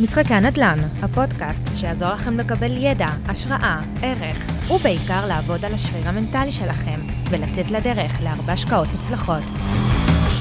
משחקי 0.00 0.34
הנדל"ן, 0.34 0.78
הפודקאסט 1.02 1.62
שיעזור 1.74 2.08
לכם 2.08 2.40
לקבל 2.40 2.70
ידע, 2.76 3.06
השראה, 3.26 3.80
ערך, 4.02 4.46
ובעיקר 4.70 5.26
לעבוד 5.28 5.64
על 5.64 5.74
השריר 5.74 6.08
המנטלי 6.08 6.52
שלכם, 6.52 7.00
ולצאת 7.30 7.70
לדרך 7.70 8.22
להרבה 8.24 8.52
השקעות 8.52 8.88
מוצלחות. 8.92 9.42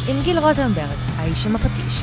עם 0.10 0.16
גיל 0.24 0.38
רוזנברג, 0.38 0.98
האיש 1.18 1.46
עם 1.46 1.56
הפטיש. 1.56 2.02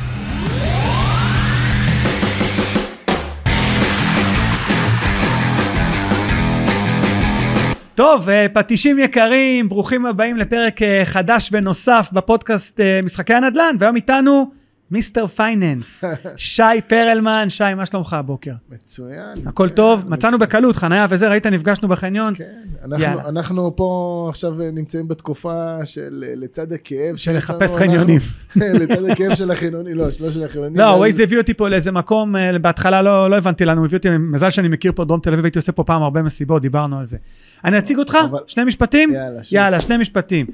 טוב, 7.95 8.29
אה, 8.29 8.47
פטישים 8.55 8.99
יקרים, 8.99 9.69
ברוכים 9.69 10.07
הבאים 10.07 10.37
לפרק 10.37 10.83
אה, 10.83 11.03
חדש 11.05 11.51
ונוסף 11.53 12.09
בפודקאסט 12.13 12.81
אה, 12.81 13.01
משחקי 13.03 13.35
הנדל"ן, 13.35 13.77
והיום 13.79 13.97
איתנו 13.97 14.62
מיסטר 14.93 15.27
פייננס, 15.27 16.05
שי 16.37 16.63
פרלמן, 16.89 17.47
שי, 17.49 17.75
מה 17.77 17.87
שלומך 17.87 18.13
הבוקר? 18.13 18.53
מצוין. 18.71 19.19
הכל 19.47 19.65
מצוין, 19.65 19.69
טוב? 19.77 20.05
מצאנו 20.09 20.37
מצוין. 20.37 20.49
בקלות, 20.49 20.77
חניה 20.77 21.07
וזה, 21.11 21.29
ראית, 21.29 21.47
נפגשנו 21.47 21.89
בחניון, 21.89 22.35
כן, 22.35 22.45
אנחנו. 22.85 23.29
אנחנו 23.29 23.77
פה 23.77 24.27
עכשיו 24.31 24.53
נמצאים 24.73 25.09
בתקופה 25.09 25.77
של 25.85 26.25
לצד 26.37 26.73
הכאב. 26.73 27.17
של 27.17 27.37
לחפש 27.37 27.77
חניונים. 27.77 28.21
אנחנו- 28.57 28.79
לצד 28.81 29.05
הכאב 29.05 29.35
של 29.35 29.51
החניונים, 29.51 29.97
לא, 29.97 30.05
לא 30.21 30.31
של 30.31 30.45
החניונים. 30.45 30.77
לא, 30.77 30.85
ווייז 30.85 31.21
הביא 31.21 31.39
אותי 31.39 31.55
פה 31.55 31.69
לאיזה 31.69 31.93
מקום, 31.93 32.37
אה, 32.37 32.59
בהתחלה 32.59 33.03
לא 33.03 33.31
לא 33.31 33.37
הבנתי 33.37 33.65
לנו, 33.65 33.85
הביא 33.85 33.99
אותי, 33.99 34.09
מזל 34.19 34.51
שאני 34.51 34.69
מכיר 34.69 34.93
פה 34.95 35.05
דרום 35.05 35.21
תל 35.21 35.33
אביב, 35.33 35.45
הייתי 35.45 35.59
עושה 35.59 35.73
פה 35.73 35.85
פעם 35.85 36.03
הרבה 36.03 36.23
מסיבות, 36.23 36.63
דיברנו 36.63 36.99
על 36.99 37.05
זה. 37.05 37.17
אני 37.65 37.79
אציג 37.79 37.99
אותך? 37.99 38.17
אבל- 38.31 38.39
שני 38.47 38.65
משפטים? 38.65 39.15
יאללה, 39.53 39.81
שני 39.81 39.97
משפטים. 39.97 40.47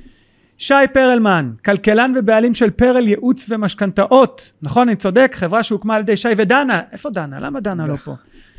שי 0.59 0.75
פרלמן, 0.95 1.51
כלכלן 1.65 2.13
ובעלים 2.17 2.55
של 2.55 2.71
פרל 2.71 3.09
ייעוץ 3.09 3.47
ומשכנתאות, 3.51 4.53
נכון, 4.63 4.89
אני 4.89 4.97
צודק? 4.97 5.33
חברה 5.35 5.63
שהוקמה 5.63 5.95
על 5.95 6.01
ידי 6.01 6.17
שי 6.17 6.29
ודנה, 6.37 6.81
איפה 6.93 7.11
דנה? 7.11 7.41
למה 7.41 7.61
דנה 7.61 7.87
לא 7.87 7.97
פה? 7.97 8.15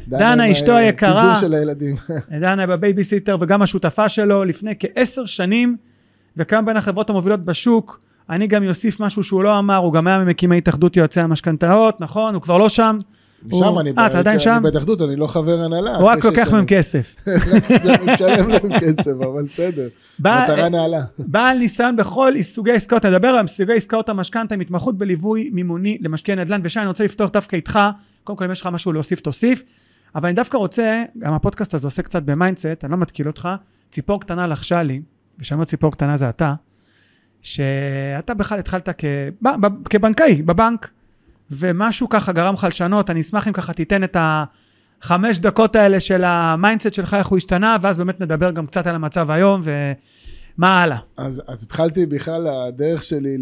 דנה, 0.08 0.52
אשתו 0.52 0.72
ה- 0.72 0.78
היקרה. 0.78 1.14
פיזור 1.22 1.36
של 1.36 1.54
הילדים. 1.54 1.96
דנה 2.42 2.68
בבייביסיטר 2.68 3.38
וגם 3.40 3.62
השותפה 3.62 4.10
שלו 4.10 4.44
לפני 4.44 4.74
כעשר 4.80 5.26
שנים, 5.26 5.78
וכיום 6.38 6.66
בין 6.66 6.78
החברות 6.78 7.10
המובילות 7.10 7.46
בשוק. 7.46 8.00
אני 8.30 8.48
גם 8.48 8.68
אוסיף 8.68 9.00
משהו 9.00 9.24
שהוא 9.24 9.44
לא 9.44 9.60
אמר, 9.60 9.76
הוא 9.76 9.94
גם 9.94 10.08
היה 10.08 10.20
ממקימי 10.20 10.58
התאחדות 10.58 10.98
יועצי 10.98 11.22
המשכנתאות, 11.22 12.02
נכון? 12.02 12.34
הוא 12.34 12.42
כבר 12.42 12.58
לא 12.58 12.70
שם. 12.70 12.98
הוא- 13.52 13.64
שם 13.64 13.80
אני, 13.80 13.92
אה, 13.98 14.08
אתה 14.08 14.20
עדיין 14.20 14.40
שם? 14.40 14.52
אני 14.52 14.64
בהתאחדות, 14.64 15.02
אני 15.02 15.16
לא 15.16 15.28
חבר 15.28 15.62
הנהלה. 15.62 15.96
הוא 15.96 16.08
רק 16.10 16.26
לוקח 16.26 16.52
מהם. 16.52 16.66
כסף. 16.68 17.16
אני 17.28 18.14
משלם 18.14 18.50
להם 18.50 18.80
כסף, 18.80 19.08
אבל 19.12 19.44
בסדר. 19.44 19.88
מטרה 20.20 20.70
נעלה. 20.70 21.04
בעל 21.20 21.58
ניסיון 21.58 21.96
בכל 21.96 22.34
סוגי 22.42 22.72
עסקאות, 22.72 23.06
נדבר 23.06 23.28
על 23.28 23.48
סוגי 23.48 23.74
עסקאות 23.74 24.10
המשכנתה 24.10 24.56
עם 24.56 24.62
התמחות 24.62 24.98
בליווי 24.98 25.50
מימוני 25.54 25.98
למשקיעי 26.02 26.36
נדל"ן, 26.36 26.60
ושי, 26.64 26.80
אני 26.80 26.88
רוצה 26.88 27.04
לפתוח 27.04 27.30
דווקא 27.32 27.56
איתך, 27.56 27.80
קודם 28.24 28.38
כל 28.38 28.46
אם 28.46 28.52
יש 28.52 28.62
לך 28.62 28.68
משהו 28.68 28.94
להוסיף 28.94 29.20
תוסיף, 29.20 29.64
אבל 30.16 30.28
אני 30.30 30.36
דווקא 30.36 30.58
רוצה, 30.58 31.04
גם 31.20 31.34
הפודקאסט 31.34 31.74
הזה 31.74 31.88
עושה 31.88 32.02
קצת 32.02 32.24
ב 32.24 32.30
mindset, 32.30 32.84
אני 32.84 32.92
לא 32.92 32.98
מתקיל 32.98 33.28
אותך, 33.28 33.50
ציפור 33.92 34.22
קטנה 34.22 34.48
לחשה 34.48 34.84
לי, 34.84 35.02
וכשאני 35.40 35.56
אומר 35.56 35.66
ציפור 35.66 35.92
קטנה 35.92 36.18
זה 36.18 36.30
אתה, 36.30 36.54
שאתה 37.42 38.34
בכלל 38.34 38.60
התחלת 38.60 38.90
כבנקאי, 39.90 40.42
בבנק, 40.42 40.90
ומשהו 41.52 42.10
ככה 42.10 42.32
גרם 42.32 42.54
לך 42.54 42.64
לשנות, 42.70 43.10
אני 43.10 43.22
אשמח 43.22 43.48
אם 43.48 43.54
ככה 43.54 43.74
תיתן 43.74 44.04
את 44.04 44.18
החמש 44.20 45.40
דקות 45.40 45.76
האלה 45.76 46.00
של 46.00 46.24
ה 46.24 46.32
mindset 46.32 46.94
שלך, 46.94 47.14
איך 47.14 47.28
הוא 47.28 47.38
השתנה, 47.38 47.78
ואז 47.82 47.98
באמת 47.98 48.22
נדבר 48.22 48.52
גם 48.52 48.68
קצת 48.68 48.88
על 48.88 48.96
המצב 48.96 49.32
היום, 49.32 49.62
ומה 49.64 50.84
הלאה. 50.84 50.98
אז, 51.18 51.42
אז 51.48 51.64
התחלתי 51.64 52.06
בכלל, 52.06 52.48
הדרך 52.48 53.04
שלי 53.04 53.38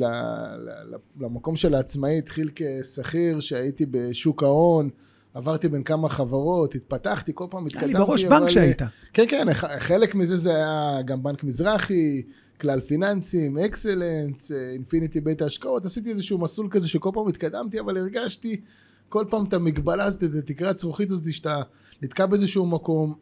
למקום 1.20 1.56
של 1.56 1.74
העצמאי 1.74 2.18
התחיל 2.18 2.50
כשכיר, 2.56 3.40
שהייתי 3.40 3.86
בשוק 3.92 4.44
ההון, 4.44 4.90
עברתי 5.38 5.70
בין 5.70 5.84
כמה 5.84 6.10
חברות, 6.10 6.76
התפתחתי, 6.76 7.32
כל 7.36 7.46
פעם 7.50 7.64
היה 7.64 7.68
התקדמתי. 7.68 7.94
לי 7.94 8.00
בראש 8.00 8.26
בנק 8.26 8.50
שהיית. 8.50 8.82
כן, 9.14 9.26
כן, 9.28 9.54
חלק 9.80 10.16
מזה 10.16 10.38
זה 10.38 10.56
היה 10.56 11.02
גם 11.06 11.24
בנק 11.24 11.44
מזרחי, 11.44 12.22
כלל 12.62 12.80
פיננסים, 12.80 13.58
אקסלנס, 13.58 14.52
אה, 14.52 14.72
אינפיניטי 14.72 15.22
בית 15.22 15.42
ההשקעות, 15.42 15.86
עשיתי 15.86 16.10
איזשהו 16.10 16.38
מסלול 16.38 16.68
כזה 16.72 16.88
שכל 16.88 17.10
פעם 17.14 17.28
התקדמתי, 17.28 17.80
אבל 17.80 17.98
הרגשתי 17.98 18.62
כל 19.10 19.26
פעם 19.30 19.46
את 19.46 19.54
המגבלה 19.54 20.04
הזאת, 20.04 20.24
את 20.24 20.36
התקרת 20.40 20.78
זכוכית 20.78 21.12
הזאת, 21.12 21.34
שאתה 21.34 21.62
נתקע 22.02 22.26
באיזשהו 22.26 22.66
מקום, 22.66 23.16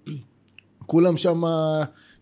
כולם 0.85 1.17
שם 1.17 1.41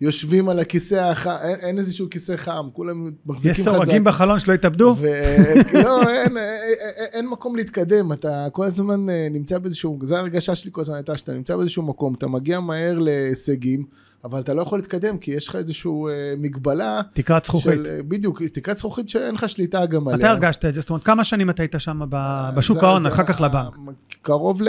יושבים 0.01 0.49
על 0.49 0.59
הכיסא 0.59 0.95
החם, 0.95 1.35
אין, 1.43 1.55
אין 1.59 1.77
איזשהו 1.77 2.09
כיסא 2.09 2.35
חם, 2.35 2.67
כולם 2.73 3.07
יש 3.07 3.13
מחזיקים 3.25 3.65
חזק. 3.65 3.75
סורגים 3.75 4.03
בחלון 4.03 4.39
שלא 4.39 4.53
יתאבדו? 4.53 4.95
ולא, 4.99 6.09
אין, 6.09 6.37
אין, 6.37 6.37
אין, 6.37 7.05
אין 7.13 7.27
מקום 7.27 7.55
להתקדם, 7.55 8.11
אתה 8.11 8.47
כל 8.51 8.65
הזמן 8.65 9.09
אה, 9.09 9.27
נמצא 9.31 9.57
באיזשהו, 9.57 9.99
זו 10.03 10.15
ההרגשה 10.15 10.55
שלי 10.55 10.71
כל 10.73 10.81
הזמן 10.81 10.95
הייתה, 10.95 11.17
שאתה 11.17 11.33
נמצא 11.33 11.57
באיזשהו 11.57 11.83
מקום, 11.83 12.13
אתה 12.13 12.27
מגיע 12.27 12.59
מהר 12.59 12.99
להישגים, 12.99 13.85
אבל 14.23 14.39
אתה 14.39 14.53
לא 14.53 14.61
יכול 14.61 14.77
להתקדם, 14.79 15.17
כי 15.17 15.31
יש 15.31 15.47
לך 15.47 15.55
איזשהו 15.55 16.07
אה, 16.07 16.13
מגבלה. 16.37 17.01
תקרת 17.13 17.45
זכוכית. 17.45 17.73
של, 17.85 17.85
אה, 17.91 17.99
בדיוק, 18.07 18.43
תקרת 18.43 18.75
זכוכית 18.77 19.09
שאין 19.09 19.35
לך 19.35 19.49
שליטה 19.49 19.85
גם 19.85 20.07
עליה. 20.07 20.17
מתי 20.17 20.27
הרגשת 20.27 20.65
את 20.65 20.73
זה? 20.73 20.81
זאת 20.81 20.89
אומרת, 20.89 21.03
כמה 21.03 21.23
שנים 21.23 21.49
אתה 21.49 21.63
היית 21.63 21.75
שם 21.77 21.99
ב- 22.09 22.49
בשוק 22.55 22.83
ההון, 22.83 23.05
אחר 23.05 23.23
כך 23.23 23.41
לבנק? 23.41 23.75
קרוב 24.21 24.61
ל... 24.61 24.67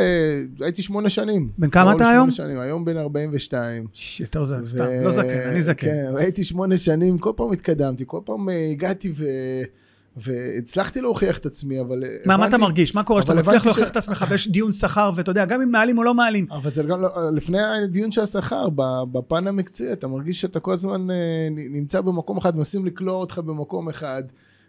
הייתי 0.61 0.83
שמונה 0.83 1.11
שנים. 1.11 1.49
בן 1.59 1.71
כמה 1.71 1.97
אתה 1.97 2.09
היום? 2.09 2.31
שנים, 2.31 2.59
היום 2.59 2.85
בן 2.85 2.97
42. 2.97 3.87
ש- 3.93 4.21
יותר 4.21 4.45
זה, 4.45 4.57
ו- 4.63 4.67
סתם, 4.67 4.87
לא 5.03 5.11
זקן, 5.11 5.41
אני 5.51 5.63
זקן. 5.63 5.87
כן, 5.87 6.13
הייתי 6.17 6.45
שמונה 6.45 6.77
שנים, 6.77 7.19
כל 7.19 7.33
פעם 7.37 7.53
התקדמתי, 7.53 8.05
כל 8.07 8.21
פעם 8.25 8.49
אה, 8.49 8.69
הגעתי 8.71 9.13
ו... 9.17 9.25
והצלחתי 10.17 11.01
להוכיח 11.01 11.39
את 11.39 11.47
עצמי, 11.47 11.81
אבל... 11.81 12.05
מה, 12.27 12.37
מה 12.37 12.47
אתה 12.47 12.57
הבנתי- 12.57 12.63
מרגיש? 12.63 12.95
מה 12.95 13.03
קורה 13.05 13.23
שאתה 13.23 13.35
מצליח 13.35 13.49
הבנתי 13.55 13.67
להוכיח 13.67 13.89
ש- 13.89 13.91
את 13.91 13.97
עצמך 13.97 14.25
ויש 14.29 14.49
דיון 14.49 14.73
שכר, 14.73 15.11
ואתה 15.15 15.31
יודע, 15.31 15.45
גם 15.45 15.63
אם 15.63 15.71
מעלים 15.71 15.99
או 15.99 16.03
לא 16.03 16.15
מעלים. 16.15 16.47
אבל 16.51 16.71
זה 16.71 16.83
גם 16.83 17.01
לא, 17.03 17.09
לפני 17.33 17.61
הדיון 17.63 18.13
של 18.13 18.21
השכר, 18.21 18.69
בפן 19.13 19.47
המקצועי, 19.47 19.93
אתה 19.93 20.09
מרגיש 20.09 20.41
שאתה 20.41 20.61
כל 20.61 20.73
הזמן 20.73 21.11
אה, 21.11 21.17
נמצא 21.51 22.01
במקום 22.01 22.37
אחד, 22.37 22.57
מנסים 22.57 22.87
לקלוע 22.87 23.15
אותך 23.15 23.39
במקום 23.39 23.89
אחד. 23.89 24.23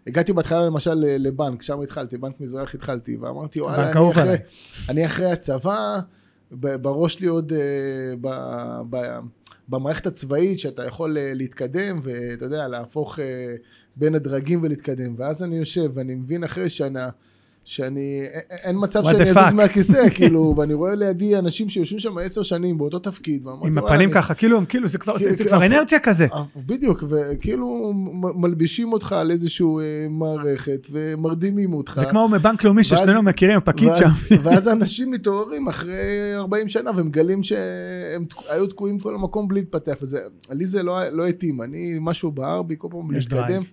הגעתי 0.06 0.32
בהתחלה 0.32 0.66
למשל 0.66 0.94
לבנק, 0.94 1.62
שם 1.62 1.80
התחלתי, 1.80 2.16
בנק 2.18 2.40
מזרח 2.40 2.74
התחלתי, 2.74 3.16
ואמרתי, 3.16 3.60
וואלה, 3.60 3.90
אני 3.92 4.10
אחרי, 4.10 4.22
עליי." 4.22 4.36
אני 4.88 5.06
אחרי 5.06 5.30
הצבא, 5.30 5.98
בראש 6.52 7.20
לי 7.20 7.26
עוד, 7.26 7.52
אה, 7.52 7.58
ב, 8.20 8.28
ב, 8.90 9.18
במערכת 9.68 10.06
הצבאית, 10.06 10.58
שאתה 10.58 10.86
יכול 10.86 11.18
אה, 11.18 11.32
להתקדם, 11.34 12.00
ואתה 12.02 12.44
יודע, 12.44 12.68
להפוך 12.68 13.18
בין 13.96 14.14
הדרגים 14.14 14.62
ולהתקדם. 14.62 15.14
ואז 15.18 15.42
אני 15.42 15.56
יושב, 15.56 15.90
ואני 15.94 16.14
מבין 16.14 16.44
אחרי 16.44 16.70
שנה, 16.70 17.08
שאני, 17.66 18.22
אין 18.50 18.76
מצב 18.80 19.02
שאני? 19.02 19.30
אזוז 19.30 19.52
מהכיסא, 19.52 20.08
כאילו, 20.14 20.54
ואני 20.58 20.74
רואה 20.74 20.94
לידי 20.94 21.36
אנשים 21.38 21.68
שיושבים 21.68 21.98
שם 21.98 22.18
עשר 22.18 22.42
שנים 22.42 22.78
באותו 22.78 22.98
תפקיד, 22.98 23.46
ואמרתי, 23.46 23.66
עם 23.66 23.78
הפנים 23.78 24.10
ככה, 24.12 24.34
כאילו, 24.34 24.60
כאילו, 24.68 24.88
זה 24.88 24.98
כבר- 24.98 25.18
זה 25.18 25.44
כבר 25.44 25.66
אנרציה 25.66 25.98
כזה. 25.98 26.26
בדיוק, 26.56 27.04
וכאילו 27.08 27.92
מלבישים 28.34 28.92
אותך 28.92 29.12
על 29.12 29.30
איזשהו 29.30 29.80
אה, 29.80 29.84
מערכת, 30.10 30.86
ומרדימים 30.90 31.74
אותך. 31.74 31.96
זה 32.00 32.06
כמו 32.06 32.28
בבנק 32.32 32.64
לאומי 32.64 32.84
ששנינו 32.84 33.22
מכירים, 33.22 33.56
הפקיד 33.58 33.88
שם. 33.96 34.08
ואז 34.42 34.68
אנשים 34.68 35.10
מתעוררים 35.10 35.68
אחרי 35.68 35.94
40 36.34 36.68
שנה 36.68 36.90
ומגלים 36.96 37.42
שהם 37.42 38.24
היו 38.50 38.66
תקועים 38.66 38.98
כל 38.98 39.14
המקום 39.14 39.48
בלי 39.48 39.60
להתפתח, 39.60 39.94
וזה, 40.02 40.18
לי 40.50 40.66
זה 40.66 40.82
לא 40.82 41.08
לא 41.08 41.26
התאים, 41.26 41.62
אני, 41.62 41.96
משהו 42.00 42.30
בער 42.32 42.62
בי 42.62 42.74
כל 42.78 42.88
פעם. 42.90 43.18
drive. 43.28 43.70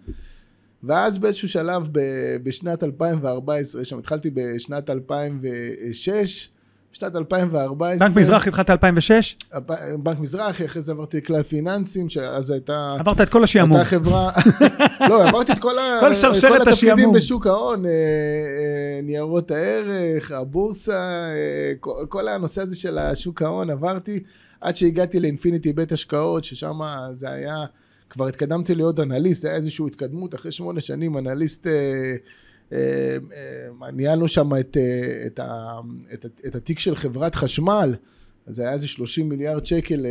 ואז 0.84 1.18
באיזשהו 1.18 1.50
שלב 1.50 1.88
ב- 1.92 2.38
בשנת 2.44 2.84
2014, 2.84 3.86
שם 3.86 3.98
התחלתי 3.98 4.30
בשנת 4.34 4.90
2006, 4.90 6.50
בשנת 6.94 7.16
2014, 7.16 8.08
בנק 8.08 8.18
מזרח 8.18 8.48
התחלת 8.48 8.70
2006, 8.70 9.38
הפ- 9.54 9.72
בנק 10.00 10.20
מזרחי, 10.20 10.66
אחרי 10.66 10.82
זה 10.82 10.92
עברתי 10.92 11.18
לכלל 11.18 11.44
פיננסים, 11.44 12.10
שאז 12.10 12.52
הייתה... 12.52 12.96
עברת 13.00 13.22
את 13.22 13.30
כל 13.30 13.44
השעמום. 13.44 13.72
אותה 13.78 13.86
חברה, 13.86 14.32
לא, 15.10 15.28
עברתי 15.28 15.52
את 15.52 15.60
כל, 15.60 15.80
ה... 15.80 15.98
כל 16.02 16.14
שרשרת 16.14 16.62
כל 16.62 16.70
התפקידים. 16.70 17.14
בשוק 17.14 17.48
ההון, 17.48 17.86
אה, 17.86 17.90
אה, 17.92 19.02
ניירות 19.04 19.52
הערך, 19.52 20.32
הבורסה, 20.32 20.94
אה, 20.94 21.72
כל 22.10 22.28
הנושא 22.28 22.62
הזה 22.62 22.76
של 22.76 22.98
השוק 22.98 23.42
ההון 23.42 23.70
עברתי, 23.70 24.20
עד 24.62 24.76
שהגעתי 24.76 25.20
לאינפיניטי 25.20 25.74
בית 25.74 25.92
השקעות, 25.92 26.44
ששם 26.44 26.80
זה 27.12 27.30
היה, 27.30 27.66
כבר 28.14 28.28
התקדמתי 28.28 28.76
להיות 28.76 29.00
אנליסט, 29.00 29.42
זה 29.42 29.48
היה 29.48 29.58
איזושהי 29.58 29.86
התקדמות, 29.88 30.36
אחרי 30.36 30.52
שמונה 30.52 30.82
שנים 30.82 31.18
אנליסט... 31.18 31.68
אה, 31.68 32.16
אה, 32.74 32.78
אה, 33.84 33.92
ניהלנו 33.92 34.28
שם 34.28 34.50
את, 34.60 34.78
אה, 34.78 35.24
את, 35.26 35.40
ה, 35.40 35.80
את, 36.14 36.26
ה- 36.26 36.48
את 36.48 36.56
התיק 36.56 36.80
של 36.80 36.96
חברת 36.96 37.36
חשמל, 37.36 37.96
אז 38.48 38.56
זה 38.56 38.62
היה 38.62 38.74
איזה 38.74 38.88
30 38.88 39.30
מיליארד 39.30 39.66
שקל, 39.66 40.06
אה, 40.06 40.10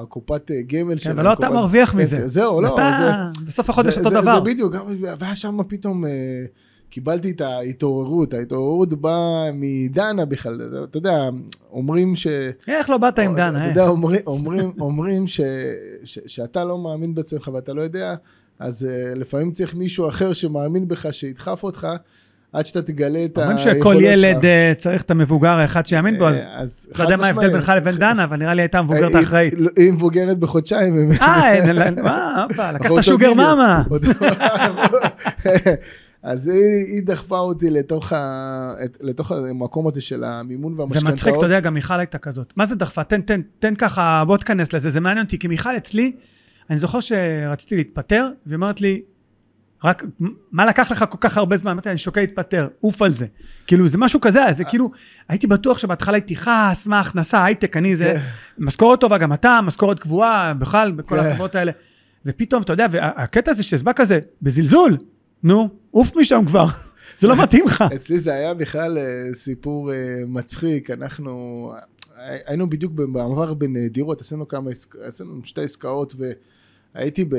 הקופת 0.00 0.50
אה, 0.50 0.62
גמל 0.66 0.92
כן, 0.92 0.98
שלהם. 0.98 1.18
אבל 1.18 1.28
לא 1.28 1.32
אתה 1.32 1.50
מרוויח 1.50 1.92
פנסיה. 1.92 2.18
מזה. 2.18 2.28
זהו, 2.28 2.60
לא, 2.60 2.74
אתה, 2.74 3.28
בסוף 3.46 3.70
החודש 3.70 3.94
זה, 3.94 4.00
אותו 4.00 4.10
זה, 4.10 4.16
דבר. 4.20 4.34
זה 4.34 4.40
בדיוק, 4.40 4.74
והיה 5.18 5.34
שם 5.34 5.58
פתאום, 5.68 6.06
אה, 6.06 6.10
קיבלתי 6.94 7.30
את 7.30 7.40
ההתעוררות, 7.40 8.34
ההתעוררות 8.34 8.94
באה 8.94 9.50
מדנה 9.54 10.24
בכלל, 10.24 10.60
אתה 10.90 10.96
יודע, 10.98 11.28
אומרים 11.72 12.16
ש... 12.16 12.26
איך 12.68 12.90
לא 12.90 12.98
באת 12.98 13.18
עם 13.18 13.34
דנה, 13.34 13.50
אתה 13.50 13.64
אה? 13.64 13.68
יודע, 13.68 13.88
אומרים, 13.88 14.20
אומרים, 14.26 14.72
אומרים 14.80 15.26
ש, 15.26 15.40
ש, 16.04 16.18
שאתה 16.26 16.64
לא 16.64 16.78
מאמין 16.78 17.14
בעצמך 17.14 17.50
ואתה 17.54 17.72
לא 17.72 17.80
יודע, 17.80 18.14
אז 18.58 18.88
uh, 19.14 19.18
לפעמים 19.18 19.50
צריך 19.50 19.74
מישהו 19.74 20.08
אחר 20.08 20.32
שמאמין 20.32 20.88
בך, 20.88 21.06
שידחף 21.10 21.62
אותך. 21.62 21.86
עד 22.52 22.66
שאתה 22.66 22.82
תגלה 22.82 23.24
את 23.24 23.38
אומרים 23.38 23.56
היכולות 23.56 23.74
שלך. 23.74 23.76
שכל 23.82 23.96
ילד 24.00 24.44
אה, 24.44 24.72
צריך 24.76 25.02
את 25.02 25.10
המבוגר 25.10 25.50
האחד 25.50 25.86
שיאמין 25.86 26.18
בו, 26.18 26.28
אז 26.28 26.38
אה, 26.38 26.60
אז 26.60 26.86
לא 26.98 27.02
יודע 27.04 27.16
מה 27.16 27.26
ההבדל. 27.26 27.50
בינך 27.52 27.72
לבין 27.76 27.94
דנה, 27.94 28.24
אבל 28.24 28.36
נראה 28.36 28.54
לי 28.54 28.62
הייתה 28.62 28.78
המבוגרת 28.78 29.14
אה, 29.14 29.18
האחראית. 29.20 29.54
היא- 29.54 29.68
היא 29.76 29.92
מבוגרת 29.92 30.38
בחודשיים. 30.38 31.12
אה, 31.22 31.90
מה, 32.02 32.44
הופה, 32.50 32.72
לקחת 32.72 33.02
שוגר. 33.02 33.34
מאמה. 33.34 33.82
אז 36.24 36.48
היא, 36.48 36.56
היא 36.86 37.02
דחפה 37.04 37.38
אותי 37.38 37.70
לתוך, 37.70 38.12
ה, 38.12 38.74
את- 38.84 38.96
לתוך 39.00 39.32
המקום 39.32 39.86
הזה 39.86 40.00
של 40.00 40.24
המימון 40.24 40.74
זה 40.74 40.80
והמשכנתאות. 40.80 41.12
מצחיק, 41.12 41.34
אתה 41.36 41.46
יודע, 41.46 41.60
גם 41.60 41.74
מיכל 41.74 41.98
הייתה 41.98 42.18
כזאת. 42.18 42.52
מה 42.56 42.66
זה 42.66 42.74
דחפה? 42.74 43.04
תן, 43.04 43.20
תן, 43.20 43.40
תן 43.58 43.74
ככה, 43.74 44.24
בוא 44.26 44.36
תיכנס 44.36 44.72
לזה, 44.72 44.90
זה 44.90 45.00
מעניין 45.00 45.24
אותי, 45.26 45.38
כי 45.38 45.48
מיכל 45.48 45.76
אצלי, 45.76 46.12
אני 46.70 46.78
זוכר 46.78 47.00
שרציתי 47.00 47.76
להתפטר, 47.76 48.28
והיא 48.46 48.56
אומרת 48.56 48.80
לי, 48.80 49.02
רק, 49.84 50.04
מה 50.52 50.66
לקח 50.66 50.90
לך 50.90 51.04
כל 51.10 51.18
כך 51.20 51.36
הרבה 51.36 51.56
זמן? 51.56 51.70
אמרתי, 51.70 51.90
אני 51.90 51.98
שוקל 51.98 52.20
להתפטר, 52.20 52.68
עוף 52.80 53.02
על 53.02 53.10
זה. 53.10 53.26
כאילו, 53.66 53.88
זה 53.88 53.98
משהו 53.98 54.20
כזה, 54.20 54.40
זה 54.52 54.64
כאילו, 54.64 54.90
הייתי 55.28 55.46
בטוח 55.46 55.78
שבהתחלה 55.78 56.14
הייתי 56.14 56.36
חס, 56.36 56.86
מה 56.86 56.96
ההכנסה, 56.96 57.44
הייטק, 57.44 57.76
אני 57.76 57.96
זה, 57.96 58.04
כן. 58.04 58.20
משכורת 58.64 59.00
טובה, 59.00 59.18
גם 59.18 59.32
אתה, 59.32 59.60
משכורת 59.62 59.98
קבועה, 59.98 60.54
בכלל, 60.54 60.92
בכל 60.92 61.20
כן. 61.20 61.26
החברות 61.26 61.54
האלה. 61.54 61.72
ופתאום, 62.26 62.62
אתה 62.62 62.72
יודע, 62.72 62.86
והקטע 62.90 63.50
הזה 63.50 63.62
שזה 63.62 63.84
בא 63.84 63.92
כזה, 63.96 64.18
בזלזול, 64.42 64.96
נו, 65.44 65.68
עוף 65.90 66.16
משם 66.16 66.44
כבר, 66.46 66.66
זה 67.18 67.28
לא 67.28 67.42
מתאים 67.42 67.64
לך. 67.64 67.84
אצלי 67.94 68.18
זה 68.18 68.34
היה 68.34 68.54
בכלל 68.54 68.98
אה, 68.98 69.34
סיפור 69.34 69.92
אה, 69.92 69.96
מצחיק, 70.26 70.90
אנחנו 70.90 71.70
אה, 72.18 72.36
היינו 72.46 72.70
בדיוק 72.70 72.92
במעבר 72.92 73.54
בין 73.54 73.88
דירות, 73.88 74.20
עשינו 74.20 74.48
כמה, 74.48 74.70
עשינו 75.00 75.40
שתי 75.44 75.62
עסקאות 75.62 76.14
והייתי 76.94 77.24
ב, 77.24 77.36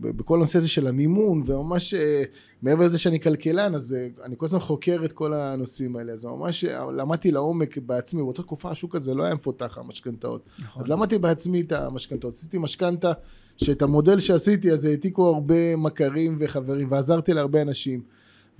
ב, 0.00 0.06
בכל 0.16 0.38
הנושא 0.38 0.58
הזה 0.58 0.68
של 0.68 0.86
המימון, 0.86 1.42
וממש 1.46 1.94
אה, 1.94 2.22
מעבר 2.62 2.84
לזה 2.84 2.98
שאני 2.98 3.20
כלכלן, 3.20 3.74
אז 3.74 3.92
אה, 3.98 4.08
אני 4.24 4.34
כל 4.38 4.46
הזמן 4.46 4.60
חוקר 4.60 5.00
את 5.04 5.12
כל 5.12 5.34
הנושאים 5.34 5.96
האלה, 5.96 6.12
אז 6.12 6.24
ממש 6.24 6.64
אה, 6.64 6.84
למדתי 6.96 7.30
לעומק 7.30 7.78
בעצמי, 7.78 8.22
באותה 8.22 8.42
תקופה 8.42 8.70
השוק 8.70 8.94
הזה 8.94 9.14
לא 9.14 9.22
היה 9.22 9.34
מפותח, 9.34 9.78
המשכנתאות. 9.78 10.42
נכון. 10.58 10.82
אז 10.82 10.88
למדתי 10.90 11.18
בעצמי 11.18 11.60
את 11.60 11.72
המשכנתאות. 11.72 12.32
עשיתי 12.32 12.58
משכנתה, 12.58 13.12
שאת 13.56 13.82
המודל 13.82 14.20
שעשיתי, 14.20 14.72
אז 14.72 14.84
העתיקו 14.84 15.26
הרבה 15.26 15.76
מכרים 15.76 16.36
וחברים, 16.40 16.90
ועזרתי 16.90 17.32
להרבה 17.32 17.62
אנשים. 17.62 18.00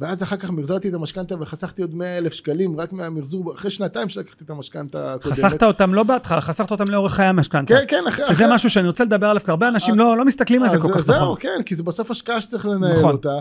ואז 0.00 0.22
אחר 0.22 0.36
כך 0.36 0.50
מחזרתי 0.50 0.88
את 0.88 0.94
המשכנתה 0.94 1.34
וחסכתי 1.40 1.82
עוד 1.82 1.94
100 1.94 2.18
אלף 2.18 2.32
שקלים 2.32 2.80
רק 2.80 2.92
מהמחזור, 2.92 3.54
אחרי 3.54 3.70
שנתיים 3.70 4.08
שלקחתי 4.08 4.44
את 4.44 4.50
המשכנתה 4.50 5.14
הקודמת. 5.14 5.38
חסכת 5.38 5.62
אותם 5.62 5.94
לא 5.94 6.02
בהתחלה, 6.02 6.40
חסכת 6.40 6.70
אותם 6.70 6.84
לאורך 6.88 7.14
חיי 7.14 7.26
המשכנתה. 7.26 7.74
כן, 7.74 7.84
כן, 7.88 8.04
אחרי... 8.08 8.24
שזה 8.24 8.34
אחרי- 8.34 8.54
משהו 8.54 8.70
שאני 8.70 8.86
רוצה 8.86 9.04
לדבר 9.04 9.26
עליו, 9.26 9.42
כי 9.44 9.50
הרבה 9.50 9.68
אנשים 9.68 9.98
לא 9.98 10.16
לא 10.16 10.24
מסתכלים 10.24 10.62
על 10.62 10.70
זה 10.70 10.78
כל 10.78 10.92
כך 10.94 11.00
זהו, 11.00 11.16
נכון. 11.16 11.36
כן, 11.40 11.62
כי 11.66 11.74
זה 11.74 11.82
בסוף 11.82 12.10
השקעה 12.10 12.40
שצריך 12.40 12.66
לנהל 12.66 12.92
נכון. 12.92 13.12
אותה. 13.12 13.40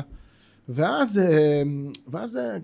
ואז, 0.70 1.18
אה, 1.18 1.62
ואז 2.08 2.38
אה, 2.38 2.58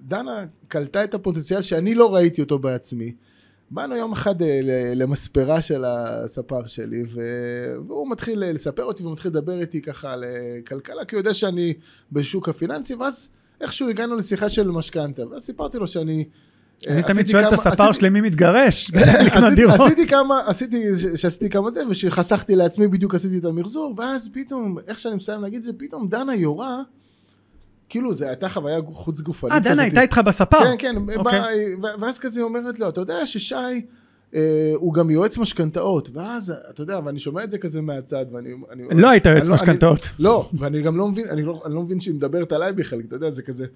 דנה 0.00 0.44
קלטה 0.68 1.04
את 1.04 1.14
הפוטנציאל 1.14 1.62
שאני 1.62 1.94
לא 1.94 2.14
ראיתי 2.14 2.40
אותו 2.42 2.58
בעצמי. 2.58 3.12
באנו 3.70 3.96
יום 3.96 4.12
אחד 4.12 4.42
אה, 4.42 4.60
למספרה 4.96 5.62
של 5.62 5.84
הספר 5.86 6.66
שלי, 6.66 7.02
והוא 7.86 8.10
מתחיל 8.10 8.44
אה, 8.44 8.52
לספר 8.52 8.84
אותי 8.84 9.02
ומתחיל 9.02 9.30
לדבר 9.30 9.60
איתי 9.60 9.82
ככה 9.82 10.12
על 10.12 10.24
אה, 10.24 10.58
כלכלה, 10.66 11.04
כי 11.04 11.16
הוא 11.16 11.20
יודע 11.20 11.34
שאני 11.34 11.74
בשוק 12.12 12.48
הפיננסי, 12.48 12.94
ואז 12.94 13.28
איכשהו 13.60 13.88
הגענו 13.88 14.16
לשיחה 14.16 14.48
של 14.48 14.70
משכנתה, 14.70 15.28
ואז 15.28 15.42
סיפרתי 15.42 15.78
לו 15.78 15.86
שאני... 15.86 16.24
אני 16.86 17.02
תמיד 17.02 17.28
שואל 17.28 17.48
את 17.48 17.52
הספר 17.52 17.92
שלי 17.92 18.08
מי 18.08 18.20
מתגרש, 18.20 18.90
לקנות 19.26 19.52
דירות. 19.56 19.80
עשיתי 19.80 20.06
כמה, 20.06 20.40
עשיתי, 20.46 20.84
שעשיתי 21.16 21.50
כמה 21.50 21.70
זה, 21.70 21.88
ושחסכתי 21.88 22.56
לעצמי 22.56 22.88
בדיוק 22.88 23.14
עשיתי 23.14 23.38
את 23.38 23.44
המחזור, 23.44 23.94
ואז 23.96 24.30
פתאום, 24.32 24.76
איך 24.86 24.98
שאני 24.98 25.14
מסיים 25.14 25.42
להגיד 25.42 25.56
את 25.56 25.62
זה, 25.62 25.72
פתאום 25.78 26.08
דנה 26.08 26.34
יורה, 26.34 26.82
כאילו 27.94 28.14
זו 28.14 28.26
הייתה 28.26 28.48
חוויה 28.48 28.78
חוץ 28.92 29.20
גופנית 29.20 29.52
אה, 29.52 29.58
דנה 29.60 29.70
כזאת. 29.72 29.82
הייתה 29.84 30.00
איתך 30.02 30.18
בספר. 30.26 30.64
כן, 30.64 30.74
כן, 30.78 30.96
אוקיי. 31.16 31.76
בא- 31.80 31.88
ואז 32.00 32.18
כזה 32.18 32.40
היא 32.40 32.44
אומרת 32.44 32.78
לו, 32.78 32.88
אתה 32.88 33.00
יודע 33.00 33.26
ששי, 33.26 33.54
אה, 34.34 34.40
הוא 34.74 34.94
גם 34.94 35.10
יועץ 35.10 35.38
משכנתאות, 35.38 36.10
ואז, 36.12 36.54
אתה 36.70 36.82
יודע, 36.82 37.00
ואני 37.04 37.18
שומע 37.18 37.44
את 37.44 37.50
זה 37.50 37.58
כזה 37.58 37.80
מהצד, 37.80 38.26
ואני... 38.32 38.48
אני- 38.70 39.00
לא 39.00 39.10
היית 39.10 39.26
יועץ 39.26 39.48
לא- 39.48 39.54
משכנתאות. 39.54 40.00
לא, 40.18 40.48
ואני 40.58 40.82
גם 40.82 40.96
לא 40.96 41.08
מבין, 41.08 41.28
אני 41.28 41.42
לא, 41.42 41.62
אני 41.66 41.74
לא 41.74 41.82
מבין 41.82 42.00
שהיא 42.00 42.14
מדברת 42.14 42.52
עליי 42.52 42.72
בכלל, 42.72 43.00
אתה 43.08 43.16
יודע, 43.16 43.30
זה 43.30 43.42
כזה, 43.42 43.66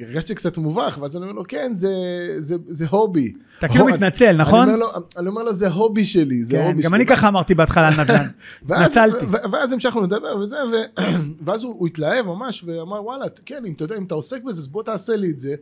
הרגשתי 0.00 0.34
קצת 0.34 0.58
מובך, 0.58 0.98
ואז 1.00 1.16
אני 1.16 1.22
אומר 1.24 1.34
לו, 1.34 1.42
כן, 1.48 1.70
זה, 1.74 1.90
זה, 2.38 2.56
זה 2.66 2.86
הובי. 2.90 3.32
אתה 3.58 3.68
כאילו 3.68 3.86
מתנצל, 3.86 4.36
נכון? 4.36 4.68
אני 4.68 4.74
אומר 4.74 4.86
לו, 4.86 4.92
אני 5.18 5.28
אומר 5.28 5.42
לו, 5.42 5.52
זה 5.54 5.68
הובי 5.68 6.04
שלי, 6.04 6.44
זה 6.44 6.56
כן, 6.56 6.62
הובי 6.62 6.74
שלי. 6.74 6.82
גם 6.82 6.94
אני 6.94 7.06
ככה 7.06 7.28
אמרתי 7.28 7.54
בהתחלה 7.54 7.88
על 7.88 7.94
נדל"ן. 8.04 8.26
ואז- 8.62 8.90
נצלתי. 8.90 9.26
ואז 9.52 9.72
המשכנו 9.72 10.00
לדבר 10.00 10.36
וזה, 10.38 10.56
ו- 10.72 11.00
ואז 11.44 11.64
הוא 11.64 11.74
הוא 11.78 11.86
התלהב 11.86 12.26
ממש, 12.26 12.64
ואמר, 12.66 13.04
וואלה, 13.04 13.24
כן, 13.46 13.62
אם 13.66 13.72
אתה 13.72 13.84
יודע, 13.84 13.96
אם 13.96 14.04
אתה 14.04 14.14
עוסק 14.14 14.42
בזה, 14.42 14.60
אז 14.60 14.68
בוא 14.68 14.82
תעשה 14.82 15.16
לי 15.16 15.30
את 15.30 15.38
זה. 15.38 15.54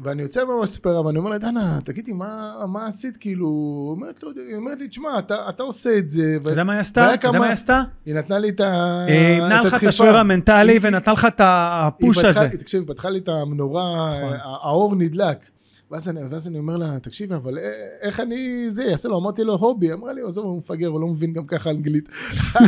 ואני 0.00 0.22
יוצא 0.22 0.44
מהמספרה, 0.44 1.06
ואני 1.06 1.18
אומר 1.18 1.30
לה, 1.30 1.38
דנה, 1.38 1.78
תגידי, 1.84 2.12
מה, 2.12 2.52
מה 2.68 2.86
עשית? 2.86 3.16
כאילו, 3.16 3.46
היא 3.46 3.96
אומרת, 3.96 4.22
לא 4.22 4.30
היא 4.48 4.56
אומרת 4.56 4.80
לי, 4.80 4.88
תשמע, 4.88 5.18
אתה, 5.18 5.48
אתה 5.48 5.62
עושה 5.62 5.98
את 5.98 6.08
זה. 6.08 6.36
אתה 6.40 6.50
יודע 6.50 6.64
מה 6.64 6.72
היא 6.72 6.80
עשתה? 6.80 7.14
אתה 7.14 7.26
יודע 7.26 7.38
מה 7.38 7.44
היא 7.44 7.52
עשתה? 7.52 7.82
היא 8.06 8.14
נתנה 8.14 8.38
לי 8.38 8.48
את 8.48 8.60
ה... 8.60 9.04
היא 9.06 9.16
אימנה 9.16 9.60
לך 9.60 9.66
את 9.66 9.72
הדחיפה. 9.72 9.88
השוער 9.88 10.16
המנטלי 10.16 10.78
ונתנה 10.82 11.12
לך 11.12 11.24
את 11.24 11.40
הפוש 11.44 12.24
הזה. 12.24 12.48
תקשיב, 12.48 12.80
היא 12.80 12.88
פתחה 12.88 13.10
לי 13.10 13.18
את 13.18 13.28
המנורה, 13.28 14.10
נכון. 14.18 14.36
האור 14.42 14.96
נדלק. 14.96 15.53
ואז 15.94 16.08
אני, 16.08 16.20
ואז 16.30 16.48
אני 16.48 16.58
אומר 16.58 16.76
לה, 16.76 16.98
תקשיבי, 17.02 17.34
אבל 17.34 17.58
א- 17.58 17.60
איך 18.02 18.20
אני 18.20 18.66
זה, 18.70 18.84
אעשה 18.92 19.08
לו, 19.08 19.18
אמרתי 19.18 19.44
לו 19.44 19.54
הובי, 19.54 19.92
אמרה 19.92 20.12
לי, 20.12 20.20
עזוב, 20.26 20.44
הוא 20.44 20.58
מפגר, 20.58 20.88
הוא 20.88 21.00
לא 21.00 21.06
מבין 21.06 21.32
גם 21.32 21.46
ככה 21.46 21.70
אנגלית. 21.70 22.08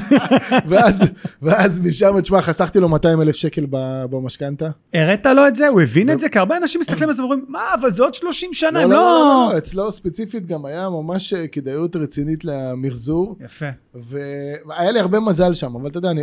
ואז, 0.69 1.05
ואז 1.43 1.81
משם, 1.81 2.20
תשמע, 2.20 2.43
חסכתי 2.43 2.81
לו 2.81 2.88
200 2.88 3.20
אלף 3.20 3.37
שקל 3.37 3.67
במשכנתה. 4.11 4.69
הראת 4.94 5.26
לו 5.26 5.49
את 5.49 5.56
זה? 5.56 5.69
הוא 5.69 5.81
הבין 5.81 6.11
את 6.11 6.20
זה? 6.20 6.28
כי 6.28 6.38
הרבה 6.38 6.56
אנשים 6.56 6.81
מסתכלים 6.81 7.08
על 7.08 7.14
זה 7.14 7.23
ואומרים, 7.23 7.44
מה, 7.49 7.61
אבל 7.81 7.90
זה 7.90 8.02
עוד 8.02 8.14
30 8.14 8.52
שנה, 8.52 8.70
לא, 8.70 8.78
הם 8.81 8.90
לא, 8.90 8.96
לא, 8.96 9.02
לא... 9.02 9.52
לא, 9.52 9.58
אצלו 9.58 9.93
ספציפית 9.93 10.46
גם 10.46 10.64
היה 10.64 10.88
ממש 10.90 11.32
אה, 11.32 11.46
כדאיות 11.46 11.96
רצינית 11.96 12.44
למחזור, 12.44 13.37
יפה. 13.44 13.67
והיה 13.94 14.93
לי 14.93 15.00
הרבה 15.00 15.20
מזל 15.20 15.55
שם, 15.55 15.75
אבל 15.76 15.90
אתה 15.90 15.99
יודע, 15.99 16.11
אני, 16.11 16.22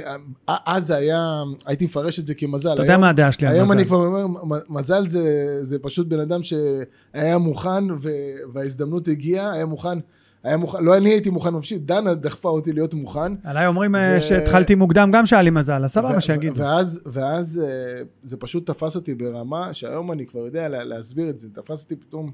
אה, 0.49 0.55
אז 0.65 0.89
היה, 0.91 1.43
הייתי 1.65 1.85
מפרש 1.85 2.19
את 2.19 2.27
זה 2.27 2.33
כמזל. 2.33 2.73
אתה 2.73 2.81
יודע 2.81 2.97
מה 2.97 3.09
הדעה 3.09 3.31
שלי 3.31 3.47
על 3.47 3.53
היום 3.53 3.71
אני 3.71 3.81
מזל. 3.81 3.87
כבר 3.87 3.97
אומר, 3.97 4.25
מזל 4.69 5.07
זה, 5.07 5.57
זה 5.61 5.79
פשוט 5.79 6.07
בן 6.07 6.19
אדם 6.19 6.43
שהיה 7.15 7.37
מוכן 7.37 7.91
ו, 7.91 8.09
וההזדמנות 8.53 9.07
הגיעה, 9.07 9.53
היה 9.53 9.65
מוכן, 9.65 9.97
היה 10.43 10.57
מוכן, 10.57 10.83
לא 10.83 10.97
אני 10.97 11.09
הייתי 11.09 11.29
מוכן 11.29 11.49
ממשיך, 11.49 11.79
דנה 11.81 12.13
דחפה 12.13 12.49
אותי 12.49 12.71
להיות 12.71 12.93
מוכן. 12.93 13.33
עליי 13.43 13.67
אומרים 13.67 13.95
אה, 13.95 14.15
ו- 14.17 14.21
שהתחלתי 14.21 14.75
מוקדם, 14.75 15.09
גם 15.13 15.25
שהיה 15.25 15.41
לי 15.41 15.49
מזל, 15.49 15.83
אז 15.83 15.91
סבבה 15.91 16.17
ו- 16.17 16.21
שיגידו. 16.21 16.55
ואז, 16.57 17.01
ואז 17.05 17.61
אה, 17.65 18.01
זה 18.23 18.37
פשוט 18.37 18.67
תפס 18.67 18.95
אותי 18.95 19.15
ברמה 19.15 19.73
שהיום 19.73 20.11
אני 20.11 20.25
כבר 20.25 20.39
יודע 20.39 20.69
לה, 20.69 20.83
להסביר 20.83 21.29
את 21.29 21.39
זה, 21.39 21.47
תפס 21.53 21.83
אותי 21.83 21.95
פתאום 21.95 22.31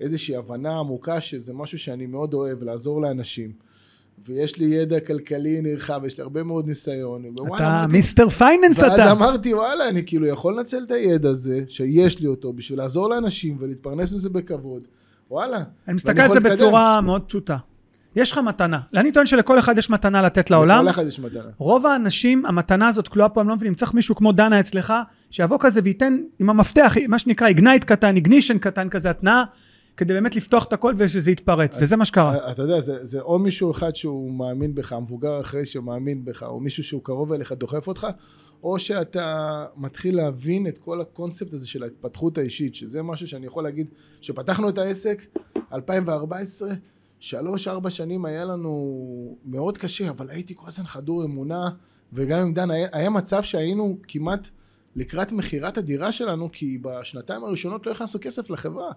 איזושהי 0.00 0.36
הבנה 0.36 0.78
עמוקה 0.78 1.20
שזה 1.20 1.52
משהו 1.52 1.78
שאני 1.78 2.06
מאוד 2.06 2.34
אוהב, 2.34 2.62
לעזור 2.62 3.02
לאנשים. 3.02 3.52
ויש 4.28 4.58
לי 4.58 4.64
ידע 4.66 5.00
כלכלי 5.00 5.60
נרחב, 5.62 6.00
יש 6.06 6.18
לי 6.18 6.22
הרבה 6.22 6.42
מאוד 6.42 6.66
ניסיון. 6.66 7.24
אתה 7.24 7.42
אמרתי, 7.42 7.92
מיסטר 7.92 8.28
פייננס 8.28 8.78
ואז 8.78 8.92
אתה. 8.92 9.12
אמרתי, 9.12 9.54
וואלה, 9.54 9.88
אני 9.88 10.02
כאילו 10.06 10.26
יכול 10.26 10.58
לנצל 10.58 10.78
את 10.86 10.90
הידע 10.90 11.28
הזה, 11.28 11.60
שיש 11.68 12.20
לי 12.20 12.26
אותו, 12.26 12.52
בשביל 12.52 12.78
לעזור 12.78 13.10
לאנשים 13.10 13.56
ולהתפרנס 13.60 14.12
מזה 14.12 14.30
בכבוד. 14.30 14.84
וואלה. 15.30 15.62
אני 15.88 15.94
מסתכל 15.94 16.22
על 16.22 16.32
זה 16.32 16.40
בצורה 16.40 17.00
מאוד 17.00 17.22
פשוטה. 17.22 17.56
יש 18.16 18.32
לך 18.32 18.38
מתנה. 18.38 18.80
אני 18.94 19.12
טוען 19.12 19.26
שלכל 19.26 19.58
אחד 19.58 19.78
יש 19.78 19.90
מתנה 19.90 20.22
לתת 20.22 20.50
לעולם. 20.50 20.84
לכל 20.84 20.90
אחד 20.90 21.06
יש 21.06 21.20
מתנה. 21.20 21.40
רוב 21.58 21.86
האנשים, 21.86 22.46
המתנה 22.46 22.88
הזאת 22.88 23.08
כלואה 23.08 23.28
פה, 23.28 23.40
הם 23.40 23.48
לא 23.48 23.54
מבינים. 23.54 23.74
צריך 23.74 23.94
מישהו 23.94 24.14
כמו 24.14 24.32
דנה 24.32 24.60
אצלך, 24.60 24.92
שיבוא 25.30 25.56
כזה 25.60 25.80
וייתן 25.84 26.18
עם 26.38 26.50
המפתח, 26.50 26.94
מה 27.08 27.18
שנקרא 27.18 27.46
איגנייט 27.46 27.84
קטן, 27.84 28.16
איגנישן 28.16 28.58
קטן 28.58 28.88
כזה, 28.88 29.10
התנעה, 29.10 29.44
כדי 29.96 30.14
באמת 30.14 30.36
לפתוח 30.36 30.64
את 30.64 30.72
הכל 30.72 30.94
ושזה 30.96 31.30
יתפרץ, 31.30 31.76
וזה 31.80 31.96
מה 31.96 32.04
שקרה. 32.04 32.50
אתה 32.50 32.62
יודע, 32.62 32.80
זה, 32.80 33.04
זה 33.04 33.20
או 33.20 33.38
מישהו 33.38 33.70
אחד 33.70 33.96
שהוא 33.96 34.32
מאמין 34.32 34.74
בך, 34.74 34.92
מבוגר 34.92 35.40
אחרי 35.40 35.66
שמאמין 35.66 36.24
בך, 36.24 36.42
או 36.42 36.60
מישהו 36.60 36.82
שהוא 36.82 37.02
קרוב 37.04 37.32
אליך, 37.32 37.52
דוחף 37.52 37.86
אותך, 37.86 38.06
או 38.62 38.78
שאתה 38.78 39.64
מתחיל 39.76 40.16
להבין 40.16 40.66
את 40.66 40.78
כל 40.78 41.00
הקונספט 41.00 41.52
הזה 41.52 41.66
של 41.66 41.82
ההתפתחות 41.82 42.38
האישית, 42.38 42.74
שזה 42.74 43.02
משהו 43.02 43.28
שאני 43.28 43.46
יכול 43.46 43.64
להגיד, 43.64 43.86
שפתחנו 44.20 44.68
את 44.68 44.78
העסק, 44.78 45.22
2014, 45.72 46.72
שלוש, 47.20 47.68
ארבע 47.68 47.90
שנים 47.90 48.24
היה 48.24 48.44
לנו 48.44 49.38
מאוד 49.44 49.78
קשה, 49.78 50.10
אבל 50.10 50.30
הייתי 50.30 50.54
כל 50.56 50.66
הזמן 50.66 50.86
חדור 50.86 51.24
אמונה, 51.24 51.68
וגם 52.12 52.40
עם 52.40 52.54
דן, 52.54 52.70
היה, 52.70 52.88
היה 52.92 53.10
מצב 53.10 53.42
שהיינו 53.42 53.98
כמעט 54.08 54.48
לקראת 54.96 55.32
מכירת 55.32 55.78
הדירה 55.78 56.12
שלנו, 56.12 56.48
כי 56.52 56.78
בשנתיים 56.82 57.44
הראשונות 57.44 57.86
לא 57.86 57.92
הכנסנו 57.92 58.20
כסף 58.20 58.50
לחברה. 58.50 58.92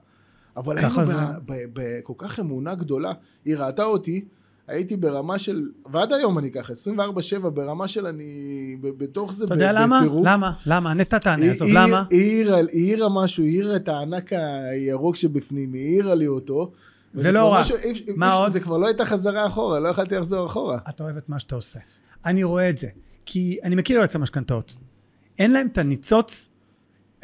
אבל 0.58 0.78
היינו 0.78 1.06
זה. 1.06 1.14
ב- 1.14 1.52
ב- 1.54 1.66
בכל 1.74 2.14
כך 2.18 2.40
אמונה 2.40 2.76
גדולה. 2.76 3.12
היא 3.46 3.58
ראתה 3.58 3.84
אותי, 3.84 4.26
הייתי 4.68 4.98
ברמה 4.98 5.40
של, 5.40 5.62
ועד 5.92 6.14
היום 6.14 6.38
אני 6.40 6.52
ככה, 6.52 6.74
24-7, 7.44 7.50
ברמה 7.50 7.88
של 7.88 8.06
אני 8.06 8.26
בתוך 8.82 9.34
זה 9.34 9.46
אתה 9.46 9.54
יודע 9.54 9.72
למה? 9.72 10.00
בטירוף. 10.00 10.28
למה? 10.28 10.52
למה? 10.68 10.94
נטע 10.94 11.18
תענה, 11.18 11.46
עזוב, 11.46 11.68
למה? 11.74 12.04
היא 12.10 12.52
העירה- 12.52 13.10
משהו, 13.10 13.44
היא 13.44 13.62
העירה 13.62 13.76
את 13.76 13.88
הענק 13.88 14.30
הירוק 14.34 15.16
שבפנים, 15.16 15.74
היא 15.74 15.86
העירה 15.86 16.16
לי 16.16 16.28
אותו. 16.28 16.72
ולא 17.16 17.40
כבר 17.40 17.50
רע. 17.54 17.62
משהו- 17.62 17.78
מה 18.16 18.34
עוד? 18.34 18.52
זה 18.52 18.60
כבר 18.60 18.78
לא 18.78 18.88
הייתה 18.88 19.06
חזרה 19.06 19.48
אחורה, 19.48 19.80
לא 19.80 19.88
יכלתי 19.88 20.16
לחזור 20.16 20.48
אחורה. 20.48 20.78
אתה 20.90 21.04
אוהב 21.04 21.18
את 21.18 21.30
מה 21.30 21.40
שאתה 21.40 21.56
עושה. 21.56 21.80
אני 22.26 22.44
רואה 22.44 22.70
את 22.70 22.78
זה. 22.78 22.88
כי 23.26 23.58
אני 23.64 23.76
מכיר 23.76 23.98
יועצי 23.98 24.18
משכנתאות. 24.18 24.76
אין 25.40 25.52
להם 25.52 25.68
את 25.72 25.78
הניצוץ 25.78 26.50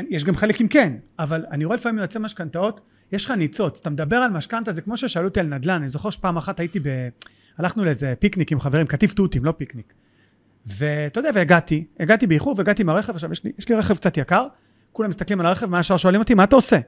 יש 0.10 0.24
גם 0.24 0.36
חלק 0.36 0.62
עם 0.62 0.68
כן, 0.68 0.94
אבל 1.20 1.46
אני 1.52 1.66
רואה 1.66 1.78
לפעמים 1.78 1.98
יועצי 1.98 2.20
משכנתאות, 2.20 2.82
יש 3.12 3.26
לך 3.26 3.32
ניצוץ, 3.32 3.80
אתה 3.80 3.90
מדבר 3.90 4.16
על 4.16 4.32
משכנתה, 4.32 4.72
זה 4.72 4.82
כמו 4.82 4.98
ששאלו 4.98 5.28
אותי 5.28 5.40
על 5.40 5.46
נדל"ן, 5.46 5.74
אני 5.74 5.90
זוכר 5.90 6.10
שפעם 6.10 6.38
אחת 6.38 6.60
הייתי 6.60 6.80
ב... 6.80 7.10
הלכנו 7.58 7.86
לאיזה 7.86 8.14
פיקניק 8.20 8.52
עם 8.52 8.60
חברים, 8.60 8.88
קטיף 8.88 9.14
תותים, 9.14 9.46
לא 9.46 9.54
פיקניק. 9.58 9.94
ואתה 10.66 11.20
יודע, 11.20 11.30
והגעתי, 11.34 11.86
הגעתי 12.00 12.28
באיחור 12.28 12.56
והגעתי 12.58 12.82
עם 12.82 12.90
הרכב, 12.90 13.14
עכשיו 13.14 13.32
יש 13.32 13.44
לי, 13.44 13.52
יש 13.58 13.70
לי 13.70 13.76
רכב 13.76 13.96
קצת 13.96 14.18
יקר, 14.18 14.48
כולם 14.92 15.10
מסתכלים 15.10 15.40
על 15.40 15.46
הרכב, 15.46 15.66
מה 15.66 15.80
ישר 15.80 15.98
שואלים 15.98 16.22
אותי, 16.22 16.34
מה 16.34 16.44
אתה 16.44 16.56
עושה? 16.56 16.80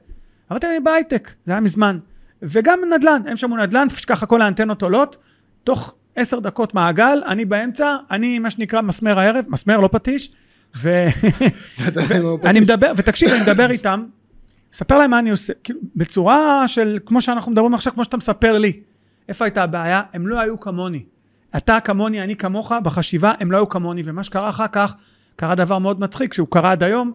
אמרתי 0.50 0.66
אני 0.66 0.80
בהייטק, 0.80 1.30
זה 1.44 1.52
היה 1.52 1.60
מזמן. 1.60 1.98
וגם 2.42 2.80
נדל"ן, 2.94 3.22
הם 3.26 3.36
שמעו 3.36 3.56
נדל"ן, 3.56 3.86
ככה 4.06 4.26
כל 4.26 4.42
האנטנות 4.42 4.82
עולות, 4.82 5.16
תוך 5.64 5.94
עשר 6.16 6.40
דקות 6.40 6.74
מעגל, 6.74 7.22
אני 7.26 7.44
באמצע, 7.44 7.96
אני 8.10 8.38
מה 8.38 8.50
שנקרא 8.50 8.80
מסמר 8.80 9.18
הערב, 9.18 9.44
מסמר 9.48 9.76
לא 9.76 9.88
פטיש, 9.92 10.32
ואני 10.74 12.60
מדבר, 12.60 12.92
ותקשיב, 12.96 13.28
אני 13.28 13.42
מדבר 13.42 13.70
איתם, 13.70 14.04
ספר 14.72 14.98
להם 14.98 15.10
מה 15.10 15.18
אני 15.18 15.30
עושה, 15.30 15.52
כאילו, 15.64 15.80
בצורה 15.96 16.68
של, 16.68 16.98
כמו 17.06 17.22
שאנחנו 17.22 17.52
מדברים 17.52 17.74
עכשיו, 17.74 17.92
כמו 17.92 18.04
שאתה 18.04 18.16
מספר 18.16 18.58
לי. 18.58 18.72
איפה 19.28 19.44
הייתה 19.44 19.62
הבעיה? 19.62 20.02
הם 20.12 20.26
לא 20.26 20.40
היו 20.40 20.60
כמוני. 20.60 21.04
אתה 21.56 21.78
כמוני, 21.80 22.22
אני 22.22 22.36
כמוך, 22.36 22.72
בחשיבה 22.84 23.32
הם 23.40 23.52
לא 23.52 23.56
היו 23.56 23.68
כמוני, 23.68 24.02
ומה 24.04 24.24
שקרה 24.24 24.48
אחר 24.48 24.66
כך, 24.72 24.94
קרה 25.36 25.54
דבר 25.54 25.78
מאוד 25.78 26.00
מצחיק, 26.00 26.34
שהוא 26.34 26.48
קרה 26.50 26.72
עד 26.72 26.82
היום, 26.82 27.12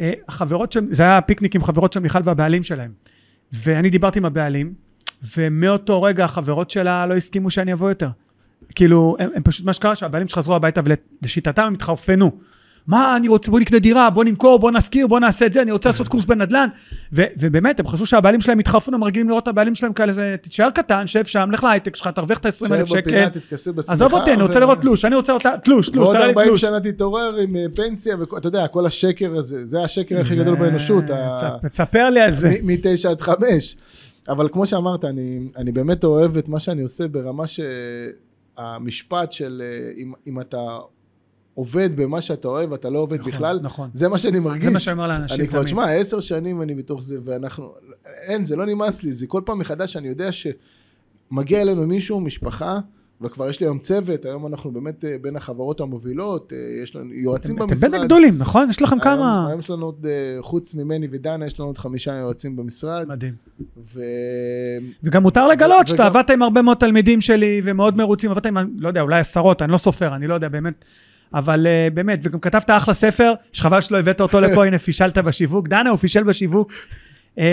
אה, 0.00 0.12
החברות 0.28 0.72
של, 0.72 0.80
זה 0.90 1.02
היה 1.02 1.20
פיקניק 1.20 1.54
עם 1.54 1.64
חברות 1.64 1.92
של 1.92 2.00
מיכל 2.00 2.18
והבעלים 2.24 2.62
שלהם. 2.62 2.92
ואני 3.52 3.90
דיברתי 3.90 4.18
עם 4.18 4.24
הבעלים, 4.24 4.74
ומאותו 5.36 6.02
רגע 6.02 6.24
החברות 6.24 6.70
שלה 6.70 7.06
לא 7.06 7.14
הסכימו 7.14 7.50
שאני 7.50 7.72
אבוא 7.72 7.88
יותר. 7.88 8.08
כאילו, 8.74 9.16
הם, 9.18 9.30
הם 9.34 9.42
פשוט, 9.42 9.66
מה 9.66 9.72
שקרה, 9.72 9.94
שהבעלים 9.94 10.28
שחזרו 10.28 10.54
הביתה 10.54 10.80
ולשיטתם 11.22 11.62
הם 11.62 11.74
התחרפנו. 11.74 12.38
מה 12.86 13.16
אני 13.16 13.28
רוצה, 13.28 13.50
בוא 13.50 13.60
נקנה 13.60 13.78
דירה, 13.78 14.10
בוא 14.10 14.24
נמכור, 14.24 14.58
בוא 14.58 14.70
נשכיר, 14.70 15.06
בוא 15.06 15.20
נעשה 15.20 15.46
את 15.46 15.52
זה, 15.52 15.62
אני 15.62 15.72
רוצה 15.72 15.88
לעשות 15.88 16.08
קורס 16.08 16.24
בנדל"ן. 16.24 16.68
ו- 17.12 17.22
ובאמת, 17.40 17.80
הם 17.80 17.86
חשבו 17.86 18.06
שהבעלים 18.06 18.40
שלהם 18.40 18.58
התחרפו, 18.58 18.94
הם 18.94 19.04
רגילים 19.04 19.28
לראות 19.28 19.42
את 19.42 19.48
הבעלים 19.48 19.74
שלהם 19.74 19.92
כאלה, 19.92 20.12
זה, 20.12 20.34
תישאר 20.42 20.70
קטן, 20.70 21.06
שב 21.06 21.24
שם, 21.24 21.48
לך 21.52 21.64
להייטק 21.64 21.96
שלך, 21.96 22.08
תרוויח 22.08 22.38
את 22.38 22.46
ה-20 22.46 22.74
אלף 22.74 22.86
שקל. 22.86 23.24
עזוב 23.88 24.12
אותי, 24.14 24.32
אני 24.32 24.42
רוצה 24.42 24.60
לראות 24.60 24.80
תלוש, 24.80 25.04
אני 25.04 25.14
רוצה 25.16 25.32
אותה, 25.32 25.52
תלוש, 25.64 25.88
תלוש, 25.88 26.08
תראה 26.08 26.26
לי 26.26 26.32
תלוש. 26.32 26.62
ועוד 26.62 26.76
40 26.76 26.82
שנה 26.82 26.92
תתעורר 26.92 27.36
עם 27.36 27.56
אה, 27.56 27.64
פנסיה, 27.76 28.16
ואתה 28.20 28.48
יודע, 28.48 28.68
כל 28.68 28.86
השקר 28.86 29.36
הזה, 29.36 29.66
זה 29.66 29.82
השקר 29.82 30.20
הכי 30.20 30.36
גדול 30.36 30.56
באנושות. 30.56 31.04
תספר 31.70 32.10
לי 32.10 32.20
על 32.20 32.34
זה. 32.34 32.50
מ-9 32.62 33.08
עד 33.08 33.20
5. 33.20 33.76
אבל 34.28 34.48
כמו 34.48 34.66
שאמרת, 34.66 35.04
אני, 35.04 35.40
אני 35.56 35.72
באמת 35.72 36.04
אוהב 36.04 36.36
את 36.36 36.48
מה 36.48 36.60
שאני 36.60 36.82
עושה 36.82 37.08
ברמה 37.08 37.44
שהמשפט 38.56 39.32
של 39.32 39.62
אה, 39.64 39.90
אם, 40.02 40.12
אם 40.26 40.40
אתה 40.40 40.78
עובד 41.56 41.96
במה 41.96 42.20
שאתה 42.20 42.48
אוהב, 42.48 42.72
אתה 42.72 42.90
לא 42.90 42.98
עובד 42.98 43.18
נכון, 43.20 43.32
בכלל. 43.32 43.60
נכון. 43.62 43.90
זה 43.92 44.08
מה 44.08 44.18
שאני 44.18 44.38
מרגיש. 44.38 44.64
זה 44.64 44.70
מה 44.70 44.78
שאני 44.78 44.92
אומר 44.92 45.06
לאנשים 45.06 45.40
אני 45.40 45.48
כבר, 45.48 45.62
תשמע, 45.62 45.90
עשר 45.90 46.20
שנים 46.20 46.62
אני 46.62 46.74
בתוך 46.74 47.02
זה, 47.02 47.18
ואנחנו... 47.24 47.72
אין, 48.26 48.44
זה 48.44 48.56
לא 48.56 48.66
נמאס 48.66 49.02
לי. 49.04 49.12
זה 49.12 49.26
כל 49.26 49.40
פעם 49.44 49.58
מחדש, 49.58 49.96
אני 49.96 50.08
יודע 50.08 50.28
שמגיע 50.32 51.62
אלינו 51.62 51.86
מישהו, 51.86 52.20
משפחה, 52.20 52.78
וכבר 53.20 53.48
יש 53.48 53.60
לי 53.60 53.66
היום 53.66 53.78
צוות, 53.78 54.24
היום 54.24 54.46
אנחנו 54.46 54.70
באמת 54.70 55.04
אה, 55.04 55.16
בין 55.20 55.36
החברות 55.36 55.80
המובילות, 55.80 56.52
אה, 56.52 56.82
יש 56.82 56.96
לנו 56.96 57.12
יועצים 57.14 57.56
אתם, 57.56 57.66
במשרד. 57.66 57.84
אתם 57.84 57.90
בין 57.92 58.00
הגדולים, 58.00 58.38
נכון? 58.38 58.70
יש 58.70 58.82
לכם 58.82 58.92
היום, 58.94 59.04
כמה... 59.04 59.46
היום 59.48 59.60
יש 59.60 59.70
לנו 59.70 59.86
עוד, 59.86 60.06
אה, 60.06 60.42
חוץ 60.42 60.74
ממני 60.74 61.08
ודנה, 61.10 61.46
יש 61.46 61.60
לנו 61.60 61.68
עוד 61.68 61.78
חמישה 61.78 62.14
יועצים 62.14 62.56
במשרד. 62.56 63.08
מדהים. 63.08 63.34
ו... 63.94 64.00
וגם 65.02 65.22
מותר 65.22 65.48
לגלות 65.48 65.86
ו- 65.86 65.88
שאתה 65.90 66.02
וגם- 66.02 66.16
עבדת 66.16 66.30
עם 66.30 66.42
הרבה 66.42 66.62
מאוד 66.62 66.76
תלמידים 66.76 67.20
שלי 67.20 67.60
ומאוד 67.64 67.96
מרוצים, 67.96 68.30
עבדת 68.30 68.46
עם, 68.46 68.56
לא 68.78 68.88
יודע, 68.88 69.00
אולי 69.00 69.20
עשרות, 69.20 69.62
אני 69.62 69.72
לא 69.72 69.78
סופר, 69.78 70.14
אני 70.14 70.26
לא 70.26 70.34
יודע, 70.34 70.48
באמת. 70.48 70.84
אבל 71.34 71.66
uh, 71.66 71.94
באמת, 71.94 72.20
וגם 72.22 72.40
כתבת 72.40 72.70
אחלה 72.70 72.94
ספר, 72.94 73.32
שחבל 73.52 73.80
שלא 73.80 73.98
הבאת 73.98 74.20
אותו 74.20 74.40
לפה, 74.40 74.66
הנה 74.66 74.78
פישלת 74.78 75.18
בשיווק. 75.18 75.68
דנה, 75.68 75.90
הוא 75.90 75.98
פישל 75.98 76.22
בשיווק. 76.22 76.72
נביא 77.36 77.44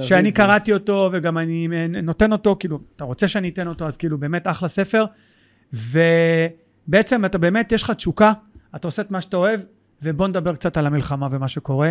שאני. 0.00 0.32
קראתי 0.32 0.72
אותו 0.72 1.10
וגם 1.12 1.38
אני 1.38 1.68
אה, 1.72 1.86
נותן 2.02 2.32
אותו, 2.32 2.56
כאילו, 2.60 2.78
אתה 2.96 3.04
רוצה 3.04 3.28
שאני 3.28 3.48
אתן 3.48 3.68
אותו, 3.68 3.86
אז 3.86 3.96
כאילו 3.96 4.18
באמת 4.18 4.46
אחלה 4.46 4.68
ספר. 4.68 5.04
ובעצם 5.72 7.24
אתה 7.24 7.38
באמת, 7.38 7.72
יש 7.72 7.82
לך 7.82 7.90
תשוקה, 7.90 8.32
אתה 8.76 8.88
עושה 8.88 9.02
את 9.02 9.10
מה 9.10 9.20
שאתה 9.20 9.36
אוהב, 9.36 9.60
ובוא 10.02 10.28
נדבר 10.28 10.54
קצת 10.54 10.76
על 10.76 10.86
המלחמה 10.86 11.28
ומה 11.30 11.48
שקורה. 11.48 11.90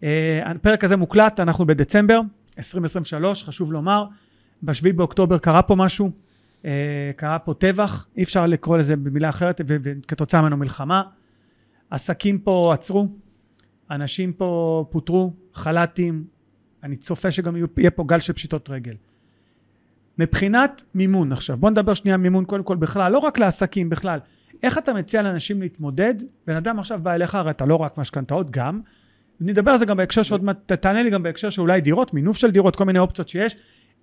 Uh, 0.00 0.04
הפרק 0.44 0.84
הזה 0.84 0.96
מוקלט, 0.96 1.40
אנחנו 1.40 1.66
בדצמבר 1.66 2.20
2023, 2.58 3.44
חשוב 3.44 3.72
לומר. 3.72 4.04
בשביעי 4.62 4.92
באוקטובר 4.92 5.38
קרה 5.38 5.62
פה 5.62 5.74
משהו, 5.74 6.10
קרה 7.16 7.38
פה 7.44 7.54
טבח, 7.54 8.06
אי 8.16 8.22
אפשר 8.22 8.46
לקרוא 8.46 8.78
לזה 8.78 8.96
במילה 8.96 9.28
אחרת, 9.28 9.60
וכתוצאה 9.66 10.42
ממנו 10.42 10.56
מלחמה. 10.56 11.02
עסקים 11.90 12.38
פה 12.38 12.70
עצרו, 12.74 13.08
אנשים 13.90 14.32
פה 14.32 14.84
פוטרו, 14.90 15.32
חל"תים, 15.54 16.24
אני 16.82 16.96
צופה 16.96 17.30
שגם 17.30 17.56
יהיה 17.76 17.90
פה 17.90 18.04
גל 18.06 18.20
של 18.20 18.32
פשיטות 18.32 18.70
רגל. 18.70 18.94
מבחינת 20.18 20.82
מימון 20.94 21.32
עכשיו, 21.32 21.56
בוא 21.56 21.70
נדבר 21.70 21.94
שנייה 21.94 22.16
מימון 22.16 22.44
קודם 22.44 22.62
כל 22.62 22.76
בכלל, 22.76 23.12
לא 23.12 23.18
רק 23.18 23.38
לעסקים 23.38 23.90
בכלל. 23.90 24.18
איך 24.62 24.78
אתה 24.78 24.92
מציע 24.92 25.22
לאנשים 25.22 25.60
להתמודד? 25.60 26.14
בן 26.46 26.56
אדם 26.56 26.78
עכשיו 26.78 27.00
בא 27.02 27.14
אליך, 27.14 27.34
הרי 27.34 27.50
אתה 27.50 27.66
לא 27.66 27.76
רק 27.76 27.98
משכנתאות, 27.98 28.50
גם. 28.50 28.80
נדבר 29.40 29.70
על 29.70 29.78
זה 29.78 29.86
גם 29.86 29.96
בהקשר 29.96 30.22
שעוד 30.22 30.44
מעט, 30.44 30.72
תענה 30.72 31.02
לי 31.02 31.10
גם 31.10 31.22
בהקשר 31.22 31.50
שאולי 31.50 31.80
דירות, 31.80 32.14
מינוף 32.14 32.36
של 32.36 32.50
דירות, 32.50 32.76
כל 32.76 32.84
מיני 32.84 32.98
אופציות 32.98 33.28
שיש. 33.28 33.56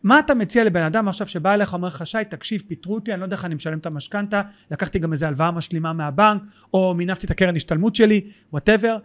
מה 0.05 0.19
אתה 0.19 0.33
מציע 0.33 0.63
לבן 0.63 0.83
אדם 0.83 1.07
עכשיו 1.07 1.27
שבא 1.27 1.53
אליך, 1.53 1.73
אומר 1.73 1.87
לך, 1.87 2.05
שי, 2.05 2.17
תקשיב, 2.29 2.63
פיטרו 2.67 2.95
אותי, 2.95 3.11
אני 3.11 3.19
לא 3.19 3.25
יודע 3.25 3.35
איך 3.35 3.45
אני 3.45 3.55
משלם 3.55 3.77
את 3.77 3.85
המשכנתה, 3.85 4.41
לקחתי 4.71 4.99
גם 4.99 5.13
איזה 5.13 5.27
הלוואה 5.27 5.51
משלימה 5.51 5.93
מהבנק, 5.93 6.41
או 6.73 6.93
מינפתי 6.93 7.25
את 7.25 7.31
הקרן 7.31 7.55
השתלמות 7.55 7.95
שלי, 7.95 8.21
וואטאבר. 8.51 8.97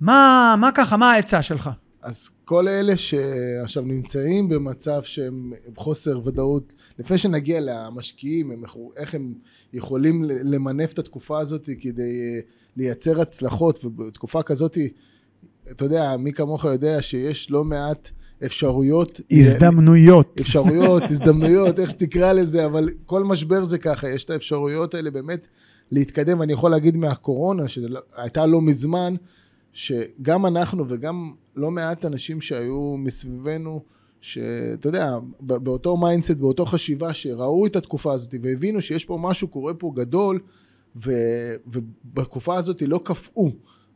מה, 0.00 0.54
מה 0.58 0.70
ככה, 0.74 0.96
מה 0.96 1.12
העצה 1.12 1.42
שלך? 1.42 1.70
אז 2.02 2.30
כל 2.44 2.68
אלה 2.68 2.96
שעכשיו 2.96 3.82
נמצאים 3.82 4.48
במצב 4.48 5.02
שהם 5.02 5.52
חוסר 5.76 6.26
ודאות, 6.26 6.74
לפני 6.98 7.18
שנגיע 7.18 7.60
למשקיעים, 7.60 8.50
הם, 8.50 8.62
איך 8.96 9.14
הם 9.14 9.34
יכולים 9.72 10.24
למנף 10.24 10.92
את 10.92 10.98
התקופה 10.98 11.40
הזאת 11.40 11.68
כדי 11.80 12.20
אה, 12.20 12.40
לייצר 12.76 13.20
הצלחות, 13.20 13.84
ובתקופה 13.84 14.42
כזאת, 14.42 14.78
אתה 15.70 15.84
יודע, 15.84 16.16
מי 16.16 16.32
כמוך 16.32 16.64
יודע 16.64 17.02
שיש 17.02 17.50
לא 17.50 17.64
מעט 17.64 18.10
אפשרויות. 18.46 19.20
הזדמנויות. 19.30 20.40
אפשרויות, 20.40 21.02
הזדמנויות, 21.10 21.78
איך 21.78 21.90
שתקרא 21.90 22.32
לזה, 22.32 22.66
אבל 22.66 22.88
כל 23.06 23.24
משבר 23.24 23.64
זה 23.64 23.78
ככה, 23.78 24.08
יש 24.08 24.24
את 24.24 24.30
האפשרויות 24.30 24.94
האלה 24.94 25.10
באמת 25.10 25.46
להתקדם, 25.90 26.40
ואני 26.40 26.52
יכול 26.52 26.70
להגיד 26.70 26.96
מהקורונה, 26.96 27.68
שהייתה 27.68 28.46
לא 28.46 28.60
מזמן, 28.60 29.14
שגם 29.72 30.46
אנחנו 30.46 30.84
וגם 30.88 31.32
לא 31.56 31.70
מעט 31.70 32.04
אנשים 32.04 32.40
שהיו 32.40 32.96
מסביבנו, 32.98 33.82
שאתה 34.20 34.88
יודע, 34.88 35.18
באותו 35.40 35.96
mindset, 35.96 36.30
באותו 36.30 36.66
חשיבה, 36.66 37.14
שראו 37.14 37.66
את 37.66 37.76
התקופה 37.76 38.12
הזאת 38.12 38.34
והבינו 38.42 38.80
שיש 38.82 39.04
פה 39.04 39.18
משהו 39.20 39.48
קורה 39.48 39.74
פה 39.74 39.92
גדול, 39.94 40.38
ו, 40.96 41.12
ובתקופה 41.66 42.56
הזאת 42.56 42.82
לא 42.82 43.00
קפאו, 43.04 43.50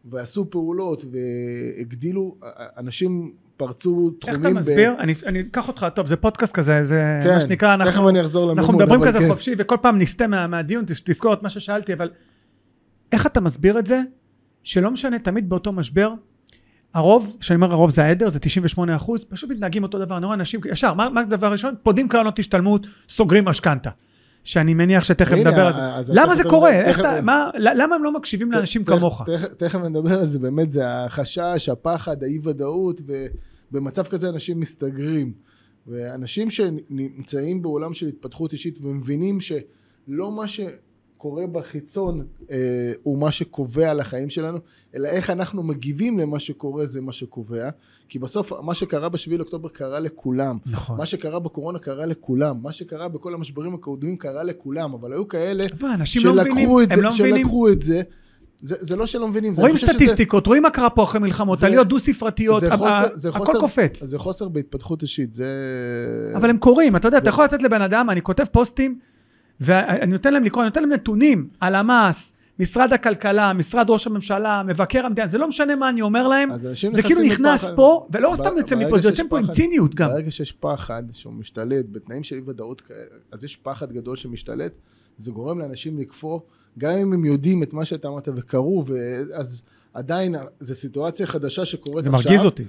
ועשו 0.05 0.51
פעולות, 0.51 1.05
והגדילו, 1.11 2.37
אנשים 2.77 3.33
פרצו 3.57 4.11
איך 4.29 4.37
תחומים. 4.37 4.53
אתה 4.53 4.61
מסביר? 4.61 4.95
אני, 4.99 5.15
אני 5.27 5.41
אקח 5.41 5.69
אותך, 5.69 5.87
טוב, 5.95 6.07
זה 6.07 6.17
פודקאסט 6.17 6.53
כזה, 6.53 6.85
זה 6.85 7.21
כן, 7.25 7.35
מה 7.35 7.41
שנקרא, 7.41 7.75
אנחנו, 7.75 7.93
תכף 7.93 8.09
אני 8.09 8.21
אחזור 8.21 8.45
למימון. 8.45 8.59
אנחנו 8.59 8.75
מדברים 8.75 9.05
כזה 9.05 9.19
כן. 9.19 9.29
חופשי, 9.29 9.55
וכל 9.59 9.77
פעם 9.83 9.99
נסטה 9.99 10.27
מה, 10.27 10.47
מהדיון, 10.47 10.85
תזכור 10.87 11.33
את 11.33 11.43
מה 11.43 11.49
ששאלתי, 11.49 11.93
אבל 11.93 12.11
איך 13.13 13.27
אתה 13.27 13.41
מסביר 13.41 13.79
את 13.79 13.87
זה, 13.87 14.01
שלא 14.63 14.91
משנה, 14.91 15.19
תמיד 15.19 15.49
באותו 15.49 15.73
משבר, 15.73 16.13
הרוב, 16.95 17.37
כשאני 17.41 17.57
אומר 17.57 17.73
הרוב 17.73 17.91
זה 17.91 18.05
העדר, 18.05 18.29
זה 18.29 18.39
98 18.39 18.97
אחוז, 18.97 19.25
פשוט 19.25 19.51
מתנהגים 19.51 19.83
אותו 19.83 19.99
דבר, 19.99 20.17
אני 20.17 20.27
רואה 20.27 20.35
אנשים, 20.35 20.61
ישר, 20.71 20.95
מה 20.95 21.21
הדבר 21.21 21.47
הראשון? 21.47 21.75
פודים 21.83 22.09
קרנות 22.09 22.39
השתלמות, 22.39 22.87
סוגרים 23.09 23.45
משכנתה. 23.45 23.91
שאני 24.47 24.75
מניח 24.75 25.05
שתכף 25.05 25.33
נדבר 25.33 25.67
על 25.67 26.03
זה. 26.03 26.13
למה 26.15 26.35
זה 26.35 26.43
קורה? 26.45 26.71
למה 27.55 27.97
הם 27.97 28.05
לא 28.05 28.13
מקשיבים 28.13 28.53
לאנשים 28.53 28.85
כמוך? 28.85 29.23
תכף- 29.59 29.75
נדבר 29.75 30.19
על 30.19 30.25
זה, 30.25 30.39
באמת 30.39 30.71
זה 30.71 30.83
החשש, 30.89 31.69
הפחד, 31.73 32.23
האי 32.23 32.39
ודאות, 32.43 33.01
ובמצב 33.71 34.03
כזה 34.07 34.29
אנשים 34.29 34.61
מסתגרים. 34.61 35.33
ואנשים 35.87 36.51
שנמצאים 36.51 37.63
בעולם 37.63 37.95
של 37.95 38.07
התפתחות 38.07 38.53
אישית 38.53 38.79
ומבינים 38.83 39.39
שלא 39.41 40.33
מה 40.33 40.45
שקורה 41.17 41.47
בחיצון 41.47 42.27
אה, 42.51 42.57
הוא 43.03 43.19
מה 43.19 43.33
שקובע 43.33 43.91
על 43.91 44.01
החיים 44.01 44.31
שלנו, 44.31 44.59
אלא 44.95 45.09
איך 45.09 45.31
אנחנו 45.31 45.63
מגיבים 45.63 46.19
למה 46.19 46.41
שקורה 46.41 46.87
זה 46.87 47.01
מה 47.01 47.13
שקובע. 47.13 47.71
כי 48.09 48.19
בסוף 48.19 48.53
מה 48.63 48.75
שקרה 48.75 49.09
בשביעי 49.09 49.39
לאוקטובר 49.39 49.69
קרה 49.69 50.01
לכולם. 50.01 50.59
נכון. 50.67 50.97
מה 50.97 51.07
שקרה 51.07 51.39
בקורונה 51.39 51.79
קרה 51.79 52.07
לכולם. 52.07 52.57
מה 52.63 52.73
שקרה 52.73 53.09
בכל 53.09 53.35
המשברים 53.35 53.75
הקודמים 53.75 54.17
קרה 54.17 54.45
לכולם. 54.45 54.95
אבל 54.95 55.13
היו 55.13 55.29
כאלה 55.29 55.65
לא 56.25 56.35
מבינים, 56.35 56.59
שלקחו 56.59 56.83
את 56.83 56.93
הם 56.93 56.97
זה, 56.97 57.03
לא. 57.03 57.13
שלקחו 57.13 57.69
את 57.69 57.81
זה, 57.83 58.03
זה, 58.61 58.77
זה 58.81 58.97
לא 58.97 59.07
שלא 59.07 59.29
מבינים, 59.29 59.55
רואים 59.57 59.77
סטטיסטיקות, 59.77 60.47
רואים 60.47 60.63
מה 60.63 60.71
קרה 60.71 60.91
פה 60.91 61.03
אחרי 61.03 61.21
מלחמות, 61.21 61.63
עליות 61.63 61.89
דו-ספרתיות, 61.89 62.63
הכל 62.63 63.53
קופץ. 63.61 63.97
שזה, 63.97 64.07
זה 64.07 64.19
חוסר 64.19 64.49
בהתפתחות 64.49 65.03
אישית, 65.03 65.35
זה... 65.35 65.47
אבל 66.35 66.51
הם 66.51 66.59
קוראים, 66.59 66.97
אתה 66.97 67.09
יודע, 67.09 67.19
אתה 67.19 67.25
זה- 67.25 67.29
יכול 67.31 67.45
לתת 67.45 67.63
לבן 67.63 67.83
אדם, 67.83 68.11
אני 68.11 68.23
כותב 68.23 68.45
פוסטים, 68.53 68.99
ואני 69.61 70.13
נותן 70.13 70.33
להם 70.33 70.45
לקרוא, 70.45 70.63
אני 70.63 70.69
נותן 70.69 70.83
להם 70.83 70.93
נתונים 70.93 71.49
על 71.61 71.75
המס, 71.75 72.33
משרד 72.59 72.93
הכלכלה, 72.93 73.53
משרד 73.53 73.91
ראש 73.91 74.07
הממשלה, 74.07 74.63
מבקר 74.67 75.07
המדינה, 75.07 75.27
זה 75.27 75.39
לא 75.39 75.49
משנה 75.49 75.77
מה 75.77 75.89
אני 75.89 76.03
אומר 76.03 76.29
להם, 76.29 76.49
זה 76.93 77.03
כאילו 77.03 77.23
נכנס 77.23 77.65
לפחד. 77.65 77.77
פה, 77.77 78.07
ולא 78.13 78.33
ב- 78.33 78.35
סתם 78.35 78.51
יוצא 78.57 78.77
מפה, 78.77 78.99
זה 78.99 79.09
יוצא 79.09 79.23
פה 79.29 79.39
עם 79.39 79.53
ציניות 79.53 79.95
גם. 79.95 80.11
ברגע 80.11 80.31
שיש 80.31 80.53
פחד 80.53 81.03
שהוא 81.13 81.33
משתלט 81.33 81.87
בתנאים 81.93 82.23
של 82.23 82.37
אי 82.37 82.41
ודאות 82.47 82.81
כאלה, 82.81 83.01
אז 83.33 83.45
יש 83.45 83.57
פחד 83.57 83.93
גדול 83.93 84.17
שמשתלט, 84.17 84.73
זה 85.17 85.31
גורם 85.31 85.59
לאנשים 85.59 85.99
לקפוא, 85.99 86.41
גם 86.79 86.91
אם 86.91 87.13
הם 87.13 87.25
יודעים 87.25 87.63
את 87.63 87.73
מה 87.73 87.85
שאתה 87.85 88.09
אמרת 88.09 88.29
וקראו, 88.37 88.85
ו- 88.87 89.21
אז 89.35 89.63
עדיין 89.97 90.35
זו 90.61 90.75
סיטואציה 90.75 91.27
חדשה 91.27 91.65
שקורית 91.65 92.05
זה 92.05 92.11
עכשיו. 92.11 92.31
מרגיז 92.31 92.45
אותי. 92.45 92.65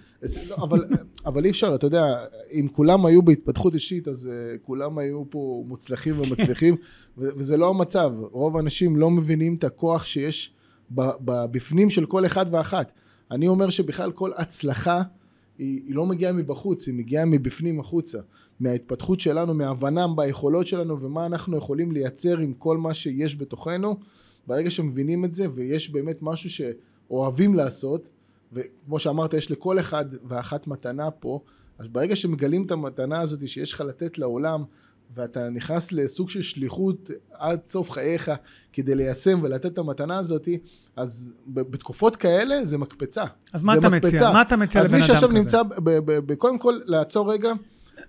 לא, 0.50 0.56
אבל, 0.56 0.86
אבל 1.26 1.46
אי 1.46 1.50
אפשר, 1.50 1.76
אתה 1.76 1.88
יודע, 1.88 2.26
אם 2.52 2.68
כולם 2.72 3.06
היו 3.06 3.22
בהתפתחות 3.22 3.74
אישית, 3.74 4.08
אז 4.08 4.30
uh, 4.30 4.58
כולם 4.66 4.98
היו 4.98 5.24
פה 5.30 5.64
מוצלחים 5.68 6.20
ומצליחים, 6.20 6.76
וזה 7.18 7.58
לא 7.58 7.70
המצב. 7.70 8.12
רוב 8.32 8.58
האנשים 8.58 8.96
לא 8.96 9.12
מבינים 9.12 9.56
את 9.56 9.64
הכוח 9.64 10.06
שיש 10.06 10.54
בפנים 11.26 11.90
של 11.90 12.06
כל 12.06 12.26
אחד 12.26 12.46
ואחת. 12.52 12.92
אני 13.32 13.48
אומר 13.48 13.70
שבכלל 13.70 14.12
כל 14.12 14.32
הצלחה 14.36 15.02
היא, 15.58 15.82
היא 15.88 15.96
לא 15.96 16.06
מגיעה 16.06 16.34
מבחוץ, 16.34 16.88
היא 16.88 16.96
מגיעה 16.96 17.26
מבפנים 17.26 17.80
החוצה. 17.80 18.20
מההתפתחות 18.60 19.20
שלנו, 19.20 19.54
מההבנה 19.54 20.06
ביכולות 20.16 20.68
שלנו 20.68 21.02
ומה 21.02 21.26
אנחנו 21.26 21.58
יכולים 21.58 21.92
לייצר 21.92 22.38
עם 22.38 22.54
כל 22.54 22.78
מה 22.78 22.94
שיש 22.94 23.36
בתוכנו. 23.36 23.96
ברגע 24.48 24.70
שמבינים 24.70 25.26
את 25.26 25.34
זה 25.34 25.46
ויש 25.54 25.90
באמת 25.90 26.18
משהו 26.22 26.50
שאוהבים 27.08 27.56
לעשות, 27.56 28.10
וכמו 28.54 29.00
שאמרת, 29.00 29.34
יש 29.34 29.52
לכל 29.52 29.80
אחד 29.80 30.06
ואחת 30.28 30.68
מתנה 30.68 31.12
פה, 31.12 31.40
אז 31.80 31.88
ברגע 31.88 32.16
שמגלים 32.16 32.66
את 32.66 32.72
המתנה 32.72 33.20
הזאת 33.20 33.48
שיש 33.48 33.74
לך 33.74 33.82
לתת 33.82 34.18
לעולם, 34.18 34.64
ואתה 35.16 35.50
נכנס 35.50 35.92
לסוג 35.92 36.30
של 36.30 36.42
שליחות 36.42 37.10
עד 37.32 37.60
סוף 37.68 37.92
חייך 37.92 38.32
כדי 38.74 38.96
ליישם 38.96 39.40
ולתת 39.44 39.66
את 39.66 39.78
המתנה 39.78 40.18
הזאת, 40.18 40.48
אז 40.96 41.34
בתקופות 41.48 42.16
כאלה 42.16 42.66
זה 42.66 42.78
מקפצה. 42.78 43.24
אז 43.54 43.64
מה 43.64 43.78
אתה 43.78 43.90
מציע? 43.90 44.10
מקפצה. 44.10 44.32
מה 44.32 44.42
אתה 44.42 44.56
מציע 44.56 44.82
אז 44.82 44.88
לבן 44.88 44.96
מי 44.96 45.02
אדם 45.02 45.08
שעכשיו 45.08 45.30
כזה? 45.30 45.40
נמצא, 45.40 45.64
ב- 45.64 45.76
ב- 45.84 46.32
ב- 46.32 46.36
קודם 46.36 46.58
כל 46.60 46.74
לעצור 46.86 47.32
רגע, 47.32 47.54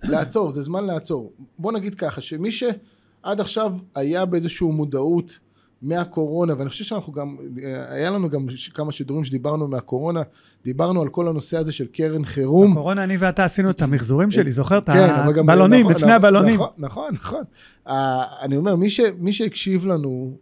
לעצור, 0.03 0.51
זה 0.51 0.61
זמן 0.61 0.85
לעצור. 0.85 1.33
בוא 1.57 1.71
נגיד 1.71 1.95
ככה, 1.95 2.21
שמי 2.21 2.51
שעד 2.51 3.39
עכשיו 3.39 3.73
היה 3.95 4.25
באיזושהי 4.25 4.67
מודעות 4.67 5.39
מהקורונה, 5.81 6.53
ואני 6.57 6.69
חושב 6.69 6.83
שאנחנו 6.83 7.13
גם, 7.13 7.37
היה 7.89 8.11
לנו 8.11 8.29
גם 8.29 8.45
כמה 8.73 8.91
שידורים 8.91 9.23
שדיברנו 9.23 9.67
מהקורונה, 9.67 10.21
דיברנו 10.63 11.01
על 11.01 11.07
כל 11.09 11.27
הנושא 11.27 11.57
הזה 11.57 11.71
של 11.71 11.87
קרן 11.87 12.25
חירום. 12.25 12.71
בקורונה 12.71 13.03
אני 13.03 13.17
ואתה 13.17 13.43
עשינו 13.45 13.69
את 13.69 13.81
המחזורים 13.81 14.31
שלי, 14.31 14.51
זוכר 14.51 14.77
את 14.77 14.85
כן, 14.89 15.09
אבל 15.15 15.33
גם- 15.33 15.49
הבלונים, 15.49 15.79
נכון, 15.79 15.91
את 15.91 15.99
שני 15.99 16.07
נכון, 16.09 16.15
הבלונים. 16.15 16.53
נכון, 16.55 16.69
נכון, 16.77 17.13
נכון. 17.13 17.43
אה, 17.87 18.23
אני 18.41 18.57
אומר, 18.57 18.75
מי 19.19 19.33
שהקשיב 19.33 19.85
לנו 19.85 20.37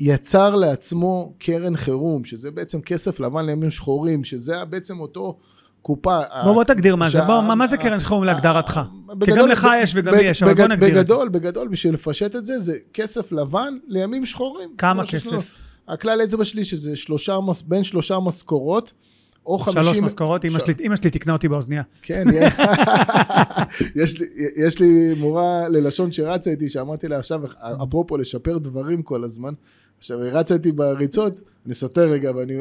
ויצר 0.00 0.56
לעצמו 0.56 1.34
קרן 1.38 1.76
חירום, 1.76 2.24
שזה 2.24 2.50
בעצם 2.50 2.80
כסף 2.80 3.20
לבן 3.20 3.46
לימים 3.46 3.70
שחורים, 3.70 4.24
שזה 4.24 4.64
בעצם 4.64 5.00
אותו 5.00 5.38
קופה. 5.86 6.18
בוא 6.44 6.52
בוא 6.52 6.64
תגדיר 6.64 6.96
מה 6.96 7.10
זה, 7.10 7.20
בוא, 7.20 7.40
מה- 7.54 7.66
זה 7.66 7.76
קרן 7.76 7.98
חירום 7.98 8.24
להגדרתך? 8.24 8.80
כי 9.08 9.14
בגדול- 9.14 9.38
גם 9.38 9.48
לך 9.48 9.66
יש 9.82 9.92
וגם 9.96 10.14
לי 10.14 10.22
יש, 10.22 10.42
אבל 10.42 10.54
בוא 10.54 10.66
נגדיר 10.66 10.88
את 10.88 10.94
זה. 10.94 11.00
בגדול, 11.14 11.28
בגדול, 11.28 11.68
בשביל 11.68 11.94
לפשט 11.94 12.36
את 12.36 12.44
זה, 12.44 12.58
זה 12.58 12.76
כסף 12.94 13.32
לבן 13.32 13.74
לימים 13.86 14.26
שחורים. 14.26 14.70
כמה. 14.78 15.06
כסף? 15.06 15.54
הכלל 15.88 16.20
אצבע 16.24 16.44
שלי 16.44 16.64
שזה 16.64 16.96
שלושה, 16.96 17.36
בין 17.66 17.84
שלושה 17.84 18.18
משכורות, 18.18 18.92
או 19.46 19.58
חמישים... 19.58 19.82
שלוש 19.84 19.98
משכורות, 19.98 20.44
אמא 20.44 20.58
שלי- 20.58 20.74
אמא 20.86 20.96
שלי 20.96 21.10
תקנה 21.10 21.32
אותי 21.32 21.48
באוזנייה. 21.48 21.82
כן, 22.02 22.24
יש 24.02 24.20
לי, 24.20 24.26
יש 24.56 24.78
לי 24.80 25.14
מורה 25.18 25.68
ללשון 25.68 26.12
שרצה 26.12 26.50
איתי, 26.50 26.68
שאמרתי 26.68 27.08
לה 27.08 27.18
עכשיו, 27.18 27.40
אפרופו 27.82 28.16
לשפר 28.16 28.58
דברים 28.58 29.02
כל 29.02 29.24
הזמן, 29.24 29.52
עכשיו 29.98 30.18
רצה 30.32 30.54
איתי 30.54 30.72
בריצות, 30.72 31.40
אני 31.66 31.74
סותר 31.74 32.08
רגע, 32.10 32.30
ואני, 32.36 32.54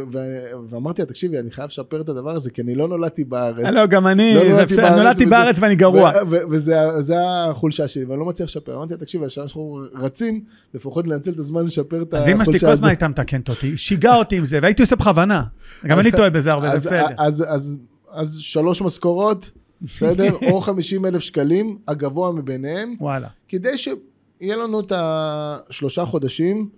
ואמרתי 0.70 1.02
לה, 1.02 1.06
תקשיבי, 1.06 1.40
אני 1.40 1.52
חייב 1.52 1.68
לשפר 1.68 2.02
את 2.02 2.10
הדבר 2.10 2.32
הזה, 2.32 2.50
כי 2.50 2.62
אני 2.62 2.76
לא 2.76 2.88
נולדתי 2.88 3.24
בארץ. 3.24 3.66
לא, 3.66 3.86
גם 3.86 4.08
אני, 4.08 4.36
לא 4.36 4.42
זה 4.42 4.50
נולדתי 4.50 4.74
בסדר, 4.74 4.84
בארץ, 4.84 4.98
נולדתי 4.98 5.26
בארץ 5.26 5.58
ואני 5.60 5.76
גרוע. 5.76 6.12
וזה 6.52 6.76
זה 7.00 7.16
החולשה 7.22 7.88
שלי, 7.88 8.06
ואני 8.06 8.20
לא 8.20 8.26
מצליח 8.26 8.50
לשפר. 8.50 8.76
אמרתי 8.76 8.94
לה, 8.94 9.00
תקשיבי, 9.00 9.28
כשאנחנו 9.28 9.82
רצים, 9.96 10.44
לפחות 10.74 11.08
לנצל 11.08 11.32
את 11.32 11.40
הזמן 11.40 11.66
לשפר 11.66 12.02
את 12.02 12.14
אז 12.14 12.20
החולשה 12.22 12.32
אמא 12.32 12.42
הזאת. 12.42 12.52
שלי 12.60 12.68
כל 12.68 12.74
הזמן 12.74 12.88
הייתה 12.88 13.08
מתקנת 13.08 13.50
אותי, 13.50 13.78
שיגעה 13.78 14.18
אותי 14.18 14.38
עם 14.38 14.46
זה, 14.46 14.60
והייתי 14.62 14.82
עושה 14.84 14.96
בכוונה. 14.96 15.44
גם 15.88 16.00
אני 16.00 16.12
טועה 16.12 16.30
בזה 16.30 16.52
הרבה, 16.52 16.72
אז- 16.72 16.84
זה 16.84 16.90
בסדר. 16.90 17.16
אז, 17.18 17.44
אז, 17.48 17.78
אז 18.12 18.38
שלוש 18.40 18.82
משכורות, 18.82 19.52
בסדר? 19.82 20.36
או 20.52 20.62
50 20.62 21.06
אלף 21.06 21.22
שקלים, 21.22 21.78
הגבוה 21.88 22.32
מביניהם, 22.32 22.96
וואלה. 23.00 23.28
כדי 23.48 23.78
שיהיה 23.78 24.56
לנו 24.56 24.80
את 24.80 24.92
השלושה 24.96 26.06
חודשים. 26.06 26.70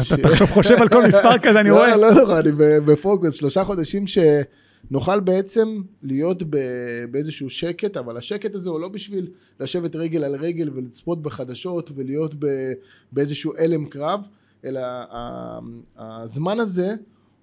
אתה 0.00 0.28
עכשיו 0.28 0.46
חושב 0.46 0.74
על 0.74 0.88
כל 0.88 1.06
מספר 1.06 1.38
כזה, 1.38 1.60
אני 1.60 1.70
לא, 1.70 1.74
רואה. 1.74 1.96
לא, 1.96 2.10
לא, 2.14 2.38
אני 2.40 2.52
ב- 2.52 2.78
בפוקוס, 2.78 3.34
שלושה 3.34 3.64
חודשים 3.64 4.04
שנוכל 4.06 5.20
בעצם 5.20 5.82
להיות 6.02 6.42
באיזשהו 7.10 7.50
שקט, 7.50 7.96
אבל 7.96 8.16
השקט 8.16 8.54
הזה 8.54 8.70
הוא 8.70 8.80
לא 8.80 8.88
בשביל 8.88 9.28
לשבת 9.60 9.96
רגל 9.96 10.24
על 10.24 10.34
רגל 10.34 10.70
ולצפות 10.74 11.22
בחדשות 11.22 11.90
ולהיות 11.94 12.34
באיזשהו 13.12 13.52
הלם 13.58 13.86
קרב, 13.86 14.28
אלא 14.64 14.80
הזמן 15.98 16.60
הזה 16.60 16.94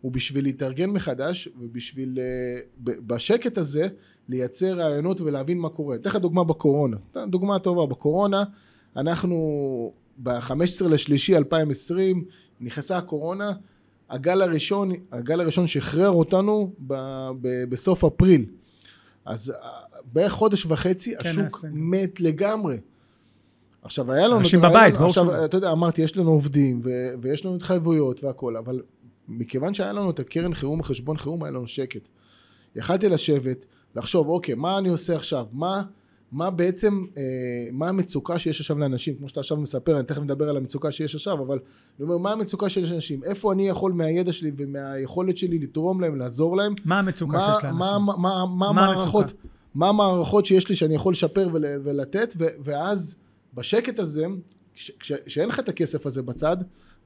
הוא 0.02 0.12
בשביל 0.12 0.44
להתארגן 0.44 0.90
מחדש 0.90 1.50
ובשביל 1.62 2.20
אה, 2.20 2.60
בשקט 2.84 3.58
הזה 3.58 3.88
לייצר 4.30 4.74
רעיונות 4.74 5.22
ולהבין 5.22 5.58
מה 5.58 5.70
קורה. 5.70 5.96
אתן 5.96 6.10
לך 6.10 6.16
דוגמה 6.16 6.44
בקורונה. 6.44 6.98
דוגמה 7.28 7.60
טובה, 7.60 7.86
בקורונה 7.86 8.44
אנחנו 8.98 9.94
ב-15 10.24 10.54
לשלישי 10.90 11.38
2020 11.38 12.26
נכנסה 12.62 12.98
הקורונה, 12.98 13.52
הגל 14.10 14.42
הראשון, 14.42 14.92
הגל 15.12 15.40
הראשון 15.42 15.68
שחרר 15.68 16.10
אותנו 16.10 16.74
ב- 16.88 17.30
ב- 17.42 17.64
בסוף 17.70 18.04
אפריל. 18.04 18.46
אז 19.26 19.50
אה, 19.50 19.70
בערך 20.14 20.32
חודש 20.32 20.66
וחצי 20.66 21.16
כן, 21.20 21.30
השוק 21.30 21.46
הסגר. 21.46 21.70
מת 21.74 22.22
לגמרי. 22.22 22.78
עכשיו 23.82 24.12
היה 24.12 24.28
לנו... 24.28 24.40
אנשים 24.40 24.62
היה 24.64 24.70
בבית, 24.70 24.94
ברור 24.96 25.08
עכשיו, 25.08 25.26
שלא. 25.26 25.46
אתה 25.46 25.58
יודע, 25.58 25.72
אמרתי, 25.72 26.02
יש 26.02 26.18
לנו 26.18 26.32
עובדים 26.32 26.82
ו- 26.84 27.14
ויש 27.22 27.46
לנו 27.46 27.56
התחייבויות 27.56 28.24
והכול, 28.24 28.58
אבל 28.58 28.82
מכיוון 29.28 29.74
שהיה 29.74 29.94
לנו 29.94 30.10
את 30.10 30.20
הקרן 30.20 30.54
חירום 30.54 30.80
וחשבון 30.80 31.18
חירום, 31.18 31.44
היה 31.44 31.52
לנו 31.52 31.68
שקט. 31.68 32.08
יכלתי 32.76 33.10
לשבת, 33.10 33.66
לחשוב, 33.96 34.28
אוקיי, 34.28 34.56
מה 34.56 34.78
אני 34.78 34.90
עושה 34.90 35.16
עכשיו? 35.16 35.46
מה, 35.52 35.82
מה 36.32 36.50
בעצם, 36.50 37.06
אה, 37.18 37.24
מה 37.72 37.90
המצוקה 37.90 38.40
שיש 38.40 38.60
עכשיו 38.60 38.80
לאנשים? 38.80 39.16
כמו 39.16 39.30
שאתה 39.30 39.40
עכשיו 39.40 39.58
מספר, 39.58 39.98
אני 39.98 40.04
תכף 40.06 40.22
מדבר 40.22 40.50
על 40.50 40.58
המצוקה 40.58 40.92
שיש 40.92 41.16
עכשיו, 41.16 41.42
אבל 41.42 41.60
אני 42.00 42.04
אומר, 42.04 42.18
מה 42.18 42.32
המצוקה 42.32 42.70
שיש 42.70 42.92
לאנשים? 42.92 43.24
איפה 43.24 43.54
אני 43.54 43.68
יכול 43.68 43.92
מהידע 43.92 44.34
שלי 44.34 44.52
ומהיכולת 44.56 45.38
שלי 45.38 45.60
לתרום 45.60 46.02
להם, 46.02 46.16
לעזור 46.16 46.58
להם? 46.58 46.74
מה 46.86 47.00
המצוקה 47.00 47.32
מה, 47.38 47.54
שיש 47.54 47.64
לאנשים? 47.64 47.80
מה, 47.80 48.00
מה, 48.00 48.14
מה, 48.18 48.46
מה 48.46 48.72
מה 48.74 48.90
המערכות? 48.92 49.26
מה 49.76 49.90
המערכות 49.90 50.46
שיש 50.46 50.70
לי 50.70 50.76
שאני 50.76 50.96
יכול 50.96 51.14
לשפר 51.14 51.50
ול, 51.54 51.66
ולתת, 51.84 52.34
ו, 52.38 52.46
ואז 52.64 53.16
בשקט 53.54 54.00
הזה, 54.00 54.26
כש- 54.76 54.92
כש- 55.00 55.12
כשאין 55.26 55.50
לך 55.50 55.60
את 55.60 55.70
הכסף 55.70 56.06
הזה 56.06 56.22
בצד, 56.22 56.58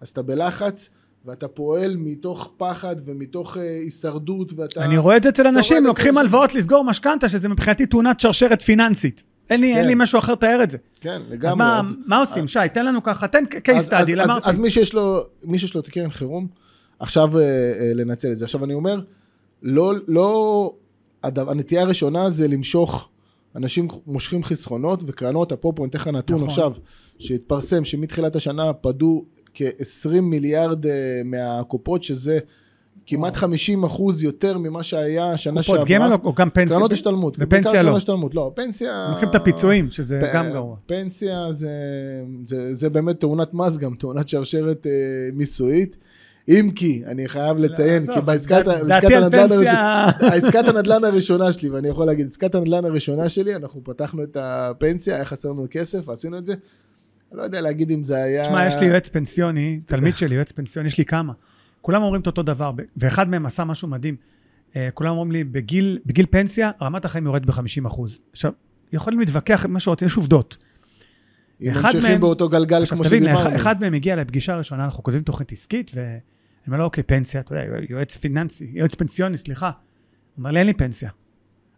אז 0.01 0.09
אתה 0.09 0.21
בלחץ, 0.21 0.89
ואתה 1.25 1.47
פועל 1.47 1.97
מתוך 1.97 2.53
פחד 2.57 2.95
ומתוך 3.05 3.57
אה, 3.57 3.63
הישרדות, 3.63 4.53
ואתה... 4.55 4.85
אני 4.85 4.97
רואה 4.97 5.17
את 5.17 5.23
זה 5.23 5.29
אצל 5.29 5.47
אנשים, 5.47 5.85
לוקחים. 5.85 6.17
הלוואות 6.17 6.55
לסגור 6.55 6.83
משכנתה, 6.83 7.29
שזה 7.29 7.49
מבחינתי 7.49 7.85
תאונת 7.85 8.19
שרשרת 8.19 8.61
פיננסית. 8.61 9.23
אין 9.49 9.61
לי, 9.61 9.73
אין 9.73 9.81
כן. 9.81 9.87
לי 9.87 9.93
משהו 9.97 10.19
אחר 10.19 10.33
לתאר 10.33 10.63
את 10.63 10.71
זה. 10.71 10.77
כן, 11.01 11.21
אז 11.21 11.31
לגמרי. 11.31 11.55
מה, 11.55 11.79
אז- 11.79 11.95
מה 12.05 12.17
עושים? 12.17 12.47
שי, 12.47 12.59
תן 12.73 12.85
לנו 12.85 13.03
ככה, 13.03 13.27
תן 13.27 13.43
case 13.43 13.71
אז, 13.75 13.93
אז, 13.93 14.09
study, 14.09 14.21
אז, 14.21 14.29
אמרתי. 14.29 14.49
אז 14.49 14.57
מי 14.57 14.69
שיש 14.69 14.93
לו, 14.93 15.25
מי 15.43 15.59
שיש 15.59 15.75
לו 15.75 15.81
את 15.81 15.87
הקרן 15.87 16.09
חירום, 16.09 16.47
עכשיו 16.99 17.39
אה, 17.39 17.43
אה, 17.43 17.91
לנצל 17.93 18.31
את 18.31 18.37
זה. 18.37 18.45
עכשיו 18.45 18.65
אני 18.65 18.73
אומר, 18.73 19.01
לא, 19.63 19.93
לא, 20.07 20.73
הדבר, 21.23 21.51
הנטייה 21.51 21.81
הראשונה 21.81 22.29
זה 22.29 22.47
למשוך, 22.47 23.09
אנשים 23.55 23.87
מושכים 24.07 24.43
חסכונות 24.43 25.03
וקרנות, 25.07 25.51
אפרופו 25.51 25.83
אני 25.83 25.89
אתן 25.89 25.97
לך 25.99 26.07
נתון 26.07 26.35
נכון. 26.35 26.47
עכשיו, 26.47 26.71
שהתפרסם 27.19 27.85
שמתחילת 27.85 28.35
השנה 28.35 28.73
פדו 28.73 29.25
כ-20 29.55 30.21
מיליארד 30.21 30.85
אה, 30.85 30.91
מהקופות, 31.25 32.03
שזה 32.03 32.39
כמעט 33.05 33.31
וואו. 33.31 33.41
50 33.41 33.83
אחוז 33.83 34.23
יותר 34.23 34.57
ממה 34.57 34.83
שהיה 34.83 35.37
שנה 35.37 35.63
שעברה. 35.63 35.81
קופות 35.81 35.89
גמל 35.95 36.13
או- 36.23 36.33
גם 36.33 36.49
פנסיה? 36.49 36.75
קרנות 36.75 36.91
השתלמות. 36.91 37.37
ופנסיה 37.39 37.83
לא. 37.83 37.97
השתלמות, 37.97 38.35
לא, 38.35 38.51
פנסיה... 38.55 39.07
לוקחים 39.09 39.29
את 39.29 39.35
הפיצויים, 39.35 39.89
שזה 39.89 40.19
פ- 40.21 40.35
גם 40.35 40.49
גרוע. 40.51 40.75
פנסיה 40.85 41.51
זה, 41.51 41.69
זה, 42.43 42.73
זה 42.73 42.89
באמת 42.89 43.19
תאונת 43.19 43.53
מס, 43.53 43.77
גם 43.77 43.95
תאונת 43.95 44.29
שרשרת 44.29 44.87
אה, 44.87 44.91
מיסויית. 45.33 45.97
אם 46.49 46.71
כי, 46.75 47.01
אני 47.05 47.27
חייב 47.27 47.57
לציין, 47.57 48.13
כי 48.13 48.21
בעסקת 48.21 48.67
הנדל"ן 48.67 49.51
הראשונה, 49.51 50.11
עסקת 50.21 50.67
הנדל"ן 50.67 51.03
הראשונה 51.03 51.53
שלי, 51.53 51.69
ואני 51.69 51.87
יכול 51.87 52.05
להגיד, 52.05 52.27
עסקת 52.27 52.55
הנדל"ן 52.55 52.85
הראשונה 52.85 53.29
שלי, 53.29 53.55
אנחנו 53.55 53.83
פתחנו 53.83 54.23
את 54.23 54.37
הפנסיה, 54.39 55.15
היה 55.15 55.25
חסר 55.25 55.49
לנו 55.49 55.65
כסף, 55.71 56.09
עשינו 56.09 56.37
את 56.37 56.45
זה. 56.45 56.53
לא 57.35 57.43
יודע 57.43 57.61
להגיד 57.61 57.91
אם 57.91 58.03
זה 58.03 58.23
היה... 58.23 58.41
תשמע, 58.41 58.67
יש 58.67 58.75
לי 58.77 58.85
יועץ 58.85 59.09
פנסיוני, 59.09 59.79
תלמיד 59.85 60.17
שלי, 60.17 60.35
יועץ 60.35 60.51
פנסיוני, 60.51 60.87
יש 60.87 60.97
לי 60.97 61.05
כמה. 61.05 61.33
כולם 61.81 62.03
אומרים 62.03 62.21
את 62.21 62.27
אותו 62.27 62.43
דבר, 62.43 62.71
ואחד 62.97 63.29
מהם 63.29 63.45
עשה 63.45 63.63
משהו 63.65 63.87
מדהים. 63.87 64.15
אה, 64.75 64.89
כולם 64.93 65.11
אומרים 65.11 65.31
לי, 65.31 65.43
בגיל, 65.43 65.99
בגיל 66.05 66.25
פנסיה, 66.29 66.71
רמת 66.81 67.05
החיים 67.05 67.25
יורדת 67.25 67.45
ב-50%. 67.45 68.01
עכשיו, 68.31 68.51
יכולים 68.93 69.19
להתווכח 69.19 69.65
עם 69.65 69.73
מה 69.73 69.79
שרוצים, 69.79 70.05
יש 70.05 70.15
עובדות. 70.17 70.57
אם 71.61 71.71
אחד 71.71 71.81
ממשיכים 71.83 72.11
מהם- 72.11 72.21
באותו 72.21 72.49
גלגל 72.49 72.81
עכשיו 72.81 72.97
כמו 72.97 73.05
שדיברנו. 73.07 73.39
אחד- 73.39 73.53
אחד 73.53 73.81
מהם 73.81 73.93
הגיע 73.93 74.15
לפגישה 74.15 74.55
ראשונה, 74.57 74.85
אנחנו 74.85 75.03
כותבים 75.03 75.23
תוכנית 75.23 75.51
עסקית, 75.51 75.91
ואני 75.95 76.17
אומר 76.67 76.77
לו, 76.77 76.83
אוקיי, 76.83 77.03
פנסיה, 77.03 77.41
אתה 77.41 77.55
יודע, 77.55 77.65
יועץ 77.89 78.17
פיננסי, 78.17 78.71
יועץ 78.73 78.95
פנסיוני, 78.95 79.37
סליחה. 79.37 79.65
הוא 79.67 79.73
אומר 80.37 80.51
לי, 80.51 80.59
אין 80.59 80.67
לי 80.67 80.73
פנסיה. 80.73 81.09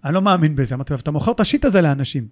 אני 0.06 0.13
לא 0.13 0.22
מאמין 0.22 0.56
בזה. 0.56 0.76
אמרתי 0.76 0.93
לו, 0.93 1.00
אתה 1.00 1.12
מוכר 1.12 1.32
את 1.32 1.39
השיט 1.39 1.65
הזה 1.65 1.82
לאנשים. 1.82 2.28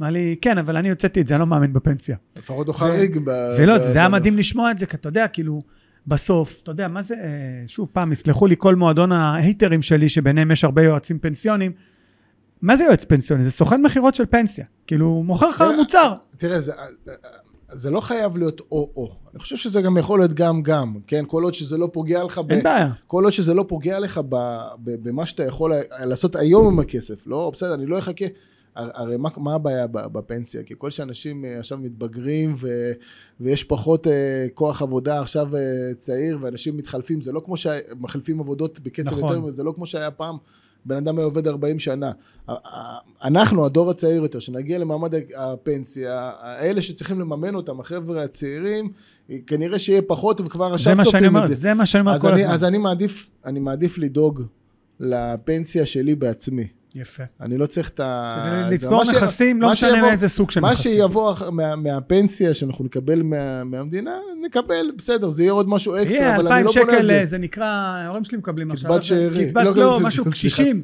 אמר 0.00 0.10
לי, 0.10 0.36
כן, 0.40 0.58
אבל 0.58 0.76
אני 0.76 0.90
הוצאתי 0.90 1.20
את 1.20 1.26
זה, 1.26 1.34
אני 1.34 1.40
לא 1.40 1.46
מאמין 1.46 1.72
בפנסיה. 1.72 2.16
לפחות 2.38 2.66
הוא 2.66 2.74
חריג. 2.74 3.18
ולא, 3.58 3.78
זה 3.78 3.98
היה 3.98 4.08
מדהים 4.08 4.36
לשמוע 4.36 4.70
את 4.70 4.78
זה, 4.78 4.86
כי 4.86 4.96
אתה 4.96 5.08
יודע, 5.08 5.28
כאילו, 5.28 5.62
בסוף, 6.06 6.60
אתה 6.62 6.70
יודע, 6.70 6.88
מה 6.88 7.02
זה, 7.02 7.14
אה, 7.14 7.20
שוב 7.66 7.88
פעם, 7.92 8.12
יסלחו 8.12 8.46
לי 8.46 8.54
כל 8.58 8.74
מועדון 8.74 9.12
ההייטרים 9.12 9.82
שלי, 9.82 10.08
שביניהם 10.08 10.50
יש 10.50 10.64
הרבה 10.64 10.82
יועצים 10.82 11.18
פנסיונים, 11.18 11.72
מה 12.62 12.76
זה 12.76 12.84
יועץ 12.84 13.04
פנסיוני? 13.04 13.44
זה 13.44 13.50
סוכן 13.50 13.82
מכירות 13.82 14.14
של 14.14 14.26
פנסיה. 14.26 14.64
כאילו, 14.86 15.06
הוא 15.06 15.24
מוכר 15.24 15.48
לך 15.48 15.64
מוצר. 15.76 16.14
תראה, 16.36 16.60
זה, 16.60 16.72
זה 17.72 17.90
לא 17.90 18.00
חייב 18.00 18.36
להיות 18.36 18.60
או-או. 18.60 19.12
אני 19.32 19.40
חושב 19.40 19.56
שזה 19.56 19.82
גם 19.82 19.96
יכול 19.96 20.20
להיות 20.20 20.32
גם-גם, 20.32 20.94
כן? 21.06 21.24
כל 21.26 21.44
עוד 21.44 21.54
שזה 21.54 21.78
לא 21.78 21.88
פוגע 21.92 22.24
לך 22.24 22.38
ב... 22.38 22.52
אין 22.52 22.62
בעיה. 22.62 22.90
כל 23.06 23.24
עוד 23.24 23.32
שזה 23.32 23.54
לא 23.54 23.64
פוגע 23.68 24.00
לך 24.00 24.20
ב, 24.28 24.36
ב, 24.84 25.08
במה 25.08 25.26
שאתה 25.26 25.44
יכול 25.44 25.72
לעשות 26.04 26.36
היום 26.36 26.66
עם 26.66 26.78
הכסף. 26.78 27.26
לא, 27.26 27.50
בסדר, 27.54 27.74
אני 27.74 27.86
לא 27.86 27.98
אחכה. 27.98 28.26
הר- 28.78 28.90
הרי 28.94 29.16
מה, 29.16 29.28
מה 29.36 29.54
הבעיה 29.54 29.86
בפנסיה? 29.86 30.62
כי 30.62 30.74
כל 30.78 30.90
שאנשים 30.90 31.44
אה, 31.44 31.58
עכשיו 31.58 31.78
מתבגרים 31.78 32.54
ו, 32.58 32.92
ויש 33.40 33.64
פחות 33.64 34.06
אה, 34.06 34.46
כוח 34.54 34.82
עבודה 34.82 35.20
עכשיו 35.20 35.56
אה, 35.56 35.60
צעיר 35.98 36.38
ואנשים 36.40 36.76
מתחלפים, 36.76 37.20
זה 37.20 37.32
לא 37.32 37.42
כמו 37.44 37.56
שמחליפים 37.56 38.40
עבודות 38.40 38.80
בקצב 38.80 39.06
נכון. 39.06 39.36
יותר, 39.36 39.50
זה 39.50 39.62
לא 39.62 39.72
כמו 39.76 39.86
שהיה 39.86 40.10
פעם. 40.10 40.36
בן 40.84 40.96
אדם 40.96 41.18
היה 41.18 41.24
עובד 41.24 41.48
40 41.48 41.78
שנה. 41.78 42.12
אנחנו, 43.24 43.66
הדור 43.66 43.90
הצעיר 43.90 44.22
יותר, 44.22 44.38
שנגיע 44.38 44.78
למעמד 44.78 45.14
הפנסיה, 45.36 46.30
האלה 46.40 46.82
שצריכים 46.82 47.20
לממן 47.20 47.54
אותם, 47.54 47.80
החבר'ה 47.80 48.22
הצעירים, 48.22 48.92
כנראה 49.46 49.78
שיהיה 49.78 50.02
פחות 50.02 50.40
וכבר 50.40 50.74
עכשיו 50.74 50.96
צופים 51.04 51.36
את 51.36 51.48
זה. 51.48 51.54
זה 51.54 51.74
מה 51.74 51.86
שאני 51.86 52.00
אומר 52.00 52.18
כל 52.18 52.28
אני, 52.28 52.40
הזמן. 52.40 52.54
אז 52.54 52.64
אני 52.64 52.78
מעדיף, 52.78 53.30
אני 53.44 53.60
מעדיף 53.60 53.98
לדאוג 53.98 54.42
לפנסיה 55.00 55.86
שלי 55.86 56.14
בעצמי. 56.14 56.66
יפה. 56.94 57.22
אני 57.40 57.58
לא 57.58 57.66
צריך 57.66 57.88
את 57.88 58.00
ה... 58.00 58.38
זה- 58.44 58.68
לצבור 58.74 59.04
מה 59.04 59.12
נכסים, 59.12 59.60
לא 59.62 59.66
מה 59.66 59.72
משנה 59.72 59.90
שיבוא- 59.90 60.08
מאיזה 60.08 60.28
סוג 60.28 60.50
של 60.50 60.60
מה 60.60 60.72
נכסים. 60.72 60.92
שיבוא 60.92 61.32
אח- 61.32 61.42
מה, 61.42 61.76
מהפנסיה 61.76 62.54
שאנחנו 62.54 62.84
נקבל 62.84 63.22
מה, 63.22 63.64
מהמדינה, 63.64 64.10
נקבל, 64.46 64.86
בסדר, 64.98 65.28
זה 65.28 65.42
יהיה 65.42 65.52
עוד 65.52 65.68
משהו 65.68 65.96
אקסטרה, 65.96 66.16
יהיה, 66.18 66.36
אבל 66.36 66.46
אני 66.46 66.60
אלפיים 66.60 66.66
לא 66.66 66.72
בונה 66.84 66.96
שקל, 66.98 67.06
זה. 67.06 67.18
אה, 67.20 67.24
זה 67.24 67.38
נקרא, 67.38 67.64
ההורים 67.66 68.24
שלי 68.24 68.38
מקבלים 68.38 68.70
עכשיו. 68.70 68.90
קצבת 68.90 69.02
שאירים. 69.02 69.48
קצבת, 69.48 69.64
לא, 69.76 69.98
משהו, 70.02 70.24
קשישים. 70.24 70.76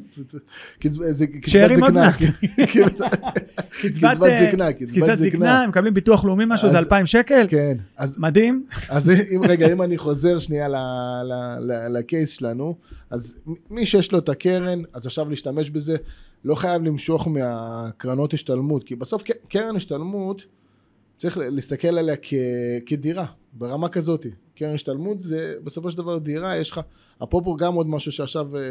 קצבת 0.79 1.01
שאירים 1.47 1.83
עוד 1.83 1.91
זקנה. 1.93 2.05
מעט. 2.05 2.21
קצבת 3.81 4.17
זקנה, 4.49 4.73
קצבת 4.73 4.87
זקנה. 4.87 5.15
זקנה, 5.15 5.61
הם 5.61 5.69
מקבלים 5.69 5.93
ביטוח 5.93 6.25
לאומי 6.25 6.43
משהו, 6.47 6.69
זה 6.69 6.79
אלפיים 6.79 7.05
שקל. 7.05 7.45
כן, 7.49 7.77
מדהים. 8.17 8.65
אז 8.89 9.11
רגע, 9.41 9.71
אם 9.71 9.81
אני 9.81 9.97
חוזר 9.97 10.39
שנייה 10.39 10.67
לקייס 11.89 12.29
שלנו, 12.31 12.75
אז 13.09 13.35
מי 13.69 13.85
שיש 13.85 14.11
לו 14.11 14.17
את 14.19 14.29
הקרן, 14.29 14.81
אז 14.93 15.05
עכשיו 15.05 15.29
להשתמש 15.29 15.69
בזה, 15.69 15.97
לא 16.45 16.55
חייב 16.55 16.83
למשוך 16.83 17.27
מהקרנות 17.27 18.33
השתלמות, 18.33 18.83
כי 18.83 18.95
בסוף 18.95 19.23
קרן 19.47 19.75
השתלמות, 19.75 20.45
צריך 21.17 21.37
להסתכל 21.37 21.87
עליה 21.87 22.15
כ, 22.21 22.33
כדירה, 22.85 23.25
ברמה 23.53 23.89
כזאת. 23.89 24.25
קרן 24.55 24.73
השתלמות 24.73 25.21
זה 25.21 25.55
בסופו 25.63 25.91
של 25.91 25.97
דבר 25.97 26.17
דירה, 26.17 26.57
יש 26.57 26.71
לך, 26.71 26.81
אפרופו 27.23 27.55
גם 27.55 27.73
עוד 27.73 27.87
משהו 27.87 28.11
שעכשיו 28.11 28.57
אה, 28.57 28.61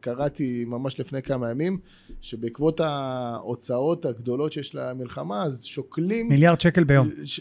קראתי 0.00 0.64
ממש 0.64 1.00
לפני 1.00 1.22
כמה 1.22 1.50
ימים, 1.50 1.78
שבעקבות 2.20 2.80
ההוצאות 2.80 4.04
הגדולות 4.04 4.52
שיש 4.52 4.74
למלחמה, 4.74 5.42
אז 5.42 5.64
שוקלים... 5.64 6.28
מיליארד 6.28 6.60
שקל 6.60 6.84
ביום. 6.84 7.08
ש- 7.24 7.40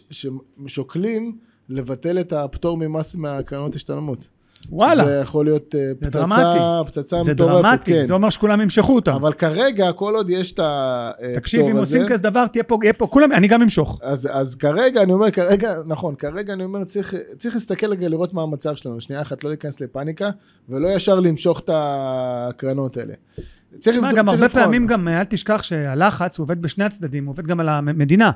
ששוקלים 0.67 1.37
לבטל 1.69 2.19
את 2.19 2.33
הפטור 2.33 2.77
ממס 2.77 3.15
מהקרנות 3.15 3.75
השתלמות. 3.75 4.27
וואלה, 4.69 5.05
זה 5.05 5.19
יכול 5.21 5.45
להיות 5.45 5.75
אה, 5.75 5.91
פצצה, 5.99 6.19
דרמטי. 6.19 6.59
פצצה 6.87 7.23
זה 7.23 7.33
מטורפת, 7.33 7.53
דרמטי, 7.63 7.91
כן. 7.93 8.05
זה 8.05 8.13
אומר 8.13 8.29
שכולם 8.29 8.61
ימשכו 8.61 8.95
אותם. 8.95 9.11
אבל 9.13 9.33
כרגע, 9.33 9.91
כל 9.91 10.15
עוד 10.15 10.29
יש 10.29 10.51
את 10.51 10.59
הפטור 10.63 11.25
הזה... 11.25 11.35
תקשיב, 11.35 11.65
אם 11.65 11.77
עושים 11.77 12.01
כזה 12.09 12.23
דבר, 12.23 12.47
תהיה 12.47 12.63
פה, 12.63 12.77
יהיה 12.83 12.93
פה, 12.93 13.07
כולם, 13.07 13.31
אני 13.31 13.47
גם 13.47 13.61
אמשוך. 13.61 13.99
אז, 14.03 14.29
אז 14.31 14.55
כרגע, 14.55 15.01
אני 15.03 15.13
אומר, 15.13 15.31
כרגע, 15.31 15.75
נכון, 15.85 16.15
כרגע 16.15 16.53
אני 16.53 16.63
אומר, 16.63 16.83
צריך, 16.83 17.13
צריך 17.37 17.55
להסתכל 17.55 17.87
רגע, 17.91 18.09
לראות 18.09 18.33
מה 18.33 18.41
המצב 18.41 18.75
שלנו. 18.75 19.01
שנייה 19.01 19.21
אחת, 19.21 19.43
לא 19.43 19.49
להיכנס 19.49 19.81
לפאניקה, 19.81 20.29
ולא 20.69 20.87
ישר 20.87 21.19
למשוך 21.19 21.59
את 21.59 21.69
הקרנות 21.73 22.97
האלה. 22.97 23.13
צריך 23.79 23.97
לבדוק- 23.97 24.13
גם 24.15 24.25
צריך 24.25 24.33
הרבה 24.33 24.45
לבחון. 24.45 24.63
פעמים 24.63 24.87
גם, 24.87 25.07
אל 25.07 25.23
תשכח 25.23 25.63
שהלחץ 25.63 26.37
הוא 26.37 26.43
עובד 26.43 26.61
בשני 26.61 26.83
הצדדים, 26.83 27.25
הוא 27.25 27.31
עובד 27.31 27.47
גם 27.47 27.59
על 27.59 27.69
המדינה. 27.69 28.31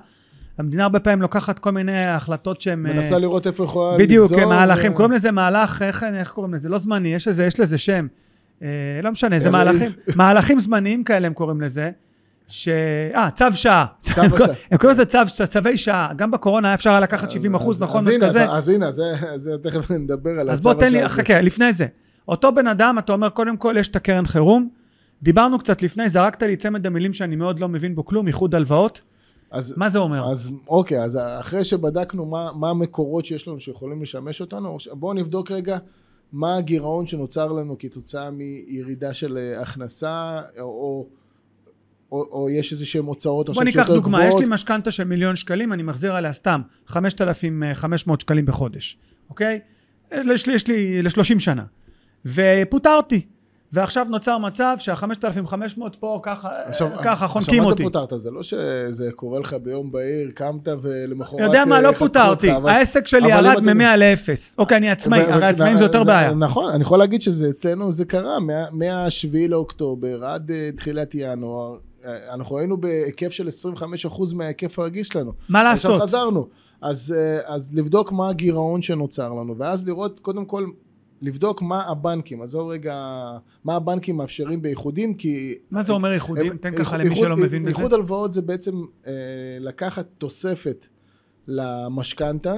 המדינה 0.60 0.84
הרבה 0.84 1.00
פעמים 1.00 1.22
לוקחת 1.22 1.60
כל 1.60 1.72
מיני 1.72 2.06
החלטות 2.06 2.62
שהן... 2.62 2.86
אה, 2.86 2.94
מנסה 2.94 3.20
לראות 3.20 3.48
איפה 3.48 3.64
יכולה 3.64 3.98
בדיוק, 3.98 4.32
לגזור, 4.32 4.50
מהלכים, 4.50 4.92
ו- 4.92 4.96
קוראים 4.96 5.12
לזה 5.14 5.32
מהלך, 5.32 5.82
איך, 5.82 6.06
איך 6.20 6.30
קוראים 6.32 6.54
לזה? 6.54 6.70
לא 6.70 6.78
זמני, 6.78 7.14
יש 7.14 7.28
לזה, 7.28 7.46
יש 7.46 7.60
לזה 7.60 7.78
שם. 7.78 8.08
אה, 8.64 8.68
לא 9.04 9.12
משנה, 9.12 9.40
זה 9.40 9.50
אלוהים. 9.50 9.66
מהלכים, 9.68 9.92
מהלכים 10.16 10.60
זמניים 10.60 11.04
כאלה 11.04 11.28
הם 11.28 11.34
קוראים 11.34 11.62
לזה. 11.62 11.92
ש... 12.48 12.68
אה, 13.16 13.30
צו 13.32 13.46
שעה. 13.54 13.86
צו 14.02 14.12
השעה. 14.22 14.48
הם 14.72 14.78
קוראים 14.78 15.00
לזה 15.00 15.06
צו, 15.06 15.18
צווי 15.48 15.78
שעה. 15.78 16.10
גם 16.16 16.32
בקורונה 16.32 16.68
היה 16.68 16.76
אפשר 16.76 16.90
היה 16.90 17.00
לקחת 17.00 17.32
70 17.32 17.56
אחוז, 17.56 17.76
אז- 17.76 17.84
נכון? 17.84 18.02
אז 18.02 18.08
משהו 18.08 18.18
הנה, 18.20 18.28
כזה. 18.30 18.44
אז, 18.44 18.58
אז 18.58 18.70
הנה, 18.70 18.92
זה, 18.92 19.04
זה 19.36 19.52
תכף 19.64 19.92
נדבר 20.00 20.40
על 20.40 20.50
אז 20.50 20.60
הצו 20.60 20.70
בוא 20.70 20.80
תן 20.80 20.92
לי, 20.92 20.98
השעה. 20.98 21.10
חכה, 21.10 21.42
לפני 21.42 21.74
זה. 21.74 21.86
אותו 22.28 22.52
בן 22.52 22.68
אדם, 22.68 23.00
אתה 23.00 23.14
אומר, 23.14 23.30
קודם 23.30 23.58
כל 23.58 23.76
יש 23.80 23.88
את 23.88 23.96
הקרן 23.96 24.26
חירום. 24.26 24.70
דיברנו 25.24 25.60
קצת 25.60 25.82
לפני, 25.82 26.10
זרקת 26.10 26.44
לי 26.44 26.56
צמד 26.56 26.86
המילים 26.88 27.14
שאני 27.14 27.36
מאוד 27.36 27.60
לא 27.60 27.70
מבין 27.70 27.96
בו 27.96 28.06
כלום, 28.06 28.28
איחוד 28.28 28.56
הלוואות. 28.56 29.02
אז, 29.52 29.74
מה 29.78 29.90
זה 29.90 30.00
אומר? 30.00 30.32
אז 30.32 30.52
אוקיי, 30.68 31.04
אז 31.04 31.20
אחרי 31.40 31.64
שבדקנו 31.64 32.26
מה, 32.26 32.50
מה 32.56 32.70
המקורות 32.70 33.26
שיש 33.26 33.48
לנו 33.48 33.60
שיכולים 33.60 34.02
לשמש 34.02 34.42
אותנו, 34.42 34.78
בואו 34.92 35.14
נבדוק 35.14 35.52
רגע 35.52 35.78
מה 36.32 36.56
הגירעון 36.56 37.08
שנוצר 37.08 37.52
לנו 37.52 37.76
כתוצאה 37.80 38.32
מירידה 38.32 39.14
של 39.14 39.38
אה, 39.38 39.62
הכנסה, 39.62 40.42
או, 40.60 40.66
או, 40.66 41.08
או, 42.12 42.24
או 42.32 42.50
יש 42.50 42.72
איזה 42.72 42.86
שהם 42.86 43.06
הוצאות 43.06 43.46
בוא 43.46 43.52
עכשיו 43.52 43.64
ניקח 43.64 43.86
שיותר 43.86 43.94
דוגמה, 43.94 44.20
יש 44.20 44.26
גבוהות. 44.26 44.44
לי 44.44 44.50
משכנתה 44.54 44.92
של 44.92 45.04
מיליון 45.04 45.36
שקלים, 45.36 45.74
אני 45.74 45.84
מחזיר 45.84 46.16
עליה 46.16 46.34
סתם 46.34 46.62
5,500 46.88 48.22
שקלים 48.22 48.46
בחודש, 48.46 48.98
אוקיי? 49.30 49.60
יש 50.12 50.48
לי, 50.48 50.54
יש 50.54 50.68
לי 50.68 51.02
ל-30 51.02 51.40
שנה. 51.40 51.64
ופוטרתי. 52.26 53.26
ועכשיו 53.74 54.06
נוצר 54.10 54.38
מצב 54.38 54.76
שה-5,500 54.80 55.54
פה 56.00 56.20
ככה, 56.24 56.50
עכשיו, 56.66 56.88
ככה 56.98 57.12
עכשיו, 57.12 57.28
חונקים 57.30 57.64
מה 57.64 57.70
אותי. 57.70 57.84
זה 57.84 57.90
פוטרת? 57.90 58.20
זה 58.20 58.32
לא 58.32 58.44
שזה 58.44 59.10
קורה 59.16 59.40
לך 59.40 59.56
ביום 59.64 59.92
בהיר, 59.92 60.32
קמת 60.32 60.68
ולמחרת... 60.82 61.40
יודע 61.40 61.66
מה, 61.66 61.76
אה, 61.76 61.82
לא 61.82 61.92
פוטרתי, 61.92 62.56
אבל- 62.56 62.70
העסק 62.70 63.08
שלי 63.08 63.30
ירד 63.30 63.46
אתה- 63.58 63.74
מ-100 63.74 63.96
ל-0. 63.98 64.56
אוקיי, 64.58 64.78
אני 64.78 64.90
עצמאי, 64.92 65.20
הרי 65.22 65.46
עצמאים 65.46 65.78
זה 65.78 65.84
יותר 65.84 66.00
זה- 66.00 66.06
בעיה. 66.06 66.34
נכון, 66.34 66.74
אני 66.74 66.82
יכול 66.82 67.00
להגיד 67.00 67.22
שזה 67.22 67.50
אצלנו, 67.50 67.92
זה 67.92 68.06
קרה, 68.06 68.40
מה- 68.40 68.66
מה-7 68.72 69.10
לאוקטובר 69.50 70.26
עד 70.26 70.52
אה, 70.52 70.70
תחילת 70.78 71.12
ינואר, 71.16 71.76
אה, 72.06 72.34
אנחנו 72.34 72.58
היינו 72.58 72.78
בהיקף 72.78 73.30
של 73.32 73.48
25% 73.48 74.34
מההיקף 74.34 74.80
הרגיל 74.80 75.04
שלנו. 75.04 75.32
מה 75.50 75.64
לעשות? 75.64 75.92
עכשיו 75.92 76.08
חזרנו. 76.08 76.48
אז, 76.82 77.16
אה, 77.18 77.56
אז 77.56 77.72
לבדוק 77.74 78.12
מה 78.12 78.30
הגירעון 78.30 78.82
שנוצר 78.82 79.30
לנו, 79.34 79.56
ואז 79.58 79.88
לראות, 79.88 80.20
קודם 80.20 80.46
כל, 80.46 80.66
לבדוק 81.22 81.62
מה 81.62 81.84
הבנקים, 81.84 82.42
עזוב 82.42 82.70
רגע, 82.70 82.96
מה 83.64 83.76
הבנקים 83.76 84.18
מאפשרים 84.18 84.62
באיחודים, 84.62 85.14
כי... 85.14 85.56
מה 85.72 85.82
זה 85.82 85.94
אומר 85.94 86.12
איחודים? 86.12 86.58
תן 86.58 86.78
ככה 86.78 86.98
למי 86.98 87.16
שלא 87.16 87.38
מבין 87.38 87.62
בזה. 87.62 87.70
איחוד 87.70 87.94
הלוואות 87.94 88.34
זה 88.34 88.42
בעצם 88.42 88.76
אה, 89.08 89.12
לקחת 89.60 90.08
תוספת 90.18 90.88
למשכנתה, 91.48 92.54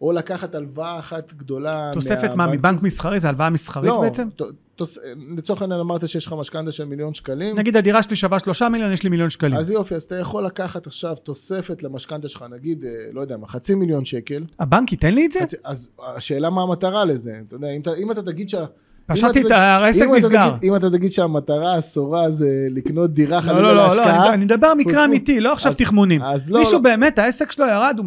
או 0.00 0.12
לקחת 0.12 0.54
הלוואה 0.54 0.98
אחת 0.98 1.32
גדולה 1.32 1.90
תוספת 1.94 2.30
מה. 2.34 2.46
מבנק 2.46 2.82
מסחרי? 2.82 3.20
זה 3.20 3.28
הלוואה 3.28 3.50
מסחרית 3.50 3.90
לא, 3.90 4.00
בעצם? 4.00 4.28
ת- 4.36 4.42
תוס- 4.76 4.98
לצורך 5.36 5.62
העניין 5.62 5.80
אמרת 5.80 6.08
שיש 6.08 6.26
לך 6.26 6.34
משכנתה 6.38 6.72
של 6.72 6.84
מיליון 6.84 7.14
שקלים, 7.14 7.58
נגיד 7.58 7.76
הדירה 7.76 8.02
שלי 8.02 8.16
שווה 8.16 8.38
שלושה 8.38 8.68
מיליון, 8.68 8.92
יש 8.92 9.02
לי 9.02 9.08
מיליון 9.10 9.30
שקלים. 9.30 9.54
אז 9.54 9.70
יופי, 9.70 9.94
אז 9.94 10.02
אתה 10.02 10.14
יכול 10.18 10.44
לקחת 10.46 10.86
עכשיו 10.86 11.16
תוספת 11.22 11.82
למשכנתה 11.82 12.28
שלך, 12.28 12.44
נגיד, 12.50 12.84
אה, 12.84 12.90
לא 13.12 13.20
יודע 13.20 13.36
מה, 13.36 13.48
חצי 13.48 13.74
מיליון 13.74 14.04
שקל, 14.04 14.44
הבנק 14.58 14.92
ייתן 14.92 15.14
לי 15.14 15.26
את 15.26 15.32
זה? 15.32 15.40
חצי- 15.40 15.56
אז 15.64 15.88
השאלה 16.16 16.50
מה 16.50 16.62
המטרה 16.62 17.04
לזה, 17.04 17.40
אתה 17.46 17.56
יודע, 17.56 17.68
אם 17.70 17.80
אתה, 17.80 17.94
אם 17.94 18.10
אתה 18.10 18.22
תגיד 18.22 18.48
שה... 18.48 18.64
פשטתי 19.06 19.46
את 19.46 19.50
העסק 19.50 20.06
נסגר. 20.16 20.54
אם 20.62 20.76
אתה 20.76 20.90
תגיד 20.90 21.12
שהמטרה 21.12 21.72
האסורה 21.74 22.30
זה 22.30 22.48
לקנות 22.70 23.10
דירה 23.14 23.36
לא, 23.36 23.40
חלילה 23.42 23.60
לא, 23.62 23.68
לא, 23.68 23.76
לא, 23.76 23.86
להשקעה, 23.86 24.34
אני- 24.34 24.44
מדבר 24.44 24.74
מקרה. 24.74 25.04
אמיתי, 25.04 25.40
לא 25.40 25.52
עכשיו 25.52 25.72
תחמונים. 25.78 26.22
אז 26.22 26.50
לא, 26.50 26.58
מישהו 26.58 26.74
לא. 26.74 26.78
באמת, 26.80 27.18
העסק 27.18 27.50
שלו 27.52 27.66
ירד, 27.66 27.96
הוא 27.98 28.06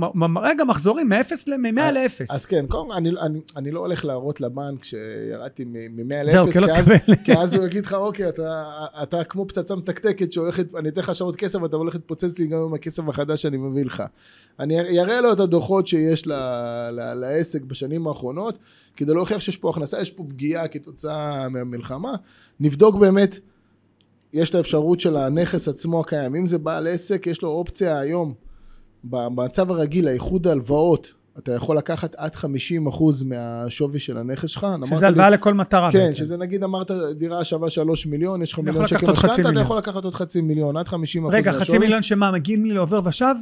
גם 0.59 0.67
מחזורים 0.67 1.09
מ-0 1.09 1.15
ל-100 1.47 1.81
אז- 1.81 1.93
ל-0. 1.95 2.33
אז 2.35 2.45
כן, 2.45 2.65
קודם 2.67 2.87
כל, 2.89 2.93
אני, 2.95 3.11
אני 3.57 3.71
לא 3.71 3.79
הולך 3.79 4.05
להראות 4.05 4.41
לבנק 4.41 4.83
שירדתי 4.83 5.65
מ-100 5.65 6.31
זהו, 6.31 6.45
ל-0, 6.45 6.51
כי 7.23 7.33
לא 7.33 7.39
אז- 7.41 7.53
הוא 7.53 7.65
יגיד 7.65 7.85
לך, 7.85 7.93
אוקיי, 7.93 8.25
אתה, 9.03 9.23
כמו 9.23 9.47
פצצה 9.47 9.75
מתקתקת 9.75 10.33
שהולכת, 10.33 10.75
אני 10.75 10.89
אתן 10.89 11.01
לך 11.01 11.15
שעות 11.15 11.35
כסף 11.35 11.61
ואתה 11.61 11.75
הולך 11.75 11.95
להתפוצץ 11.95 12.39
לי 12.39 12.47
גם 12.47 12.57
עם 12.57 12.73
הכסף 12.73 13.03
החדש 13.09 13.41
שאני 13.41 13.57
מביא 13.57 13.85
לך. 13.85 14.03
אני 14.59 14.99
אראה 15.01 15.21
לו 15.21 15.33
את 15.33 15.39
הדוחות 15.39 15.87
שיש 15.87 16.27
לעסק 17.15 17.61
בשנים 17.61 18.07
האחרונות, 18.07 18.57
כדי 18.97 19.13
להוכיח 19.13 19.39
שיש 19.39 19.57
פה 19.57 19.69
הכנסה, 19.69 20.01
יש 20.01 20.11
פה 20.11 20.23
פגיעה 20.29 20.67
כתוצאה 20.89 21.49
מהמלחמה. 21.49 22.11
נבדוק 22.59 22.95
באמת, 22.95 23.39
יש 24.33 24.49
את 24.49 24.55
האפשרות 24.55 24.99
של 24.99 25.15
הנכס 25.15 25.67
עצמו 25.67 25.99
הקיים. 25.99 26.35
אם 26.35 26.45
זה 26.45 26.57
בעל 26.57 26.87
עסק, 26.87 27.27
יש 27.27 27.41
לו 27.41 27.49
אופציה 27.49 27.99
היום. 27.99 28.33
במצב 29.03 29.71
הרגיל, 29.71 30.07
האיחוד 30.07 30.47
ההלוואות, 30.47 31.13
אתה 31.37 31.51
יכול 31.51 31.77
לקחת 31.77 32.15
עד 32.15 32.35
50% 32.35 32.43
מהשווי 33.25 33.99
של 33.99 34.17
הנכס 34.17 34.49
שלך. 34.49 34.67
שזה 34.85 34.95
לי- 35.01 35.07
הלוואה 35.07 35.29
לכל 35.29 35.53
מטרה 35.53 35.91
כן, 35.91 35.99
בעצם. 35.99 36.17
שזה 36.17 36.37
נגיד 36.37 36.63
אמרת 36.63 36.91
דירה 37.17 37.43
שווה 37.43 37.69
3 37.69 38.05
מיליון, 38.05 38.41
יש 38.41 38.53
לך 38.53 38.59
מיליון 38.59 38.87
שקל 38.87 39.11
משכנתה, 39.11 39.49
אתה. 39.49 39.59
יכול 39.61 39.77
לקחת 39.77 40.03
עוד 40.03 40.15
חצי 40.15 40.41
מיליון, 40.41 40.77
עד 40.77 40.87
50 40.87 41.23
אחוז 41.23 41.33
רגע, 41.35 41.51
מהשווי. 41.51 41.65
חצי 41.65 41.77
מיליון 41.77 42.01
שמה, 42.01 42.31
מגיעים 42.31 42.65
לי 42.65 42.73
לעובר 42.73 42.99
ושב? 43.03 43.35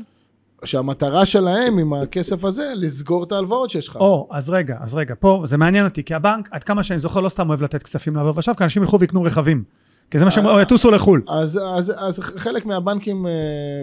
שהמטרה 0.66 1.26
שלהם 1.26 1.78
עם 1.78 1.94
הכסף 1.94 2.44
הזה, 2.44 2.74
לסגור 2.76 3.24
את 3.24 3.32
ההלוואות 3.32 3.70
שיש 3.70 3.88
לך. 3.88 3.96
או, 3.96 4.28
אז 4.32 4.50
רגע, 4.50 4.78
אז 4.80 4.96
רגע, 4.96 5.16
פה 5.20 5.44
זה 5.46 5.58
מעניין 5.58 5.86
אותי, 5.86 6.04
כי 6.04 6.14
הבנק, 6.14 6.50
עד 6.52 6.64
כמה 6.64 6.84
שאני 6.84 7.00
זוכר, 7.00 7.20
לא 7.20 7.30
סתם 7.30 7.50
אוהב 7.50 7.64
לתת 7.64 7.84
כספים 7.84 8.16
לעובר 8.16 8.40
ושב, 8.40 8.54
כי 8.54 8.64
אנשים 8.64 8.82
ילכו 8.84 9.00
ויקנו 9.00 9.24
רכבים. 9.24 9.64
כי 10.12 10.20
זה 10.20 10.26
מה 10.26 10.32
שהם, 10.32 10.46
אה, 10.46 10.52
או 10.52 10.60
יטוסו 10.62 10.92
לחו"ל. 10.92 11.22
אז, 11.28 11.60
אז, 11.76 11.94
אז 11.98 12.20
חלק 12.20 12.66
מהבנקים 12.66 13.28
אה, 13.28 13.32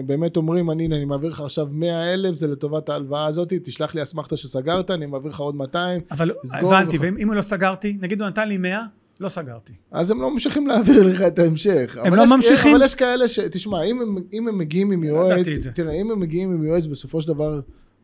באמת 0.05 0.37
אומרים, 0.37 0.71
אני, 0.71 0.85
אני 0.87 1.05
מעביר 1.05 1.29
לך 1.29 1.41
עכשיו 1.41 1.67
100 1.71 2.13
אלף, 2.13 2.33
זה 2.33 2.47
לטובת 2.47 2.89
ההלוואה 2.89 3.25
הזאת, 3.25 3.53
תשלח 3.63 3.95
לי 3.95 4.03
אסמכתה 4.03 4.37
שסגרת, 4.37 4.91
אני 4.91 5.05
מעביר 5.05 5.31
לך 5.31 5.39
עוד 5.39 5.55
200, 5.55 6.01
אבל 6.11 6.31
הבנתי. 6.53 6.97
ואם 6.97 7.17
אם 7.21 7.33
לא 7.33 7.41
סגרתי, 7.41 7.97
נגיד 8.01 8.21
הוא 8.21 8.29
נתן 8.29 8.47
לי 8.47 8.57
100, 8.57 8.81
לא 9.19 9.29
סגרתי. 9.29 9.73
אז 9.91 10.11
הם 10.11 10.21
לא 10.21 10.31
ממשיכים 10.31 10.67
להעביר 10.67 11.03
לך 11.03 11.21
את 11.21 11.39
ההמשך. 11.39 11.97
הם 12.01 12.05
אבל 12.05 12.17
לא 12.17 12.35
ממשיכים? 12.35 12.75
אבל 12.75 12.85
יש 12.85 12.95
כאלה 12.95 13.27
ש... 13.27 13.39
תשמע, 13.39 13.83
אם 13.83 14.01
הם, 14.01 14.15
אם 14.33 14.47
הם 14.47 14.57
מגיעים 14.57 14.91
עם 14.91 15.03
לא 15.03 15.07
יועץ. 15.07 15.67
תראה, 15.73 15.93
אם 15.93 16.11
הם 16.11 16.19
מגיעים 16.19 16.51
עם 16.51 16.63
יועץ, 16.63 16.85
בסופו 16.85 17.21
של 17.21 17.27
דבר, 17.27 17.59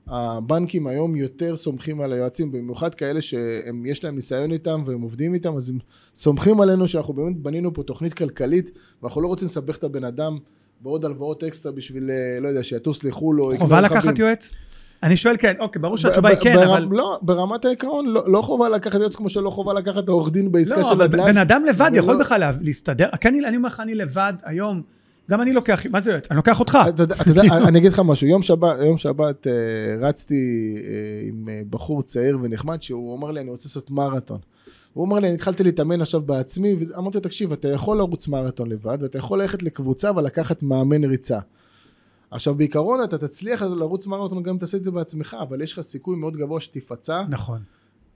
הבנקים 0.08 0.88
היום 0.88 1.15
יותר 1.15 1.56
סומכים 1.56 2.02
על 2.02 2.13
היועצים, 2.13 2.52
במיוחד 2.52 2.95
כאלה 2.95 3.21
שיש 3.21 4.04
להם 4.04 4.15
ניסיון 4.15 4.52
איתם 4.52 4.84
והם 4.86 5.02
עובדים 5.02 5.34
איתם, 5.34 5.56
אז 5.56 5.69
הם 5.69 5.78
סומכים 6.15 6.62
עלינו 6.62 6.88
שאנחנו 6.88 7.13
באמת 7.13 7.38
בנינו 7.38 7.74
פה 7.74 7.84
תוכנית 7.84 8.13
כלכלית, 8.13 8.71
ואנחנו 9.04 9.21
לא 9.21 9.28
רוצים 9.28 9.47
לסבך 9.47 9.78
את 9.78 9.84
הבן 9.84 10.04
אדם 10.04 10.38
בעוד 10.82 11.06
הלוואות 11.06 11.43
אקסטרה 11.43 11.71
בשביל, 11.71 12.10
אה, 12.10 12.39
לא 12.39 12.47
יודע, 12.47 12.63
שיטוס 12.63 13.04
לחו"ל 13.04 13.41
או 13.41 13.58
חובה. 13.58 13.82
לקחת 13.82 14.19
יועץ? 14.19 14.52
אני 15.03 15.17
שואל 15.17 15.35
כן, 15.39 15.53
אוקיי, 15.59 15.81
ברור 15.81 15.97
שהתשובה 15.97 16.29
היא 16.29 16.37
כן, 16.41 16.57
אבל... 16.57 16.87
לא, 16.91 17.19
ברמת 17.21 17.65
העיקרון, 17.65 18.05
לא, 18.07 18.23
לא 18.31 18.41
חובה 18.41 18.69
לקחת 18.69 18.99
יועץ 18.99 19.15
כמו 19.15 19.29
שלא 19.29 19.49
חובה 19.49 19.73
לקחת 19.73 20.09
עורך 20.09 20.31
דין 20.31 20.51
בעסקה 20.51 20.77
לא, 20.77 20.83
של 20.83 20.89
אבל 20.93 21.03
נדל"ן. 21.07 21.25
בן 21.25 21.37
אדם 21.37 21.65
לבד 21.65 21.91
יכול 21.93 22.19
בכלל 22.19 22.39
לה- 22.39 22.51
להסתדר. 22.61 23.07
כן, 23.21 23.33
אני 23.47 23.57
אומר 23.57 23.67
לך, 23.69 23.79
אני 23.79 23.95
לבד 23.95 24.33
היום, 24.43 24.81
גם 25.31 25.41
אני 25.41 25.53
לוקח, 25.53 25.81
מה 25.91 26.01
זה 26.01 26.11
יועץ? 26.11 26.27
אני 26.31 26.37
לוקח 26.37 26.59
אותך. 26.59 26.77
אתה 26.89 27.03
יודע- 27.03 27.15
יודע, 27.27 27.41
אני 27.67 27.79
אגיד 27.79 27.91
לך 27.91 28.01
משהו, 28.05 28.27
יום 28.27 28.41
שבת, 28.41 28.75
יום 28.85 28.97
שבת 28.97 29.47
אה, 29.47 29.51
רצתי 30.07 30.35
אה, 30.77 30.91
עם 31.27 31.49
אה, 31.49 31.61
בחור 31.69 32.01
צעיר 32.01 32.37
ונחמד, 32.41 32.81
שהוא 32.81 33.17
אמר 33.17 33.31
לי, 33.31 33.39
אני 33.41 33.49
רוצה 33.49 33.63
לעשות 33.69 33.91
מרתון. 33.91 34.39
הוא 34.93 35.05
אמר 35.05 35.19
לי, 35.19 35.27
אני 35.27 35.35
התחלתי 35.35 35.63
להתאמן 35.63 36.01
עכשיו 36.01 36.21
בעצמי, 36.21 36.75
ואמרתי 36.79 37.17
לו, 37.17 37.21
תקשיב, 37.21 37.51
אתה 37.51 37.67
יכול 37.67 37.97
לרוץ 37.97 38.27
מרתון 38.27 38.69
לבד, 38.69 38.97
ואתה 39.01 39.17
יכול 39.17 39.41
ללכת 39.41 39.63
לקבוצה 39.63 40.11
ולקחת 40.15 40.63
מאמן 40.63 41.03
ריצה. 41.03 41.39
עכשיו, 42.31 42.55
בעיקרון 42.55 43.03
אתה 43.03 43.17
תצליח 43.17 43.61
לרוץ 43.61 44.07
מרתון 44.07 44.43
גם 44.43 44.53
אם 44.53 44.57
תעשה 44.57 44.77
את 44.77 44.83
זה 44.83 44.91
בעצמך, 44.91 45.37
אבל 45.41 45.61
יש 45.61 45.73
לך 45.73 45.81
סיכוי 45.81 46.15
מאוד 46.15 46.37
גבוה 46.37 46.61
שתיפצע, 46.61 47.23
נכון. 47.29 47.59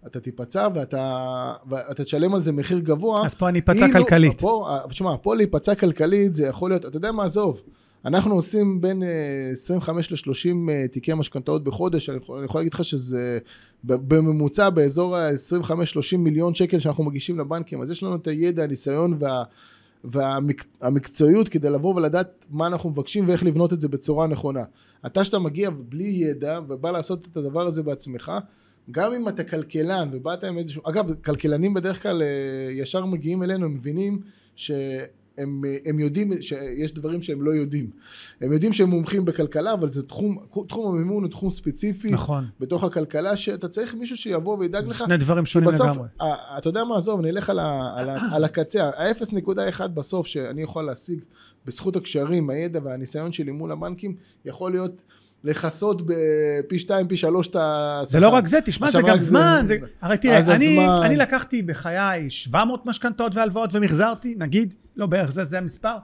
אתה 0.07 0.19
תיפצע 0.19 0.67
ואתה, 0.73 1.53
ואתה 1.69 2.03
תשלם 2.03 2.33
על 2.33 2.41
זה 2.41 2.51
מחיר 2.51 2.79
גבוה. 2.79 3.25
אז 3.25 3.33
פה 3.33 3.49
אני 3.49 3.59
אפצע 3.59 3.85
כלכלית. 3.93 4.41
פה, 4.41 4.67
אה, 4.69 4.89
תשמע, 4.89 5.15
פה 5.21 5.35
להיפצע 5.35 5.75
כלכלית 5.75 6.33
זה 6.33 6.45
יכול 6.45 6.71
להיות, 6.71 6.85
אתה 6.85 6.97
יודע 6.97 7.11
מה, 7.11 7.23
עזוב. 7.23 7.61
אנחנו 8.05 8.35
עושים 8.35 8.81
בין 8.81 9.03
אה, 9.03 9.49
25 9.51 10.11
ל-30 10.11 10.69
אה, 10.69 10.87
תיקי 10.87 11.13
משכנתאות 11.13 11.63
בחודש, 11.63 12.09
אני 12.09 12.17
יכול, 12.17 12.37
אני 12.37 12.45
יכול 12.45 12.59
להגיד 12.59 12.73
לך 12.73 12.83
שזה 12.83 13.39
בממוצע 13.83 14.69
באזור 14.69 15.17
ה-25-30 15.17 16.17
מיליון 16.17 16.53
שקל 16.53 16.79
שאנחנו 16.79 17.03
מגישים 17.03 17.39
לבנקים, 17.39 17.81
אז 17.81 17.91
יש 17.91 18.03
לנו 18.03 18.15
את 18.15 18.27
הידע, 18.27 18.63
הניסיון 18.63 19.15
וה... 19.19 19.43
והמקצועיות 20.05 21.49
כדי 21.49 21.69
לבוא 21.69 21.95
ולדעת 21.95 22.45
מה 22.49 22.67
אנחנו 22.67 22.89
מבקשים 22.89 23.27
ואיך 23.27 23.43
לבנות 23.43 23.73
את 23.73 23.81
זה 23.81 23.87
בצורה 23.87 24.27
נכונה. 24.27 24.63
אתה 25.05 25.23
שאתה 25.25 25.39
מגיע 25.39 25.69
בלי 25.69 26.03
ידע 26.03 26.59
ובא 26.67 26.91
לעשות 26.91 27.27
את 27.31 27.37
הדבר 27.37 27.67
הזה 27.67 27.83
בעצמך, 27.83 28.31
גם 28.91 29.13
אם 29.13 29.29
אתה 29.29 29.43
כלכלן 29.43 30.09
ובאת 30.11 30.43
עם 30.43 30.57
איזשהו, 30.57 30.81
אגב, 30.85 31.13
כלכלנים 31.13 31.73
בדרך 31.73 32.03
כלל 32.03 32.21
אה, 32.21 32.71
ישר 32.71 33.05
מגיעים 33.05 33.43
אלינו, 33.43 33.65
הם 33.65 33.73
מבינים 33.73 34.21
שהם 34.55 35.07
אה, 35.39 35.43
הם 35.85 35.99
יודעים 35.99 36.41
שיש 36.41 36.93
דברים 36.93 37.21
שהם 37.21 37.41
לא 37.41 37.51
יודעים. 37.51 37.89
הם 38.41 38.51
יודעים 38.51 38.73
שהם 38.73 38.89
מומחים 38.89 39.25
בכלכלה, 39.25 39.73
אבל 39.73 39.87
זה 39.89 40.03
תחום, 40.03 40.37
תחום 40.67 40.95
המימון 40.95 41.23
הוא 41.23 41.31
תחום 41.31 41.49
ספציפי 41.49 42.11
נכון. 42.11 42.45
בתוך 42.59 42.83
הכלכלה, 42.83 43.37
שאתה 43.37 43.67
צריך 43.67 43.95
מישהו 43.95 44.17
שיבוא 44.17 44.57
וידאג 44.57 44.87
לך. 44.87 44.97
שני 44.97 45.17
דברים 45.17 45.45
שונים 45.45 45.69
בסוף, 45.69 45.87
לגמרי. 45.87 46.07
ה- 46.19 46.57
אתה 46.57 46.69
יודע 46.69 46.83
מה, 46.83 46.97
עזוב, 46.97 47.21
נלך 47.21 47.49
על, 47.49 47.59
ה, 47.59 47.93
על, 47.97 48.09
ה, 48.09 48.19
על 48.35 48.43
הקצה, 48.43 48.83
ה-0.1 48.89 49.87
בסוף 49.87 50.27
שאני 50.27 50.61
יכול 50.61 50.83
להשיג 50.85 51.19
בזכות 51.65 51.95
הקשרים, 51.95 52.49
הידע 52.49 52.79
והניסיון 52.83 53.31
שלי 53.31 53.51
מול 53.51 53.71
הבנקים, 53.71 54.15
יכול 54.45 54.71
להיות 54.71 55.03
לכסות 55.45 56.01
בפי 56.05 56.79
שתיים, 56.79 57.07
פי 57.07 57.17
שלוש 57.17 57.47
את 57.47 57.55
השכר. 57.59 58.11
זה 58.11 58.19
לא 58.19 58.29
רק 58.29 58.47
זה, 58.47 58.59
תשמע, 58.65 58.89
זה 58.89 59.01
גם 59.01 59.05
רק 59.07 59.19
זה- 59.19 59.25
זמן. 59.25 59.63
זה- 59.67 59.75
הרי 60.01 60.17
תראה, 60.17 60.37
אני- 60.55 60.79
הזמן- 60.79 61.03
אני 61.03 61.15
לקחתי 61.17 61.61
בחיי 61.61 62.29
700 62.29 62.85
משכנתאות 62.85 63.35
והלוואות 63.35 63.69
ומחזרתי, 63.73 64.35
נגיד, 64.37 64.73
לא 64.95 65.05
בערך, 65.05 65.31
זה 65.31 65.43
זה 65.43 65.57
המספר, 65.57 65.95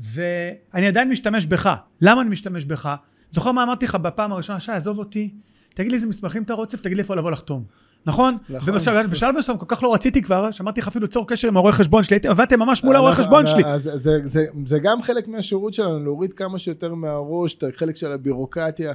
ואני 0.00 0.86
עדיין 0.86 1.08
משתמש 1.08 1.46
בך. 1.46 1.74
למה 2.00 2.22
אני 2.22 2.30
משתמש 2.30 2.64
בך? 2.64 2.94
זוכר 3.30 3.52
מה 3.52 3.62
אמרתי 3.62 3.84
לך 3.84 3.94
בפעם 3.94 4.32
הראשונה, 4.32 4.60
שי, 4.60 4.72
עזוב 4.72 4.98
אותי, 4.98 5.30
תגיד 5.74 5.90
לי 5.90 5.96
איזה 5.96 6.06
מסמכים 6.06 6.42
אתה 6.42 6.54
רוצה 6.54 6.76
ותגיד 6.80 6.96
לי 6.96 7.02
איפה 7.02 7.16
לבוא 7.16 7.30
לחתום. 7.30 7.64
נכון? 8.06 8.36
נכון. 8.48 8.74
ובשלב 8.74 9.10
בשלב 9.10 9.34
מסוים 9.38 9.58
כל 9.58 9.66
כך 9.68 9.82
לא 9.82 9.94
רציתי 9.94 10.22
כבר, 10.22 10.50
שאמרתי 10.50 10.80
לך 10.80 10.88
אפילו 10.88 11.06
ליצור 11.06 11.28
קשר 11.28 11.48
עם 11.48 11.56
הרואה 11.56 11.72
חשבון 11.72 12.02
שלי, 12.02 12.18
עבדתי 12.28 12.56
ממש 12.56 12.84
מול 12.84 12.96
הרואה 12.96 13.10
אנחנו- 13.10 13.24
חשבון 13.24 13.46
שלי. 13.46 13.64
אז 13.64 13.82
זה, 13.94 14.20
זה, 14.24 14.44
זה, 14.64 14.78
גם 14.78 15.02
חלק 15.02 15.28
מהשירות 15.28 15.74
שלנו, 15.74 16.04
להוריד 16.04 16.32
כמה 16.32 16.58
שיותר 16.58 16.94
מהראש 16.94 17.54
את 17.54 17.64
החלק 17.74 17.96
של 17.96 18.12
הבירוקרטיה. 18.12 18.92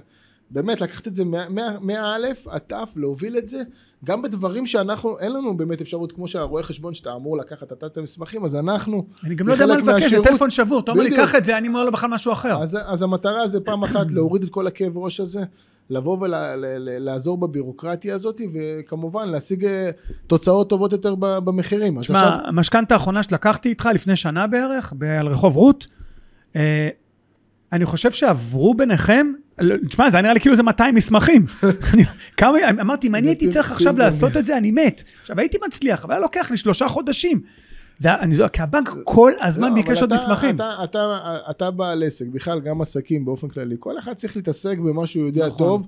באמת, 0.52 0.82
לקחת 0.82 1.08
את 1.08 1.14
זה 1.14 1.26
מה- 1.26 1.50
מה- 1.50 1.78
מהאלף 1.82 2.48
עד 2.48 2.62
תף, 2.68 2.90
להוביל 2.96 3.38
את 3.38 3.48
זה, 3.48 3.62
גם 4.06 4.22
בדברים 4.22 4.66
שאנחנו, 4.66 5.20
אין 5.20 5.32
לנו 5.32 5.58
באמת 5.58 5.82
אפשרות, 5.82 6.12
כמו 6.12 6.28
שהרואה 6.28 6.64
חשבון 6.64 6.94
שאתה 6.94 7.16
אמור 7.16 7.38
לקחת 7.38 7.72
אתה 7.74 7.86
את 7.86 7.98
המסמכים, 7.98 8.46
אז 8.46 8.56
אנחנו, 8.56 9.06
אני 9.24 9.36
גם 9.36 9.48
לא 9.48 9.54
יודע 9.54 9.66
מה 9.66 9.78
לבקש, 9.78 10.14
זה 10.14 10.24
טלפון 10.24 10.50
שבור, 10.50 10.80
אתה 10.80 10.92
אומר 10.92 11.04
לי. 11.04 11.16
קח 11.18 11.36
את 11.36 11.46
זה, 11.46 11.58
אני 11.58 11.68
אומר 11.68 11.84
לו 11.84 11.92
בכלל 11.92 12.10
משהו 12.10 12.32
אחר. 12.34 12.62
אז, 12.64 12.78
אז 12.86 13.02
המטרה 13.02 13.48
זה 13.48 13.60
פעם 13.62 13.84
אחת 13.84 14.12
להוריד 14.12 14.44
את 14.44 14.50
כל 14.50 14.68
הכאב 14.68 14.98
ראש 14.98 15.20
הזה, 15.20 15.44
לבוא 15.90 16.18
ולעזור 16.22 17.38
בבירוקרטיה 17.38 18.16
הזאת, 18.16 18.42
וכמובן 18.54 19.30
להשיג 19.30 19.66
אה, 19.66 19.90
תוצאות 20.28 20.70
טובות 20.70 20.92
יותר 20.92 21.16
במחירים. 21.16 22.02
תשמע, 22.02 22.38
המשכנתה 22.44 22.94
האחרונה 22.96 23.24
שלקחתי 23.24 23.70
איתך 23.70 23.90
לפני 23.94 24.16
שנה 24.16 24.48
בערך, 24.48 24.94
על 25.20 25.28
רחוב 25.28 25.56
רות, 25.56 25.88
אה, 26.56 26.90
אני 27.74 27.86
חושב 27.86 28.12
שעברו 28.12 28.74
ביניכם, 28.74 29.28
לא, 29.60 29.76
תשמע, 29.88 30.10
זה 30.10 30.18
היה 30.18 30.22
נראה 30.22 30.34
לי 30.34 30.40
כאילו 30.40 30.56
זה 30.56 30.64
200 30.64 30.96
מסמכים. 30.96 31.46
כמה, 32.38 32.58
אמרתי, 32.82 33.08
אם 33.08 33.16
אני 33.16 33.28
הייתי 33.28 33.50
צריך 33.50 33.68
פינג 33.68 33.78
עכשיו. 33.78 33.98
לעשות 33.98 34.38
את 34.38 34.46
זה, 34.46 34.58
אני 34.58 34.72
מת. 34.72 35.04
עכשיו, 35.22 35.40
הייתי 35.40 35.58
מצליח, 35.68 36.04
אבל 36.06 36.14
היה 36.14 36.22
לוקח 36.22 36.52
לי 36.52 36.58
שלושה 36.58 36.88
חודשים. 36.88 37.42
זה, 37.98 38.08
היה- 38.08 38.20
אני 38.20 38.36
זוכר, 38.36 38.48
כי 38.50 38.62
הבנק 38.62 38.90
כל 39.04 39.32
הזמן 39.42 39.70
לא, 39.70 39.76
ביקש 39.76 40.02
עוד 40.02 40.14
אתה- 40.14 40.24
מסמכים. 40.24 40.56
אתה, 40.56 40.84
אתה, 40.84 41.18
אתה 41.50 41.72
בעל 41.72 42.04
עסק, 42.04 42.26
בכלל 42.28 42.60
גם 42.60 42.82
עסקים 42.82 43.26
באופן 43.26 43.48
כללי, 43.48 43.76
כל 43.80 44.00
אחד 44.00 44.14
צריך 44.14 44.36
להתעסק 44.36 44.78
במה 44.78 45.08
שהוא 45.08 45.26
יודע 45.26 45.48
נכון. 45.48 45.58
טוב, 45.58 45.88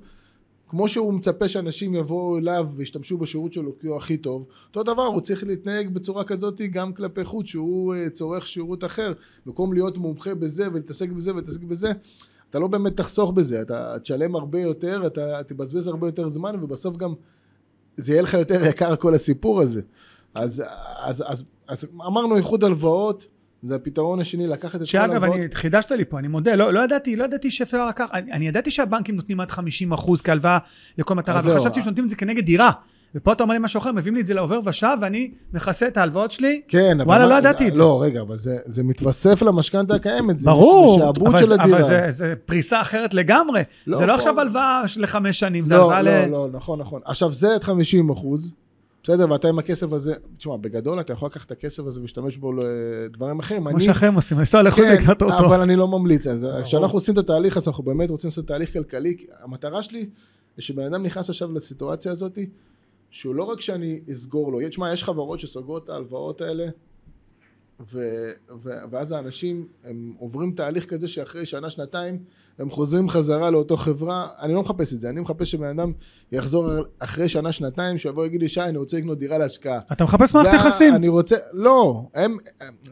כמו 0.69 0.87
שהוא 0.89 1.13
מצפה 1.13 1.47
שאנשים 1.47 1.95
יבואו 1.95 2.37
אליו 2.37 2.67
וישתמשו 2.75 3.17
בשירות 3.17 3.53
שלו 3.53 3.79
כי 3.79 3.87
הוא 3.87 3.97
הכי 3.97 4.17
טוב, 4.17 4.45
אותו 4.67 4.83
דבר, 4.93 5.05
הוא 5.05 5.21
צריך 5.21 5.43
להתנהג 5.43 5.89
בצורה 5.93 6.23
כזאת 6.23 6.61
גם 6.71 6.93
כלפי 6.93 7.23
חוץ, 7.25 7.47
שהוא 7.47 7.95
אה, 7.95 8.09
צורך 8.09 8.47
שירות 8.47 8.83
אחר, 8.83 9.13
במקום 9.45 9.73
להיות 9.73 9.97
מומחה 9.97 10.35
בזה 10.35 10.67
ולהתעסק 10.71 11.09
בזה 11.09 11.31
ולהתעסק 11.33 11.61
בזה, 11.61 11.91
אתה 12.49 12.59
לא 12.59 12.67
באמת 12.67 12.97
תחסוך 12.97 13.31
בזה, 13.31 13.61
אתה 13.61 13.95
תשלם 14.01 14.35
הרבה 14.35 14.59
יותר, 14.59 15.03
אתה 15.07 15.43
תבזבז 15.47 15.87
הרבה 15.87 16.07
יותר 16.07 16.27
זמן 16.27 16.55
ובסוף 16.61 16.97
גם 16.97 17.13
זה 17.97 18.11
יהיה 18.13 18.21
לך 18.21 18.33
יותר 18.33 18.65
יקר 18.65 18.95
כל 18.95 19.13
הסיפור 19.15 19.61
הזה. 19.61 19.81
אז, 20.36 20.63
אז, 21.04 21.24
אז, 21.28 21.43
אז 21.67 21.86
אמרנו 22.08 22.38
איחוד 22.38 22.63
הלוואות, 22.63 23.26
זה 23.62 23.76
הפתרון 23.76 24.19
השני, 24.19 24.48
לקחת 24.48 24.76
את 24.76 24.80
כל 24.80 24.86
שאגב, 24.86 25.12
ההלוואות. 25.12 25.36
אני, 25.39 25.56
חידשת 25.56 25.91
לי 25.91 26.06
פה, 26.06 26.19
אני 26.19 26.28
מודה, 26.28 26.56
לא, 26.56 26.74
לא 26.74 26.80
ידעתי, 26.80 27.15
לא 27.15 27.24
ידעתי 27.24 27.52
שאפשר 27.52 27.88
לקחת, 27.89 28.10
אני, 28.13 28.32
אני 28.32 28.48
ידעתי 28.48 28.71
שהבנקים 28.71 29.15
נותנים 29.15 29.39
עד 29.39 29.52
50 29.52 29.91
אחוז 29.93 30.21
כהלוואה 30.21 30.58
לכל 30.98 31.15
מטרה. 31.15 31.41
וחשבתי 31.43 31.82
שנותנים 31.82 32.06
את 32.06 32.10
זה 32.10 32.15
כנגד 32.15 32.45
דירה. 32.45 32.71
ופה 33.15 33.34
אתה 33.34 33.43
אומר 33.43 33.54
לי 33.54 33.60
משהו 33.60 33.78
אחר, 33.78 33.91
מביאים 33.91 34.15
לי 34.15 34.21
את 34.21 34.26
זה 34.26 34.34
לעובר 34.34 34.60
ושב, 34.65 34.98
ואני 35.02 35.32
מכסה 35.54 35.88
את 35.88 35.98
ההלוואות 35.98 36.32
שלי. 36.32 36.62
כן, 36.67 36.98
אבל... 37.02 37.08
וואלה, 37.10 37.24
מה- 37.26 37.30
לא 37.30 37.36
ידעתי 37.36 37.67
את 37.67 37.76
זה. 37.76 37.80
לא, 37.82 38.02
רגע, 38.04 38.21
אבל 38.21 38.38
זה, 38.38 38.58
זה 38.65 38.84
מתווסף 38.84 39.41
למשכנתה 39.41 39.95
הקיימת. 39.95 40.38
זה 40.39 40.45
ברור, 40.45 40.95
שעבוד 41.00 41.28
אבל, 41.28 41.38
של 41.39 41.45
זה, 41.48 41.54
הדירה. 41.54 41.80
אבל 41.80 41.88
זה, 41.88 42.06
זה 42.10 42.34
פריסה 42.45 42.82
אחרת 42.82 43.13
לגמרי. 43.13 43.62
לא, 43.88 43.98
זה 43.98 44.06
לא 44.06 44.12
פה- 44.12 44.17
עכשיו 44.17 44.39
הלוואה 44.39 44.82
לחמש 44.98 45.39
שנים, 45.39 45.65
זה 45.65 45.74
לא, 45.78 45.93
הלוואה 45.93 46.02
לא, 46.02 46.26
ל... 46.26 46.30
לא, 46.30 46.48
נכון, 46.54 46.80
נכון. 46.80 47.02
עכשיו, 47.06 47.34
זה 47.34 47.54
עד 47.56 47.63
50 47.63 48.10
אחוז, 48.10 48.54
בסדר? 49.05 49.31
ואתה 49.31 49.47
עם 49.47 49.59
הכסף 49.59 49.93
הזה, 49.93 50.13
תשמע, 50.37 50.57
בגדול 50.57 50.99
אתה 50.99 51.13
יכול 51.13 51.27
לקחת 51.27 51.45
את 51.45 51.51
הכסף 51.51 51.83
הזה 51.85 51.99
ולהשתמש 51.99 52.37
בו 52.37 52.51
לדברים 52.53 53.39
אחרים. 53.39 53.69
כמו 53.69 53.79
שאחרים 53.79 54.13
עושים, 54.13 54.39
לנסוע 54.39 54.61
לחו"ל 54.61 54.85
כן, 54.85 55.01
לקראת 55.01 55.21
אותו. 55.21 55.45
אבל 55.45 55.61
אני 55.61 55.75
לא 55.75 55.87
ממליץ 55.87 56.27
על 56.27 56.37
זה. 56.37 56.47
כשאנחנו 56.63 56.97
עושים 56.97 57.13
את 57.13 57.19
התהליך 57.19 57.57
הזה, 57.57 57.69
אנחנו 57.69 57.83
באמת 57.83 58.09
רוצים 58.09 58.27
לעשות 58.27 58.47
תהליך 58.47 58.73
כלכלי. 58.73 59.17
המטרה 59.39 59.83
שלי, 59.83 60.09
זה 60.55 60.61
שבן 60.61 60.83
אדם 60.83 61.03
נכנס 61.03 61.29
עכשיו 61.29 61.51
לסיטואציה 61.51 62.11
הזאת, 62.11 62.39
שהוא 63.09 63.35
לא 63.35 63.43
רק 63.43 63.61
שאני 63.61 63.99
אסגור 64.11 64.51
לו, 64.51 64.59
תשמע, 64.69 64.93
יש 64.93 65.03
חברות 65.03 65.39
שסוגרות 65.39 65.83
את 65.83 65.89
ההלוואות 65.89 66.41
האלה 66.41 66.67
ו, 67.79 68.29
ו, 68.63 68.69
ואז 68.89 69.11
האנשים, 69.11 69.67
הם 69.83 70.13
עוברים 70.19 70.51
תהליך 70.51 70.85
כזה 70.85 71.07
שאחרי 71.07 71.45
שנה, 71.45 71.69
שנתיים, 71.69 72.19
הם 72.59 72.69
חוזרים 72.69 73.09
חזרה 73.09 73.49
לאותו 73.49 73.77
חברה. 73.77 74.27
אני 74.39 74.53
לא 74.53 74.61
מחפש 74.61 74.93
את 74.93 74.99
זה, 74.99 75.09
אני 75.09 75.21
מחפש 75.21 75.51
שבן 75.51 75.79
אדם 75.79 75.91
יחזור 76.31 76.67
אחרי 76.99 77.29
שנה, 77.29 77.51
שנתיים, 77.51 77.97
שיבוא 77.97 78.23
ויגיד 78.23 78.41
לי, 78.41 78.47
שי, 78.47 78.61
אני 78.61 78.77
רוצה 78.77 78.97
לקנות 78.97 79.19
דירה 79.19 79.37
להשקעה. 79.37 79.79
אתה 79.91 80.03
מחפש 80.03 80.33
מערכת 80.33 80.53
יחסים. 80.53 80.95
אני 80.95 81.07
רוצה, 81.07 81.35
לא, 81.53 82.03
הם, 82.13 82.37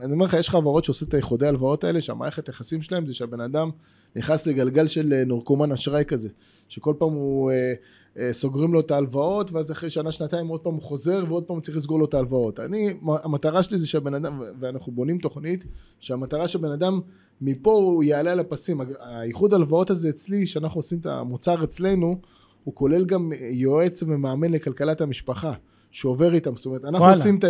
אני 0.01 0.13
אומר 0.13 0.25
לך, 0.25 0.33
יש 0.33 0.49
חברות 0.49 0.85
שעושות 0.85 1.09
את 1.09 1.13
האיחודי 1.13 1.47
הלוואות 1.47 1.83
האלה, 1.83 2.01
שהמערכת 2.01 2.47
יחסים 2.49 2.81
שלהם 2.81 3.05
זה 3.05 3.13
שהבן 3.13 3.41
אדם 3.41 3.69
נכנס 4.15 4.47
לגלגל 4.47 4.87
של 4.87 5.13
אה, 5.13 5.25
נורקומן 5.25 5.71
אשראי 5.71 6.05
כזה, 6.05 6.29
שכל 6.69 6.93
פעם 6.97 7.11
הוא, 7.11 7.51
אה, 7.51 7.73
אה, 8.17 8.33
סוגרים 8.33 8.73
לו 8.73 8.79
את 8.79 8.91
ההלוואות, 8.91 9.51
ואז 9.51 9.71
אחרי 9.71 9.89
שנה, 9.89 10.11
שנתיים 10.11 10.47
עוד 10.47 10.59
פעם 10.59 10.73
הוא 10.73 10.81
חוזר, 10.81 11.23
ועוד 11.27 11.43
פעם 11.43 11.61
צריך 11.61 11.77
לסגור 11.77 11.99
לו 11.99 12.05
את 12.05 12.13
ההלוואות. 12.13 12.59
אני, 12.59 12.93
המטרה 13.23 13.63
שלי 13.63 13.77
זה 13.77 13.87
שהבן 13.87 14.13
אדם, 14.13 14.41
ואנחנו 14.59 14.91
בונים 14.91 15.17
תוכנית, 15.17 15.65
שהמטרה 15.99 16.47
שבן 16.47 16.71
אדם, 16.71 16.99
מפה 17.45 17.71
הוא 17.71 18.03
יעלה 18.03 18.31
על 18.31 18.39
הפסים. 18.39 18.81
האיחוד 18.99 19.53
הלוואות 19.53 19.89
הזה 19.89 20.09
אצלי, 20.09 20.45
שאנחנו 20.45 20.79
עושים 20.79 20.99
את 20.99 21.05
המוצר 21.05 21.63
אצלנו, 21.63 22.17
הוא 22.63 22.75
כולל 22.75 23.05
גם 23.05 23.31
יועץ 23.51 24.03
ומאמן 24.03 24.51
לכלכלת 24.51 25.01
המשפחה, 25.01 25.53
שעובר 25.91 26.33
איתם. 26.33 26.55
זאת 26.55 26.65
אומרת, 26.65 26.85
אנחנו 26.85 26.99
וואלה. 27.05 27.17
עושים 27.17 27.37
את 27.37 27.43
ה... 27.43 27.47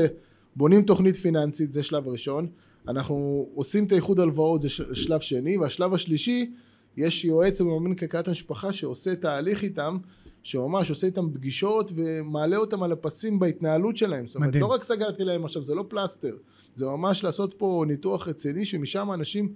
בונים 0.55 0.81
תוכנית 0.81 1.15
פיננסית, 1.15 1.73
זה 1.73 1.83
שלב 1.83 2.07
ראשון. 2.07 2.47
אנחנו 2.87 3.47
עושים 3.55 3.85
את 3.85 3.91
האיחוד 3.91 4.19
הלוואות, 4.19 4.61
זה 4.61 4.69
שלב 4.69 5.19
שני, 5.19 5.57
והשלב 5.57 5.93
השלישי, 5.93 6.51
יש 6.97 7.25
יועץ 7.25 7.61
ומאמן 7.61 7.95
כלכלת 7.95 8.27
המשפחה 8.27 8.73
שעושה 8.73 9.15
תהליך 9.15 9.63
איתם, 9.63 9.97
שממש 10.43 10.89
עושה 10.89 11.07
איתם 11.07 11.29
פגישות 11.33 11.91
ומעלה 11.95 12.57
אותם 12.57 12.83
על 12.83 12.91
הפסים 12.91 13.39
בהתנהלות 13.39 13.97
שלהם. 13.97 14.27
זאת 14.27 14.35
אומרת, 14.35 14.49
מדהים. 14.49 14.61
לא 14.61 14.67
רק 14.67 14.83
סגרתי 14.83 15.23
להם 15.23 15.45
עכשיו, 15.45 15.63
זה 15.63 15.75
לא 15.75 15.85
פלסטר, 15.87 16.35
זה 16.75 16.85
ממש 16.85 17.23
לעשות 17.23 17.53
פה 17.57 17.83
ניתוח 17.87 18.27
רציני, 18.27 18.65
שמשם 18.65 19.11
אנשים 19.13 19.53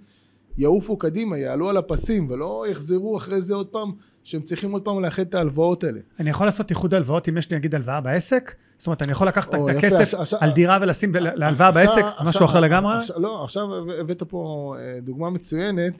יעופו 0.58 0.96
קדימה, 0.98 1.38
יעלו 1.38 1.68
על 1.68 1.76
הפסים, 1.76 2.26
ולא 2.30 2.64
יחזרו 2.70 3.16
אחרי 3.16 3.40
זה 3.40 3.54
עוד 3.54 3.66
פעם, 3.66 3.92
שהם 4.24 4.42
צריכים 4.42 4.72
עוד 4.72 4.82
פעם 4.82 5.00
לאחד 5.04 5.22
את 5.22 5.34
ההלוואות 5.34 5.84
האלה. 5.84 5.98
אני 6.20 6.30
יכול 6.30 6.46
לעשות 6.46 6.70
איחוד 6.70 6.94
הלוואות 6.94 7.28
אם 7.28 7.36
יש 7.38 7.50
לי 7.50 7.56
נגיד 7.56 7.74
הלוואה 7.74 8.00
בעסק? 8.00 8.54
זאת 8.78 8.86
אומרת, 8.86 9.02
אני 9.02 9.12
יכול 9.12 9.28
לקחת 9.28 9.54
את 9.54 9.60
הכסף 9.76 10.14
על 10.40 10.50
דירה 10.50 10.78
ולשים 10.82 11.10
ול- 11.14 11.28
להלוואה 11.34 11.70
בעסק? 11.72 12.02
זה 12.18 12.24
משהו 12.24 12.44
אחר 12.44 12.60
לגמרי? 12.60 12.94
לא, 13.16 13.44
עכשיו 13.44 13.68
הבאת 14.00 14.22
פה 14.22 14.74
אה, 14.78 14.98
דוגמה 15.02 15.30
מצוינת. 15.30 15.92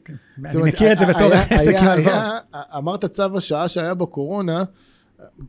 זאת 0.52 0.62
אני 0.62 0.68
מכיר 0.70 0.92
את 0.92 0.98
זה 0.98 1.04
היה- 1.04 1.14
בתור 1.14 1.32
עסק 1.50 1.74
עם 1.78 1.88
הלוואות. 1.88 2.22
אמרת 2.76 3.04
צו 3.04 3.36
השעה 3.36 3.68
שהיה 3.68 3.94
בקורונה, 3.94 4.62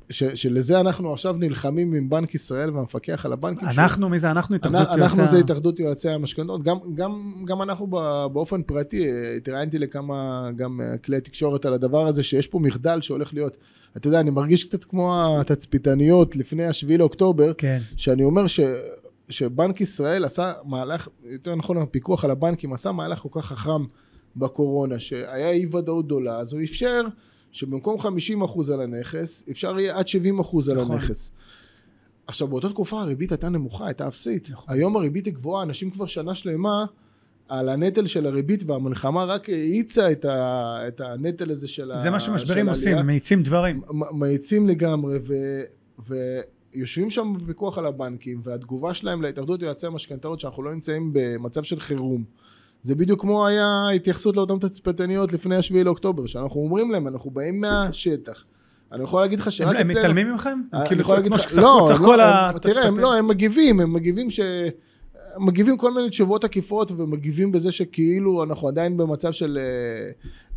ש- 0.09 0.23
שלזה 0.23 0.79
אנחנו 0.79 1.13
עכשיו 1.13 1.33
נלחמים 1.33 1.93
עם 1.93 2.09
בנק 2.09 2.35
ישראל 2.35 2.75
והמפקח 2.75 3.25
על 3.25 3.33
הבנקים. 3.33 3.67
אנחנו, 3.67 4.09
מי 4.09 4.19
זה 4.19 4.31
אנחנו? 4.31 4.55
התאחדות 4.55 4.81
אנחנו 4.81 5.03
אנחנו 5.03 5.19
יועצי 5.19 5.35
זה 5.35 5.39
התאחדות 5.39 5.79
יועצי 5.79 6.09
המשכנתאות, 6.09 6.63
גם, 6.63 6.77
גם, 6.95 7.43
גם 7.45 7.61
אנחנו 7.61 7.87
באופן 8.33 8.61
פרטי, 8.63 9.05
אה, 9.05 9.35
התראיינתי 9.37 9.79
לכמה 9.79 10.49
גם 10.55 10.81
אה, 10.81 10.97
כלי 10.97 11.21
תקשורת 11.21 11.65
על 11.65 11.73
הדבר 11.73 12.07
הזה, 12.07 12.23
שיש 12.23 12.47
פה 12.47 12.59
מחדל 12.59 13.01
שהולך 13.01 13.33
להיות, 13.33 13.57
אתה 13.97 14.07
יודע, 14.07 14.19
אני 14.19 14.29
מרגיש 14.29 14.63
קצת 14.63 14.83
כמו 14.83 15.37
התצפיתניות 15.39 16.35
לפני 16.35 16.65
השביעי 16.65 16.97
לאוקטובר, 16.97 17.51
כן. 17.57 17.79
שאני 17.97 18.23
אומר 18.23 18.47
ש, 18.47 18.59
שבנק 19.29 19.81
ישראל 19.81 20.25
עשה 20.25 20.53
מהלך, 20.65 21.07
יותר 21.23 21.55
נכון 21.55 21.77
הפיקוח 21.77 22.25
על 22.25 22.31
הבנקים 22.31 22.73
עשה 22.73 22.91
מהלך 22.91 23.19
כל 23.19 23.29
כך 23.31 23.45
חכם 23.45 23.83
בקורונה, 24.35 24.99
שהיה 24.99 25.49
אי 25.49 25.65
ודאות 25.65 26.05
גדולה, 26.05 26.37
אז 26.37 26.53
הוא 26.53 26.61
אפשר 26.61 27.01
שבמקום 27.51 27.97
50% 27.99 28.73
על 28.73 28.81
הנכס, 28.81 29.43
אפשר 29.51 29.79
יהיה 29.79 29.97
עד 29.97 30.05
70% 30.07 30.71
על 30.71 30.77
נכון. 30.77 30.95
הנכס. 30.95 31.31
עכשיו 32.27 32.47
באותה 32.47 32.69
תקופה 32.69 33.01
הריבית 33.01 33.31
הייתה 33.31 33.49
נמוכה, 33.49 33.85
הייתה 33.85 34.07
אפסית. 34.07 34.49
נכון. 34.49 34.73
היום 34.73 34.95
הריבית 34.95 35.25
היא 35.25 35.33
גבוהה, 35.33 35.63
אנשים 35.63 35.91
כבר 35.91 36.05
שנה 36.05 36.35
שלמה 36.35 36.85
על 37.49 37.69
הנטל 37.69 38.07
של 38.07 38.25
הריבית 38.25 38.63
והמלחמה 38.65 39.23
רק 39.23 39.49
האיצה 39.49 40.11
את, 40.11 40.25
ה, 40.25 40.77
את 40.87 41.01
הנטל 41.01 41.51
הזה 41.51 41.67
של 41.67 41.91
זה 42.03 42.09
מה 42.09 42.19
של 42.19 42.25
שמשברים 42.25 42.69
עושים, 42.69 42.87
העלייה. 42.87 43.03
מאיצים 43.03 43.43
דברים. 43.43 43.81
מאיצים 44.13 44.67
לגמרי, 44.67 45.17
ו, 45.21 45.61
ויושבים 46.73 47.09
שם 47.09 47.33
בפיקוח 47.43 47.77
על 47.77 47.85
הבנקים, 47.85 48.41
והתגובה 48.43 48.93
שלהם 48.93 49.21
להתאחדות 49.21 49.61
יועצי 49.61 49.87
המשכנתאות, 49.87 50.39
שאנחנו 50.39 50.63
לא 50.63 50.73
נמצאים 50.73 51.09
במצב 51.13 51.63
של 51.63 51.79
חירום. 51.79 52.23
זה 52.83 52.95
בדיוק 52.95 53.21
כמו 53.21 53.47
היה 53.47 53.89
התייחסות 53.89 54.35
לאותן 54.35 54.59
תצפיתניות 54.59 55.33
לפני 55.33 55.55
השביעי 55.55 55.83
לאוקטובר, 55.83 56.25
שאנחנו 56.25 56.61
אומרים 56.61 56.91
להם, 56.91 57.07
אנחנו 57.07 57.31
באים 57.31 57.61
מהשטח. 57.61 58.45
אני 58.91 59.03
יכול 59.03 59.21
להגיד 59.21 59.39
לך 59.39 59.47
הם 59.47 59.51
שרק 59.51 59.75
הם 59.75 59.81
אצלנו... 59.81 59.99
מתעלמים? 59.99 60.27
הם 60.27 60.63
אני 60.73 60.87
כאילו 60.87 61.01
יכול 61.01 61.15
להגיד 61.15 61.31
כמו 61.31 61.35
לך, 61.35 61.49
שצחקו 61.49 61.61
לא, 61.61 61.85
צחקו 61.89 62.05
לא, 62.05 62.13
על 62.13 62.19
הם- 62.21 62.27
תראה, 62.29 62.43
הם 62.43 62.55
התצפיתנים. 62.55 62.99
לא, 62.99 63.13
הם 63.13 63.27
מגיבים, 63.27 63.79
הם 63.79 63.93
מגיבים 63.93 64.29
ש... 64.29 64.39
הם 65.35 65.45
מגיבים 65.45 65.77
כל 65.77 65.93
מיני 65.93 66.09
תשובות 66.09 66.43
עקיפות 66.43 66.91
ומגיבים 66.91 67.51
בזה 67.51 67.71
שכאילו 67.71 68.43
אנחנו 68.43 68.67
עדיין 68.67 68.97
במצב 68.97 69.31
של... 69.31 69.59
אה, 69.61 70.11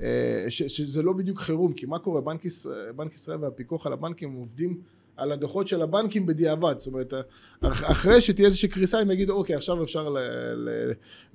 אה, 0.07 0.51
ש, 0.51 0.63
שזה 0.63 1.03
לא 1.03 1.13
בדיוק 1.13 1.39
חירום, 1.39 1.73
כי 1.73 1.87
מה 1.87 1.99
קורה? 1.99 2.21
בנק 2.21 2.45
ישראל, 2.45 2.93
בנק 2.93 3.15
ישראל 3.15 3.39
והפיקוח 3.41 3.87
על 3.87 3.93
הבנקים 3.93 4.29
הם 4.29 4.35
עובדים 4.37 4.81
על 5.17 5.33
הדוחות 5.33 5.69
של 5.69 5.83
הבנקים 5.83 6.27
בדיעבד, 6.27 6.75
זאת 6.79 6.87
אומרת, 6.87 7.15
אח- 7.61 7.91
אחרי 7.91 8.21
שתהיה 8.21 8.47
איזושהי 8.47 8.69
קריסה 8.69 8.99
הם 8.99 9.11
יגידו 9.11 9.33
אוקיי 9.33 9.57
עכשיו 9.57 9.83
אפשר 9.83 10.09
ל, 10.09 10.19
ל, 10.55 10.69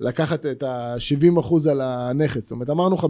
לקחת 0.00 0.46
את 0.46 0.62
ה-70% 0.62 1.70
על 1.70 1.80
הנכס, 1.80 2.42
זאת 2.42 2.50
אומרת 2.52 2.70
אמרנו 2.70 2.96
50% 2.96 3.04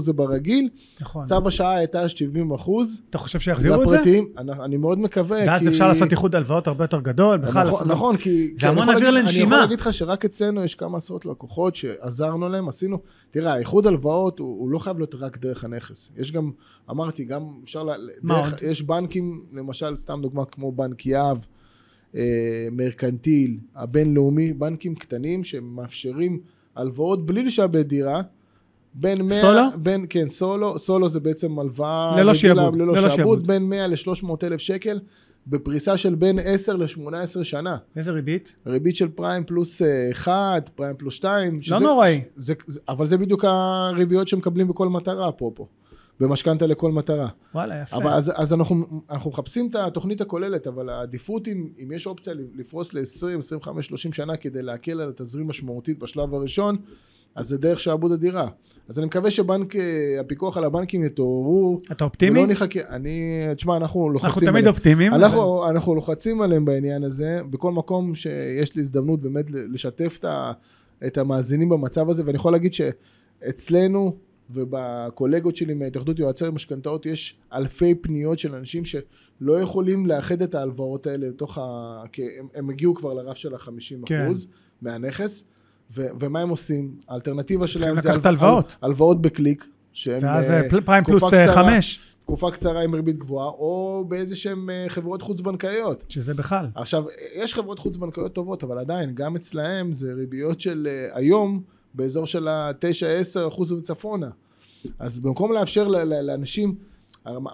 זה 0.00 0.12
ברגיל, 0.12 0.68
נכון. 1.00 1.24
צו 1.24 1.48
השעה 1.48 1.74
הייתה 1.76 2.04
70% 2.06 2.70
אתה 3.10 3.18
חושב 3.18 3.38
שיחזירו 3.40 3.82
את 3.82 3.88
זה? 3.88 3.94
לפרטיים, 3.94 4.28
אני, 4.38 4.52
אני 4.52 4.76
מאוד 4.76 4.98
מקווה, 4.98 5.38
ואז 5.46 5.62
כי... 5.62 5.68
אפשר 5.68 5.88
לעשות 5.88 6.10
איחוד 6.10 6.34
הלוואות 6.34 6.66
הרבה 6.66 6.84
יותר 6.84 7.00
גדול, 7.00 7.38
בכלל. 7.38 7.62
נכון, 7.62 7.72
לעשות- 7.72 7.86
נכון, 7.86 8.16
כי... 8.16 8.54
כי 8.58 8.66
אני 8.66 8.72
המון 8.72 8.94
אוויר 8.94 9.10
להגיד- 9.10 9.14
אני 9.18 9.22
לנשימה. 9.26 9.44
יכול 9.46 9.58
להגיד 9.58 9.80
לך 9.80 9.94
שרק 9.94 10.24
אצלנו 10.24 10.64
יש 10.64 10.74
כמה 10.74 10.96
עשרות 10.96 11.26
לקוחות 11.26 11.74
שעזרנו 11.76 12.48
להם, 12.48 12.68
עשינו... 12.68 12.98
תראה, 13.30 13.52
האיחוד 13.54 13.86
הלוואות 13.86 14.38
הוא, 14.38 14.60
הוא 14.60 14.70
לא 14.70 14.78
חייב 14.78 14.96
להיות 14.98 15.14
רק 15.14 15.38
דרך 15.38 15.64
הנכס. 15.64 16.10
יש 16.16 16.32
גם, 16.32 16.50
אמרתי, 16.90 17.24
גם 17.24 17.42
אפשר 17.64 17.82
ל... 17.82 17.90
דרך? 18.24 18.62
יש 18.62 18.82
בנקים, 18.82 19.44
למשל, 19.52 19.96
סתם 19.96 20.13
דוגמה 20.22 20.44
כמו 20.44 20.72
בנק 20.72 21.06
יהב, 21.06 21.38
אה, 22.16 22.68
מרקנטיל, 22.72 23.58
הבינלאומי, 23.74 24.52
בנקים 24.52 24.94
קטנים 24.94 25.44
שמאפשרים 25.44 26.40
הלוואות 26.76 27.26
בלי 27.26 27.42
לשעבד 27.42 27.88
דירה. 27.88 28.20
בין 28.94 29.22
100, 29.22 29.40
סולו? 29.40 29.62
בין, 29.76 30.06
כן, 30.10 30.28
סולו, 30.28 30.78
סולו 30.78 31.08
זה 31.08 31.20
בעצם 31.20 31.58
הלוואה 31.58 32.14
ללא 32.16 32.30
רגילה, 32.30 32.34
שעבוד, 32.34 32.74
ללא 32.76 32.86
ללא 32.86 33.00
שעבוד, 33.00 33.16
שעבוד. 33.16 33.46
בין 33.46 33.62
100 33.62 33.86
ל-300 33.86 34.28
אלף 34.42 34.60
שקל, 34.60 35.00
בפריסה 35.46 35.96
של 35.96 36.14
בין 36.14 36.38
10 36.44 36.76
ל-18 36.76 37.44
שנה. 37.44 37.76
איזה 37.96 38.12
ריבית? 38.12 38.54
ריבית 38.66 38.96
של 38.96 39.08
פריים 39.08 39.44
פלוס 39.44 39.82
1, 40.12 40.70
פריים 40.74 40.96
פלוס 40.96 41.14
2. 41.14 41.60
לא 41.70 41.80
נוראי. 41.80 42.20
אבל 42.88 43.06
זה 43.06 43.18
בדיוק 43.18 43.44
הריביות 43.44 44.28
שמקבלים 44.28 44.68
בכל 44.68 44.88
מטרה, 44.88 45.28
אפרופו. 45.28 45.68
במשכנתה 46.20 46.66
לכל 46.66 46.92
מטרה. 46.92 47.28
וואלה, 47.54 47.82
יפה. 47.82 47.96
אבל 47.96 48.08
אז, 48.10 48.32
אז 48.36 48.52
אנחנו, 48.52 48.84
אנחנו 49.10 49.30
מחפשים 49.30 49.68
את 49.70 49.74
התוכנית 49.74 50.20
הכוללת, 50.20 50.66
אבל 50.66 50.88
העדיפות, 50.88 51.48
אם, 51.48 51.68
אם 51.82 51.92
יש 51.92 52.06
אופציה 52.06 52.34
לפרוס 52.54 52.94
ל-20, 52.94 53.02
25, 53.38 53.86
30 53.86 54.12
שנה 54.12 54.36
כדי 54.36 54.62
להקל 54.62 55.00
על 55.00 55.08
התזרים 55.08 55.48
משמעותית 55.48 55.98
בשלב 55.98 56.34
הראשון, 56.34 56.76
אז 57.34 57.48
זה 57.48 57.58
דרך 57.58 57.80
שעבוד 57.80 58.12
הדירה. 58.12 58.48
אז 58.88 58.98
אני 58.98 59.06
מקווה 59.06 59.30
שבנק, 59.30 59.76
אה, 59.76 59.82
הפיקוח 60.20 60.56
על 60.56 60.64
הבנקים 60.64 61.04
יתעוררו. 61.04 61.78
אתה 61.92 62.04
אופטימי? 62.04 62.38
ולא 62.40 62.48
נחכה, 62.48 62.80
אני, 62.88 63.20
תשמע, 63.56 63.76
אנחנו 63.76 64.08
לוחצים 64.10 64.26
אנחנו 64.28 64.40
תמיד 64.40 64.50
עליהם. 64.56 64.68
אופטימיים. 64.74 65.12
אבל- 65.12 65.24
אנחנו, 65.24 65.68
אנחנו 65.70 65.94
לוחצים 65.94 66.40
עליהם 66.42 66.64
בעניין 66.64 67.04
הזה, 67.04 67.40
בכל 67.50 67.72
מקום 67.72 68.14
שיש 68.14 68.76
לי 68.76 68.82
הזדמנות 68.82 69.20
באמת 69.20 69.44
לשתף 69.50 70.16
את, 70.20 70.24
ה, 70.24 70.52
את 71.06 71.18
המאזינים 71.18 71.68
במצב 71.68 72.10
הזה, 72.10 72.22
ואני 72.26 72.36
יכול 72.36 72.52
להגיד 72.52 72.72
שאצלנו 72.74 74.16
ובקולגות 74.50 75.56
שלי 75.56 75.74
מהתאחדות 75.74 76.18
יועצי 76.18 76.46
המשכנתאות 76.46 77.06
יש 77.06 77.36
אלפי 77.52 77.94
פניות 77.94 78.38
של 78.38 78.54
אנשים 78.54 78.84
שלא 78.84 79.60
יכולים 79.60 80.06
לאחד 80.06 80.42
את 80.42 80.54
ההלוואות 80.54 81.06
האלה 81.06 81.28
לתוך 81.28 81.58
ה... 81.58 82.02
כי 82.12 82.22
הם, 82.38 82.46
הם 82.54 82.70
הגיעו 82.70 82.94
כבר 82.94 83.14
לרף 83.14 83.36
של 83.36 83.54
ה-50% 83.54 84.06
כן. 84.06 84.28
מהנכס, 84.82 85.44
ו, 85.94 86.06
ומה 86.20 86.40
הם 86.40 86.48
עושים? 86.48 86.94
האלטרנטיבה 87.08 87.66
שלהם 87.66 88.00
זה 88.00 88.08
לקחת 88.08 88.26
הלו- 88.26 88.38
הלוואות. 88.40 88.76
הלוואות 88.82 89.22
בקליק. 89.22 89.64
שהם, 89.92 90.22
ואז 90.22 90.50
אה, 90.50 90.60
אה, 90.62 90.80
פריים 90.84 91.04
תקופה 91.04 91.18
פלוס 91.18 91.34
אה, 91.34 91.42
קצרה. 91.48 91.54
חמש, 91.64 92.14
תקופה 92.20 92.50
קצרה 92.50 92.82
עם 92.82 92.94
ריבית 92.94 93.18
גבוהה, 93.18 93.46
או 93.46 94.04
באיזה 94.08 94.36
שהן 94.36 94.70
אה, 94.70 94.84
חברות 94.88 95.22
חוץ-בנקאיות. 95.22 96.04
שזה 96.08 96.34
בכלל. 96.34 96.66
עכשיו, 96.74 97.04
יש 97.34 97.54
חברות 97.54 97.78
חוץ-בנקאיות 97.78 98.32
טובות, 98.32 98.62
אבל 98.64 98.78
עדיין, 98.78 99.14
גם 99.14 99.36
אצלהם 99.36 99.92
זה 99.92 100.12
ריביות 100.14 100.60
של 100.60 100.88
אה, 100.90 101.08
היום, 101.18 101.62
באזור 101.94 102.26
של 102.26 102.48
ה-9-10 102.48 102.74
אחוז 103.48 103.72
וצפונה. 103.72 104.28
אז 104.98 105.20
במקום 105.20 105.52
לאפשר 105.52 105.88
לאנשים, 106.22 106.74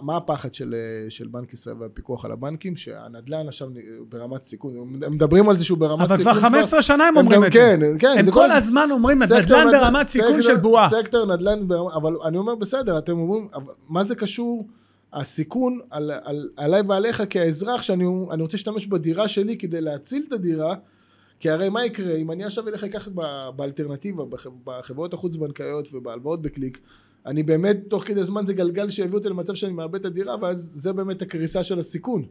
מה 0.02 0.16
הפחד 0.16 0.54
של, 0.54 0.74
של 1.08 1.26
בנק 1.28 1.52
ישראל 1.52 1.76
והפיקוח 1.80 2.24
על 2.24 2.32
הבנקים? 2.32 2.76
שהנדל"ן 2.76 3.48
עכשיו 3.48 3.68
ברמת 4.08 4.42
סיכון, 4.42 4.76
הם 5.06 5.12
מדברים 5.12 5.48
על 5.48 5.56
זה 5.56 5.64
שהוא 5.64 5.78
ברמת 5.78 6.02
אבל 6.04 6.16
סיכון. 6.16 6.32
כבר 6.32 6.42
15 6.42 6.82
שנה 6.82 7.04
הם 7.08 7.16
אומרים 7.16 7.44
את 7.44 7.52
זה. 7.52 7.58
כן, 7.58 7.80
כן, 7.98 8.14
הם 8.18 8.30
כל 8.30 8.50
הז- 8.50 8.64
הזמן 8.64 8.88
אומרים, 8.90 9.18
סקטור 9.26 9.38
נדל"ן 9.40 9.66
נד- 9.68 9.72
ברמת 9.72 10.06
סיכון 10.06 10.42
של 10.42 10.56
בועה. 10.56 10.88
סקטור 10.90 11.26
נדל"ן 11.26 11.68
ברמת, 11.68 11.92
אבל 11.94 12.16
אני 12.24 12.36
אומר 12.38 12.54
בסדר, 12.54 12.98
אתם 12.98 13.18
אומרים, 13.18 13.48
אבל 13.54 13.72
מה 13.88 14.04
זה 14.04 14.14
קשור 14.14 14.66
הסיכון 15.12 15.78
על, 15.90 16.10
על, 16.24 16.48
עליי 16.56 16.82
ועליך 16.88 17.22
כאזרח, 17.30 17.82
שאני 17.82 18.04
אני 18.30 18.42
רוצה 18.42 18.56
להשתמש 18.56 18.86
בדירה 18.86 19.28
שלי 19.28 19.56
כדי 19.58 19.80
להציל 19.80 20.24
את 20.28 20.32
הדירה, 20.32 20.74
כי 21.40 21.50
הרי 21.50 21.68
מה 21.68 21.84
יקרה, 21.86 22.14
אם 22.16 22.30
אני 22.30 22.44
עכשיו 22.44 22.68
אלך 22.68 22.82
לקחת 22.82 23.12
באלטרנטיבה, 23.56 24.24
בח- 24.24 24.46
בחברות 24.64 25.14
החוץ-בנקאיות 25.14 25.88
ובהלוואות 25.92 26.42
בקליק, 26.42 26.78
אני 27.26 27.42
באמת, 27.42 27.76
תוך 27.88 28.04
כדי 28.04 28.24
זמן 28.24 28.46
זה 28.46 28.54
גלגל 28.54 28.90
שיביא 28.90 29.18
אותי 29.18 29.28
למצב 29.28 29.54
שאני 29.54 29.72
מאבד 29.72 30.00
את 30.00 30.04
הדירה, 30.06 30.36
ואז 30.40 30.58
זה 30.74 30.92
באמת 30.92 31.22
הקריסה 31.22 31.64
של 31.64 31.78
הסיכון. 31.78 32.22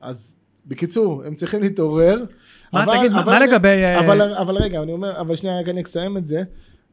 אז 0.00 0.36
בקיצור, 0.66 1.24
הם 1.24 1.34
צריכים 1.34 1.60
להתעורר. 1.60 2.24
מה, 2.72 2.84
אבל- 2.84 2.96
תגיד, 2.98 3.12
אבל 3.12 3.32
מה 3.32 3.38
אני- 3.38 3.46
לגבי... 3.46 3.68
אה, 3.68 4.00
אבל, 4.00 4.32
אבל 4.34 4.56
רגע, 4.56 4.82
אני 4.82 4.92
אומר, 4.92 5.20
אבל 5.20 5.36
שנייה, 5.36 5.60
רק 5.60 5.68
אני 5.68 5.82
אסיים 5.82 6.16
את 6.16 6.26
זה. 6.26 6.42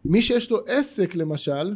מי 0.06 0.22
שיש 0.22 0.52
לו 0.52 0.60
עסק 0.68 1.16
למשל, 1.16 1.74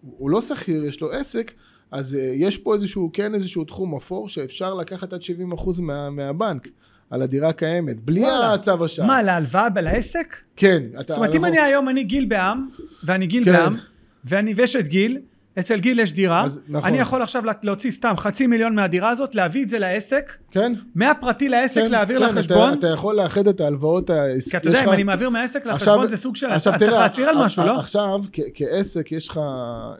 הוא 0.00 0.30
לא 0.30 0.40
שכיר, 0.40 0.84
יש 0.84 1.00
לו 1.00 1.12
עסק, 1.12 1.52
אז 1.90 2.14
uh, 2.14 2.18
יש 2.18 2.58
פה 2.58 2.74
איזשהו, 2.74 3.10
כן 3.12 3.34
איזשהו 3.34 3.64
תחום 3.64 3.94
אפור 3.96 4.28
שאפשר 4.28 4.74
לקחת 4.74 5.12
עד 5.12 5.20
70% 5.22 5.80
מה, 5.82 6.10
מהבנק 6.10 6.68
על 7.12 7.22
הדירה 7.22 7.48
הקיימת, 7.48 8.00
בלי. 8.00 8.24
הצו 8.26 8.84
השעה. 8.84 9.06
מה, 9.06 9.22
להלוואה 9.22 9.68
לעסק? 9.82 10.36
כן. 10.56 10.82
זאת 10.98 11.10
אומרת, 11.10 11.34
אם 11.34 11.44
אני 11.44 11.58
היום, 11.60 11.88
אני 11.88 12.04
גיל 12.04 12.24
בעם, 12.24 12.68
ואני 13.04 13.26
גיל 13.26 13.44
כן. 13.44 13.52
בעם, 13.52 13.76
ואני 14.24 14.54
ויש 14.54 14.76
את 14.76 14.88
גיל, 14.88 15.18
אצל 15.58 15.80
גיל 15.80 16.00
יש 16.00 16.12
דירה, 16.12 16.44
אז 16.44 16.60
נכון. 16.68 16.88
אני 16.88 16.98
יכול 16.98 17.22
עכשיו 17.22 17.42
להוציא 17.62 17.90
סתם 17.90 18.14
חצי 18.16 18.46
מיליון 18.46 18.74
מהדירה 18.74 19.10
הזאת, 19.10 19.34
להביא 19.34 19.62
את 19.64 19.68
זה 19.68 19.78
לעסק, 19.78 20.32
כן? 20.50 20.72
מהפרטי 20.94 21.48
לעסק 21.48 21.80
כן, 21.80 21.90
להעביר 21.90 22.20
כן, 22.20 22.38
לחשבון, 22.38 22.72
אתה, 22.72 22.78
אתה 22.78 22.86
יכול 22.86 23.16
לאחד 23.16 23.48
את 23.48 23.60
ההלוואות 23.60 24.10
העסקיות. 24.10 24.62
כי 24.62 24.68
אתה 24.68 24.78
יודע, 24.78 24.84
אם 24.88 24.94
אני 24.94 25.02
מעביר 25.02 25.30
מהעסק 25.30 25.66
לחשבון 25.66 26.06
זה 26.08 26.16
סוג 26.16 26.36
של, 26.36 26.46
אתה 26.46 26.78
צריך 26.78 26.92
להצהיר 26.92 27.28
על 27.28 27.44
משהו, 27.44 27.66
לא? 27.66 27.78
עכשיו, 27.80 28.20
כעסק, 28.54 29.12
יש 29.12 29.28
לך, 29.28 29.40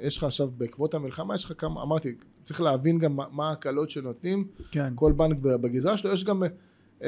יש 0.00 0.16
לך 0.16 0.24
עכשיו, 0.24 0.48
בעקבות 0.56 0.94
המלחמה, 0.94 1.34
יש 1.34 1.44
לך 1.44 1.52
כמה, 1.58 1.82
אמרתי, 1.82 2.12
צריך 2.42 2.60
להבין 2.60 2.98
גם 2.98 3.16
מה- 3.16 3.24
מה 3.32 3.48
ההקלות 3.48 3.90
שנותנים. 3.90 4.44
כן. 4.70 4.92
כל 4.94 5.12
בנק 5.12 5.36
בגזרה 5.40 5.96
שלו, 5.96 6.12
יש 6.12 6.24
גם 6.24 6.42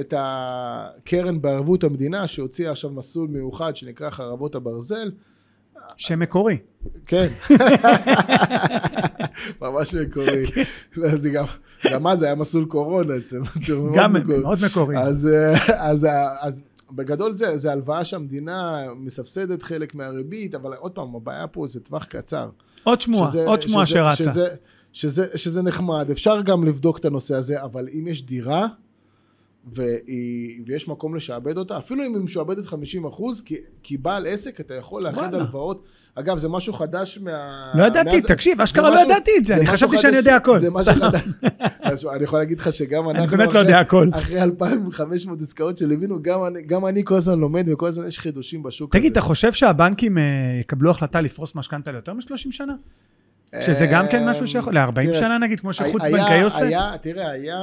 את 0.01 0.15
הקרן 0.17 1.41
בערבות 1.43 1.85
המדינה 1.85 2.27
שהוציאה 2.27 2.71
עכשיו 2.71 2.91
מסלול 2.91 3.29
מיוחד 3.29 3.77
שנקרא 3.77 4.11
חרבות 4.11 4.55
הברזל. 4.55 5.11
שמקורי. 5.97 6.59
כן. 7.07 7.29
ממש 9.63 9.95
מקורי. 9.95 10.45
לא, 10.97 11.17
זה 11.17 11.31
גם, 11.31 11.45
גם 11.93 12.03
מה 12.03 12.17
זה 12.17 12.27
היה 12.27 12.35
מסלול 12.35 12.65
קורונה 12.65 13.17
אצלנו. 13.17 13.45
גם 13.97 14.13
מקורי. 14.13 14.39
מאוד 14.39 14.59
מקורי. 14.67 14.99
אז, 14.99 15.27
אה, 15.27 15.91
אז, 15.91 16.07
אז 16.41 16.63
בגדול 16.93 17.33
זה, 17.33 17.59
זה 17.59 17.73
הלוואה 17.73 18.05
שהמדינה 18.05 18.83
מסבסדת 18.97 19.63
חלק 19.63 19.95
מהריבית, 19.95 20.55
אבל 20.55 20.75
עוד 20.75 20.93
פעם, 20.93 21.15
הבעיה 21.17 21.47
פה 21.47 21.67
זה 21.67 21.81
טווח 21.81 22.05
קצר. 22.05 22.49
עוד 22.85 23.01
שמועה, 23.01 23.29
שזה- 23.31 23.47
עוד 23.47 23.63
שמועה 23.63 23.87
שזה- 23.87 23.95
שרצה. 23.99 24.17
שזה, 24.33 24.49
שזה, 24.93 25.27
שזה 25.35 25.63
נחמד, 25.63 26.11
אפשר 26.11 26.41
גם 26.41 26.65
לבדוק 26.65 26.99
את 26.99 27.05
הנושא 27.05 27.35
הזה, 27.35 27.63
אבל 27.63 27.89
אם 27.99 28.07
יש 28.09 28.27
דירה 28.27 28.67
והיא, 29.73 30.63
ויש 30.67 30.89
מקום 30.89 31.15
לשעבד 31.15 31.59
אותה, 31.59 31.79
אפילו 31.79 32.05
אם 32.07 32.15
היא 32.15 32.23
משועבדת 32.23 32.67
50 32.67 33.05
אחוז, 33.07 33.41
כי, 33.41 33.55
כי 33.83 33.97
בעל 33.97 34.27
עסק 34.27 34.61
אתה 34.61 34.75
יכול 34.75 35.03
לאחד. 35.03 35.35
הלוואות. 35.35 35.85
אגב, 36.15 36.39
זה 36.39 36.49
משהו 36.49 36.73
חדש 36.73 37.19
מה... 37.23 37.73
לא 37.75 37.85
ידעתי, 37.85 38.17
מאז- 38.17 38.27
תקשיב, 38.27 38.57
זה 38.57 38.65
אשכרה 38.65 38.91
לא 38.91 39.01
ידעתי 39.01 39.31
את 39.39 39.45
זה, 39.45 39.55
אני 39.55 39.63
משהו 39.63 39.75
חשבתי 39.77 39.99
שאני 39.99 40.17
יודע 40.17 40.37
הכל. 40.37 40.59
זה 40.59 40.71
משהו 40.71 40.95
חדש. 40.95 42.05
אני 42.15 42.25
יכול 42.25 42.39
להגיד 42.39 42.59
לך 42.61 42.73
שגם 42.73 43.09
אנחנו... 43.11 43.23
אני 43.25 43.37
באמת 43.37 43.53
לא 43.53 43.59
יודע 43.59 43.81
הכל. 43.81 44.09
אחרי 44.13 44.43
2,500 44.43 45.41
עסקאות 45.43 45.79
שליווינו, 45.79 46.19
גם 46.23 46.45
אני- 46.45 46.63
גם 46.63 46.87
אני 46.87 47.05
כל 47.05 47.15
הזמן 47.17 47.39
לומד 47.39 47.65
וכל 47.73 47.87
הזמן 47.87 48.07
יש 48.09 48.19
חידושים 48.19 48.63
בשוק 48.63 48.95
הזה. 48.95 49.01
תגיד, 49.01 49.13
אתה 49.13 49.21
חושב 49.21 49.53
שהבנקים 49.53 50.19
אה, 50.19 50.23
יקבלו 50.61 50.91
החלטה 50.91 51.21
לפרוס 51.21 51.55
משכנתה 51.55 51.93
ליותר 51.93 52.13
מ-30 52.13 52.37
שנה? 52.51 52.75
שזה 53.61 53.87
גם 53.87 54.07
כן 54.09 54.29
משהו 54.29 54.47
שיכול, 54.47 54.75
ל-40 54.79 54.93
תראה, 54.95 55.15
שנה 55.15 55.39
נגיד, 55.39 55.61
כמו 55.61 55.73
שחוץ 55.73 56.03
בנקאי 56.03 56.43
עושה? 56.43 56.97
תראה, 57.01 57.31
היה... 57.31 57.57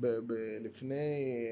ב- 0.00 0.06
ב- 0.26 0.32
לפני 0.64 0.94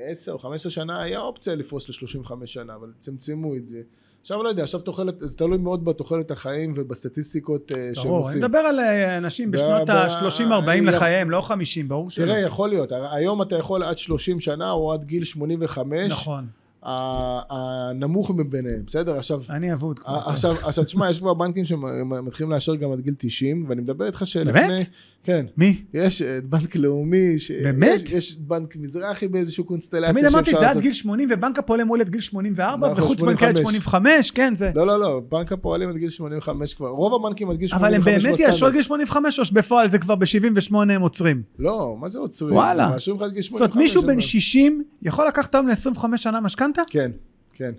10 0.07 0.33
או 0.33 0.39
15 0.39 0.71
שנה 0.73 1.03
היה 1.03 1.21
אופציה 1.21 1.55
לפרוס 1.55 1.89
ל-35 1.89 2.33
שנה, 2.47 2.75
אבל 2.75 2.93
צמצמו 3.01 3.57
את 3.57 3.67
זה. 3.67 3.81
עכשיו 4.21 4.43
לא 4.43 4.49
יודע, 4.49 4.63
עכשיו 4.63 4.81
תוחלת, 4.81 5.15
זה 5.21 5.37
תלוי 5.37 5.59
מאוד 5.59 5.85
בתוחלת 5.85 6.31
החיים 6.31 6.73
ובסטטיסטיקות 6.77 7.73
אה, 7.73 7.91
שהם 7.95 8.05
ברור, 8.05 8.19
אני 8.19 8.27
עושים. 8.27 8.43
מדבר 8.43 8.59
על 8.59 8.81
אה, 8.81 9.19
אנשים 9.19 9.51
בשנות 9.51 9.89
ב- 9.89 9.91
ה-30-40 9.91 10.69
אני- 10.69 10.81
לחייהם, 10.87 11.31
לא 11.31 11.41
50, 11.41 11.89
ברור 11.89 12.11
שלא. 12.11 12.25
תראה, 12.27 12.39
יכול 12.39 12.69
להיות, 12.69 12.89
היום 13.13 13.43
אתה 13.43 13.57
יכול 13.57 13.83
עד 13.83 13.99
30 13.99 14.41
שנה 14.41 14.71
או 14.71 14.93
עד 14.93 15.05
גיל 15.05 15.25
85, 15.25 16.13
נכון, 16.13 16.47
הנמוך 16.85 18.31
מביניהם, 18.31 18.83
בסדר? 18.87 19.17
עכשיו, 19.17 19.41
אני 19.51 19.73
אבוד. 19.73 19.99
זה. 19.99 20.09
אה, 20.09 20.31
עכשיו, 20.33 20.57
עכשיו 20.63 20.85
תשמע, 20.85 21.11
יש 21.11 21.21
כבר 21.21 21.35
בנקים 21.35 21.65
שמתחילים 21.65 22.53
לאשר 22.53 22.75
גם 22.75 22.93
עד 22.93 23.01
גיל 23.01 23.15
90, 23.19 23.65
ואני 23.69 23.83
מדבר 23.83 24.07
איתך 24.07 24.27
שלפני... 24.27 24.53
באמת? 24.53 24.89
כן. 25.25 25.47
מי? 25.57 25.83
יש 25.95 26.23
את 26.23 26.45
בנק 26.45 26.77
לאומי, 26.77 27.39
ש... 27.39 27.51
באמת? 27.51 28.01
יש, 28.05 28.13
יש 28.13 28.37
בנק 28.37 28.77
מזרחי 28.77 29.29
באיזושהי 29.29 29.65
קונסטלציה 29.65 30.13
תמיד 30.13 30.25
אמרתי 30.25 30.51
שזה 30.51 30.71
עד 30.71 30.81
גיל 30.81 30.93
80 30.93 31.29
ובנק 31.33 31.59
הפועלים 31.59 31.87
מול 31.87 32.01
עד 32.01 32.09
גיל 32.09 32.21
84 32.21 32.89
נכון, 32.89 33.03
וחוץ 33.03 33.21
בנקאי 33.21 33.49
עד 33.49 33.57
85. 33.57 33.85
85, 33.85 34.31
כן 34.31 34.55
זה. 34.55 34.71
לא, 34.75 34.87
לא, 34.87 35.01
לא, 35.01 35.23
בנק 35.31 35.53
הפועלים 35.53 35.89
עד 35.89 35.97
גיל 35.97 36.09
85 36.09 36.75
כבר, 36.75 36.89
רוב 36.89 37.15
הבנקים 37.15 37.51
עד 37.51 37.57
גיל 37.57 37.69
85 37.69 37.87
אבל 37.87 37.95
הם 37.95 38.01
באמת 38.01 38.19
בסטנדרט. 38.19 38.41
יאשרו 38.41 38.69
עד 38.69 38.73
גיל 38.73 38.83
85 38.83 39.39
או 39.39 39.45
שבפועל 39.45 39.89
זה 39.89 39.99
כבר 39.99 40.15
ב-78 40.15 40.75
הם 40.75 41.01
עוצרים? 41.01 41.43
לא, 41.59 41.97
מה 42.01 42.09
זה 42.09 42.19
עוצרים? 42.19 42.55
וואלה. 42.55 42.91
מאשרים 42.91 43.17
לך 43.17 43.23
עד 43.23 43.33
גיל 43.33 43.43
זאת 43.43 43.49
85. 43.51 43.75
אומרת 43.75 43.85
מישהו 43.85 44.03
בן 44.03 44.09
בעיה. 44.09 44.21
60 44.21 44.83
יכול 45.03 45.29
לקחת 45.29 45.55
היום 45.55 45.69
ל-25 45.69 46.17
שנה 46.17 46.41
משכנתה? 46.41 46.74
כן, 46.91 47.11
כן. 47.55 47.73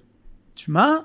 תשמע. 0.54 0.96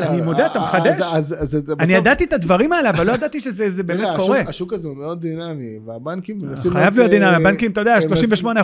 אני 0.00 0.20
מודה, 0.20 0.46
אתה 0.46 0.58
אז- 0.58 0.64
מחדש. 0.64 0.98
בסוף- 0.98 1.80
אני 1.80 1.92
ידעתי 1.92 2.24
את 2.24 2.32
הדברים 2.32 2.72
האלה, 2.72 2.90
אבל 2.90 3.06
לא 3.06 3.12
ידעתי 3.12 3.40
שזה 3.40 3.68
זה 3.70 3.82
באמת 3.82 4.08
קורה. 4.16 4.40
השוק 4.40 4.72
הזה 4.72 4.88
הוא 4.88 4.96
מאוד 4.96 5.20
דינמי, 5.20 5.78
והבנקים 5.86 6.38
מנסים... 6.42 6.70
חייב 6.70 6.98
להיות 6.98 7.12
אה, 7.12 7.18
דינמי, 7.18 7.36
הבנקים, 7.36 7.70
אתה 7.70 7.80
יודע, 7.80 7.94
הם 7.94 8.02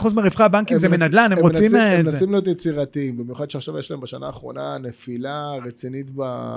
38% 0.00 0.14
מרווחי 0.14 0.42
הבנקים 0.42 0.78
זה 0.78 0.88
מנדל"ן, 0.88 1.32
הם 1.32 1.38
רוצים... 1.38 1.76
אה, 1.76 1.98
הם. 1.98 2.06
מנסים 2.06 2.30
להיות 2.30 2.46
יצירתיים, 2.46 3.16
במיוחד 3.16 3.50
שעכשיו 3.50 3.78
יש 3.78 3.90
להם 3.90 4.00
בשנה 4.00 4.26
האחרונה 4.26 4.78
נפילה 4.78 5.50
רצינית 5.64 6.06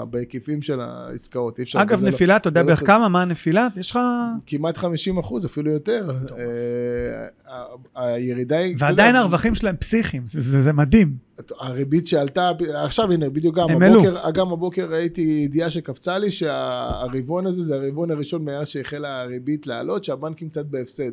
בהיקפים 0.09 0.61
של 0.61 0.79
העסקאות. 0.79 1.59
אגב, 1.75 2.03
לא- 2.03 2.09
נפילה, 2.09 2.35
אתה 2.35 2.47
יודע 2.47 2.61
לא 2.61 2.67
בערך. 2.67 2.87
כמה? 2.87 3.09
מה 3.09 3.21
הנפילה? 3.21 3.67
יש 3.77 3.91
לך... 3.91 3.99
כמעט 4.45 4.77
50 4.77 5.17
אחוז, 5.17 5.45
אפילו 5.45 5.71
יותר. 5.71 6.09
אה, 6.37 7.65
הירידה 7.95 8.57
היא... 8.57 8.75
ועדיין 8.79 9.15
הרווחים 9.15 9.55
שלהם 9.55 9.75
פסיכיים, 9.75 10.23
זה 10.27 10.73
מדהים. 10.73 11.25
הריבית 11.59 12.07
שעלתה, 12.07 12.51
עכשיו 12.73 13.11
הנה, 13.11 13.29
בדיוק 13.29 13.55
גם 13.55 13.67
הבוקר, 13.69 14.31
גם 14.33 14.51
הבוקר 14.51 14.87
ראיתי 14.91 15.21
ידיעה 15.45 15.69
שקפצה 15.69 16.17
לי 16.17 16.31
שהרבעון 16.31 17.47
הזה 17.47 17.63
זה 17.63 17.75
הרבעון 17.75 18.11
הראשון 18.11 18.45
מאז 18.45 18.67
שהחלה 18.67 19.21
הריבית 19.21 19.67
לעלות, 19.67 20.03
שהבנקים 20.03 20.49
קצת 20.49 20.65
בהפסד. 20.65 21.11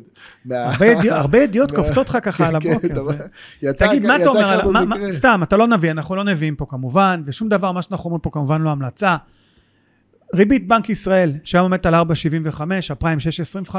הרבה 1.09 1.37
ידיעות- 1.43 1.71
קופצות 1.71 2.09
לך 2.09 2.17
ככה 2.21 2.47
על 2.47 2.59
כן, 2.59 2.71
הבוקר. 2.71 2.87
תגיד, 3.77 4.03
מה 4.03 4.15
אתה 4.15 4.29
אומר? 4.63 5.11
סתם, 5.11 5.39
אתה 5.43 5.57
לא 5.57 5.67
נביא, 5.67 5.91
אנחנו 5.91 6.15
לא 6.15 6.23
נביאים 6.23 6.55
פה 6.55 6.65
כמובן, 6.69 7.21
ושום 7.25 7.49
דבר, 7.49 7.71
מה 7.71 7.81
שאנחנו 7.81 8.05
אומרים 8.05 8.21
פה 8.21 8.29
כמובן 8.33 8.61
לא 8.61 8.69
המלצה. 8.69 9.15
ריבית 10.35 10.67
בנק 10.67 10.89
ישראל, 10.89 11.31
שהיום 11.43 11.63
עומדת 11.65 11.85
על 11.85 11.95
4.75, 11.95 12.61
הפריים 12.89 13.19
6.25, 13.69 13.75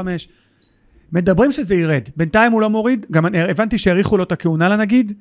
מדברים 1.11 1.51
שזה 1.51 1.75
ירד. 1.75 2.01
בינתיים 2.17 2.51
הוא 2.51 2.61
לא 2.61 2.69
מוריד, 2.69 3.05
גם 3.11 3.25
הבנתי 3.49 3.77
שהאריכו 3.77 4.17
לו 4.17 4.23
את 4.23 4.31
הכהונה 4.31 4.69
לנגיד, 4.69 5.13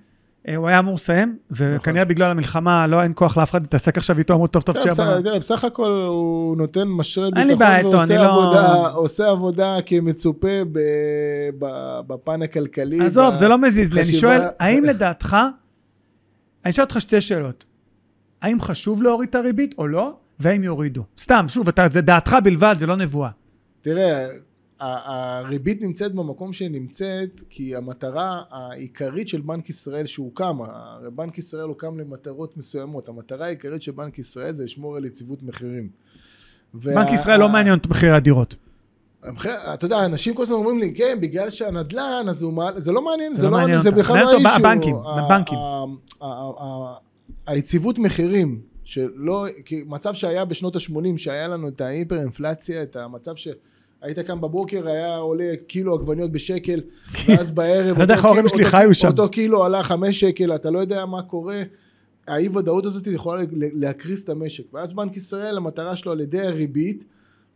הוא 0.57 0.69
היה 0.69 0.79
אמור 0.79 0.95
לסיים, 0.95 1.39
וכנראה 1.51 2.05
בגלל 2.05 2.31
המלחמה 2.31 2.87
לא 2.87 3.03
אין 3.03 3.13
כוח 3.15 3.37
לאף 3.39 3.51
אחד 3.51 3.63
להתעסק 3.63 3.99
עכשיו 3.99 4.19
איתו, 4.19 4.35
אמרו 4.35 4.47
טוב 4.47 4.63
טוב, 4.63 4.77
ב- 4.77 5.21
תראה, 5.23 5.39
בסך 5.39 5.65
הכל 5.65 5.91
הוא 5.91 6.57
נותן 6.57 6.89
משרה 6.89 7.31
ביטחון 7.31 7.95
ועושה 7.95 9.25
לא- 9.25 9.31
עבודה, 9.31 9.77
כמצופה 9.87 10.49
בפן 12.07 12.43
הכלכלי. 12.43 13.07
עזוב, 13.07 13.35
זה 13.35 13.49
לא 13.49 13.59
מזיז 13.59 13.93
לי, 13.93 14.01
אני 14.01 14.15
שואל, 14.15 14.41
האם 14.61 14.85
לדעתך, 14.85 15.37
אני 16.65 16.71
אשאל 16.71 16.85
אותך 16.85 17.01
שתי 17.01 17.21
שאלות, 17.21 17.65
האם 18.43 18.61
חשוב 18.61 19.03
להוריד 19.03 19.29
את 19.29 19.35
הריבית 19.35 19.75
או 19.79 19.89
לא, 19.89 20.13
והאם 20.41 20.65
יורידו? 20.65 21.05
סתם, 21.19 21.45
שוב, 21.49 21.67
זה 21.91 22.01
דעתך 22.01 22.37
בלבד, 22.45 22.77
זה 22.79 22.87
לא 22.87 22.97
נבואה. 22.97 23.31
תראה, 23.83 24.27
הריבית 24.81 25.83
נמצאת 25.83 26.15
במקום 26.15 26.53
שהיא 26.53 26.71
נמצאת, 26.71 27.41
כי 27.51 27.77
המטרה 27.77 28.43
העיקרית 28.51 29.29
של 29.29 29.41
בנק 29.41 29.71
ישראל 29.71 30.07
שהוקם, 30.07 30.57
הרי 30.63 31.11
בנק 31.11 31.39
ישראל 31.39 31.69
הוקם 31.69 31.99
למטרות 31.99 32.57
מסוימות, 32.57 33.09
המטרה 33.09 33.47
העיקרית 33.47 33.83
של 33.83 33.93
בנק 33.93 34.19
ישראל 34.19 34.53
זה 34.53 34.65
לשמור 34.65 34.97
על 34.97 35.05
יציבות 35.05 35.43
מחירים. 35.43 35.89
וה- 36.75 36.95
בנק 36.95 37.13
ישראל 37.13 37.41
לא 37.41 37.49
מעניין 37.49 37.79
את 37.79 37.87
מחירי 37.87 38.13
הדירות. 38.13 38.57
אתה 39.75 39.85
יודע, 39.87 40.05
אנשים 40.05 40.35
כל 40.35 40.43
הזמן 40.43 40.57
אומרים 40.57 40.79
לי, 40.79 40.95
כן, 40.95 41.19
בגלל 41.21 41.51
שהנדל"ן, 41.51 42.25
אז 42.29 42.43
הוא 42.43 42.53
מעל, 42.53 42.81
זה 42.81 42.93
לא 42.93 43.03
מעניין, 43.05 43.35
זה 43.35 43.41
זה 43.41 43.47
לא 43.47 43.53
לא 43.53 43.59
מעניין 43.59 43.81
זה. 43.81 43.91
בכלל 43.91 44.23
לא 44.23 44.31
האישיו. 44.33 44.51
הבנקים, 44.57 44.97
הבנקים. 44.97 45.59
היציבות 47.47 47.99
מחירים, 47.99 48.61
שלא, 48.85 49.47
כי 49.65 49.85
מצב 49.87 50.15
שהיה 50.15 50.45
בשנות 50.45 50.77
ה-80, 50.77 50.93
שהיה 51.19 51.49
לנו 51.49 51.69
את 51.69 51.81
ההיפר 51.81 52.21
אינפלציה, 52.21 52.83
את 52.83 52.97
המצב 52.97 53.33
שהיית 54.05 54.19
קם 54.19 54.41
בבוקר, 54.41 54.89
היה 54.89 55.17
עולה 55.17 55.53
קילו 55.67 55.95
עגבניות 55.95 56.33
בשקל, 56.33 56.81
ואז 57.29 57.51
בערב, 57.51 57.97
לא 57.99 58.03
יודע 58.03 58.15
איך 58.15 58.25
ההורים 58.25 58.49
שלי 58.49 58.65
חיו 58.65 58.95
שם. 58.95 59.09
אותו 59.09 59.29
קילו 59.29 59.65
עלה 59.65 59.83
חמש 59.83 60.21
שקל, 60.21 60.55
אתה 60.55 60.71
לא 60.71 60.79
יודע 60.79 61.07
מה 61.07 61.23
קורה. 61.23 61.63
האי 62.29 62.49
ודאות 62.49 62.87
הזאת 62.87 63.07
יכולה 63.07 63.43
להקריס 63.53 64.25
את 64.25 64.29
המשק. 64.29 64.65
ואז 64.73 64.93
בנק 64.93 65.17
ישראל, 65.17 65.57
המטרה 65.57 65.97
שלו 65.97 66.13
על 66.13 66.21
ידי 66.21 66.41
הריבית, 66.41 67.05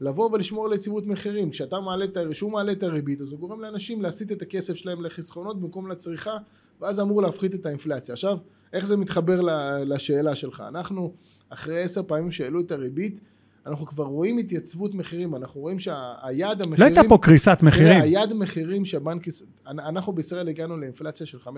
לבוא 0.00 0.30
ולשמור 0.32 0.66
על 0.66 0.72
יציבות 0.72 1.06
מחירים. 1.06 1.50
כשאתה 1.50 1.80
מעלה 1.80 2.04
את, 2.04 2.16
הר- 2.16 2.30
כשהוא 2.32 2.52
מעלה 2.52 2.72
את 2.72 2.82
הריבית, 2.82 3.20
אז 3.20 3.32
הוא 3.32 3.38
גורם 3.38 3.60
לאנשים 3.60 4.02
להסיט 4.02 4.32
את 4.32 4.42
הכסף 4.42 4.74
שלהם 4.74 5.04
לחסכונות 5.04 5.60
במקום 5.60 5.90
לצריכה, 5.90 6.36
ואז 6.80 7.00
אמור 7.00 7.22
להפחית 7.22 7.54
את 7.54 7.66
האינפלציה. 7.66 8.12
עכשיו, 8.12 8.38
איך 8.72 8.86
זה 8.86 8.96
מתחבר 8.96 9.40
לשאלה 9.84 10.34
שלך? 10.34 10.62
אנחנו, 10.68 11.12
אחרי 11.48 11.82
עשר 11.82 12.02
פעמים 12.06 12.30
שהעלו 12.30 12.60
את 12.60 12.72
הריבית, 12.72 13.20
אנחנו 13.66 13.86
כבר 13.86 14.04
רואים 14.04 14.38
התייצבות 14.38 14.94
מחירים, 14.94 15.34
אנחנו 15.34 15.60
רואים 15.60 15.78
שהיעד 15.78 16.58
לא 16.58 16.64
המחירים... 16.64 16.96
הייתה 16.96 17.08
פה 17.08 17.18
קריסת 17.22 17.58
מחירים. 17.62 17.92
תראה, 17.92 18.02
היעד 18.02 18.32
מחירים 18.32 18.84
שהבנק... 18.84 19.26
אנחנו 19.66 20.12
בישראל 20.12 20.48
הגענו 20.48 20.76
לאינפלציה 20.76 21.26
של 21.26 21.38
5.6 21.38 21.50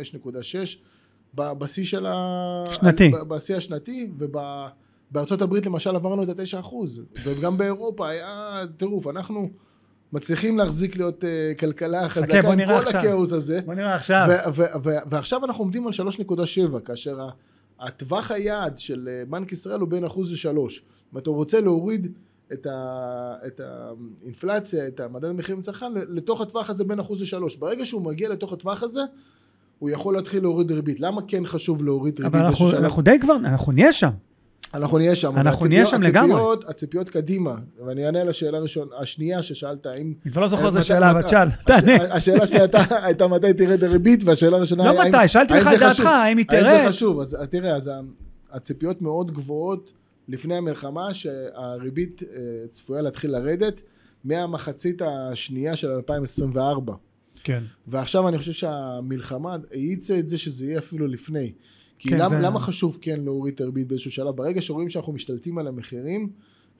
ב- 1.34 1.53
בשיא 1.53 1.84
של 1.84 2.07
ה... 2.07 2.64
שנתי. 2.70 3.12
בשיא 3.28 3.57
השנתי, 3.57 4.11
ובארצות 4.18 5.42
הברית 5.42 5.66
למשל 5.66 5.96
עברנו 5.96 6.22
את 6.22 6.28
ה-9 6.28 6.61
אחוז, 6.61 7.03
וגם 7.24 7.59
באירופה 7.59 8.09
היה 8.09 8.61
טירוף. 8.76 9.07
אנחנו 9.07 9.51
מצליחים 10.12 10.59
להחזיק 10.59 10.96
להיות 10.96 11.24
uh, 11.24 11.59
כלכלה 11.59 12.09
חזקה 12.09 12.42
בוא 12.42 12.53
עם 12.53 12.66
כל 12.66 12.72
עכשיו. 12.72 13.01
הכאוס 13.01 13.32
הזה. 13.32 13.61
בוא 13.66 13.74
נראה 13.74 13.94
עכשיו. 13.94 14.26
ועכשיו 15.11 15.44
אנחנו 15.44 15.64
עומדים 15.64 15.86
על 15.86 15.92
3.7, 15.92 16.80
כאשר 16.84 17.28
הטווח 17.81 18.31
היעד 18.31 18.78
של 18.78 19.09
אה, 19.11 19.22
בנק 19.28 19.53
ישראל 19.53 19.81
הוא 19.81 19.89
בין 19.89 20.05
אחוז 20.05 20.33
לשלוש. 20.33 20.83
אומרת, 21.12 21.26
הוא 21.26 21.37
רוצה 21.37 21.61
להוריד 21.61 22.07
את, 22.53 22.66
ה- 22.66 23.35
את 23.47 23.61
האינפלציה, 23.61 24.89
את 24.89 25.01
המדד 25.01 25.24
המחירים 25.24 25.59
לצרכן, 25.59 25.93
לתוך 25.95 26.41
הטווח 26.41 26.70
הזה 26.70 26.85
בין 26.85 26.99
אחוז 26.99 27.22
לשלוש. 27.22 27.57
ברגע 27.57 27.87
שהוא 27.87 28.03
מגיע 28.03 28.28
לתוך 28.28 28.53
הטווח 28.53 28.83
הזה, 28.83 29.01
הוא 29.78 29.91
יכול 29.91 30.14
להתחיל 30.14 30.43
להוריד 30.43 30.72
ריבית. 30.72 31.01
למה 31.01 31.20
כן 31.28 31.47
חשוב 31.47 31.85
להוריד 31.85 32.20
ריבית 32.20 32.35
אבל 32.35 32.47
אנחנו? 32.47 32.70
אנחנו 32.70 33.03
די 33.03 33.18
כבר, 33.20 33.37
אנחנו 33.37 33.72
נהיה 33.72 33.93
שם. 33.93 34.11
אנחנו 34.75 34.99
נהיה 34.99 35.16
שם. 35.16 35.37
אנחנו 35.39 35.66
נהיה 35.66 35.87
שם 35.87 36.03
לגמרי. 36.03 36.41
הציפיות, 36.66 37.09
קדימה, 37.11 37.55
ואני 37.87 38.07
אענה 38.07 38.25
לשאלה 38.25 38.59
הראשון, 38.59 38.89
השנייה 38.99 39.43
ששאלת, 39.43 39.87
האם... 39.87 40.12
אני 40.25 40.33
כבר 40.33 40.43
לא 40.43 40.49
זוכר 40.49 40.66
איזה 40.66 40.83
שאלה, 40.83 41.11
אבל 41.11 41.23
תשאל, 41.23 41.51
תענה. 41.51 41.95
השאלה 42.14 42.43
השנייה 42.43 42.64
הייתה- 43.03 43.29
מתי 43.29 43.53
תרד 43.53 43.85
הריבית, 43.85 44.21
והשאלה 44.25 44.57
הראשונה 44.57 44.93
לא 44.93 45.01
האם- 45.03 45.14
מתי, 45.14 45.29
שאלתי 45.29 45.55
האם 45.55 45.61
לך 45.62 45.68
את 45.75 45.79
דעתך, 45.81 45.93
חשוב? 45.95 46.07
האם 46.07 46.39
היא 46.39 46.47
האם 46.51 46.61
תרד? 46.61 46.83
זה 46.83 46.89
חשוב? 46.89 47.21
אז 47.21 47.37
תראה, 47.51 47.77
אז 47.77 47.91
הציפיות 48.51 49.03
מאוד 49.03 49.31
גבוהות 49.33 49.93
לפני 50.29 50.55
המלחמה, 50.57 51.14
שהריבית 51.14 52.23
אה, 52.23 52.39
צפויה 52.68 53.03
להתחיל 53.03 53.31
לרדת 53.31 53.81
מהמחצית 54.25 55.03
השנייה 55.03 55.77
של 55.77 55.91
2024. 55.91 56.95
כן. 57.45 57.62
ועכשיו 57.87 58.29
אני 58.29 58.39
חושב 58.39 58.53
שהמלחמה 58.53 59.57
האיצה 59.71 60.18
את 60.18 60.29
זה 60.29 60.39
שזה 60.39 60.64
יהיה 60.64 60.79
אפילו 60.79 61.07
לפני. 61.07 61.53
כי 62.01 62.09
כן, 62.09 62.18
למה, 62.18 62.28
זה- 62.28 62.38
למה 62.40 62.61
חשוב 62.61 62.98
כן 63.01 63.20
להוריד 63.24 63.55
את 63.55 63.61
הריבית 63.61 63.88
באיזשהו 63.88 64.11
שלב? 64.11 64.36
ברגע 64.36 64.62
שרואים 64.62 64.88
שאנחנו 64.88 65.12
משתלטים 65.12 65.59
על 65.59 65.66
המחירים, 65.68 66.30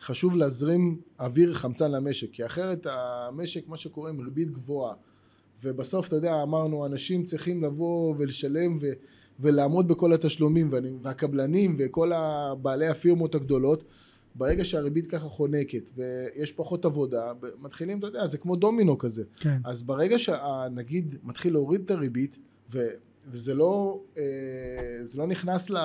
חשוב 0.01 0.37
להזרים 0.37 1.01
אוויר 1.21 1.55
חמצן 1.55 1.91
למשק, 1.91 2.31
כי 2.33 2.47
אחרת 2.47 2.87
המשק, 2.91 3.69
מה 3.69 3.77
שקורה 3.77 4.11
עם 4.11 4.21
ריבית 4.21 4.51
גבוהה, 4.51 4.95
ובסוף, 5.65 6.09
אתה 6.09 6.17
יודע, 6.17 6.43
אמרנו, 6.43 6.87
אנשים 6.87 7.25
צריכים 7.25 7.63
לבוא 7.63 8.15
ולשלם 8.19 8.77
ו, 8.81 8.87
ולעמוד 9.41 9.89
בכל 9.89 10.13
התשלומים, 10.13 10.69
ואני, 10.71 10.91
והקבלנים 11.03 11.77
וכל 11.79 12.13
הבעלי 12.15 12.89
הפירמות 12.89 13.35
הגדולות, 13.35 13.85
ברגע 14.35 14.65
שהריבית 14.65 15.07
ככה 15.07 15.29
חונקת 15.29 15.91
ויש 15.97 16.53
פחות 16.53 16.85
עבודה, 16.85 17.33
מתחילים, 17.61 17.99
אתה 17.99 18.07
יודע, 18.07 18.27
זה 18.27 18.39
כמו 18.39 18.57
דומינו 18.57 18.99
כזה. 18.99 19.25
כן. 19.41 19.59
אז 19.65 19.83
ברגע 19.83 20.19
שהנגיד 20.19 21.17
מתחיל 21.23 21.53
להוריד 21.53 21.81
את 21.85 21.91
הריבית, 21.91 22.39
ו, 22.73 22.87
וזה 23.29 23.55
לא, 23.55 24.01
אה, 24.19 24.23
זה 25.05 25.19
לא 25.19 25.27
נכנס 25.27 25.71
ל, 25.71 25.77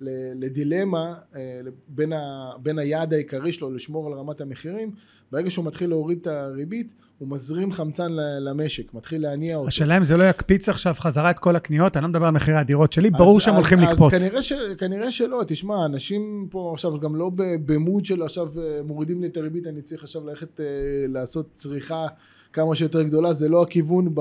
ל, 0.00 0.08
לדילמה 0.44 1.14
אה, 1.36 1.40
בין, 1.88 2.12
ה, 2.12 2.50
בין 2.62 2.78
היעד 2.78 3.14
העיקרי 3.14 3.52
שלו 3.52 3.70
לשמור 3.70 4.06
על 4.06 4.12
רמת 4.12 4.40
המחירים, 4.40 4.90
ברגע 5.32 5.50
שהוא 5.50 5.64
מתחיל 5.64 5.90
להוריד 5.90 6.18
את 6.20 6.26
הריבית, 6.26 6.88
הוא 7.18 7.28
מזרים 7.28 7.72
חמצן 7.72 8.12
למשק, 8.40 8.94
מתחיל 8.94 9.22
להניע 9.22 9.56
אותו. 9.56 9.68
השאלה 9.68 9.96
אם 9.96 10.04
זה 10.04 10.16
לא 10.16 10.24
יקפיץ 10.30 10.68
עכשיו 10.68 10.94
חזרה 10.98 11.30
את 11.30 11.38
כל 11.38 11.56
הקניות, 11.56 11.96
אני 11.96 12.02
לא 12.02 12.08
מדבר 12.08 12.24
על 12.26 12.30
מחירי 12.30 12.56
הדירות 12.56 12.92
שלי, 12.92 13.10
ברור 13.10 13.36
אז- 13.36 13.42
שהם 13.42 13.52
אז- 13.52 13.58
הולכים 13.58 13.78
אז 13.80 13.88
לקפוץ. 13.88 14.10
כנראה, 14.14 14.42
ש, 14.42 14.52
כנראה 14.78 15.10
שלא, 15.10 15.42
תשמע, 15.46 15.84
אנשים 15.86 16.48
פה 16.50 16.70
עכשיו 16.74 17.00
גם 17.00 17.16
לא 17.16 17.30
במוד 17.66 18.04
של 18.04 18.22
עכשיו 18.22 18.60
אה, 18.60 18.80
מורידים 18.84 19.20
לי 19.20 19.26
את 19.26 19.36
הריבית, 19.36 19.66
אני 19.66 19.82
צריך 19.82 20.02
עכשיו 20.02 20.26
ללכת 20.26 20.60
לעשות 21.08 21.48
צריכה 21.54 22.06
כמה 22.52 22.74
שיותר 22.74 23.02
גדולה, 23.02 23.32
זה 23.32 23.48
לא 23.48 23.62
הכיוון 23.62 24.14
ב... 24.14 24.20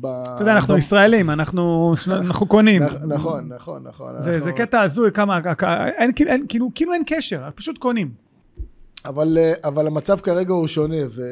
ב 0.00 0.06
אתה 0.06 0.42
יודע, 0.42 0.52
אנחנו 0.52 0.76
ישראלים, 0.76 1.30
אנחנו 2.06 2.46
קונים. 2.48 2.82
נכ- 2.82 3.06
נכון, 3.06 3.48
נכון, 3.48 3.82
נכון. 3.82 4.20
זה 4.20 4.52
קטע 4.52 4.80
הזוי, 4.80 5.12
כמה, 5.12 5.40
כאילו- 6.16 6.30
אין- 6.30 6.44
כאילו 6.48 6.70
כאילו 6.74 6.92
אין 6.92 7.02
קשר, 7.06 7.42
פשוט 7.54 7.78
קונים. 7.78 8.10
אבל, 9.04 9.38
אה, 9.38 9.52
אבל 9.64 9.86
המצב 9.86 10.20
כרגע 10.20 10.52
הוא 10.52 10.66
שונה, 10.66 10.96
ו, 11.08 11.22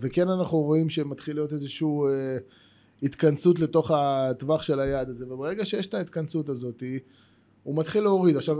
וכן 0.00 0.28
אנחנו 0.28 0.58
רואים 0.58 0.88
שמתחיל 0.90 1.36
להיות 1.36 1.52
איזושהי 1.52 1.86
אה, 1.88 2.36
התכנסות 3.02 3.58
לתוך 3.60 3.90
הטווח 3.94 4.62
של 4.62 4.80
היעד 4.80 5.08
הזה, 5.08 5.32
וברגע 5.32 5.64
שיש 5.64 5.86
את 5.86 5.94
ההתכנסות 5.94 6.48
הזאת, 6.48 6.82
הוא 7.62 7.76
מתחיל 7.76 8.02
להוריד. 8.02 8.36
עכשיו, 8.36 8.56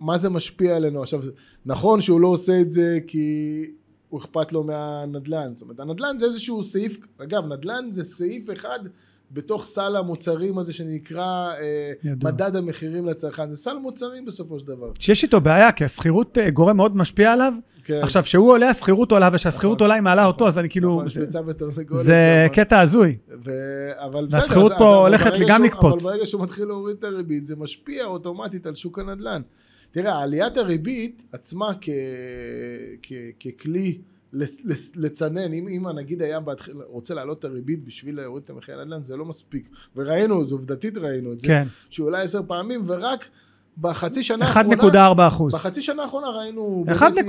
מה 0.00 0.18
זה 0.18 0.30
משפיע 0.30 0.76
עלינו? 0.76 1.02
עכשיו, 1.02 1.20
נכון 1.66 2.00
שהוא 2.00 2.20
לא 2.20 2.28
עושה 2.28 2.60
את 2.60 2.70
זה 2.72 2.98
כי 3.06 3.64
הוא 4.08 4.20
אכפת 4.20 4.52
לו 4.52 4.62
מהנדל"ן. 4.62 5.54
זאת 5.54 5.62
אומרת, 5.62 5.80
הנדל"ן 5.80 6.18
זה 6.18 6.26
איזשהו 6.26 6.62
סעיף, 6.62 6.98
אגב, 7.22 7.46
נדל"ן 7.52 7.84
זה 7.90 8.04
סעיף 8.04 8.50
אחד 8.52 8.78
בתוך 9.32 9.64
סל 9.64 9.96
המוצרים 9.96 10.58
הזה 10.58 10.72
שנקרא 10.72 11.52
אה, 11.52 11.92
ידוע. 12.04 12.30
מדד 12.30 12.56
המחירים 12.56 13.06
לצרכן. 13.06 13.50
זה 13.50 13.56
סל 13.56 13.78
מוצרים 13.78 14.24
בסופו 14.24 14.58
של 14.58 14.66
דבר. 14.66 14.90
שיש 14.98 15.22
איתו 15.22 15.40
בעיה, 15.40 15.72
כי 15.72 15.84
השכירות 15.84 16.38
אה, 16.38 16.50
גורם 16.50 16.76
מאוד 16.76 16.96
משפיע 16.96 17.32
עליו. 17.32 17.52
כן. 17.84 18.00
עכשיו, 18.02 18.22
כשהוא 18.22 18.50
עולה, 18.50 18.68
השכירות 18.70 19.12
עולה, 19.12 19.28
וכשהשכירות 19.32 19.76
נכון, 19.76 19.84
עולה, 19.84 19.94
היא 19.94 20.02
מעלה 20.02 20.22
נכון, 20.22 20.32
אותו, 20.32 20.46
אז 20.48 20.58
אני 20.58 20.70
כאילו... 20.70 20.94
נכון, 20.94 21.08
זה- 21.08 21.26
זה. 22.02 22.46
קטע 22.52 22.80
הזוי. 22.80 23.16
ו... 23.44 23.50
אבל 23.96 24.26
בסדר, 24.26 24.40
והשכירות 24.40 24.72
פה 24.78 24.96
הולכת 24.96 25.32
גם 25.48 25.64
לקפוץ. 25.64 26.02
אבל 26.04 26.12
ברגע 26.12 26.26
שהוא 26.26 26.42
מתחיל 26.42 26.64
להוריד 26.64 26.96
את 26.98 27.04
הריבית, 27.04 27.46
זה 27.46 27.56
משפיע 27.56 28.04
אוטומטית 28.04 28.66
על 28.66 28.74
שוק 28.74 28.98
הנדל"ן. 28.98 29.42
תראה, 29.96 30.22
עליית 30.22 30.56
הריבית 30.56 31.22
עצמה 31.32 31.66
כ... 31.80 31.88
כ... 33.02 33.12
ככלי 33.40 33.98
לצנן, 34.94 35.52
אם, 35.52 35.68
אם 35.68 35.86
הנגיד 35.86 36.22
היה 36.22 36.40
בהתח... 36.40 36.68
רוצה 36.86 37.14
להעלות 37.14 37.38
את 37.38 37.44
הריבית 37.44 37.84
בשביל 37.84 38.16
להוריד 38.16 38.44
את 38.44 38.50
המחיר 38.50 38.80
הנדל"ן, 38.80 39.02
זה 39.02 39.16
לא 39.16 39.24
מספיק. 39.24 39.68
וראינו, 39.96 40.46
זו 40.46 40.54
עובדתית 40.54 40.98
ראינו 40.98 41.32
את 41.32 41.38
זה, 41.38 41.46
כן, 41.46 41.62
עלה 42.06 42.22
עשר 42.22 42.40
פעמים, 42.46 42.82
ורק 42.86 43.28
בחצי 43.78 44.22
שנה 44.22 44.44
האחרונה... 44.44 45.12
1.4 45.12 45.28
אחוז. 45.28 45.54
בחצי 45.54 45.82
שנה 45.82 46.02
האחרונה 46.02 46.26
ראינו... 46.28 46.84
1.4% 46.88 46.92
זה 46.96 47.26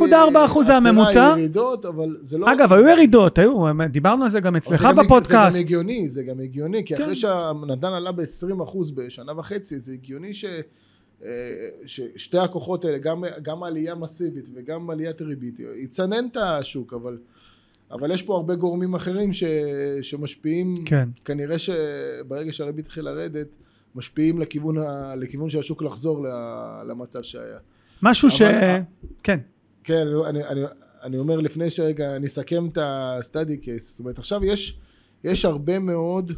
עצירה, 0.59 0.77
הממוצע. 0.77 1.33
ירידות, 1.37 1.85
אבל 1.85 2.17
זה 2.21 2.37
לא... 2.37 2.53
אגב, 2.53 2.73
היו 2.73 2.87
ירידות, 2.87 3.37
היו, 3.37 3.65
דיברנו 3.89 4.23
על 4.23 4.29
זה 4.29 4.39
גם 4.39 4.55
אצלך 4.55 4.81
זה 4.81 4.87
גם- 4.87 4.95
בפודקאסט. 4.95 5.51
זה 5.51 5.57
גם 5.57 5.63
הגיוני, 5.65 6.07
זה 6.07 6.23
גם 6.23 6.39
הגיוני, 6.39 6.85
כי 6.85 6.95
כן. 6.95 7.01
אחרי 7.03 7.15
שהנדל"ן 7.15 7.93
עלה 7.93 8.11
ב-20% 8.11 8.77
בשנה 8.95 9.39
וחצי, 9.39 9.79
זה 9.79 9.93
הגיוני 9.93 10.33
ש... 10.33 10.45
אה, 11.23 11.29
ששתי 11.85 12.37
הכוחות 12.37 12.85
האלה, 12.85 12.97
גם, 12.97 13.23
גם 13.41 13.63
עלייה 13.63 13.95
מסיבית 13.95 14.49
וגם 14.53 14.89
עליית 14.89 15.21
ריבית, 15.21 15.59
יצנן 15.75 16.27
את 16.31 16.37
השוק, 16.37 16.93
אבל, 16.93 17.17
אבל 17.91 18.11
יש 18.11 18.21
פה 18.21 18.35
הרבה 18.35 18.55
גורמים 18.55 18.93
אחרים 18.93 19.33
ש, 19.33 19.43
שמשפיעים, 20.01 20.73
כן. 20.85 21.09
כנראה 21.25 21.59
שברגע 21.59 22.53
שהריבית 22.53 22.85
התחילה 22.85 23.11
לרדת, 23.11 23.47
משפיעים 23.95 24.39
לכיוון, 24.39 24.77
ה, 24.77 25.15
לכיוון 25.15 25.49
של 25.49 25.59
השוק 25.59 25.81
לחזור 25.83 26.25
למצב 26.87 27.21
שהיה. 27.21 27.57
משהו 28.01 28.29
ש... 28.29 28.41
אבל- 28.41 28.79
כן, 29.23 29.39
כן, 29.83 30.05
אני, 30.25 30.43
אני, 30.43 30.61
אני 31.03 31.17
אומר 31.17 31.39
לפני 31.39 31.69
שרגע 31.69 32.15
אני 32.15 32.27
אסכם 32.27 32.67
את 32.67 32.77
ה-study 32.77 33.63
case, 33.65 33.79
זאת 33.79 33.99
אומרת 33.99 34.19
עכשיו 34.19 34.45
יש, 34.45 34.79
יש 35.23 35.45
הרבה 35.45 35.79
מאוד 35.79 36.31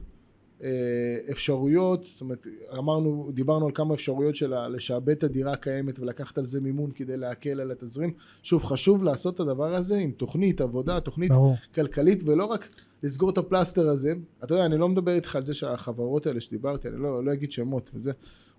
אפשרויות, 1.31 2.03
זאת 2.03 2.21
אומרת 2.21 2.47
אמרנו, 2.77 3.31
דיברנו 3.33 3.65
על 3.65 3.71
כמה 3.71 3.93
אפשרויות 3.93 4.35
של 4.35 4.67
לשעבד 4.67 5.09
את 5.09 5.23
הדירה 5.23 5.53
הקיימת 5.53 5.99
ולקחת 5.99 6.37
על 6.37 6.45
זה 6.45 6.61
מימון 6.61 6.91
כדי 6.91 7.17
להקל 7.17 7.59
על 7.59 7.71
התזרים, 7.71 8.13
שוב 8.43 8.63
חשוב 8.63 9.03
לעשות 9.03 9.35
את 9.35 9.39
הדבר 9.39 9.75
הזה 9.75 9.97
עם 9.97 10.11
תוכנית 10.11 10.61
עבודה, 10.61 10.99
תוכנית 10.99 11.31
ברור. 11.31 11.55
כלכלית 11.75 12.23
ולא 12.25 12.45
רק 12.45 12.69
לסגור 13.03 13.29
את 13.29 13.37
הפלסטר 13.37 13.89
הזה, 13.89 14.13
אתה 14.43 14.53
יודע 14.53 14.65
אני 14.65 14.77
לא 14.77 14.89
מדבר 14.89 15.11
איתך 15.15 15.35
על 15.35 15.45
זה 15.45 15.53
שהחברות 15.53 16.27
האלה 16.27 16.41
שדיברתי, 16.41 16.87
אני 16.87 16.97
לא, 17.01 17.23
לא 17.23 17.33
אגיד 17.33 17.51
שמות 17.51 17.91
וזה, 17.93 18.11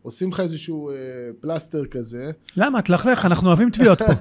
עושים 0.03 0.31
לך 0.31 0.41
איזשהו 0.41 0.91
אה, 0.91 0.95
פלסטר 1.41 1.85
כזה, 1.85 2.31
למה? 2.57 2.83
תלכלך, 2.83 3.25
אנחנו 3.27 3.49
אוהבים 3.49 3.71
תביעות 3.71 4.03
פה. 4.03 4.13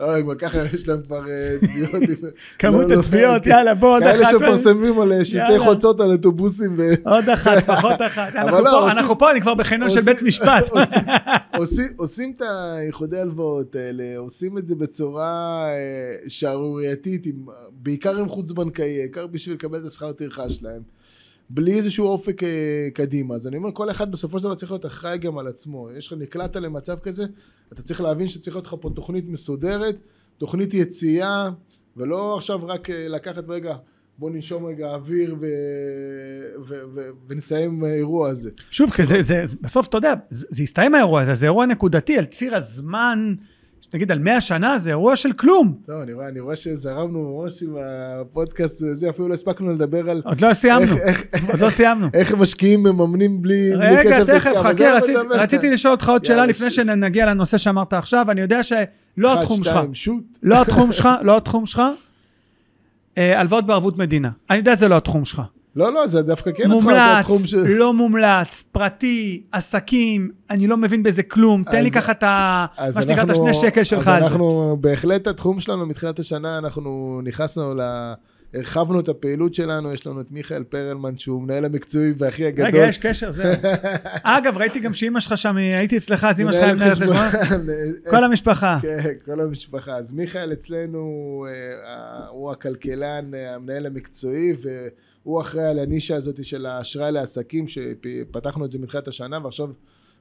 אה, 0.00 0.22
כבר 0.22 0.34
ככה 0.34 0.58
יש 0.74 0.88
להם 0.88 1.02
כבר 1.02 1.28
אה, 1.28 1.56
תביעות. 1.60 1.94
עם- 2.02 2.28
כמות 2.58 2.82
לא, 2.82 2.94
לא, 2.94 3.00
התביעות, 3.00 3.42
כן. 3.44 3.50
יאללה, 3.50 3.74
בוא 3.74 3.88
עוד 3.96 4.02
כאלה 4.02 4.22
אחת. 4.22 4.30
שמפרסמים 4.30 5.00
על 5.00 5.12
אה, 5.12 5.24
שלטי. 5.24 5.58
חוצות 5.58 6.00
על 6.00 6.12
אוטובוסים. 6.12 6.76
עוד 7.04 7.28
אחת, 7.28 7.64
פחות 7.76 8.02
אחת. 8.06 8.34
אנחנו 8.34 8.60
לא, 8.60 8.70
פה, 8.70 8.90
אנחנו 8.92 9.18
פה, 9.18 9.30
אני 9.30 9.40
כבר 9.40 9.54
בחניון 9.54 9.90
של 9.90 10.00
בית 10.00 10.22
משפט. 10.22 10.70
עושים- 11.96 12.32
את 12.36 12.42
האיחודי 12.42 13.18
הלוואות 13.18 13.76
האלה, 13.76 14.04
עושים 14.18 14.58
את 14.58 14.66
זה 14.66 14.74
בצורה 14.74 15.66
אה, 15.68 15.74
שערורייתית, 16.28 17.26
בעיקר 17.72 18.16
עם 18.16 18.28
חוץ 18.28 18.52
בנקאי, 18.52 18.98
העיקר 19.00 19.26
בשביל 19.26 19.54
לקבל 19.54 19.78
את 19.80 19.86
השכר 19.86 20.12
טרחה 20.12 20.50
שלהם. 20.50 20.82
בלי 21.50 21.74
איזשהו 21.74 22.06
אופק 22.06 22.42
אה, 22.42 22.88
קדימה. 22.94 23.34
אז 23.34 23.46
אני 23.46 23.56
אומר, 23.56 23.70
כל 23.72 23.90
אחד 23.90 24.12
בסופו 24.12 24.38
של 24.38 24.44
דבר 24.44 24.54
צריך 24.54 24.72
להיות 24.72 24.86
אחראי 24.86 25.18
גם 25.18 25.38
על 25.38 25.46
עצמו. 25.46 25.88
יש 25.96 26.06
לך, 26.06 26.18
נקלעת 26.18 26.56
למצב 26.56 26.98
כזה, 26.98 27.24
אתה 27.72 27.82
צריך 27.82 28.00
להבין 28.00 28.26
שצריך 28.26 28.56
להיות 28.56 28.66
לך 28.66 28.74
פה 28.80 28.90
תוכנית 28.94 29.28
מסודרת, 29.28 29.96
תוכנית 30.38 30.74
יציאה, 30.74 31.50
ולא 31.96 32.36
עכשיו 32.36 32.60
רק 32.66 32.90
אה, 32.90 33.08
לקחת 33.08 33.48
רגע, 33.48 33.76
בוא 34.18 34.30
ננשום 34.30 34.66
רגע 34.66 34.94
אוויר 34.94 35.36
ו... 35.40 35.46
ו... 36.68 36.74
ו... 36.94 37.00
ונסיים 37.28 37.70
עם 37.70 37.84
האירוע 37.84 38.28
הזה. 38.28 38.50
שוב, 38.70 38.90
כי 38.90 39.04
זה, 39.04 39.22
זה, 39.22 39.44
בסוף, 39.60 39.88
אתה 39.88 39.96
יודע, 39.96 40.14
זה, 40.30 40.46
זה 40.50 40.62
הסתיים 40.62 40.94
האירוע 40.94 41.22
הזה, 41.22 41.34
זה 41.34 41.46
אירוע 41.46 41.66
נקודתי, 41.66 42.18
על 42.18 42.24
ציר 42.24 42.54
הזמן, 42.54 43.34
נגיד 43.94 44.12
על 44.12 44.18
100 44.18 44.40
שנה, 44.40 44.78
זה 44.78 44.90
אירוע 44.90 45.16
של 45.16 45.32
כלום. 45.32 45.74
לא, 45.88 46.02
אני 46.02 46.12
רואה, 46.12 46.28
אני 46.28 46.40
רואה 46.40 46.56
שזרמנו 46.56 47.42
ממש 47.42 47.62
עם 47.62 47.76
הפודקאסט 47.80 48.82
הזה, 48.82 49.10
אפילו 49.10 49.28
לא 49.28 49.34
הספקנו 49.34 49.72
לדבר 49.72 50.10
על 50.10 50.22
עוד 50.24 50.40
לא 50.40 50.54
סיימנו, 50.54 50.96
עוד 51.50 51.60
לא 51.60 51.70
סיימנו. 51.70 52.08
איך 52.14 52.34
משקיעים 52.34 52.82
מממנים 52.82 53.42
בלי, 53.42 53.74
רגע, 53.74 54.02
כסף 54.02 54.26
תכף, 54.26 54.50
עסקה, 54.50 54.98
אבל 54.98 55.00
חכה. 55.00 55.42
רציתי 55.42 55.70
לשאול 55.70 55.92
אותך 55.92 56.08
עוד 56.08 56.24
שאלה 56.24 56.46
לפני 56.46 56.70
שנגיע 56.70 57.26
לנושא 57.26 57.58
שאמרת 57.58 57.92
עכשיו, 57.92 58.30
אני 58.30 58.40
יודע 58.40 58.62
שלא 58.62 59.32
אחד, 59.32 59.40
התחום 59.40 59.56
שלך, 59.56 59.74
שתיים, 59.74 59.94
שוט. 59.94 60.38
לא 60.42 60.62
התחום 60.62 60.92
שלך, 60.92 61.08
לא 61.22 61.36
התחום 61.36 61.66
שלך, 61.66 61.82
אה, 63.18 63.40
הלוואות 63.40 63.66
בערבות 63.66 63.98
מדינה. 63.98 64.30
אני 64.50 64.58
יודע 64.58 64.74
זה 64.74 64.88
לא 64.88 64.96
התחום 64.96 65.24
שלך. 65.24 65.42
לא, 65.76 65.92
לא, 65.94 66.06
זה 66.06 66.22
דווקא 66.22 66.50
כן 66.52 66.70
מומלץ, 66.70 66.96
התחום 66.98 67.46
ש... 67.46 67.54
לא 67.54 67.92
מומלץ, 67.92 68.64
פרטי, 68.72 69.42
עסקים, 69.52 70.30
אני 70.50 70.66
לא 70.66 70.76
מבין 70.76 71.02
בזה 71.02 71.22
כלום, 71.22 71.64
תן 71.64 71.82
לי 71.82 71.88
אז- 71.88 71.94
ככה 71.94 72.12
את 72.12 72.22
ה... 72.22 72.66
אז 72.76 72.96
מה 72.96 73.02
שנקרא 73.02 73.22
את 73.22 73.30
השני 73.30 73.54
שקל 73.54 73.84
שלך 73.84 74.08
אז 74.08 74.14
על 74.14 74.20
זה. 74.20 74.26
אנחנו, 74.26 74.76
בהחלט 74.80 75.26
התחום 75.26 75.60
שלנו 75.60 75.86
מתחילת 75.86 76.18
השנה, 76.18 76.58
אנחנו 76.58 77.20
נכנסנו 77.24 77.74
ל... 77.74 77.80
הרחבנו 78.54 79.00
את 79.00 79.08
הפעילות 79.08 79.54
שלנו, 79.54 79.92
יש 79.92 80.06
לנו 80.06 80.20
את 80.20 80.30
מיכאל 80.30 80.64
פרלמן, 80.64 81.18
שהוא 81.18 81.42
מנהל 81.42 81.64
המקצועי 81.64 82.12
והכי 82.18 82.46
הגדול. 82.46 82.66
רגע, 82.66 82.86
יש 82.88 82.98
קשר, 82.98 83.32
זהו. 83.32 83.52
אגב, 84.22 84.56
ראיתי 84.58 84.80
גם 84.80 84.94
שאימא 84.94 85.20
שלך 85.20 85.36
שם, 85.36 85.56
הייתי 85.56 85.96
אצלך, 85.96 86.24
אז 86.24 86.40
אימא 86.40 86.52
שלך 86.52 86.62
היא 86.62 86.72
מנהלת 86.72 86.92
חשבון. 86.92 87.16
חשבון. 87.42 87.66
כל 88.10 88.24
המשפחה. 88.24 88.78
כן, 88.82 89.12
כל 89.24 89.40
המשפחה. 89.40 89.96
אז 89.96 90.12
מיכאל 90.12 90.52
אצלנו, 90.52 91.00
אה, 91.48 92.28
הוא 92.28 92.50
הכלכלן, 92.50 93.34
אה, 93.34 93.54
המנהל 93.54 93.86
המקצועי, 93.86 94.52
והוא 95.26 95.40
אחראי 95.40 95.64
על 95.64 95.78
הנישה 95.78 96.16
הזאת 96.16 96.44
של 96.44 96.66
האשראי 96.66 97.12
לעסקים, 97.12 97.68
שפתחנו 97.68 98.64
את 98.64 98.72
זה 98.72 98.78
מתחילת 98.78 99.08
השנה, 99.08 99.38
ועכשיו 99.44 99.68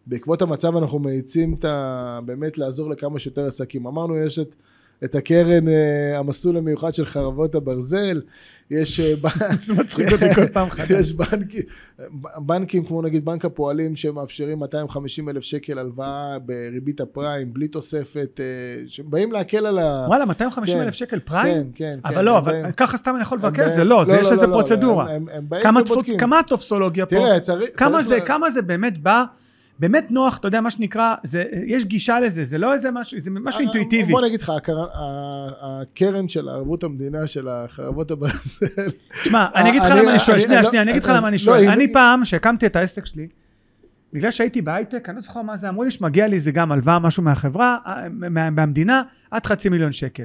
בעקבות 0.08 0.42
המצב 0.42 0.78
אנחנו 0.78 1.00
מאיצים 1.00 1.54
את 1.60 1.66
ה... 1.66 2.20
באמת 2.26 2.58
לעזור 2.58 2.90
לכמה 2.90 3.20
שיותר 3.20 3.48
עסקים. 3.48 3.88
אמרנו, 3.88 4.18
יש 4.18 4.40
את... 4.40 4.56
את 5.04 5.16
הקרן, 5.16 5.68
אה, 5.68 6.20
המסלול 6.20 6.58
המיוחד 6.58 6.94
של 6.94 7.06
חרבות 7.06 7.56
הברזל, 7.56 8.22
יש 8.74 9.00
אה, 9.00 9.14
בנק- 9.22 9.60
זה 9.66 9.74
מצחיק 9.74 10.12
אותי 10.12 10.34
כל 10.36 10.48
פעם 10.48 10.70
חדש. 10.76 10.90
יש 10.92 11.14
בנקים, 11.14 11.62
בנקים 12.38 12.84
כמו 12.86 13.02
נגיד 13.02 13.26
בנק 13.26 13.46
הפועלים 13.46 13.96
שמאפשרים 13.96 14.60
250 14.60 15.30
אלף 15.30 15.44
שקל 15.44 15.80
הלוואה 15.80 16.38
בריבית 16.46 17.02
הפריים, 17.02 17.54
בלי 17.54 17.68
תוספת, 17.68 18.40
אה, 18.40 18.46
שבאים 18.88 19.32
להקל 19.32 19.66
על 19.66 19.80
ה... 19.80 20.06
וואלה, 20.08 20.26
250 20.26 20.76
כן. 20.78 20.82
אלף 20.84 20.94
שקל 20.94 21.20
פריים? 21.20 21.58
כן, 21.58 21.68
כן. 21.76 22.00
אבל 22.06 22.16
כן, 22.16 22.26
לא, 22.26 22.38
אבל 22.38 22.72
ככה 22.78 22.98
סתם 22.98 23.12
אני 23.16 23.22
יכול 23.22 23.38
לבקש, 23.38 23.60
באים- 23.60 23.76
זה 23.76 23.84
לא, 23.84 24.04
יש 24.22 24.32
לזה 24.32 24.48
פרוצדורה. 24.48 25.04
הם- 25.06 25.12
הם- 25.12 25.28
הם 25.38 25.46
באים 25.50 25.64
כמה 26.20 26.40
הטופסולוגיה 26.40 27.06
פה? 27.06 27.16
תראה, 27.16 27.40
צריך... 27.40 27.70
כמה 28.26 28.50
זה 28.50 28.62
באמת 28.62 28.98
בא, 28.98 29.24
באמת 29.80 30.08
נוח, 30.12 30.38
אתה 30.38 30.48
יודע, 30.48 30.62
מה 30.62 30.72
שנקרא, 30.72 31.16
זה, 31.24 31.44
יש 31.68 31.86
גישה 31.86 32.20
לזה, 32.20 32.44
זה 32.44 32.58
לא 32.58 32.74
איזה 32.74 32.92
משהו, 32.92 33.20
זה 33.20 33.32
משהו 33.32 33.60
אה, 33.60 33.64
אינטואיטיבי. 33.64 34.12
בוא 34.12 34.22
נגיד 34.22 34.42
לך, 34.42 34.52
הקרן 35.62 36.28
של 36.28 36.50
ערבות 36.50 36.84
המדינה 36.84 37.28
של 37.28 37.48
החרבות 37.48 38.12
הברזל, 38.12 38.66
תשמע, 39.24 39.46
אני 39.56 39.70
אגיד 39.70 39.82
לך 39.82 39.90
למה 39.92 40.12
אני 40.12 40.20
שואל, 40.20 40.40
שנייה, 40.40 40.60
אני- 40.60 40.68
שנייה, 40.68 40.82
אני 40.82 40.92
אגיד 40.92 41.04
לך 41.04 41.10
למה 41.10 41.28
אני 41.28 41.36
לא, 41.38 41.44
שואל. 41.44 41.68
אני 41.70 41.94
פעם, 41.94 42.26
שהקמתי 42.26 42.66
את 42.66 42.76
העסק 42.76 43.06
שלי, 43.06 43.28
בגלל 44.14 44.32
שהייתי 44.32 44.62
בהייטק, 44.62 45.10
אני 45.10 45.16
לא 45.16 45.22
זוכר 45.22 45.42
מה 45.42 45.58
זה, 45.58 45.70
אמרו 45.70 45.84
לי 45.84 45.92
שמגיע 45.92 46.28
לי 46.28 46.40
זה 46.40 46.52
גם 46.52 46.72
הלוואה, 46.72 47.00
משהו 47.00 47.24
מהחברה, 47.24 47.78
אה, 47.88 47.94
מה- 48.10 48.50
מהמדינה, 48.50 49.04
עד 49.32 49.46
חצי 49.46 49.70
מיליון 49.70 49.92
שקל. 49.92 50.24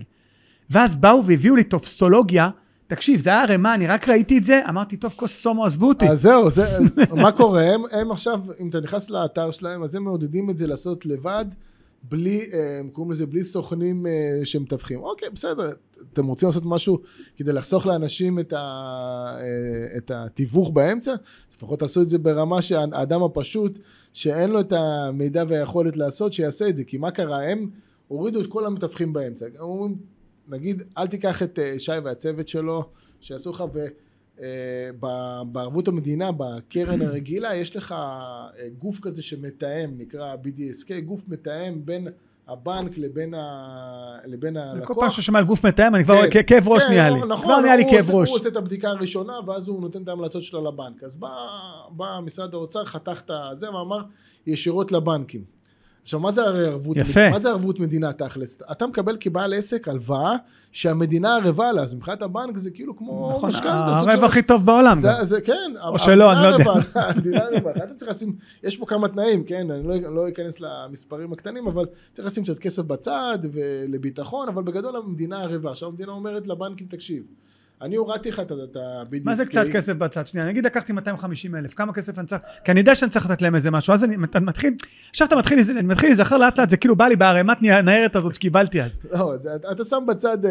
ואז 0.71 0.97
באו 0.97 1.25
והביאו 1.25 1.57
לי 1.57 1.65
טופסולוגיה, 1.65 2.51
תקשיב, 2.89 3.21
זה 3.21 3.31
היה 3.31 3.43
ערימה, 3.43 3.75
אני 3.75 3.87
רק 3.87 4.09
ראיתי 4.09 4.39
את 4.39 4.45
זה, 4.45 4.61
אמרתי, 4.69 4.97
טוב, 4.97 5.13
כוס 5.17 5.43
סומו, 5.43 5.65
עזבו 5.65 5.89
אותי. 5.89 6.09
אז 6.09 6.23
זהו, 6.23 6.51
זה, 6.51 6.79
מה 7.23 7.33
קורה? 7.33 7.63
הם, 7.63 7.83
הם 7.93 8.11
עכשיו, 8.11 8.43
אם 8.61 8.69
אתה 8.69 8.81
נכנס 8.81 9.11
לאתר 9.11 9.51
שלהם, 9.51 9.83
אז 9.83 9.95
הם 9.95 10.05
מעודדים 10.05 10.51
את 10.51 10.59
זה 10.59 10.67
לעשות 10.67 11.07
לבד, 11.07 11.45
בלי, 12.03 12.51
אה, 12.53 12.79
הם 12.79 12.89
קוראים 12.89 13.11
לזה 13.11 13.27
בלי 13.27 13.43
סוכנים 13.45 14.07
אה, 14.07 14.41
שמתווכים. 14.45 15.03
אוקיי, 15.03 15.31
בסדר, 15.31 15.73
אתם 16.13 16.27
רוצים 16.27 16.49
לעשות 16.49 16.63
משהו 16.67 16.99
כדי 17.37 17.53
לחסוך 17.53 17.87
לאנשים 17.87 18.39
את, 18.39 18.53
ה, 18.53 18.59
אה, 19.41 19.97
את 19.97 20.11
התיווך 20.11 20.71
באמצע, 20.71 21.13
אז 21.13 21.57
לפחות 21.57 21.79
תעשו 21.79 22.03
את 22.03 22.09
זה 22.09 22.19
ברמה 22.19 22.63
שהאדם 22.63 23.23
הפשוט, 23.23 23.79
שאין 24.13 24.51
לו 24.51 24.61
את 24.61 24.73
המידע 24.73 25.45
והיכולת 25.49 25.97
לעשות, 25.97 26.33
שיעשה 26.33 26.69
את 26.69 26.77
זה. 26.77 26.85
כי 26.85 26.99
מה 26.99 27.11
קרה? 27.11 27.43
הם 27.43 27.71
הורידו 28.09 28.41
את 28.41 28.47
כל 28.47 28.67
המתווכים 28.67 29.13
באמצע. 29.13 29.47
הם 29.47 29.53
אומרים, 29.61 29.95
נגיד, 30.49 30.83
אל 30.99 31.07
תיקח 31.07 31.43
את 31.43 31.59
אה, 31.59 31.79
שי 31.79 31.93
והצוות 32.05 32.49
שלו, 32.49 32.83
שיעשו 33.21 33.51
לך, 33.51 33.65
ו... 33.73 33.87
אה, 34.43 34.91
בערבות 35.53 35.89
המדינה, 35.89 36.31
בקרן 36.33 37.03
הרגילה, 37.03 37.57
יש 37.57 37.77
לך 37.77 37.93
אה, 37.93 38.49
גוף 38.79 39.01
כזה 39.01 39.23
שמתאם, 39.23 39.91
נקרא 39.99 40.35
BDSK, 40.45 41.01
גוף 41.05 41.23
מתאם 41.29 41.85
בין 41.85 42.09
הבנק 42.49 42.99
לבין, 42.99 43.35
ה... 43.35 44.19
לבין 44.25 44.55
כל 44.55 44.61
הלקוח. 44.61 44.99
פעם 44.99 45.11
ששומע 45.11 45.39
על 45.39 45.45
גוף 45.45 45.67
מתאם, 45.67 45.95
אני 45.95 46.05
כבר, 46.05 46.31
כן. 46.31 46.41
כאב 46.47 46.69
ראש 46.69 46.83
כן, 46.83 46.89
נהיה 46.89 47.11
לי. 47.11 47.21
נכון, 47.29 47.45
כבר 47.45 47.61
נהיה 47.61 47.77
לי 47.77 47.85
כאב 47.91 48.11
ראש. 48.11 48.29
הוא 48.29 48.37
עושה 48.39 48.49
את 48.49 48.57
הבדיקה 48.57 48.89
הראשונה, 48.89 49.33
ואז 49.47 49.69
הוא 49.69 49.81
נותן 49.81 50.03
את 50.03 50.09
ההמלצות 50.09 50.43
שלו 50.43 50.65
לבנק. 50.65 51.03
אז 51.03 51.17
בא, 51.17 51.29
בא 51.91 52.21
משרד 52.23 52.55
האוצר, 52.55 52.85
חתך 52.85 53.23
את 53.53 53.59
זה, 53.59 53.71
ואמר 53.75 54.03
ישירות 54.47 54.93
לבנקים. 54.93 55.58
עכשיו, 56.09 56.21
מה 56.21 56.33
זה 56.33 56.43
הרי 56.43 56.67
ערבות? 56.67 56.97
יפה. 56.97 57.31
מה 57.31 57.39
זה 57.39 57.49
ערבות 57.49 57.81
מדינה 57.81 58.13
תכלס? 58.13 58.59
אתה 58.73 58.87
מקבל 58.87 59.17
כבעל 59.21 59.55
עסק 59.55 59.89
הלוואה 59.89 60.37
שהמדינה 60.73 61.37
ערבה 61.37 61.73
לה, 61.73 61.83
אז 61.83 61.95
מבחינת 61.95 62.23
הבנק 62.23 62.59
זה 62.59 62.71
כאילו 62.71 62.97
כמו 62.97 63.33
נכון, 63.37 63.49
משכנתה. 63.49 63.69
הרב 63.69 64.25
הכי 64.25 64.43
טוב 64.43 64.67
בעולם. 64.67 64.99
זה. 64.99 65.11
זה 65.23 65.41
כן, 65.41 65.73
או 65.89 65.99
שלא, 65.99 66.33
אני 66.33 66.43
לא 66.43 66.47
יודע. 66.47 66.65
המדינה 67.09 67.39
ערבה, 67.39 67.71
אתה 67.71 67.95
צריך 67.95 68.11
לשים, 68.11 68.37
יש 68.63 68.77
פה 68.77 68.87
כמה 68.87 69.09
תנאים, 69.09 69.45
כן, 69.45 69.71
אני 69.71 69.89
לא, 69.89 70.15
לא 70.15 70.29
אכנס 70.29 70.61
למספרים 70.61 71.33
הקטנים, 71.33 71.67
אבל 71.67 71.85
צריך 72.13 72.29
לשים 72.29 72.45
קצת 72.45 72.59
כסף 72.59 72.83
בצד 72.83 73.39
ולביטחון, 73.53 74.49
אבל 74.49 74.63
בגדול 74.63 74.97
המדינה 74.97 75.43
ערבה. 75.43 75.71
עכשיו 75.71 75.89
המדינה 75.89 76.13
אומרת 76.13 76.47
לבנקים, 76.47 76.87
תקשיב, 76.87 77.27
אני 77.83 77.97
הורדתי 77.97 78.29
לך 78.29 78.41
את 78.41 78.51
ה-BDSK. 78.77 79.25
מה 79.25 79.35
זה 79.35 79.45
קצת 79.47 79.65
כסף 79.73 79.93
בצד? 79.93 80.27
שנייה, 80.27 80.47
נגיד 80.47 80.67
לקחתי 80.67 80.93
250 80.93 81.57
אלף, 81.57 81.75
כמה 81.75 81.93
כסף 81.93 82.19
אני 82.19 82.27
צריך? 82.27 82.43
כי 82.65 82.71
אני 82.73 82.81
יודע 82.81 82.95
שאני 82.95 83.11
צריך 83.11 83.31
לתת 83.31 83.43
להם 83.43 83.55
איזה 83.55 83.71
משהו, 83.71 83.95
אז 83.95 84.05
אני 84.05 84.17
מתחיל, 84.17 84.75
עכשיו 85.11 85.27
אתה 85.29 85.37
מתחיל, 85.37 85.59
אני 85.71 85.83
מתחיל 85.83 86.09
להיזכר 86.09 86.37
לאט 86.39 86.59
לאט, 86.59 86.71
זה 86.71 86.77
כאילו 86.77 86.97
בא 86.97 87.07
לי 87.09 87.17
בערימת 87.17 87.63
ניירת 87.63 88.17
הזאת 88.17 88.35
שקיבלתי 88.35 88.83
אז. 88.83 89.01
לא, 89.13 89.33
זה, 89.39 89.51
אתה 89.73 89.85
שם 89.85 90.05
בצד, 90.09 90.45
אה, 90.45 90.51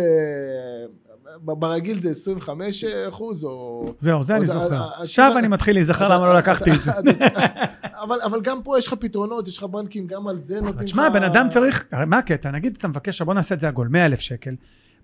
ברגיל 1.42 2.00
זה 2.00 2.10
25 2.10 2.84
אחוז, 3.10 3.44
או... 3.44 3.86
זהו, 4.00 4.24
זה 4.24 4.34
או 4.34 4.38
אני 4.38 4.46
זה- 4.46 4.54
זוכר. 4.54 4.74
ה- 4.76 4.78
ה- 4.80 5.02
עכשיו 5.02 5.36
אני 5.38 5.48
מתחיל 5.48 5.76
להיזכר 5.76 6.08
למה 6.16 6.28
לא 6.28 6.38
לקחתי 6.38 6.72
את 6.72 6.82
זה. 6.84 6.92
אבל, 8.02 8.18
אבל 8.26 8.42
גם 8.42 8.62
פה 8.64 8.80
יש 8.80 8.88
לך 8.88 8.94
פתרונות, 8.94 9.48
יש 9.48 9.58
לך 9.58 9.64
בנקים, 9.64 10.08
גם 10.08 10.28
על 10.28 10.36
זה 10.38 10.56
נותנים 10.56 10.76
לך... 10.76 10.84
תשמע, 10.84 11.10
בן 11.10 11.24
אדם 11.24 11.48
צריך, 11.50 11.86
מה 12.08 12.18
הקטע? 12.18 12.52
נגיד 12.52 12.76
אתה 12.78 12.88
מבקש, 12.88 13.22
בוא 13.22 13.34
נעשה 13.34 13.56
את 13.56 13.60
זה 13.60 13.68
עגול, 13.68 13.88
100 13.88 14.06
אלף 14.06 14.20
שקל. 14.20 14.52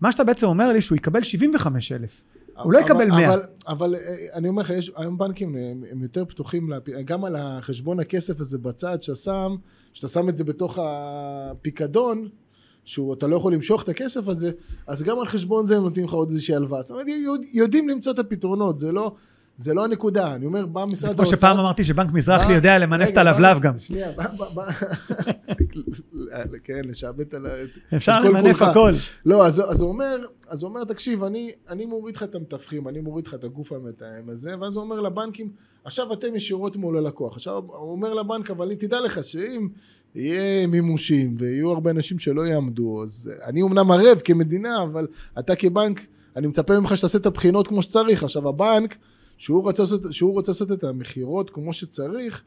מה 0.03 0.11
שאתה 0.11 0.23
בעצם 0.23 0.47
אומר 0.47 0.73
לי 0.73 0.81
שהוא 0.81 0.95
יקבל 0.95 1.23
75 1.23 1.91
אלף. 1.91 2.23
הוא 2.63 2.73
לא 2.73 2.79
יקבל 2.79 3.07
100. 3.07 3.33
אבל, 3.33 3.41
אבל 3.67 3.95
אה, 3.95 4.15
אני 4.33 4.47
אומר 4.47 4.61
לך, 4.61 4.69
יש, 4.69 4.91
היום 4.95 5.17
בנקים 5.17 5.55
הם, 5.55 5.83
הם 5.91 6.03
יותר 6.03 6.25
פתוחים, 6.25 6.69
להפ... 6.69 6.83
גם 7.05 7.25
על 7.25 7.35
החשבון 7.35 7.99
הכסף 7.99 8.39
הזה 8.39 8.57
בצד 8.57 9.03
שאתה 9.03 9.15
שם, 9.15 9.55
שאתה 9.93 10.07
שם 10.07 10.29
את 10.29 10.37
זה 10.37 10.43
בתוך 10.43 10.79
הפיקדון, 10.81 12.27
שאתה 12.85 13.27
לא 13.27 13.35
יכול 13.35 13.53
למשוך 13.53 13.83
את 13.83 13.89
הכסף 13.89 14.27
הזה, 14.27 14.51
אז 14.87 15.03
גם 15.03 15.19
על 15.19 15.25
חשבון 15.25 15.65
זה 15.65 15.77
הם 15.77 15.83
נותנים 15.83 16.05
לך 16.05 16.13
עוד 16.13 16.29
איזושהי 16.29 16.55
הלוואה. 16.55 16.81
זאת 16.81 16.91
אומרת, 16.91 17.05
יודע- 17.07 17.47
יודעים 17.53 17.89
למצוא 17.89 18.11
את 18.11 18.19
הפתרונים, 18.19 18.77
זה 18.77 18.91
לא, 18.91 19.15
זה 19.57 19.73
לא 19.73 19.85
הנקודה. 19.85 20.35
אני 20.35 20.45
אומר, 20.45 20.65
בא 20.65 20.85
משרד 20.85 21.15
כמו 21.15 21.25
שפעם 21.25 21.59
אמרתי 21.59 21.83
שבנק 21.83 22.11
מזרחי 22.11 22.53
יודע 22.53 22.77
למנף 22.77 23.09
את 23.09 23.17
הלבלב 23.17 23.59
גם. 23.59 23.77
שנייה, 23.77 24.11
בא, 24.11 24.27
בא, 24.27 24.45
בא. 24.53 24.71
כן, 26.63 26.81
לשעבט 26.83 27.33
על 27.33 27.45
ה... 27.45 27.49
אפשר 27.95 28.19
למנף. 28.19 28.61
הכל. 28.61 28.91
לא, 29.25 29.45
אז, 29.45 29.81
הוא 29.81 29.89
אומר, 29.89 30.17
אז 30.47 30.63
הוא 30.63 30.69
אומר, 30.69 30.83
תקשיב, 30.83 31.23
אני 31.69 31.85
מוריד 31.85 32.15
לך 32.15 32.23
את 32.23 32.35
המתווכים, 32.35 32.87
אני 32.87 33.01
מוריד 33.01 33.27
לך 33.27 33.33
את 33.33 33.43
הגוף 33.43 33.71
המתאם 33.71 34.29
הזה, 34.29 34.55
ואז 34.61 34.75
הוא 34.75 34.83
אומר 34.83 34.99
לבנקים, 34.99 35.49
עכשיו 35.85 36.13
אתם 36.13 36.35
ישירות 36.35 36.75
מול 36.75 36.97
הלקוח. 36.97 37.35
עכשיו 37.35 37.63
הוא 37.67 37.91
אומר 37.91 38.13
לבנק, 38.13 38.51
אבל 38.51 38.75
תדע 38.75 39.01
לך 39.01 39.23
שאם 39.23 39.67
יהיה 40.15 40.67
מימושים 40.67 41.35
ויהיו 41.37 41.69
הרבה 41.71 41.91
אנשים 41.91 42.19
שלא 42.19 42.41
יעמדו, 42.41 43.03
אז 43.03 43.31
אני 43.43 43.61
אמנם 43.61 43.91
ערב 43.91 44.21
כמדינה, 44.23 44.83
אבל 44.83 45.07
אתה 45.39 45.55
כבנק, 45.55 46.01
אני 46.35 46.47
מצפה 46.47 46.79
ממך 46.79 46.97
שתעשה 46.97 47.17
את 47.17 47.25
הבחינות 47.25 47.67
כמו 47.67 47.81
שצריך. 47.81 48.23
עכשיו 48.23 48.49
הבנק, 48.49 48.97
שהוא 49.43 49.63
רוצה 49.63 49.83
לעשות, 49.83 50.01
שהוא 50.13 50.33
רוצה 50.33 50.51
לעשות 50.51 50.71
את 50.71 50.83
המכירות 50.83 51.49
כמו 51.49 51.73
שצריך, 51.73 52.43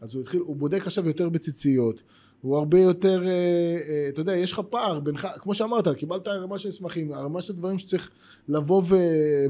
אז 0.00 0.14
הוא 0.14 0.22
התחיל, 0.22 0.40
הוא 0.40 0.56
בודק 0.56 0.86
עכשיו 0.86 1.06
יותר 1.06 1.28
בציציות. 1.28 2.02
הוא 2.40 2.56
הרבה 2.56 2.80
יותר, 2.80 3.22
אה, 3.26 3.28
אה, 3.28 4.08
אתה 4.08 4.20
יודע, 4.20 4.36
יש 4.36 4.52
לך 4.52 4.60
פער 4.70 5.00
בינך, 5.00 5.28
כמו 5.40 5.54
שאמרת, 5.54 5.88
קיבלת 5.88 6.28
ערימה 6.28 6.58
של 6.58 6.68
מסמכים, 6.68 7.12
ערימה 7.12 7.42
של 7.42 7.52
דברים 7.52 7.78
שצריך 7.78 8.10
לבוא 8.48 8.82
ו, 8.88 8.96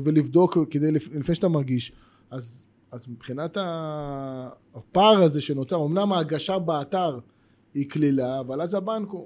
ולבדוק 0.05 0.59
כדי, 0.71 0.93
לפ- 0.93 1.09
לפני 1.15 1.35
שאתה 1.35 1.49
מרגיש. 1.49 1.93
אז, 2.31 2.67
אז 2.91 3.09
מבחינת 3.09 3.57
הפער 4.75 5.23
הזה 5.23 5.41
שנוצר, 5.41 5.85
אמנם 5.87 6.13
ההגשה 6.13 6.59
באתר 6.59 7.19
היא 7.75 7.91
קלילה, 7.91 8.41
אבל 8.41 8.61
אז 8.61 8.75
הבנק 8.75 9.09
הוא, 9.11 9.21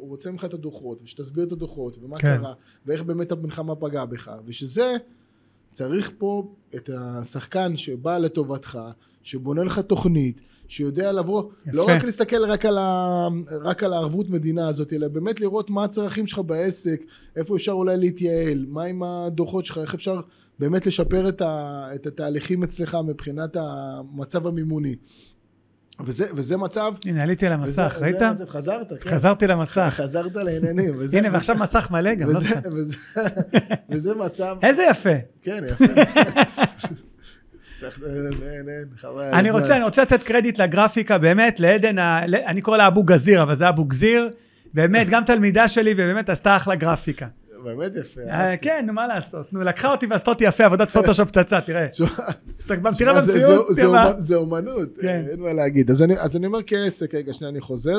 הוא 0.00 0.08
רוצה 0.08 0.30
ממך 0.30 0.44
את 0.44 0.54
הדוחות, 0.54 1.00
ושתסביר 1.02 1.44
את 1.44 1.52
הדוחות, 1.52 1.98
ומה 2.02 2.18
כן. 2.18 2.36
קרה, 2.38 2.52
ואיך 2.86 3.02
באמת 3.02 3.32
המלחמה 3.32 3.76
פגעה 3.76 4.06
בך, 4.06 4.30
ושזה 4.46 4.96
צריך 5.72 6.10
פה 6.18 6.54
את 6.74 6.90
השחקן 6.98 7.76
שבא 7.76 8.18
לטובתך, 8.18 8.78
שבונה 9.22 9.64
לך 9.64 9.78
תוכנית, 9.78 10.40
שיודע 10.68 11.12
לבוא, 11.12 11.42
יפה. 11.60 11.70
לא 11.72 11.86
רק 11.88 12.04
להסתכל 12.04 12.44
רק 12.44 12.66
על, 12.66 12.78
ה, 12.78 13.28
רק 13.62 13.82
על 13.82 13.92
הערבות 13.92 14.30
מדינה 14.30 14.68
הזאת, 14.68 14.92
אלא 14.92 15.08
באמת 15.08 15.40
לראות 15.40 15.70
מה 15.70 15.84
הצרכים 15.84 16.26
שלך 16.26 16.38
בעסק, 16.38 17.02
איפה 17.36 17.56
אפשר 17.56 17.72
אולי 17.72 17.96
להתייעל, 17.96 18.66
מה 18.68 18.84
עם 18.84 19.02
הדוחות 19.02 19.64
שלך, 19.64 19.78
איך 19.78 19.94
אפשר 19.94 20.20
באמת 20.58 20.86
לשפר 20.86 21.28
את, 21.28 21.40
ה, 21.40 21.88
את 21.94 22.06
התהליכים 22.06 22.62
אצלך 22.62 22.96
מבחינת 23.06 23.56
המצב 23.56 24.46
המימוני. 24.46 24.96
וזה, 26.04 26.26
וזה 26.34 26.56
מצב... 26.56 26.92
הנה, 27.06 27.22
עליתי 27.22 27.46
על 27.46 27.62
וזה- 27.62 27.82
המסך, 27.82 27.96
זה 27.98 28.04
ראית? 28.04 28.22
מצב- 28.22 28.48
חזרת, 28.48 28.92
כן. 29.00 29.10
חזרת 29.10 29.42
למסך. 29.42 29.88
חזרת 29.90 30.34
לעניינים. 30.34 30.94
וזה- 30.98 31.18
הנה, 31.18 31.28
ועכשיו 31.32 31.56
מסך 31.56 31.88
מלא 31.90 32.14
גם, 32.14 32.30
לא 32.30 32.36
וזה, 32.38 32.48
סתם. 32.48 32.70
וזה, 32.72 32.96
וזה 33.90 34.14
מצב... 34.14 34.56
איזה 34.62 34.82
יפה. 34.90 35.10
כן, 35.42 35.64
יפה. 35.68 35.84
אני. 39.32 39.50
רוצה, 39.50 39.76
אני 39.76 39.84
רוצה 39.84 40.02
לתת 40.02 40.22
קרדיט 40.22 40.58
לגרפיקה, 40.58 41.18
באמת, 41.18 41.60
לעדן, 41.60 41.98
ה- 41.98 42.24
אני 42.46 42.60
קורא 42.60 42.76
לה 42.78 42.86
אבו 42.86 43.02
גזיר, 43.02 43.42
אבל 43.42 43.54
זה 43.54 43.68
אבו 43.68 43.84
גזיר. 43.84 44.30
באמת, 44.74 45.10
גם 45.10 45.24
תלמידה 45.24 45.68
שלי, 45.68 45.92
ובאמת 45.92 46.28
עשתה 46.28 46.56
אחלה 46.56 46.74
גרפיקה. 46.74 47.26
באמת 47.64 47.92
יפה. 48.00 48.20
אה. 48.20 48.56
כן, 48.56 48.84
נו, 48.86 48.92
מה 48.92 49.06
לעשות? 49.06 49.52
נו, 49.52 49.60
לקחה 49.60 49.90
אותי 49.90 50.06
ועשתה 50.06 50.30
אותי 50.30 50.44
יפה, 50.44 50.64
עבודת 50.64 50.90
פוטושופ 50.96 51.28
פצצה, 51.28 51.60
תראה. 51.60 51.86
תראה 52.98 53.14
במציאות, 53.14 53.66
תראה 53.76 53.88
מה. 53.88 54.20
זה 54.20 54.34
אומנות, 54.34 54.88
כן. 55.00 55.24
אין 55.30 55.40
מה 55.40 55.52
להגיד. 55.52 55.90
אז 55.90 56.36
אני 56.36 56.46
אומר 56.46 56.58
כעסק, 56.66 57.14
רגע, 57.14 57.32
שנייה, 57.32 57.50
אני 57.50 57.60
חוזר. 57.60 57.98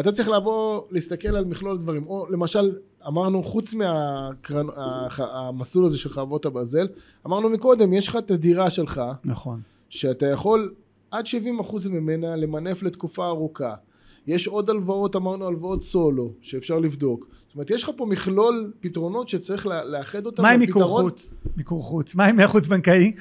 אתה 0.00 0.12
צריך 0.12 0.28
לבוא, 0.28 0.82
להסתכל 0.90 1.36
על 1.36 1.44
מכלול 1.44 1.78
דברים. 1.78 2.06
או 2.06 2.26
למשל, 2.30 2.72
אמרנו, 3.06 3.42
חוץ 3.42 3.74
מהמסלול 3.74 5.86
הזה 5.86 5.98
של 5.98 6.10
חרבות 6.10 6.46
הברזל, 6.46 6.88
אמרנו 7.26 7.50
מקודם, 7.50 7.92
יש 7.92 8.08
לך 8.08 8.16
את 8.16 8.30
הדירה 8.30 8.70
שלך, 8.70 9.02
נכון. 9.24 9.60
שאתה 9.88 10.26
יכול 10.26 10.74
עד 11.10 11.24
70% 11.26 11.88
ממנה 11.88 12.36
למנף 12.36 12.82
לתקופה 12.82 13.26
ארוכה. 13.26 13.74
יש 14.26 14.46
עוד 14.46 14.70
הלוואות, 14.70 15.16
אמרנו 15.16 15.46
הלוואות 15.46 15.84
סולו, 15.84 16.32
שאפשר 16.40 16.78
לבדוק. 16.78 17.28
זאת 17.50 17.54
אומרת, 17.54 17.70
יש 17.70 17.82
לך 17.82 17.90
פה 17.96 18.06
מכלול 18.06 18.72
פתרונות 18.80 19.28
שצריך 19.28 19.66
לאחד 19.66 20.26
אותם 20.26 20.42
מה 20.42 20.50
עם 20.50 20.60
מיקור 20.60 20.84
חוץ? 20.84 21.34
מיקור 21.56 21.82
חוץ. 21.82 22.14
מה 22.14 22.26
עם 22.26 22.46
חוץ 22.46 22.66
בנקאי? 22.66 23.12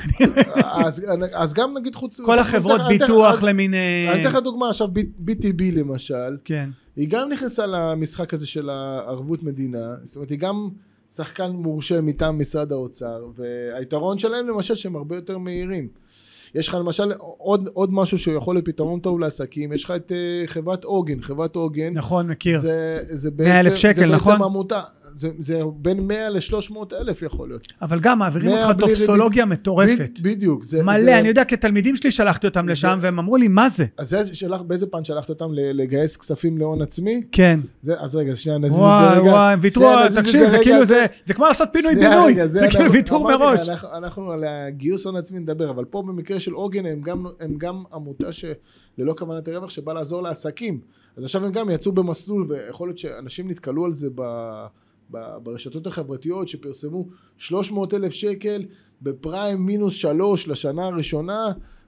אז, 0.55 1.05
אז 1.33 1.53
גם 1.53 1.77
נגיד 1.77 1.95
חוץ... 1.95 2.21
כל 2.21 2.39
החברות 2.39 2.81
ביטוח 2.87 3.43
למיניהן. 3.43 4.07
אני 4.09 4.21
אתן 4.21 4.29
לך 4.29 4.35
דוגמה, 4.43 4.69
עכשיו 4.69 4.87
BTB 5.27 5.61
למשל, 5.73 6.37
כן. 6.45 6.69
היא 6.95 7.09
גם 7.09 7.29
נכנסה 7.29 7.65
למשחק 7.65 8.33
הזה 8.33 8.47
של 8.47 8.69
הערבות 8.69 9.43
מדינה, 9.43 9.95
זאת 10.03 10.15
אומרת, 10.15 10.29
היא 10.29 10.39
גם 10.39 10.69
שחקן 11.07 11.51
מורשה 11.51 12.01
מטעם 12.01 12.39
משרד 12.39 12.71
האוצר, 12.71 13.25
והיתרון 13.35 14.19
שלהם 14.19 14.47
למשל 14.47 14.75
שהם 14.75 14.95
הרבה 14.95 15.15
יותר 15.15 15.37
מהירים. 15.37 15.87
יש 16.55 16.67
לך 16.67 16.73
למשל 16.73 17.11
עוד, 17.37 17.69
עוד 17.73 17.93
משהו 17.93 18.17
שיכול 18.17 18.55
להיות 18.55 18.65
פתרון 18.65 18.99
טוב 18.99 19.19
לעסקים, 19.19 19.73
יש 19.73 19.83
לך 19.83 19.91
את 19.91 20.11
אה, 20.11 20.43
חברת 20.45 20.83
עוגן, 20.83 21.21
חברת 21.21 21.55
עוגן, 21.55 21.93
נכון, 21.93 22.27
מכיר. 22.27 22.59
זה, 22.59 22.99
זה 23.11 23.29
100,000 23.37 23.65
בעצם, 23.65 23.75
שקל, 23.75 23.93
זה 23.93 24.01
בעצם 24.01 24.15
נכון? 24.15 24.41
עמותה, 24.41 24.81
זה, 25.15 25.29
זה 25.39 25.61
בין 25.75 26.07
100 26.07 26.29
ל-300 26.29 26.73
אלף 27.01 27.21
יכול 27.21 27.47
להיות. 27.49 27.67
אבל 27.81 27.99
גם 27.99 28.19
מעבירים 28.19 28.51
אותך 28.51 28.65
בלי 28.77 28.85
ריבית. 28.87 28.97
טופסולוגיה 28.97 29.45
מטורפת. 29.45 30.19
ב- 30.21 30.27
בדיוק. 30.29 30.63
זה, 30.63 30.83
מלא, 30.83 30.99
זה, 31.03 31.19
אני 31.19 31.27
יודע, 31.27 31.43
כי 31.43 31.57
תלמידים 31.57 31.95
שלי 31.95 32.11
שלחתי 32.11 32.47
אותם 32.47 32.65
זה- 32.65 32.71
לשם, 32.71 32.97
והם 33.01 33.19
אמרו 33.19 33.37
לי, 33.37 33.47
מה 33.47 33.69
זה? 33.69 33.85
אז 33.97 34.09
זה 34.09 34.35
שלח, 34.35 34.61
באיזה 34.61 34.87
פן 34.87 35.03
שלחת 35.03 35.29
אותם 35.29 35.47
לגייס 35.53 36.17
כספים 36.17 36.57
להון 36.57 36.81
עצמי? 36.81 37.21
כן. 37.31 37.59
זה, 37.81 37.99
אז 37.99 38.15
רגע, 38.15 38.35
שנייה, 38.35 38.57
נזיז 38.57 38.73
את 38.73 38.79
זה 38.79 38.83
וואי 38.85 39.19
רגע. 39.19 39.29
וואי, 39.29 39.53
הם 39.53 39.59
ויתרו, 39.61 39.83
תקשיב, 40.21 40.47
זה 40.47 40.53
רגע, 40.55 40.63
כאילו, 40.63 40.85
זה- 40.85 40.85
זה 40.85 41.05
זה 41.23 41.33
כמו 41.33 41.45
לעשות 41.47 41.69
פינוי-בינוי, 41.73 42.33
רגע, 42.33 42.47
זה 42.47 42.67
כאילו 42.71 42.91
ויתור 42.91 43.17
אמרתי 43.31 43.35
לך, 43.35 43.41
מראש. 43.59 43.69
אנחנו- 43.69 43.89
אנחנו 43.97 44.31
על 44.31 44.43
הגיוס 44.43 45.05
הון 45.05 45.15
עצמי 45.15 45.39
נדבר, 45.39 45.69
אבל 45.69 45.85
פה 45.85 46.01
במקרה 46.01 46.39
של 46.39 46.51
עוגן 46.51 46.85
הם 46.85 47.01
גם, 47.01 47.25
הם 47.39 47.55
גם 47.57 47.83
עמותה 47.93 48.27
שללא 48.31 49.13
כוונת 49.17 49.49
רווח 49.49 49.69
שבאה 49.69 49.93
לעזור 49.93 50.21
לעסקים. 50.23 50.79
אז 51.17 51.23
עכשיו 51.23 51.45
הם 51.45 51.51
גם 51.51 51.69
יצאו 51.69 51.91
במסלול, 51.91 52.45
ויכול 52.49 52.87
להיות 52.87 52.97
שאנשים 52.97 53.49
נתקלו 53.49 53.85
על 53.85 53.93
זה 53.93 54.07
ב, 54.15 54.21
ברשתות 55.43 55.87
החברתיות, 55.87 56.47
שפרסמו 56.47 57.05
300 57.37 57.93
אלף 57.93 58.13
שקל 58.13 58.65
בפריים 59.01 59.65
מינוס 59.65 59.93
שלוש 59.93 60.47
לשנה 60.47 60.85
הראשונה, 60.85 61.45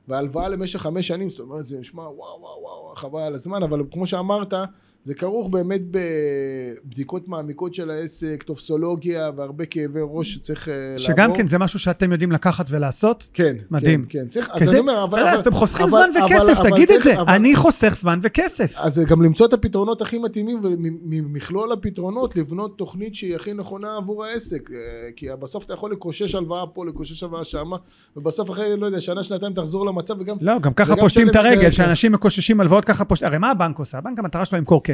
והלוואה 0.08 0.50
למשך 0.50 0.80
חמש 0.80 1.08
שנים, 1.08 1.30
זאת 1.30 1.40
אומרת, 1.40 1.66
זה 1.66 1.80
נשמע 1.80 2.04
וואו 2.04 2.42
וואו 2.42 2.62
וואו, 2.62 2.96
חבל 2.96 3.22
על 3.22 3.34
הזמן, 3.34 3.64
אבל 3.64 3.84
כמו 3.92 4.06
שאמרת, 4.06 4.54
זה 5.04 5.14
כרוך 5.14 5.50
באמת 5.50 5.82
בבדיקות 5.92 7.28
מעמיקות 7.28 7.74
של 7.74 7.90
העסק, 7.92 8.44
טופסולוגיה 8.46 9.32
והרבה 9.36 9.66
כאבי 9.66 10.00
ראש 10.04 10.34
שצריך 10.34 10.70
אה, 10.70 10.74
לעבור. 10.90 10.98
שגם 10.98 11.34
כן 11.34 11.48
זה 11.48 11.58
משהו 11.58 11.80
שאתם 11.80 12.12
יודעים 12.12 12.32
לקחת 12.32 12.66
ולעשות. 12.70 13.28
כן, 13.34 13.56
מדהים. 13.72 14.06
כן, 14.10 14.20
כן. 14.20 14.28
צריך, 14.28 14.50
אז 14.54 14.62
כזה- 14.62 14.72
אני 14.72 14.80
אומר, 14.80 15.04
אבל... 15.04 15.22
אתה 15.22 15.32
אז 15.32 15.40
אתם 15.40 15.52
חוסכים 15.52 15.86
אבל- 15.86 15.90
זמן 16.12 16.22
אבל- 16.22 16.36
וכסף, 16.36 16.60
אבל 16.60 16.70
תגיד 16.72 16.92
את 16.92 17.02
צריך- 17.02 17.04
זה. 17.16 17.22
אבל- 17.22 17.34
אני 17.34 17.56
חוסך 17.56 17.96
זמן 18.00 18.20
וכסף. 18.24 18.74
אז 18.78 19.00
גם 19.08 19.22
למצוא 19.22 19.46
את 19.46 19.54
הפתרונות 19.54 20.02
הכי 20.02 20.18
מתאימים 20.18 20.60
וממכלול 20.64 21.72
הפתרונות 21.72 22.36
לבנות 22.36 22.78
תוכנית 22.78 23.16
שהיא 23.16 23.36
הכי 23.36 23.54
נכונה 23.54 23.98
עבור 23.98 24.26
העסק 24.26 24.70
אה, 24.72 24.78
כי 25.16 25.28
בסוף 25.40 25.66
אתה 25.66 25.74
יכול 25.74 25.92
לקושש 25.92 26.36
הלוואה 26.36 26.68
פה, 26.68 26.86
לקושש 26.86 27.24
הלוואה 27.24 27.44
שמה 27.44 27.78
ובסוף 28.18 28.50
אחרי, 28.50 28.78
לא 28.78 28.86
יודע, 28.86 29.02
שנה, 29.02 29.24
שנתיים 29.24 29.54
תחזור 29.54 29.86
למצב 29.86 30.16
וגם... 30.20 30.36
לא, 30.42 30.60
גם 30.60 30.74
ככה 30.74 30.96
פושטים 30.96 31.30
את 31.30 31.36
הרגל, 31.36 31.62
כן. 31.62 31.72
שאנשים 31.72 32.12
מקוששים 32.12 32.62
הלוואות 32.62 32.86
ככה 32.86 33.06
פושטים. 33.06 33.28
הרי 33.28 33.38
מה 33.38 33.52
הבנק 33.52 33.80
עושה? 33.80 33.98
הבנק 33.98 34.20
המטרה 34.20 34.46
שלו 34.46 34.58
למכור 34.58 34.84
כסף. 34.84 34.91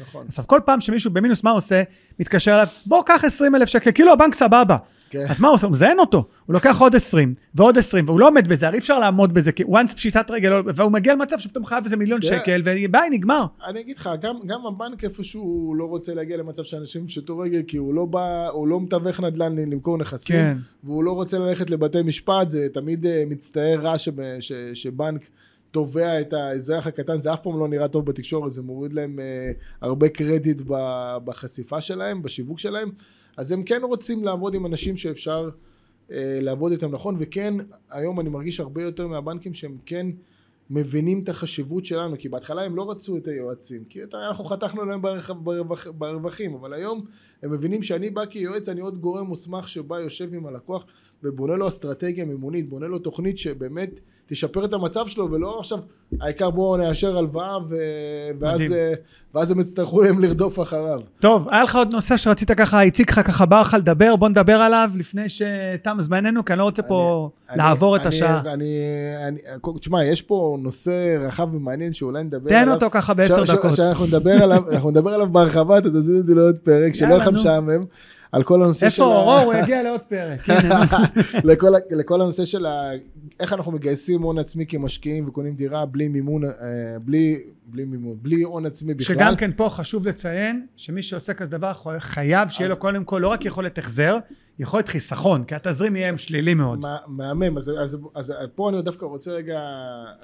נכון. 0.00 0.26
עכשיו 0.28 0.44
כל 0.46 0.60
פעם 0.64 0.80
שמישהו 0.80 1.10
במינוס 1.10 1.44
מה 1.44 1.50
עושה? 1.50 1.82
מתקשר 2.20 2.54
אליו, 2.54 2.66
בוא 2.86 3.02
קח 3.06 3.24
20 3.24 3.54
אלף 3.54 3.68
שקל, 3.68 3.92
כאילו 3.92 4.12
הבנק 4.12 4.34
סבבה. 4.34 4.76
כן. 5.12 5.26
אז 5.28 5.40
מה 5.40 5.48
הוא 5.48 5.54
עושה? 5.54 5.66
הוא 5.66 5.72
מזיין 5.72 5.98
אותו. 5.98 6.24
הוא 6.46 6.54
לוקח 6.54 6.80
עוד 6.80 6.96
20 6.96 7.34
ועוד 7.54 7.78
20, 7.78 8.04
והוא 8.08 8.20
לא 8.20 8.28
עומד 8.28 8.48
בזה, 8.48 8.66
הרי 8.66 8.74
אי 8.74 8.78
אפשר 8.78 8.98
לעמוד 8.98 9.34
בזה, 9.34 9.52
כי 9.52 9.64
once 9.64 9.94
פשיטת 9.94 10.30
רגל, 10.30 10.52
והוא 10.74 10.92
מגיע 10.92 11.14
למצב 11.14 11.38
שפתאום 11.38 11.66
חייב 11.66 11.84
איזה 11.84 11.96
מיליון 11.96 12.20
כן. 12.20 12.26
שקל, 12.26 12.62
וביי, 12.64 13.10
נגמר. 13.10 13.44
אני 13.66 13.80
אגיד 13.80 13.98
לך, 13.98 14.10
גם, 14.20 14.36
גם 14.46 14.66
הבנק 14.66 15.04
איפשהו 15.04 15.74
לא 15.78 15.84
רוצה 15.84 16.14
להגיע 16.14 16.36
למצב 16.36 16.62
שאנשים 16.62 17.04
יפשטו 17.04 17.38
רגל 17.38 17.62
כי 17.66 17.76
הוא 17.76 17.94
לא 17.94 18.04
בא, 18.04 18.48
הוא 18.48 18.68
לא 18.68 18.80
מתווך 18.80 19.20
נדל"ן 19.20 19.56
למכור 19.58 19.98
נכסים 19.98 20.36
כן. 20.36 20.56
והוא 20.84 21.04
לא 21.04 21.12
רוצה 21.12 21.38
ללכת 21.38 21.70
לבתי 21.70 22.02
משפט, 22.02 22.48
זה 22.48 22.66
תמיד 22.72 23.06
אה, 23.06 23.24
מצטער 23.26 23.80
רע 23.80 23.94
שבנק 24.74 25.28
תובע 25.72 26.20
את 26.20 26.32
האזרח 26.32 26.86
הקטן, 26.86 27.20
זה 27.20 27.32
אף 27.32 27.40
פעם 27.40 27.58
לא 27.58 27.68
נראה 27.68 27.88
טוב 27.88 28.06
בתקשורת, 28.06 28.52
זה 28.52 28.62
מוריד 28.62 28.92
להם 28.92 29.18
אה, 29.20 29.52
הרבה 29.80 30.08
קרדיט 30.08 30.62
ב- 30.66 31.16
בחשיפה 31.24 31.80
שלהם, 31.80 32.22
בשיווק 32.22 32.58
שלהם, 32.58 32.90
אז 33.36 33.52
הם 33.52 33.62
כן 33.62 33.80
רוצים 33.82 34.24
לעבוד 34.24 34.54
עם 34.54 34.66
אנשים 34.66 34.96
שאפשר 34.96 35.50
אה, 36.12 36.38
לעבוד 36.40 36.72
איתם 36.72 36.90
נכון, 36.90 37.16
וכן, 37.18 37.54
היום 37.90 38.20
אני 38.20 38.28
מרגיש 38.28 38.60
הרבה 38.60 38.82
יותר 38.82 39.06
מהבנקים 39.06 39.54
שהם 39.54 39.76
כן 39.86 40.06
מבינים 40.70 41.20
את 41.20 41.28
החשיבות 41.28 41.84
שלנו, 41.84 42.18
כי 42.18 42.28
בהתחלה 42.28 42.62
הם 42.62 42.76
לא 42.76 42.90
רצו 42.90 43.16
את 43.16 43.28
היועצים, 43.28 43.84
כי 43.84 44.02
אתה, 44.02 44.28
אנחנו 44.28 44.44
חתכנו 44.44 44.84
להם 44.84 45.02
ברווח, 45.02 45.30
ברווח, 45.30 45.86
ברווחים, 45.86 46.54
אבל 46.54 46.72
היום 46.72 47.04
הם 47.42 47.50
מבינים 47.50 47.82
שאני 47.82 48.10
בא 48.10 48.26
כיועץ, 48.26 48.68
אני 48.68 48.80
עוד 48.80 48.98
גורם 49.00 49.26
מוסמך 49.26 49.68
שבא, 49.68 50.00
יושב 50.00 50.34
עם 50.34 50.46
הלקוח 50.46 50.86
ובונה 51.22 51.56
לו 51.56 51.68
אסטרטגיה 51.68 52.24
מימונית, 52.24 52.68
בונה 52.68 52.86
לו 52.86 52.98
תוכנית 52.98 53.38
שבאמת 53.38 54.00
תשפר 54.26 54.64
את 54.64 54.72
המצב 54.72 55.06
שלו, 55.06 55.30
ולא 55.30 55.56
עכשיו 55.58 55.78
העיקר 56.20 56.50
בואו 56.50 56.76
נאשר 56.76 57.18
הלוואה 57.18 57.58
ו... 57.68 57.76
ואז. 58.40 58.60
אה, 58.72 58.92
ואז 59.34 59.50
הם 59.50 59.60
יצטרכו 59.60 60.02
להם 60.02 60.18
לרדוף 60.22 60.60
אחריו. 60.60 61.00
טוב, 61.20 61.48
היה 61.50 61.62
לך 61.62 61.76
עוד 61.76 61.92
נושא 61.92 62.16
שרצית 62.16 62.50
ככה, 62.50 62.82
הציג 62.82 63.10
לך 63.10 63.20
ככה, 63.26 63.46
בא 63.46 63.60
לך 63.60 63.76
לדבר, 63.78 64.16
בוא 64.16 64.28
נדבר 64.28 64.52
עליו 64.56 64.90
לפני 64.96 65.28
שתם 65.28 65.96
זמננו, 66.00 66.44
כי 66.44 66.52
אני 66.52 66.58
לא 66.58 66.64
רוצה 66.64 66.82
פה 66.82 67.30
אני- 67.50 67.58
לעבור 67.58 67.96
את 67.96 68.00
אני- 68.00 68.08
השעה. 68.08 68.40
אני, 68.46 68.74
אני, 69.28 69.38
תשמע, 69.80 70.04
יש 70.04 70.22
פה 70.22 70.56
נושא 70.60 71.16
רחב 71.20 71.54
ומעניין 71.54 71.92
שאולי 71.92 72.24
נדבר 72.24 72.50
תן 72.50 72.56
עליו. 72.56 72.74
אותו 72.74 72.86
ככה 72.90 73.14
בעשר 73.14 73.44
דקות. 73.44 73.72
שאנחנו 73.76 74.06
נדבר 74.06 74.42
עליו, 74.42 74.62
אנחנו 74.70 74.90
נדבר 74.90 75.14
עליו 75.14 75.28
בהרחבה, 75.32 75.78
אתה 75.78 75.88
תזמין 75.90 76.20
אותי 76.20 76.34
לעוד 76.34 76.58
פרק, 76.58 76.94
שלא 76.94 77.06
יהיה 77.08 77.18
לך. 77.18 77.28
משעמם, 77.28 77.84
על 78.32 78.42
כל 78.42 78.62
הנושא 78.62 78.90
של... 78.90 79.02
איפה 79.02 79.14
אורור? 79.16 79.38
הוא 79.40 79.54
יגיע 79.54 79.82
לעוד 79.82 80.00
פרק. 80.00 80.40
לכל, 81.90 82.20
הנושא 82.22 82.44
של. 82.44 82.66
איך 83.40 83.52
אנחנו 83.52 83.72
מגייסים 83.72 84.22
הון 84.22 84.38
עצמי 84.38 84.66
כמשקיעים 84.66 85.28
וקונים 85.28 85.54
דירה 85.54 85.86
בלי 85.86 86.08
מימון, 86.08 86.44
אה, 86.44 86.50
בלי, 87.04 87.40
בלי 87.66 87.84
מימון, 87.84 88.16
בלי 88.22 88.42
הון 88.42 88.66
עצמי 88.66 88.94
בכלל. 88.94 89.16
שגם 89.16 89.36
כן 89.36 89.50
פה 89.56 89.68
חשוב 89.70 90.08
לציין, 90.08 90.66
שמי 90.76 91.02
שעושה 91.02 91.34
כזה 91.34 91.50
דבר 91.50 91.72
חייב 91.98 92.48
שיהיה 92.48 92.70
לו 92.70 92.76
קודם 92.76 93.04
כל 93.04 93.18
לא 93.22 93.28
רק 93.28 93.44
יכולת 93.44 93.78
החזר, 93.78 94.16
יכולת 94.58 94.88
חיסכון, 94.88 95.44
כי 95.44 95.54
התזרים 95.54 95.96
יהיה 95.96 96.18
שלילי 96.18 96.54
מאוד. 96.54 96.78
מה- 96.82 96.96
מהמם, 97.06 97.56
אז, 97.56 97.70
אז, 97.80 97.98
אז 98.14 98.32
פה 98.54 98.68
אני 98.70 98.82
דווקא 98.82 99.04
רוצה 99.06 99.30
רגע 99.30 99.60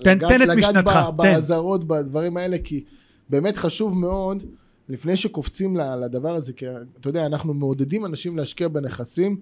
תן- 0.01 0.19
תן 0.19 0.43
את 0.43 0.57
משנתך, 0.57 0.99
תן. 1.17 1.23
באזהרות, 1.23 1.85
בדברים 1.85 2.37
האלה, 2.37 2.57
כי 2.65 2.85
באמת 3.31 3.57
חשוב 3.57 3.99
מאוד, 3.99 4.43
לפני 4.89 5.17
שקופצים 5.17 5.77
לדבר 5.77 6.35
הזה, 6.35 6.53
כי 6.53 6.67
אתה 7.01 7.09
יודע, 7.09 7.27
אנחנו 7.27 7.55
מעודדים 7.55 8.05
אנשים 8.05 8.37
להשקיע 8.37 8.69
בנכסים, 8.69 9.41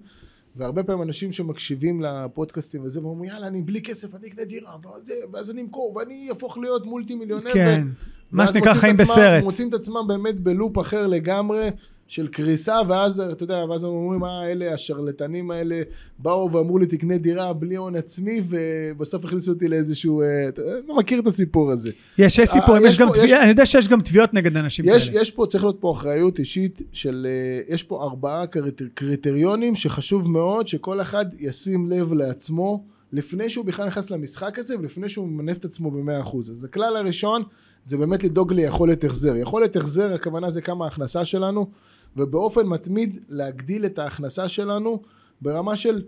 והרבה 0.55 0.83
פעמים 0.83 1.01
אנשים 1.01 1.31
שמקשיבים 1.31 2.01
לפודקאסטים 2.01 2.81
וזה, 2.83 3.01
ואומרים, 3.03 3.31
יאללה, 3.31 3.47
אני 3.47 3.61
בלי 3.61 3.81
כסף, 3.81 4.15
אני 4.15 4.27
אקנה 4.27 4.43
דירה, 4.43 4.75
וזה, 5.01 5.13
ואז 5.33 5.51
אני 5.51 5.61
אמכור, 5.61 5.95
ואני 5.95 6.27
אהפוך 6.29 6.57
להיות 6.57 6.85
מולטי 6.85 7.15
מיליונר. 7.15 7.49
כן, 7.53 7.83
ו- 7.87 8.35
מה 8.35 8.47
שנקרא 8.47 8.73
חיים 8.73 8.93
עצמם- 8.95 9.05
בסרט. 9.05 9.43
מוצאים 9.43 9.69
את 9.69 9.73
עצמם 9.73 10.05
באמת 10.07 10.39
בלופ 10.39 10.79
אחר 10.79 11.07
לגמרי, 11.07 11.69
של 12.07 12.27
קריסה, 12.27 12.75
ואז, 12.87 13.19
אתה 13.31 13.43
יודע, 13.43 13.65
ואז 13.69 13.83
הם 13.83 13.89
אומרים, 13.89 14.23
אה, 14.23 14.51
אלה 14.51 14.73
השרלטנים 14.73 15.51
האלה 15.51 15.81
באו 16.19 16.51
ואמרו 16.51 16.77
לי, 16.77 16.85
תקנה 16.85 17.17
דירה 17.17 17.53
בלי 17.53 17.75
הון 17.75 17.95
עצמי, 17.95 18.41
ובסוף 18.49 19.25
הכניסו 19.25 19.51
אותי 19.51 19.67
לאיזשהו, 19.67 20.21
אה, 20.21 20.47
אתה 20.47 20.61
לא 20.87 20.95
מכיר 20.97 21.19
את 21.19 21.27
הסיפור 21.27 21.71
הזה. 21.71 21.91
יש, 22.17 22.37
יש 22.39 22.49
סיפורים, 22.49 22.81
אה, 22.83 22.87
יש 22.87 22.93
יש 22.93 22.99
גם 22.99 23.09
תביעה, 23.09 23.25
יש- 23.25 23.33
אני 23.33 23.49
יודע 23.49 23.65
שיש 23.65 23.87
גם 23.89 23.99
תביעות 24.01 24.33
נגד 24.33 24.57
אנשים 24.57 24.85
יש, 24.87 25.09
כאלה. 25.09 25.21
יש 25.21 25.31
פה, 25.31 25.45
צריך 25.49 25.63
להיות 25.63 25.77
פה 25.79 25.91
אחריות 25.91 26.39
אישית 26.39 26.81
של, 26.91 27.27
אה, 27.29 27.73
יש 27.73 27.83
פה 27.83 28.03
ארבעה 28.03 28.45
קריט- 28.47 28.81
קריטריונים 28.93 29.75
שחשוב 29.75 30.31
מאוד 30.31 30.67
שכל 30.67 31.01
אחד 31.01 31.25
ישים 31.39 31.89
לב 31.91 32.13
לעצמו 32.13 32.83
לפני 33.13 33.49
שהוא 33.49 33.65
בכלל 33.65 33.87
נכנס 33.87 34.11
למשחק 34.11 34.59
הזה 34.59 34.75
ולפני 34.79 35.09
שהוא 35.09 35.27
ממנף 35.27 35.57
את 35.57 35.65
עצמו 35.65 35.91
במאה 35.91 36.21
אחוז. 36.21 36.51
אז 36.51 36.63
הכלל 36.63 36.95
הראשון 36.95 37.43
זה 37.83 37.97
באמת 37.97 38.23
לדאוג 38.23 38.53
ליכולת 38.53 39.03
החזר. 39.03 39.35
יכולת 39.35 39.75
החזר, 39.75 40.13
הכוונה 40.13 40.51
זה 40.51 40.61
כמה 40.61 40.85
ההכנסה 40.85 41.25
שלנו, 41.25 41.67
ובאופן 42.15 42.65
מתמיד 42.65 43.19
להגדיל 43.29 43.85
את 43.85 43.99
ההכנסה 43.99 44.49
שלנו 44.49 45.01
ברמה 45.41 45.75
של 45.75 46.01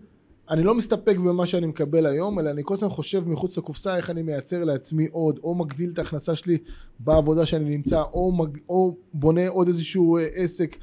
אני 0.50 0.64
לא 0.64 0.76
מסתפק 0.76 1.18
במה 1.18 1.46
שאני 1.46 1.68
מקבל 1.68 2.06
היום, 2.06 2.40
אלא 2.40 2.50
אני 2.50 2.62
כל 2.66 2.74
הזמן 2.74 2.90
חושב 2.90 3.30
מחוץ 3.30 3.58
לקופסה 3.58 3.98
איך 3.98 4.10
אני 4.10 4.22
מייצר 4.22 4.64
לעצמי 4.64 5.08
עוד, 5.12 5.40
או 5.44 5.56
מגדיל 5.56 5.90
את 5.94 6.00
ההכנסה 6.00 6.36
שלי 6.36 6.58
בעבודה 7.00 7.46
שאני 7.46 7.70
נמצא, 7.70 8.02
או, 8.14 8.32
מג, 8.32 8.58
או 8.70 8.98
בונה 9.14 9.48
עוד 9.48 9.68
איזשהו 9.68 10.18
אה, 10.18 10.28
עסק. 10.34 10.78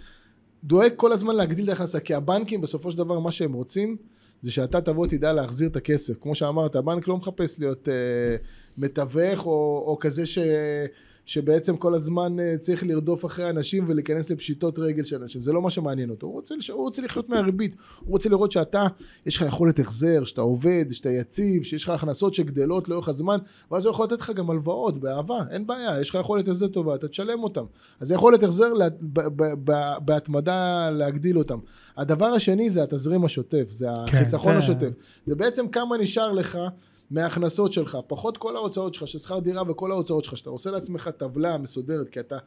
דואג 0.65 0.93
כל 0.97 1.13
הזמן 1.13 1.35
להגדיל 1.35 1.65
את 1.65 1.69
ההכנסה, 1.69 2.01
כי 2.01 2.15
הבנקים 2.15 2.61
בסופו 2.61 2.91
של 2.91 2.99
דבר 2.99 3.19
מה 3.19 3.33
שהם 3.33 3.53
רוצים 3.53 3.97
זה 4.43 4.53
שאתה 4.53 4.81
תבוא 4.81 5.07
תדע 5.07 5.33
להחזיר 5.33 5.69
את 5.69 5.77
הכסף. 5.77 6.15
כמו 6.21 6.35
שאמרת, 6.35 6.77
הבנק 6.77 7.09
לא 7.09 7.17
מחפש 7.17 7.61
להיות 7.61 7.89
אה, 7.89 7.95
מתווך 8.79 9.47
או, 9.47 9.85
או 9.87 9.97
כזה 10.01 10.27
ש, 10.27 10.39
שבעצם 11.27 11.77
כל 11.77 11.95
הזמן 11.95 12.41
אה, 12.41 12.55
צריך 12.59 12.85
לרדוף 12.87 13.25
אחרי 13.25 13.51
אנשים 13.51 13.85
ולהיכנס 13.89 14.31
לפשיטות 14.31 14.79
רגל 14.79 15.03
של 15.03 15.23
אנשים. 15.23 15.41
זה 15.43 15.53
לא 15.53 15.63
מה 15.63 15.71
שמעניין 15.71 16.11
אותו. 16.11 16.27
הוא 16.27 16.35
רוצה, 16.35 16.55
הוא 16.73 16.83
רוצה 16.83 17.03
לחיות 17.03 17.29
מהריבית. 17.29 17.77
הוא 18.01 18.11
רוצה 18.13 18.29
לראות 18.29 18.53
שאתה, 18.53 18.87
יש 19.27 19.37
לך 19.37 19.43
יכולת 19.43 19.79
החזר, 19.81 20.25
שאתה 20.25 20.41
עובד, 20.41 20.85
שאתה 20.91 21.11
יציב, 21.11 21.63
שיש 21.63 21.85
לך 21.85 21.91
הכנסות 21.91 22.35
שגדלות 22.35 22.89
לאורך 22.89 23.09
הזמן, 23.09 23.39
ואז 23.71 23.85
הוא 23.85 23.91
יכול 23.91 24.07
לתת 24.07 24.21
לך 24.21 24.31
גם 24.31 24.51
הלוואות 24.51 25.01
באהבה, 25.01 25.39
אין 25.51 25.67
בעיה, 25.67 26.01
יש 26.01 26.11
לך 26.11 26.15
יכולת 26.21 26.49
החזר 26.49 26.67
טובה, 26.69 26.95
אתה 26.95 27.09
תשלם 27.09 27.43
אותם. 27.43 27.65
אז 28.01 28.11
יכולת 28.11 28.43
החזר 28.43 28.73
לה- 28.73 28.89
ב- 29.01 29.21
ב- 29.43 29.53
ב- 29.71 29.95
בהתמדה 30.05 30.91
להגדיל 30.91 31.39
אותם. 31.39 31.59
הדבר 31.97 32.27
השני 32.27 32.71
זה 32.71 32.83
התזרים 32.83 33.25
השוטף, 33.25 33.65
זה 33.71 33.87
החיסכון 33.93 34.53
זה- 34.53 34.59
השוטף. 34.59 34.91
זה 35.27 35.35
בעצם 35.35 35.69
כמה 35.69 35.97
נשאר 35.97 36.33
לך 36.33 36.59
מההכנסות 37.11 37.73
שלך, 37.73 37.99
פחות 38.07 38.37
כל 38.37 38.57
ההוצאות 38.57 38.95
שלך 38.95 39.09
של 39.09 39.19
שכר 39.19 39.39
דירה 39.39 39.63
וכל 39.69 39.93
ההוצאות 39.93 40.25
שלך, 40.25 40.37
שאתה 40.37 40.51
עושה 40.51 40.71
לעצמך 40.71 41.09
טבלה 41.09 41.59
מסודרת, 41.59 42.09
כי 42.09 42.21
אתה, 42.21 42.39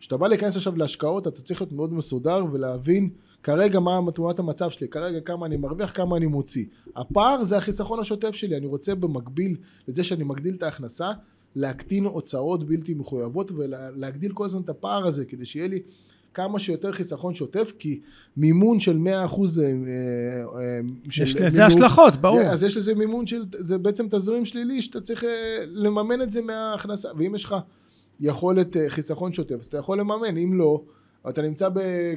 כשאתה 0.00 0.16
בא 0.16 0.28
להיכנס 0.28 0.56
עכשיו 0.56 0.76
להשקעות, 0.76 1.26
אתה 1.26 1.42
צריך 1.42 1.60
להיות 1.60 1.72
מאוד 1.72 1.92
מסודר 1.92 2.44
ולהבין 2.52 3.10
כרגע 3.42 3.80
מה 3.80 4.00
תמונת 4.14 4.38
המצב 4.38 4.70
שלי, 4.70 4.88
כרגע 4.88 5.20
כמה 5.20 5.46
אני 5.46 5.56
מרוויח, 5.56 5.90
כמה 5.94 6.16
אני 6.16 6.26
מוציא. 6.26 6.64
הפער 6.96 7.44
זה 7.44 7.56
החיסכון 7.56 7.98
השוטף 8.00 8.34
שלי, 8.34 8.56
אני 8.56 8.66
רוצה 8.66 8.94
במקביל 8.94 9.56
לזה 9.88 10.04
שאני 10.04 10.24
מגדיל 10.24 10.54
את 10.54 10.62
ההכנסה, 10.62 11.10
להקטין 11.56 12.04
הוצאות 12.04 12.64
בלתי 12.64 12.94
מחויבות 12.94 13.52
ולהגדיל 13.52 14.32
כל 14.32 14.44
הזמן 14.44 14.60
את 14.60 14.68
הפער 14.68 15.06
הזה, 15.06 15.24
כדי 15.24 15.44
שיהיה 15.44 15.68
לי 15.68 15.78
כמה 16.34 16.58
שיותר 16.58 16.92
חיסכון 16.92 17.34
שוטף, 17.34 17.72
כי 17.78 18.00
מימון 18.36 18.80
של 18.80 18.96
100% 18.96 19.06
אה, 19.08 19.14
אה, 19.14 19.72
אה, 20.60 20.80
של 21.10 21.22
יש 21.22 21.36
לזה 21.36 21.66
השלכות, 21.66 22.16
ברור. 22.16 22.42
זה, 22.42 22.50
אז 22.50 22.64
יש 22.64 22.76
לזה 22.76 22.94
מימון 22.94 23.26
של, 23.26 23.44
זה 23.60 23.78
בעצם 23.78 24.06
תזרים 24.10 24.44
שלילי 24.44 24.82
שאתה 24.82 25.00
צריך 25.00 25.24
אה, 25.24 25.28
לממן 25.72 26.22
את 26.22 26.32
זה 26.32 26.42
מההכנסה, 26.42 27.08
ואם 27.16 27.34
יש 27.34 27.44
לך 27.44 27.56
יכולת 28.20 28.76
אה, 28.76 28.84
חיסכון 28.88 29.32
שוטף, 29.32 29.56
אז 29.60 29.66
אתה 29.66 29.78
יכול 29.78 30.00
לממן, 30.00 30.36
אם 30.36 30.54
לא, 30.54 30.82
אתה 31.28 31.42
נמצא 31.42 31.68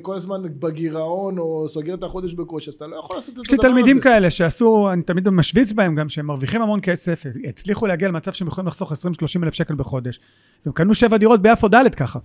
כל 0.01 0.15
הזמן 0.15 0.41
בגירעון 0.59 1.37
או 1.37 1.65
סוגר 1.67 1.93
את 1.93 2.03
החודש 2.03 2.33
בקושי, 2.33 2.69
אז 2.69 2.73
אתה 2.73 2.87
לא 2.87 2.95
יכול 2.95 3.15
לעשות 3.15 3.33
את 3.33 3.43
יש 3.43 3.51
לי 3.51 3.55
הדבר 3.55 3.67
תלמידים 3.67 3.97
הזה. 3.97 4.03
כאלה 4.03 4.29
שעשו, 4.29 4.89
אני 4.93 5.01
תמיד 5.01 5.29
משוויץ 5.29 5.71
בהם 5.71 5.95
גם, 5.95 6.09
שהם 6.09 6.25
מרוויחים 6.25 6.61
המון 6.61 6.79
כסף, 6.83 7.25
הצליחו 7.47 7.87
להגיע 7.87 8.07
למצב 8.07 8.31
שהם 8.31 8.47
יכולים 8.47 8.67
לחסוך 8.67 8.91
20-30 8.91 8.95
אלף 9.43 9.53
שקל 9.53 9.75
בחודש, 9.75 10.19
והם 10.65 10.73
קנו 10.73 10.93
שבע 10.93 11.17
דירות 11.17 11.41
ביפו 11.41 11.67
ד' 11.67 11.95
ככה. 11.95 12.19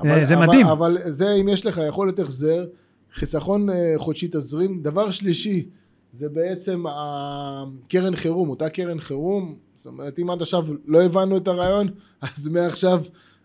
אבל, 0.00 0.24
זה 0.24 0.34
אבל, 0.34 0.46
מדהים. 0.46 0.66
אבל 0.66 0.98
זה 1.06 1.32
אם 1.40 1.48
יש 1.48 1.66
לך 1.66 1.80
יכולת 1.88 2.18
החזר, 2.18 2.64
חיסכון 3.12 3.70
אה, 3.70 3.94
חודשי 3.96 4.28
תזרים. 4.32 4.82
דבר 4.82 5.10
שלישי, 5.10 5.68
זה 6.12 6.28
בעצם 6.28 6.84
הקרן 6.88 8.16
חירום, 8.16 8.48
אותה 8.48 8.68
קרן 8.68 9.00
חירום. 9.00 9.56
זאת 9.76 9.86
אומרת, 9.86 10.18
אם 10.18 10.30
עד 10.30 10.42
עכשיו 10.42 10.66
לא 10.86 11.02
הבנו 11.02 11.36
את 11.36 11.48
הרעיון, 11.48 11.88
אז 12.36 12.48
מעכשיו 12.48 13.02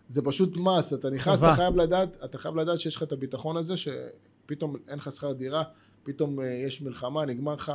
זה 0.08 0.22
פשוט 0.22 0.56
מס. 0.56 0.92
אתה 0.92 1.10
נכנס. 1.10 1.38
אתה 1.38 1.52
חייב 1.52 1.76
לדעת, 1.76 2.16
אתה 2.24 2.38
חייב 2.38 2.56
לדעת 2.56 2.80
שיש 2.80 2.96
לך 2.96 3.02
את 3.02 3.12
הביטחון 3.12 3.56
הזה, 3.56 3.74
שפתאום 3.76 4.76
אין 4.88 4.98
לך 4.98 5.12
שכר 5.12 5.32
דירה, 5.32 5.62
פתאום 6.02 6.40
אה, 6.40 6.62
יש 6.66 6.82
מלחמה, 6.82 7.24
נגמר 7.24 7.54
לך 7.54 7.72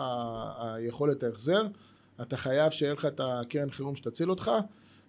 היכולת 0.59 1.23
ההחזר. 1.23 1.67
אתה 2.21 2.37
חייב 2.37 2.71
שיהיה 2.71 2.93
לך 2.93 3.05
את 3.05 3.21
הקרן 3.23 3.69
חירום 3.69 3.95
שתציל 3.95 4.29
אותך. 4.29 4.51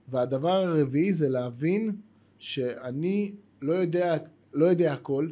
והדבר 0.08 0.52
הרביעי 0.52 1.12
זה 1.12 1.28
להבין 1.28 1.96
שאני 2.38 3.32
לא 3.66 3.72
יודע, 3.72 4.16
לא 4.54 4.64
יודע 4.64 4.92
הכל, 4.92 5.28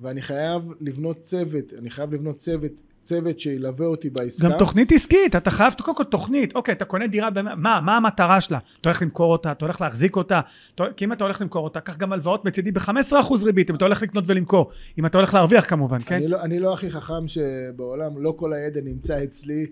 ואני 0.00 0.22
חייב 0.22 0.62
לבנות 0.80 1.20
צוות, 1.20 1.72
אני 1.78 1.90
חייב 1.90 2.14
לבנות 2.14 2.36
צוות, 2.36 2.72
צוות 3.04 3.40
שילווה 3.40 3.86
אותי 3.86 4.10
בעסקה. 4.10 4.48
גם 4.48 4.58
תוכנית 4.58 4.92
עסקית, 4.92 5.36
אתה 5.36 5.50
חייב 5.50 5.72
קודם 5.82 5.96
כל 5.96 6.04
תוכנית, 6.04 6.54
אוקיי, 6.56 6.72
אתה 6.74 6.84
קונה 6.84 7.06
דירה, 7.06 7.28
מה, 7.56 7.80
מה 7.80 7.96
המטרה 7.96 8.40
שלה? 8.40 8.58
אתה 8.80 8.88
הולך 8.88 9.02
למכור 9.02 9.32
אותה, 9.32 9.52
אתה 9.52 9.64
הולך 9.64 9.80
להחזיק 9.80 10.16
אותה, 10.16 10.40
אתה- 10.74 10.84
כי 10.96 11.04
אם 11.04 11.12
אתה 11.12 11.24
הולך 11.24 11.40
למכור 11.40 11.64
אותה, 11.64 11.80
קח 11.80 11.96
גם 11.96 12.12
הלוואות 12.12 12.44
מצידי 12.44 12.72
ב-15% 12.72 13.14
ריבית, 13.44 13.70
אם 13.70 13.74
אתה 13.76 13.84
הולך 13.84 14.02
לקנות 14.02 14.24
ולמכור, 14.26 14.70
אם 14.98 15.06
אתה 15.06 15.18
הולך 15.18 15.34
להרוויח 15.34 15.64
כמובן, 15.68 16.00
כן? 16.06 16.14
אני, 16.14 16.28
לא, 16.28 16.42
אני 16.42 16.60
לא 16.60 16.74
הכי 16.74 16.90
חכם 16.90 17.28
שבעולם, 17.28 18.22
לא 18.22 18.34
כל 18.36 18.52
הידע 18.52 18.80
נמצא 18.84 19.24
אצלי, 19.24 19.66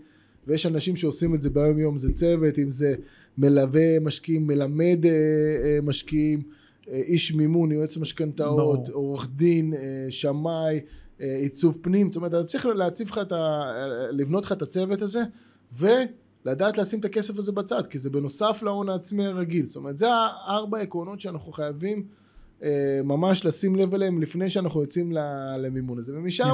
ויש 0.46 0.66
אנשים 0.66 0.96
שעושים 0.96 1.34
את 1.34 1.40
זה 1.40 1.50
ביום 1.50 1.78
יום, 1.78 1.96
זה 1.96 2.12
צוות, 2.12 2.58
אם 2.58 2.70
זה 2.70 2.94
מלווה 3.38 4.00
משקיעים, 4.00 4.46
מלמד 4.46 4.98
אה, 5.06 5.10
אה, 5.10 5.78
משקיעים, 5.82 6.42
איש 6.89 7.33
מימון, 7.33 7.72
יועץ 7.72 7.97
משכנתאות, 7.97 8.89
ברור. 8.89 8.93
עורך 8.93 9.28
דין, 9.37 9.74
אה, 9.74 10.07
שמאי, 10.11 10.80
אה, 11.20 11.37
עיצוב 11.37 11.78
פנים, 11.83 12.11
זאת 12.11 12.16
אומרת, 12.16 12.35
אתה 12.35 12.45
צריך 12.45 12.66
להציב 12.66 13.09
לך 13.09 13.18
את 13.18 13.33
ה... 13.33 13.72
לבנות 14.11 14.45
לך 14.45 14.53
את 14.53 14.62
הצוות 14.62 15.03
הזה, 15.03 15.22
ולדעת 15.72 16.78
לשים 16.78 17.01
את 17.01 17.05
הכסף 17.05 17.39
הזה 17.39 17.53
בצד, 17.53 17.87
כי 17.87 17.99
זה 17.99 18.11
בנוסף 18.11 18.61
להון 18.62 18.89
העצמי 18.89 19.26
הרגיל. 19.26 19.66
זאת 19.66 19.76
אומרת, 19.76 19.99
זה 19.99 20.07
הארבע 20.11 20.78
עקרונות 20.78 21.20
שאנחנו 21.20 21.53
חייבים 21.53 22.05
אה, 22.62 23.01
ממש 23.05 23.45
לשים 23.45 23.76
לב 23.76 23.95
אליהם 23.95 24.22
לפני 24.22 24.51
שאנחנו 24.51 24.80
יוצאים 24.80 25.12
למימון 25.59 25.99
הזה. 25.99 26.12
ומשם. 26.16 26.53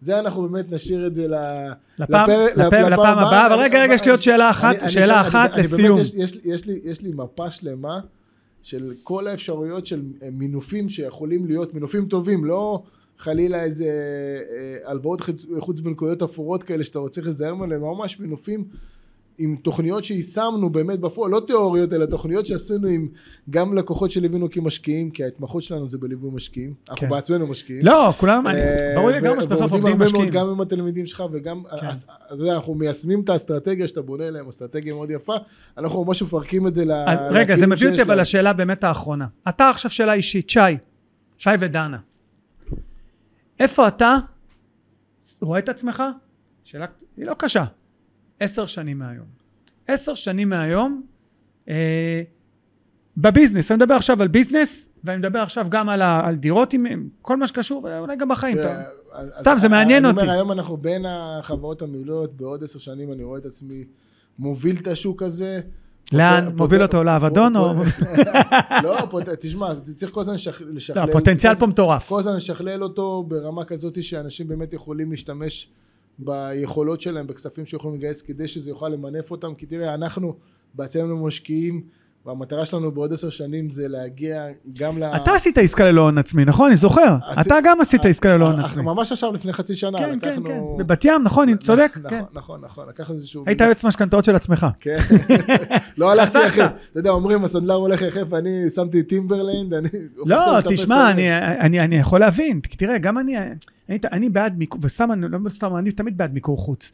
זה 0.00 0.18
אנחנו 0.18 0.48
באמת 0.48 0.70
נשאיר 0.70 1.06
את 1.06 1.14
זה. 1.14 1.26
לפעם, 1.98 2.30
הבאה, 3.18 3.46
אבל 3.46 3.56
רגע, 3.56 3.82
רגע, 3.82 3.94
יש 3.94 4.04
לי 4.04 4.10
עוד 4.10 4.22
שאלה 4.22 4.50
אחת, 4.50 4.76
שאלה 4.88 5.20
אחת 5.20 5.56
לסיום. 5.56 5.98
יש 6.84 7.02
לי 7.02 7.12
מפה 7.14 7.50
שלמה 7.50 8.00
של 8.64 8.94
כל 9.02 9.26
האפשרויות 9.26 9.86
של 9.86 10.02
אה, 10.22 10.28
מינופים 10.32 10.88
שיכולים 10.88 11.46
להיות, 11.46 11.74
מינופים 11.74 12.06
טובים, 12.08 12.44
לא 12.44 12.82
חלילה 13.18 13.64
איזה 13.64 13.84
אה, 13.84 14.90
הלוואות 14.90 15.20
חוץ- 15.20 15.46
חוץ-בנקאיות 15.58 16.22
אפורות 16.22 16.62
כאלה 16.62 16.84
שאתה 16.84 16.98
רוצה 16.98 17.20
להיזהר 17.20 17.54
מהן, 17.54 17.72
ממש 17.80 18.20
מינופים 18.20 18.64
עם 19.38 19.56
תוכניות 19.56 20.04
שיישמנו 20.04 20.70
באמת 20.70 21.00
בפועל, 21.00 21.30
לא 21.30 21.40
תיאוריות, 21.46 21.92
אלא 21.92 22.06
תוכניות 22.06 22.46
שעשינו 22.46 22.88
עם 22.88 23.08
גם 23.50 23.74
לקוחות 23.74 24.10
שליווינו 24.10 24.50
כמשקיעים, 24.50 25.10
כי 25.10 25.24
ההתמחות 25.24 25.62
שלנו 25.62 25.88
זה 25.88 25.98
בליווי 25.98 26.30
משקיעים, 26.32 26.74
אנחנו 26.88 27.00
כן. 27.00 27.08
בעצמנו 27.10 27.46
משקיעים. 27.46 27.84
לא, 27.84 28.10
כולם, 28.18 28.46
אה, 28.46 28.92
ברור 28.96 29.10
לי 29.10 29.20
לגמרי 29.20 29.42
שבסוף 29.42 29.72
עובדים 29.72 29.98
משקיעים. 29.98 30.28
גם 30.28 30.48
עם 30.48 30.60
התלמידים 30.60 31.06
שלך 31.06 31.24
וגם, 31.32 31.62
כן. 31.80 31.86
אז, 31.86 32.06
אתה 32.26 32.42
יודע, 32.42 32.54
אנחנו 32.54 32.74
מיישמים 32.74 33.20
את 33.20 33.28
האסטרטגיה 33.28 33.88
שאתה 33.88 34.02
בונה 34.02 34.30
להם, 34.30 34.48
אסטרטגיה 34.48 34.94
מאוד 34.94 35.10
יפה, 35.10 35.34
אנחנו 35.78 36.04
ממש 36.04 36.22
מפרקים 36.22 36.66
את 36.66 36.74
זה 36.74 36.84
ל- 36.84 36.92
אז 36.92 37.18
רגע, 37.30 37.56
זה 37.56 37.66
לכלים 37.66 37.70
מביא 37.70 37.88
אותי 37.90 38.02
אבל. 38.02 38.20
לשאלה 38.20 38.52
באמת 38.52 38.84
האחרונה. 38.84 39.26
אתה 39.48 39.68
עכשיו 39.68 39.90
שאלה 39.90 40.12
אישית, 40.12 40.50
שי, 40.50 40.60
שי 41.38 41.50
ודנה. 41.58 41.98
איפה 43.60 43.88
אתה 43.88 44.16
רואה 45.40 45.58
את 45.58 45.68
עצמך? 45.68 46.02
שאלה, 46.64 46.86
היא 47.16 47.26
לא 47.26 47.34
קשה. 47.38 47.64
עשר 48.44 48.66
שנים 48.66 48.98
מהיום. 48.98 49.26
עשר 49.88 50.14
שנים 50.14 50.48
מהיום, 50.48 51.02
אה, 51.68 52.22
בביזנס, 53.16 53.70
אני 53.70 53.76
מדבר 53.76 53.94
עכשיו 53.94 54.22
על 54.22 54.28
ביזנס, 54.28 54.88
ואני 55.04 55.18
מדבר 55.18 55.38
עכשיו 55.38 55.66
גם 55.70 55.88
על, 55.88 56.02
ה, 56.02 56.26
על 56.26 56.34
דירות 56.34 56.72
עם 56.72 56.86
כל 57.22 57.36
מה 57.36 57.46
שקשור, 57.46 57.84
ואולי 57.84 58.16
גם 58.16 58.28
בחיים. 58.28 58.58
אתה- 58.60 58.82
אז- 59.12 59.28
סתם, 59.38 59.54
זה 59.58 59.68
מעניין 59.68 60.04
אני 60.04 60.12
אותי. 60.14 60.20
אומר, 60.22 60.32
היום 60.32 60.52
אנחנו 60.52 60.76
בין 60.76 61.04
החברות 61.08 61.82
המובילות, 61.82 62.36
בעוד 62.36 62.64
עשר 62.64 62.78
שנים 62.78 63.12
אני 63.12 63.22
רואה 63.22 63.38
את 63.38 63.46
עצמי 63.46 63.84
מוביל 64.38 64.76
את 64.80 64.86
השוק 64.86 65.22
הזה. 65.22 65.60
לאן? 66.12 66.48
מוביל 66.56 66.82
אותו 66.82 67.04
לאבדון 67.04 67.56
או... 67.56 67.74
לא, 68.82 68.98
תשמע, 69.40 69.66
צריך 69.96 70.12
כל 70.12 70.20
הזמן 70.20 70.34
לשכ- 70.34 70.62
לא, 70.64 70.72
לשכלל. 70.72 71.08
הפוטנציאל 71.10 71.54
כל 71.54 71.60
פה 71.60 71.66
מטורף. 71.66 72.08
כל 72.08 72.20
הזמן 72.20 72.36
לשכלל 72.36 72.82
אותו 72.82 73.24
ברמה 73.28 73.64
כזאת 73.64 74.02
שאנשים 74.02 74.48
באמת 74.48 74.72
יכולים 74.72 75.10
להשתמש 75.10 75.70
ביכולות 76.18 77.00
שלהם, 77.00 77.26
בכספים 77.26 77.66
שיכולים 77.66 77.96
לגייס 77.98 78.22
כדי 78.22 78.48
שזה 78.48 78.70
יוכל 78.70 78.88
למנף 78.88 79.30
אותם, 79.30 79.54
כי 79.54 79.66
תראה, 79.66 79.94
אנחנו 79.94 80.36
בעצמנו 80.74 81.26
משקיעים 81.26 81.86
והמטרה 82.26 82.66
שלנו 82.66 82.92
בעוד 82.92 83.12
עשר 83.12 83.30
שנים 83.30 83.70
זה 83.70 83.88
להגיע 83.88 84.46
גם 84.72 84.98
ל... 84.98 85.04
אתה 85.04 85.34
עשית 85.34 85.58
עסקה 85.58 85.84
ללא 85.84 86.00
הון 86.00 86.18
עצמי, 86.18 86.44
נכון? 86.44 86.66
אני 86.66 86.76
זוכר. 86.76 87.16
אתה 87.40 87.54
גם 87.64 87.80
עשית 87.80 88.04
עסקה 88.04 88.28
ללא 88.28 88.46
הון 88.46 88.60
אה, 88.60 88.66
עצמי. 88.66 88.82
ממש 88.82 89.12
עכשיו 89.12 89.32
לפני 89.32 89.52
חצי 89.52 89.74
שנה, 89.74 89.98
כן, 89.98 90.18
כן. 90.22 90.42
כן. 90.46 90.60
בבת 90.78 91.04
ים, 91.04 91.22
נכון, 91.24 91.48
אני 91.48 91.58
צודק? 91.58 91.92
נכון, 91.96 92.10
כן. 92.10 92.24
נכון, 92.32 92.60
נכון, 92.64 92.88
לקחנו 92.88 93.14
איזשהו... 93.14 93.44
היית 93.46 93.60
יועץ 93.60 93.84
משכנתאות 93.84 94.24
של 94.24 94.36
עצמך. 94.36 94.66
כן, 94.80 94.96
לא 95.98 96.12
הלכתי. 96.12 96.38
יחף. 96.46 96.58
אתה 96.58 96.98
יודע, 97.00 97.10
אומרים, 97.10 97.44
הסנדלר 97.44 97.74
הולך 97.74 98.02
יחף, 98.02 98.24
ואני 98.28 98.70
שמתי 98.70 99.02
טימברלנד, 99.02 99.74
אני... 99.74 99.88
לא, 100.26 100.60
תשמע. 100.68 101.10
אני, 101.60 101.96
יכול 101.96 102.20
להבין, 102.20 102.60
תראה, 102.60 102.98
גם 102.98 103.18
אני, 103.18 103.36
אני, 103.88 103.98
אני 104.12 104.28
בעד 104.28 104.58
מיקור, 104.58 104.80
וסתם, 104.82 105.12
אני 105.12 105.26
לא 105.30 105.50
סתם, 105.50 105.76
אני 105.76 105.90
תמיד 105.90 106.18
בעד 106.18 106.34
מיקור 106.34 106.58
חוץ. 106.58 106.92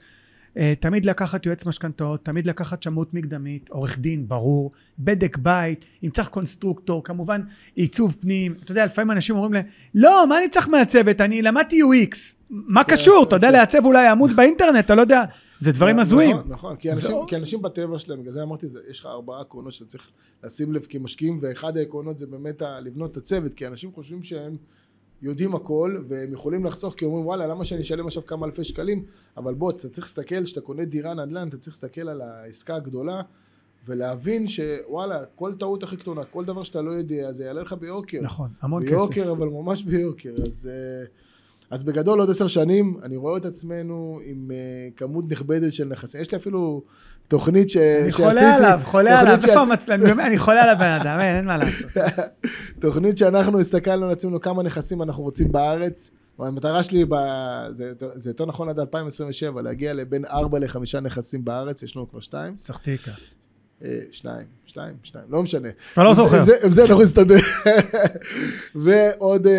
אה, 0.56 0.74
תמיד 0.80 1.04
לקחת 1.06 1.46
יועץ 1.46 1.66
משכנתאות, 1.66 2.24
תמיד 2.24 2.46
לקחת 2.46 2.82
שמאות 2.82 3.14
מקדמית, 3.14 3.68
עורך 3.68 3.98
דין, 3.98 4.28
ברור, 4.28 4.70
בדק 4.98 5.36
בית, 5.36 5.84
אם 6.04 6.10
צריך 6.10 6.28
קונסטרוקטור, 6.28 7.04
כמובן 7.04 7.40
עיצוב 7.74 8.16
פנים, 8.20 8.54
אתה 8.64 8.72
יודע, 8.72 8.84
לפעמים 8.84 9.10
אנשים 9.10 9.34
אומרים 9.36 9.52
לי, 9.52 9.60
לא, 9.94 10.26
מה 10.28 10.38
אני 10.38 10.48
צריך 10.48 10.68
מעצבת? 10.68 11.20
אני 11.20 11.42
למדתי 11.42 11.80
UX. 11.82 12.16
מה 12.50 12.84
כן, 12.84 12.92
קשור? 12.94 13.24
אתה 13.28 13.36
יודע 13.36 13.48
כן. 13.48 13.52
לעצב 13.52 13.84
אולי 13.84 14.06
עמוד 14.08 14.30
באינטרנט, 14.36 14.84
אתה 14.84 14.94
לא 14.94 15.00
יודע, 15.00 15.24
זה 15.60 15.72
דברים 15.72 15.98
הזויים. 15.98 16.36
נכון, 16.36 16.52
נכון, 16.52 16.76
כי 16.76 16.92
אנשים, 16.92 17.10
לא. 17.10 17.24
כי 17.28 17.36
אנשים 17.36 17.62
בטבע 17.62 17.98
שלהם, 17.98 18.20
בגלל 18.20 18.32
זה 18.32 18.42
אמרתי, 18.42 18.68
זה, 18.68 18.80
יש 18.90 19.00
לך 19.00 19.06
ארבעה 19.06 19.40
עקרונות 19.40 19.72
שאתה 19.72 19.90
צריך 19.90 20.10
לשים 20.44 20.72
לב 20.72 20.86
כמשקיעים, 20.88 21.38
ואחד 21.40 21.76
העקרונות 21.76 22.18
זה 22.18 22.26
באמת 22.26 22.62
ה- 22.62 22.80
לבנות 22.80 23.12
את 23.12 23.16
הצוות, 23.16 23.54
כי 23.54 23.66
אנשים 23.66 23.92
חושבים 23.92 24.22
שהם 24.22 24.56
יודעים 25.22 25.54
הכל, 25.54 25.96
והם 26.08 26.32
יכולים 26.32 26.64
לחסוך, 26.64 26.94
כי 26.94 27.04
אומרים, 27.04 27.26
וואלה, 27.26 27.46
למה 27.46 27.64
שאני 27.64 27.82
אשלם 27.82 28.06
עכשיו 28.06 28.26
כמה 28.26 28.46
אלפי 28.46 28.64
שקלים? 28.64 29.04
אבל 29.36 29.54
בוא, 29.54 29.70
אתה 29.70 29.88
צריך 29.88 30.06
להסתכל, 30.06 30.44
כשאתה 30.44 30.60
קונה 30.60 30.84
דירה 30.84 31.14
נדל"ן, 31.14 31.48
אתה 31.48 31.56
צריך 31.56 31.76
להסתכל 31.76 32.08
על 32.08 32.20
העסקה 32.20 32.76
הגדולה, 32.76 33.22
ולהבין 33.86 34.46
שוואלה, 34.48 35.24
כל 35.34 35.52
טעות 35.54 35.82
הכי 35.82 35.96
קטנה, 35.96 36.24
כל 36.24 36.44
דבר 36.44 36.62
שאתה 36.62 36.82
לא 36.82 36.90
יודע, 36.90 37.32
זה 37.32 37.44
יעלה 37.44 37.62
לך 37.62 37.72
ביוקר. 37.72 38.20
נכון, 38.22 38.50
המון 38.60 38.82
כסף. 38.82 38.92
ביוקר, 38.92 39.32
אבל 39.32 39.48
ממש 39.48 39.82
ביוקר. 39.82 40.34
אז, 40.46 40.70
אה, 40.72 41.06
אז 41.70 41.82
בגדול 41.82 42.20
עוד 42.20 42.30
עשר 42.30 42.46
שנים, 42.46 42.96
אני 43.02 43.16
רואה 43.16 43.36
את 43.36 43.44
עצמנו 43.44 44.20
עם 44.24 44.50
אה, 44.50 44.56
כמות 44.96 45.24
נכבדת 45.30 45.72
של 45.72 45.84
נכסים. 45.84 46.20
יש 46.20 46.32
לי 46.32 46.38
אפילו 46.38 46.82
תוכנית 47.28 47.70
ש... 47.70 47.76
אני 47.76 48.10
שעשיתי. 48.10 48.28
חולה 48.28 48.56
עליו, 48.56 48.80
חולה 48.84 49.20
עליו, 49.20 49.34
איפה 49.34 49.64
שעש-? 49.76 49.88
באמת, 49.88 50.26
אני 50.26 50.38
חולה 50.38 50.62
על 50.62 50.68
הבן 50.68 50.98
אדם, 51.00 51.20
אין 51.20 51.44
מה 51.44 51.58
לעשות. 51.58 51.90
תוכנית 52.80 53.18
שאנחנו 53.18 53.60
הסתכלנו 53.60 54.06
על 54.06 54.12
עצמנו 54.12 54.40
כמה 54.40 54.62
נכסים 54.62 55.02
אנחנו 55.02 55.22
רוצים 55.22 55.52
בארץ. 55.52 56.10
המטרה 56.38 56.82
שלי, 56.82 57.04
ב... 57.04 57.14
זה, 57.72 57.92
זה 58.16 58.30
יותר 58.30 58.46
נכון 58.46 58.68
עד 58.68 58.78
2027, 58.78 59.62
להגיע 59.62 59.94
לבין 59.94 60.24
4 60.24 60.58
ל-5 60.58 61.00
נכסים 61.02 61.44
בארץ, 61.44 61.82
יש 61.82 61.96
לנו 61.96 62.10
כבר 62.10 62.20
שתיים. 62.20 62.56
סחטיקה. 62.56 63.10
שניים, 64.10 64.44
שתיים, 64.66 64.94
שניים, 65.02 65.26
לא 65.30 65.42
משנה. 65.42 65.68
כבר 65.94 66.02
לא 66.04 66.14
זוכר. 66.14 66.38
עם 66.64 66.70
זה- 66.72 66.82
אנחנו 66.82 67.02
נסתדר. 67.02 67.36
ועוד 68.74 69.46
אה, 69.46 69.52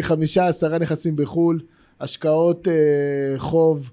חמישה, 0.00 0.46
עשרה 0.46 0.78
נכסים 0.78 1.16
בחו"ל, 1.16 1.60
השקעות 2.00 2.68
אה, 2.68 2.72
חוב, 3.38 3.90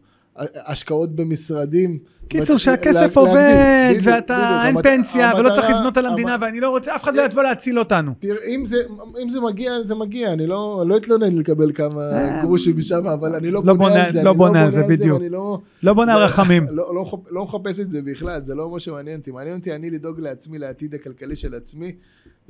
השקעות 0.66 1.16
במשרדים. 1.16 2.00
קיצור, 2.28 2.54
לה- 2.54 2.60
שהכסף 2.60 2.96
להגדיל, 3.18 3.20
עובד, 3.20 3.90
בדיוק, 3.92 4.08
ואתה, 4.16 4.62
בדיוק. 4.64 4.86
אין 4.86 4.98
פנסיה, 4.98 5.32
ולא 5.40 5.50
צריך 5.50 5.66
המטרה- 5.66 5.78
לבנות 5.80 5.98
על 5.98 6.06
המדינה, 6.06 6.34
המ- 6.34 6.42
ואני 6.42 6.60
לא 6.60 6.70
רוצה, 6.70 6.96
אף 6.96 7.04
אחד 7.04 7.16
לא 7.16 7.22
יבוא 7.22 7.44
להציל 7.44 7.80
אותנו. 7.80 8.12
תראה, 8.20 8.46
אם 8.48 8.66
זה, 8.66 8.78
אם 9.24 9.30
זה 9.30 9.40
מגיע, 9.42 9.72
זה 9.84 9.96
מגיע, 9.96 10.34
אני 10.34 10.48
לא, 10.48 10.84
לא 10.88 10.98
אתלונן 10.98 11.36
לקבל 11.38 11.72
כמה 11.72 12.02
אה, 12.12 12.40
גרושים 12.42 12.78
משם, 12.78 13.08
אבל 13.08 13.36
אני 13.36 13.52
לא 13.52 13.62
לא 13.66 13.74
בונה 13.74 14.06
על 14.06 14.12
זה, 14.12 14.24
לא 14.24 14.30
אני 14.30 14.38
בונה 14.38 14.64
על 14.64 14.72
זה, 14.72 14.84
בדיוק. 14.88 15.22
לא... 15.30 15.60
לא 15.84 15.94
בונה 15.94 16.14
על 16.14 16.20
לא- 16.20 16.26
רחמים. 16.26 16.68
לא, 16.72 16.96
לא, 16.96 17.06
לא 17.32 17.44
מחפש 17.44 17.80
את 17.80 17.90
זה 17.90 18.02
בכלל, 18.02 18.44
זה 18.44 18.56
לא 18.56 18.70
מה 18.70 18.80
שמעניין 18.80 19.20
אותי. 19.20 19.32
מעניין 19.32 19.58
אותי 19.58 19.74
אני 19.76 19.90
לדאוג 19.90 20.20
לעצמי, 20.20 20.60
לעתיד 20.60 20.96
הכלכלי 20.96 21.36
של 21.36 21.56
עצמי. 21.56 21.96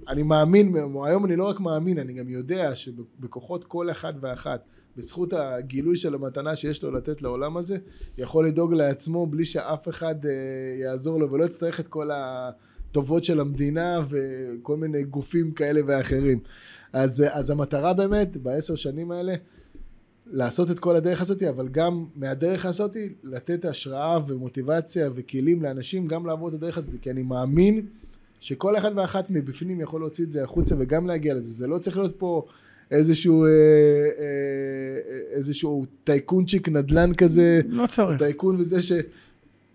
אני 0.09 0.23
מאמין, 0.23 0.75
היום 1.05 1.25
אני 1.25 1.35
לא 1.35 1.43
רק 1.49 1.59
מאמין, 1.59 1.99
אני 1.99 2.13
גם 2.13 2.29
יודע 2.29 2.75
שבכוחות 2.75 3.63
כל 3.63 3.89
אחד 3.91 4.13
ואחת, 4.21 4.59
בזכות 4.99 5.33
הגילוי 5.33 5.95
של 5.95 6.13
המתנה 6.13 6.55
שיש 6.55 6.83
לו 6.83 6.91
לתת 6.91 7.21
לעולם 7.21 7.57
הזה, 7.57 7.77
יכול 8.17 8.47
לדאוג 8.47 8.73
לעצמו 8.73 9.27
בלי 9.27 9.45
שאף 9.45 9.89
אחד 9.89 10.25
אה, 10.25 10.31
יעזור 10.81 11.19
לו 11.19 11.31
ולא 11.31 11.43
יצטרך 11.43 11.79
את 11.79 11.87
כל 11.87 12.09
הטובות 12.13 13.23
של 13.23 13.39
המדינה 13.39 14.01
וכל 14.09 14.77
מיני 14.77 15.03
גופים 15.03 15.51
כאלה 15.51 15.81
ואחרים. 15.87 16.39
אז, 16.93 17.21
אה, 17.21 17.37
אז 17.37 17.49
המטרה 17.49 17.93
באמת, 17.93 18.37
בעשר 18.37 18.75
שנים 18.75 19.11
האלה, 19.11 19.33
לעשות 20.25 20.71
את 20.71 20.79
כל 20.79 20.95
הדרך 20.95 21.21
הזאת, 21.21 21.43
אבל 21.43 21.67
גם 21.67 22.05
מהדרך 22.15 22.65
הזאת 22.65 22.97
לתת 23.23 23.65
השראה 23.65 24.19
ומוטיבציה 24.27 25.09
וכלים 25.13 25.61
לאנשים 25.61 26.07
גם 26.07 26.25
לעבור 26.25 26.49
את 26.49 26.53
הדרך 26.53 26.77
הזאת, 26.77 26.93
כי 27.01 27.11
אני 27.11 27.23
מאמין 27.23 27.85
שכל 28.39 28.77
אחד 28.77 28.91
ואחת 28.95 29.29
מבפנים 29.29 29.81
יכול 29.81 30.01
להוציא 30.01 30.23
את 30.25 30.31
זה 30.31 30.43
החוצה 30.43 30.75
וגם 30.79 31.07
להגיע 31.07 31.33
לזה. 31.33 31.53
זה 31.53 31.67
לא 31.67 31.77
צריך 31.77 31.97
להיות 31.97 32.15
פה 32.17 32.45
איזשהו, 32.91 33.45
אה, 33.45 33.49
אה, 33.49 33.53
איזשהו 35.35 35.85
טייקונצ'יק 36.03 36.69
נדל"ן 36.69 37.13
כזה, 37.13 37.61
לא 37.67 37.85
צריך. 37.87 38.19
טייקון 38.19 38.55
וזה 38.59 38.81
ש... 38.81 38.91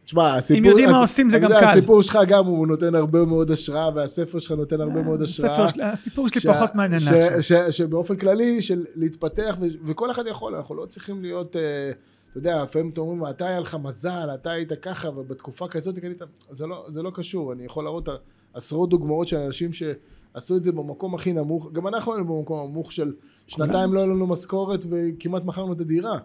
תשמע, 0.04 0.36
הסיפור... 0.36 0.66
יודעים 0.66 0.90
מה 0.90 0.96
הס- 1.02 1.10
עושים, 1.10 1.30
זה 1.30 1.38
גם 1.38 1.50
יודע, 1.50 1.60
קל. 1.60 1.66
הסיפור 1.66 2.02
שלך 2.02 2.18
גם 2.28 2.46
הוא 2.46 2.66
נותן 2.66 2.94
הרבה 2.94 3.24
מאוד 3.24 3.50
השראה, 3.50 3.90
והספר 3.94 4.38
שלך 4.38 4.52
נותן 4.52 4.80
הרבה 4.80 5.02
מאוד 5.02 5.22
השראה. 5.22 5.50
הספר 5.52 5.68
שלי- 5.68 5.84
הסיפור 5.84 6.28
שלי 6.28 6.40
ש- 6.40 6.46
פחות 6.46 6.74
מעניין 6.74 7.00
ש- 7.00 7.08
לעכשיו. 7.12 7.42
ש- 7.72 7.76
שבאופן 7.76 8.16
כללי, 8.16 8.62
של 8.62 8.84
להתפתח, 8.94 9.56
ו- 9.60 9.66
וכל 9.86 10.10
אחד 10.10 10.26
יכול, 10.26 10.54
אנחנו 10.54 10.74
לא 10.74 10.86
צריכים 10.86 11.22
להיות, 11.22 11.56
אה, 11.56 11.60
אתה 12.30 12.38
יודע, 12.38 12.62
לפעמים 12.62 12.90
אתם 12.90 13.00
אומרים, 13.00 13.30
אתה 13.30 13.46
היה 13.48 13.60
לך 13.60 13.76
מזל, 13.82 14.28
אתה 14.34 14.50
היית 14.50 14.72
ככה, 14.82 15.08
ובתקופה 15.08 15.68
כזאת 15.68 15.98
זה 16.50 16.66
לא, 16.66 16.84
זה 16.88 17.02
לא 17.02 17.10
קשור, 17.14 17.52
אני 17.52 17.64
יכול 17.64 17.84
להראות 17.84 18.08
עשרות 18.54 18.90
דוגמאות 18.90 19.28
של 19.28 19.36
אנשים 19.36 19.70
שעשו 20.34 20.56
את 20.56 20.64
זה 20.64 20.72
במקום 20.72 21.14
הכי 21.14 21.32
נמוך, 21.32 21.72
גם 21.72 21.88
אנחנו 21.88 22.12
היינו 22.14 22.36
במקום 22.38 22.70
נמוך 22.70 22.92
של 22.92 23.12
שנתיים 23.46 23.94
לא 23.94 23.98
היה 24.00 24.06
לנו 24.08 24.26
משכורת 24.26 24.84
וכמעט 24.90 25.44
מכרנו 25.44 25.72
את 25.72 25.80
הדירה. 25.80 26.18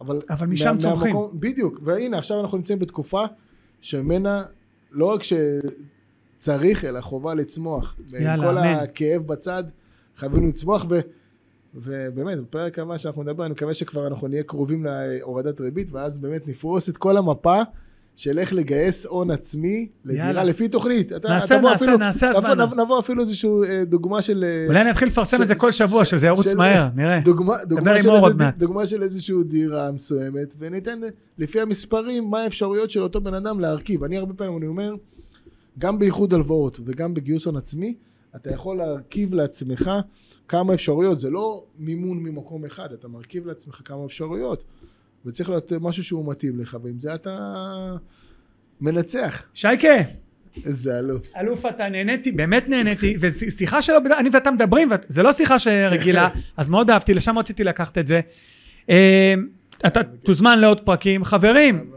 אבל, 0.00 0.20
אבל 0.30 0.46
משם 0.46 0.74
מה- 0.74 0.80
צומחים. 0.80 1.16
מהמקום- 1.16 1.40
בדיוק, 1.40 1.80
והנה 1.82 2.18
עכשיו 2.18 2.40
אנחנו 2.40 2.58
נמצאים 2.58 2.78
בתקופה 2.78 3.24
שממנה 3.80 4.44
לא 4.90 5.06
רק 5.12 5.20
שצריך, 6.38 6.84
אלא 6.84 7.00
חובה 7.00 7.34
לצמוח. 7.34 7.96
יאללה, 8.12 8.34
עם 8.34 8.40
כל 8.40 8.58
אמן. 8.58 8.66
הכאב 8.74 9.22
בצד, 9.26 9.64
חייבים 10.16 10.46
לצמוח, 10.46 10.86
ו, 10.90 11.00
ובאמת, 11.74 12.38
בפרק 12.40 12.78
הבא 12.78 12.96
שאנחנו 12.96 13.22
נדבר, 13.22 13.44
אני 13.44 13.52
מקווה 13.52 13.74
שכבר 13.74 14.06
אנחנו 14.06 14.28
נהיה 14.28 14.42
קרובים 14.42 14.84
להורדת 14.84 15.60
ריבית, 15.60 15.92
ואז 15.92 16.18
באמת 16.18 16.48
נפרוס 16.48 16.88
את 16.88 16.96
כל 16.96 17.16
המפה 17.16 17.60
של 18.16 18.38
איך 18.38 18.52
לגייס 18.52 19.06
הון 19.06 19.30
עצמי 19.30 19.88
לדירה 20.04 20.26
יאללה. 20.26 20.44
לפי 20.44 20.68
תוכנית. 20.68 21.12
אתה, 21.12 21.28
נעשה, 21.28 21.60
נעשה, 21.60 21.74
אפילו, 21.74 21.96
נעשה 21.96 22.28
הזמנה. 22.28 22.66
נבוא, 22.66 22.76
נבוא 22.84 23.00
אפילו 23.00 23.22
איזושהי 23.22 23.50
אה, 23.68 23.84
דוגמה 23.84 24.22
של... 24.22 24.44
אה, 24.44 24.66
אולי 24.68 24.80
אני 24.80 24.90
אתחיל 24.90 25.08
לפרסם 25.08 25.42
את 25.42 25.48
זה 25.48 25.54
כל 25.54 25.72
שבוע, 25.72 26.04
שזה 26.04 26.26
ירוץ 26.26 26.46
מהר, 26.46 26.88
נראה. 26.94 27.20
דוגמה, 27.20 27.64
דוגמה, 27.64 28.02
של 28.02 28.10
איזה. 28.10 28.50
דוגמה 28.58 28.86
של 28.86 29.02
איזושהי 29.02 29.34
דירה 29.44 29.92
מסוימת, 29.92 30.54
וניתן 30.58 31.00
לפי 31.38 31.60
המספרים 31.60 32.30
מה 32.30 32.40
האפשרויות 32.40 32.90
של 32.90 33.02
אותו 33.02 33.20
בן 33.20 33.34
אדם 33.34 33.60
להרכיב. 33.60 34.04
אני 34.04 34.18
הרבה 34.18 34.34
פעמים 34.34 34.58
אני 34.58 34.66
אומר, 34.66 34.94
גם 35.78 35.98
באיחוד 35.98 36.34
הלוואות 36.34 36.80
וגם 36.84 37.14
בגיוס 37.14 37.46
הון 37.46 37.56
עצמי, 37.56 37.94
אתה 38.36 38.50
יכול 38.50 38.76
להרכיב 38.76 39.34
לעצמך 39.34 39.90
כמה 40.48 40.74
אפשרויות. 40.74 41.18
זה 41.18 41.30
לא 41.30 41.64
מימון 41.78 42.18
ממקום 42.18 42.64
אחד, 42.64 42.92
אתה 42.92 43.08
מרכיב 43.08 43.46
לעצמך 43.46 43.80
כמה 43.84 44.04
אפשרויות. 44.04 44.64
וצריך 45.26 45.48
להיות 45.48 45.72
משהו 45.80 46.04
שהוא 46.04 46.30
מתאים 46.30 46.60
לך, 46.60 46.76
ועם 46.82 46.98
זה 46.98 47.14
אתה 47.14 47.54
מנצח. 48.80 49.42
שייקה, 49.54 49.88
איזה 50.64 50.98
אלוף. 50.98 51.26
אלוף 51.40 51.66
אתה, 51.66 51.88
נהניתי, 51.88 52.32
באמת 52.32 52.68
נהניתי, 52.68 53.16
ושיחה 53.20 53.82
שלו, 53.82 53.96
אני 54.18 54.28
ואתה 54.32 54.50
מדברים, 54.50 54.88
וזה 55.08 55.22
לא 55.22 55.32
שיחה 55.32 55.58
שרגילה, 55.58 56.28
אז 56.56 56.68
מאוד 56.68 56.90
אהבתי, 56.90 57.14
לשם 57.14 57.38
רציתי 57.38 57.64
לקחת 57.64 57.98
את 57.98 58.06
זה. 58.06 58.20
אה, 58.90 59.34
אתה 59.86 60.02
תוזמן 60.02 60.58
לעוד 60.58 60.80
פרקים. 60.80 61.24
חברים, 61.24 61.90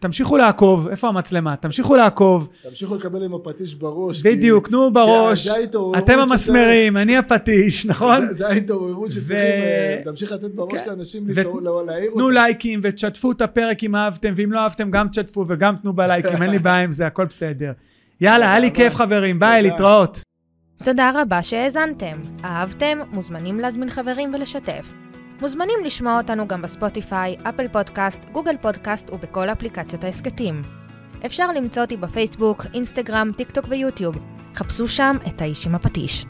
תמשיכו 0.00 0.36
לעקוב, 0.36 0.88
איפה 0.88 1.08
המצלמה? 1.08 1.56
תמשיכו 1.56 1.96
לעקוב, 1.96 2.48
תמשיכו 2.68 2.94
לקבל 2.96 3.22
עם 3.22 3.34
הפטיש 3.34 3.74
בראש. 3.74 4.22
כי- 4.22 4.28
בדיוק, 4.36 4.68
תנו 4.68 4.86
כי 4.88 4.94
בראש, 4.94 5.46
זה 5.46 5.52
ההתעוררות 5.54 5.96
אתם 5.98 6.12
שצריך. 6.12 6.30
המסמרים, 6.30 6.96
אני 6.96 7.16
הפטיש, 7.16 7.86
נכון? 7.86 8.20
זה- 8.28 8.32
זה 8.32 8.48
ההתעוררות 8.48 9.12
שצריכים, 9.12 9.36
ו- 9.36 9.64
אה, 9.64 10.00
תמשיך 10.04 10.32
לתת 10.32 10.50
בראש 10.54 10.72
כן. 10.72 10.88
לאנשים 10.90 11.22
ו- 11.28 11.32
להעיר 11.86 12.10
תנו 12.14 12.24
אותם. 12.24 12.34
לייקים 12.34 12.80
ותשתפו 12.82 13.32
את 13.32 13.42
הפרק 13.42 13.84
אם 13.84 13.96
אהבתם, 13.96 14.32
ואם 14.36 14.52
לא 14.52 14.58
אהבתם 14.58 14.90
גם 14.90 15.08
תשתפו 15.08 15.44
וגם 15.48 15.76
תנו 15.76 15.92
בלייקים, 15.92 16.42
אין 16.42 16.50
לי 16.50 16.58
בעיה 16.64 16.84
עם 16.84 16.92
זה, 16.92 17.06
הכל 17.06 17.24
בסדר. 17.24 17.72
יאללה, 18.20 18.50
היה 18.50 18.58
לי 18.60 18.70
כיף. 18.70 18.94
חברים, 18.94 19.38
ביי. 19.40 19.62
להתראות. 19.62 20.20
תודה 20.84 21.10
רבה 21.14 21.42
שהאזנתם. 21.42 22.16
אהבתם? 22.44 22.98
מוזמנים 23.12 23.60
להזמין 23.60 23.90
חברים 23.90 24.30
ולשתף. 24.34 24.92
מוזמנים 25.40 25.78
לשמוע 25.84 26.18
אותנו 26.18 26.48
גם 26.48 26.62
בספוטיפיי, 26.62 27.36
אפל 27.48 27.68
פודקאסט, 27.68 28.20
גוגל 28.32 28.56
פודקאסט 28.60 29.10
ובכל 29.10 29.48
אפליקציות 29.48 30.04
ההסכתים. 30.04 30.62
אפשר 31.26 31.52
למצוא 31.52 31.82
אותי 31.82 31.96
בפייסבוק, 31.96 32.66
אינסטגרם, 32.74 33.30
טיק 33.36 33.50
טוק 33.50 33.64
ויוטיוב. 33.68 34.16
חפשו 34.54 34.88
שם 34.88 35.16
את 35.28 35.42
האיש 35.42 35.66
עם 35.66 35.74
הפטיש. 35.74 36.24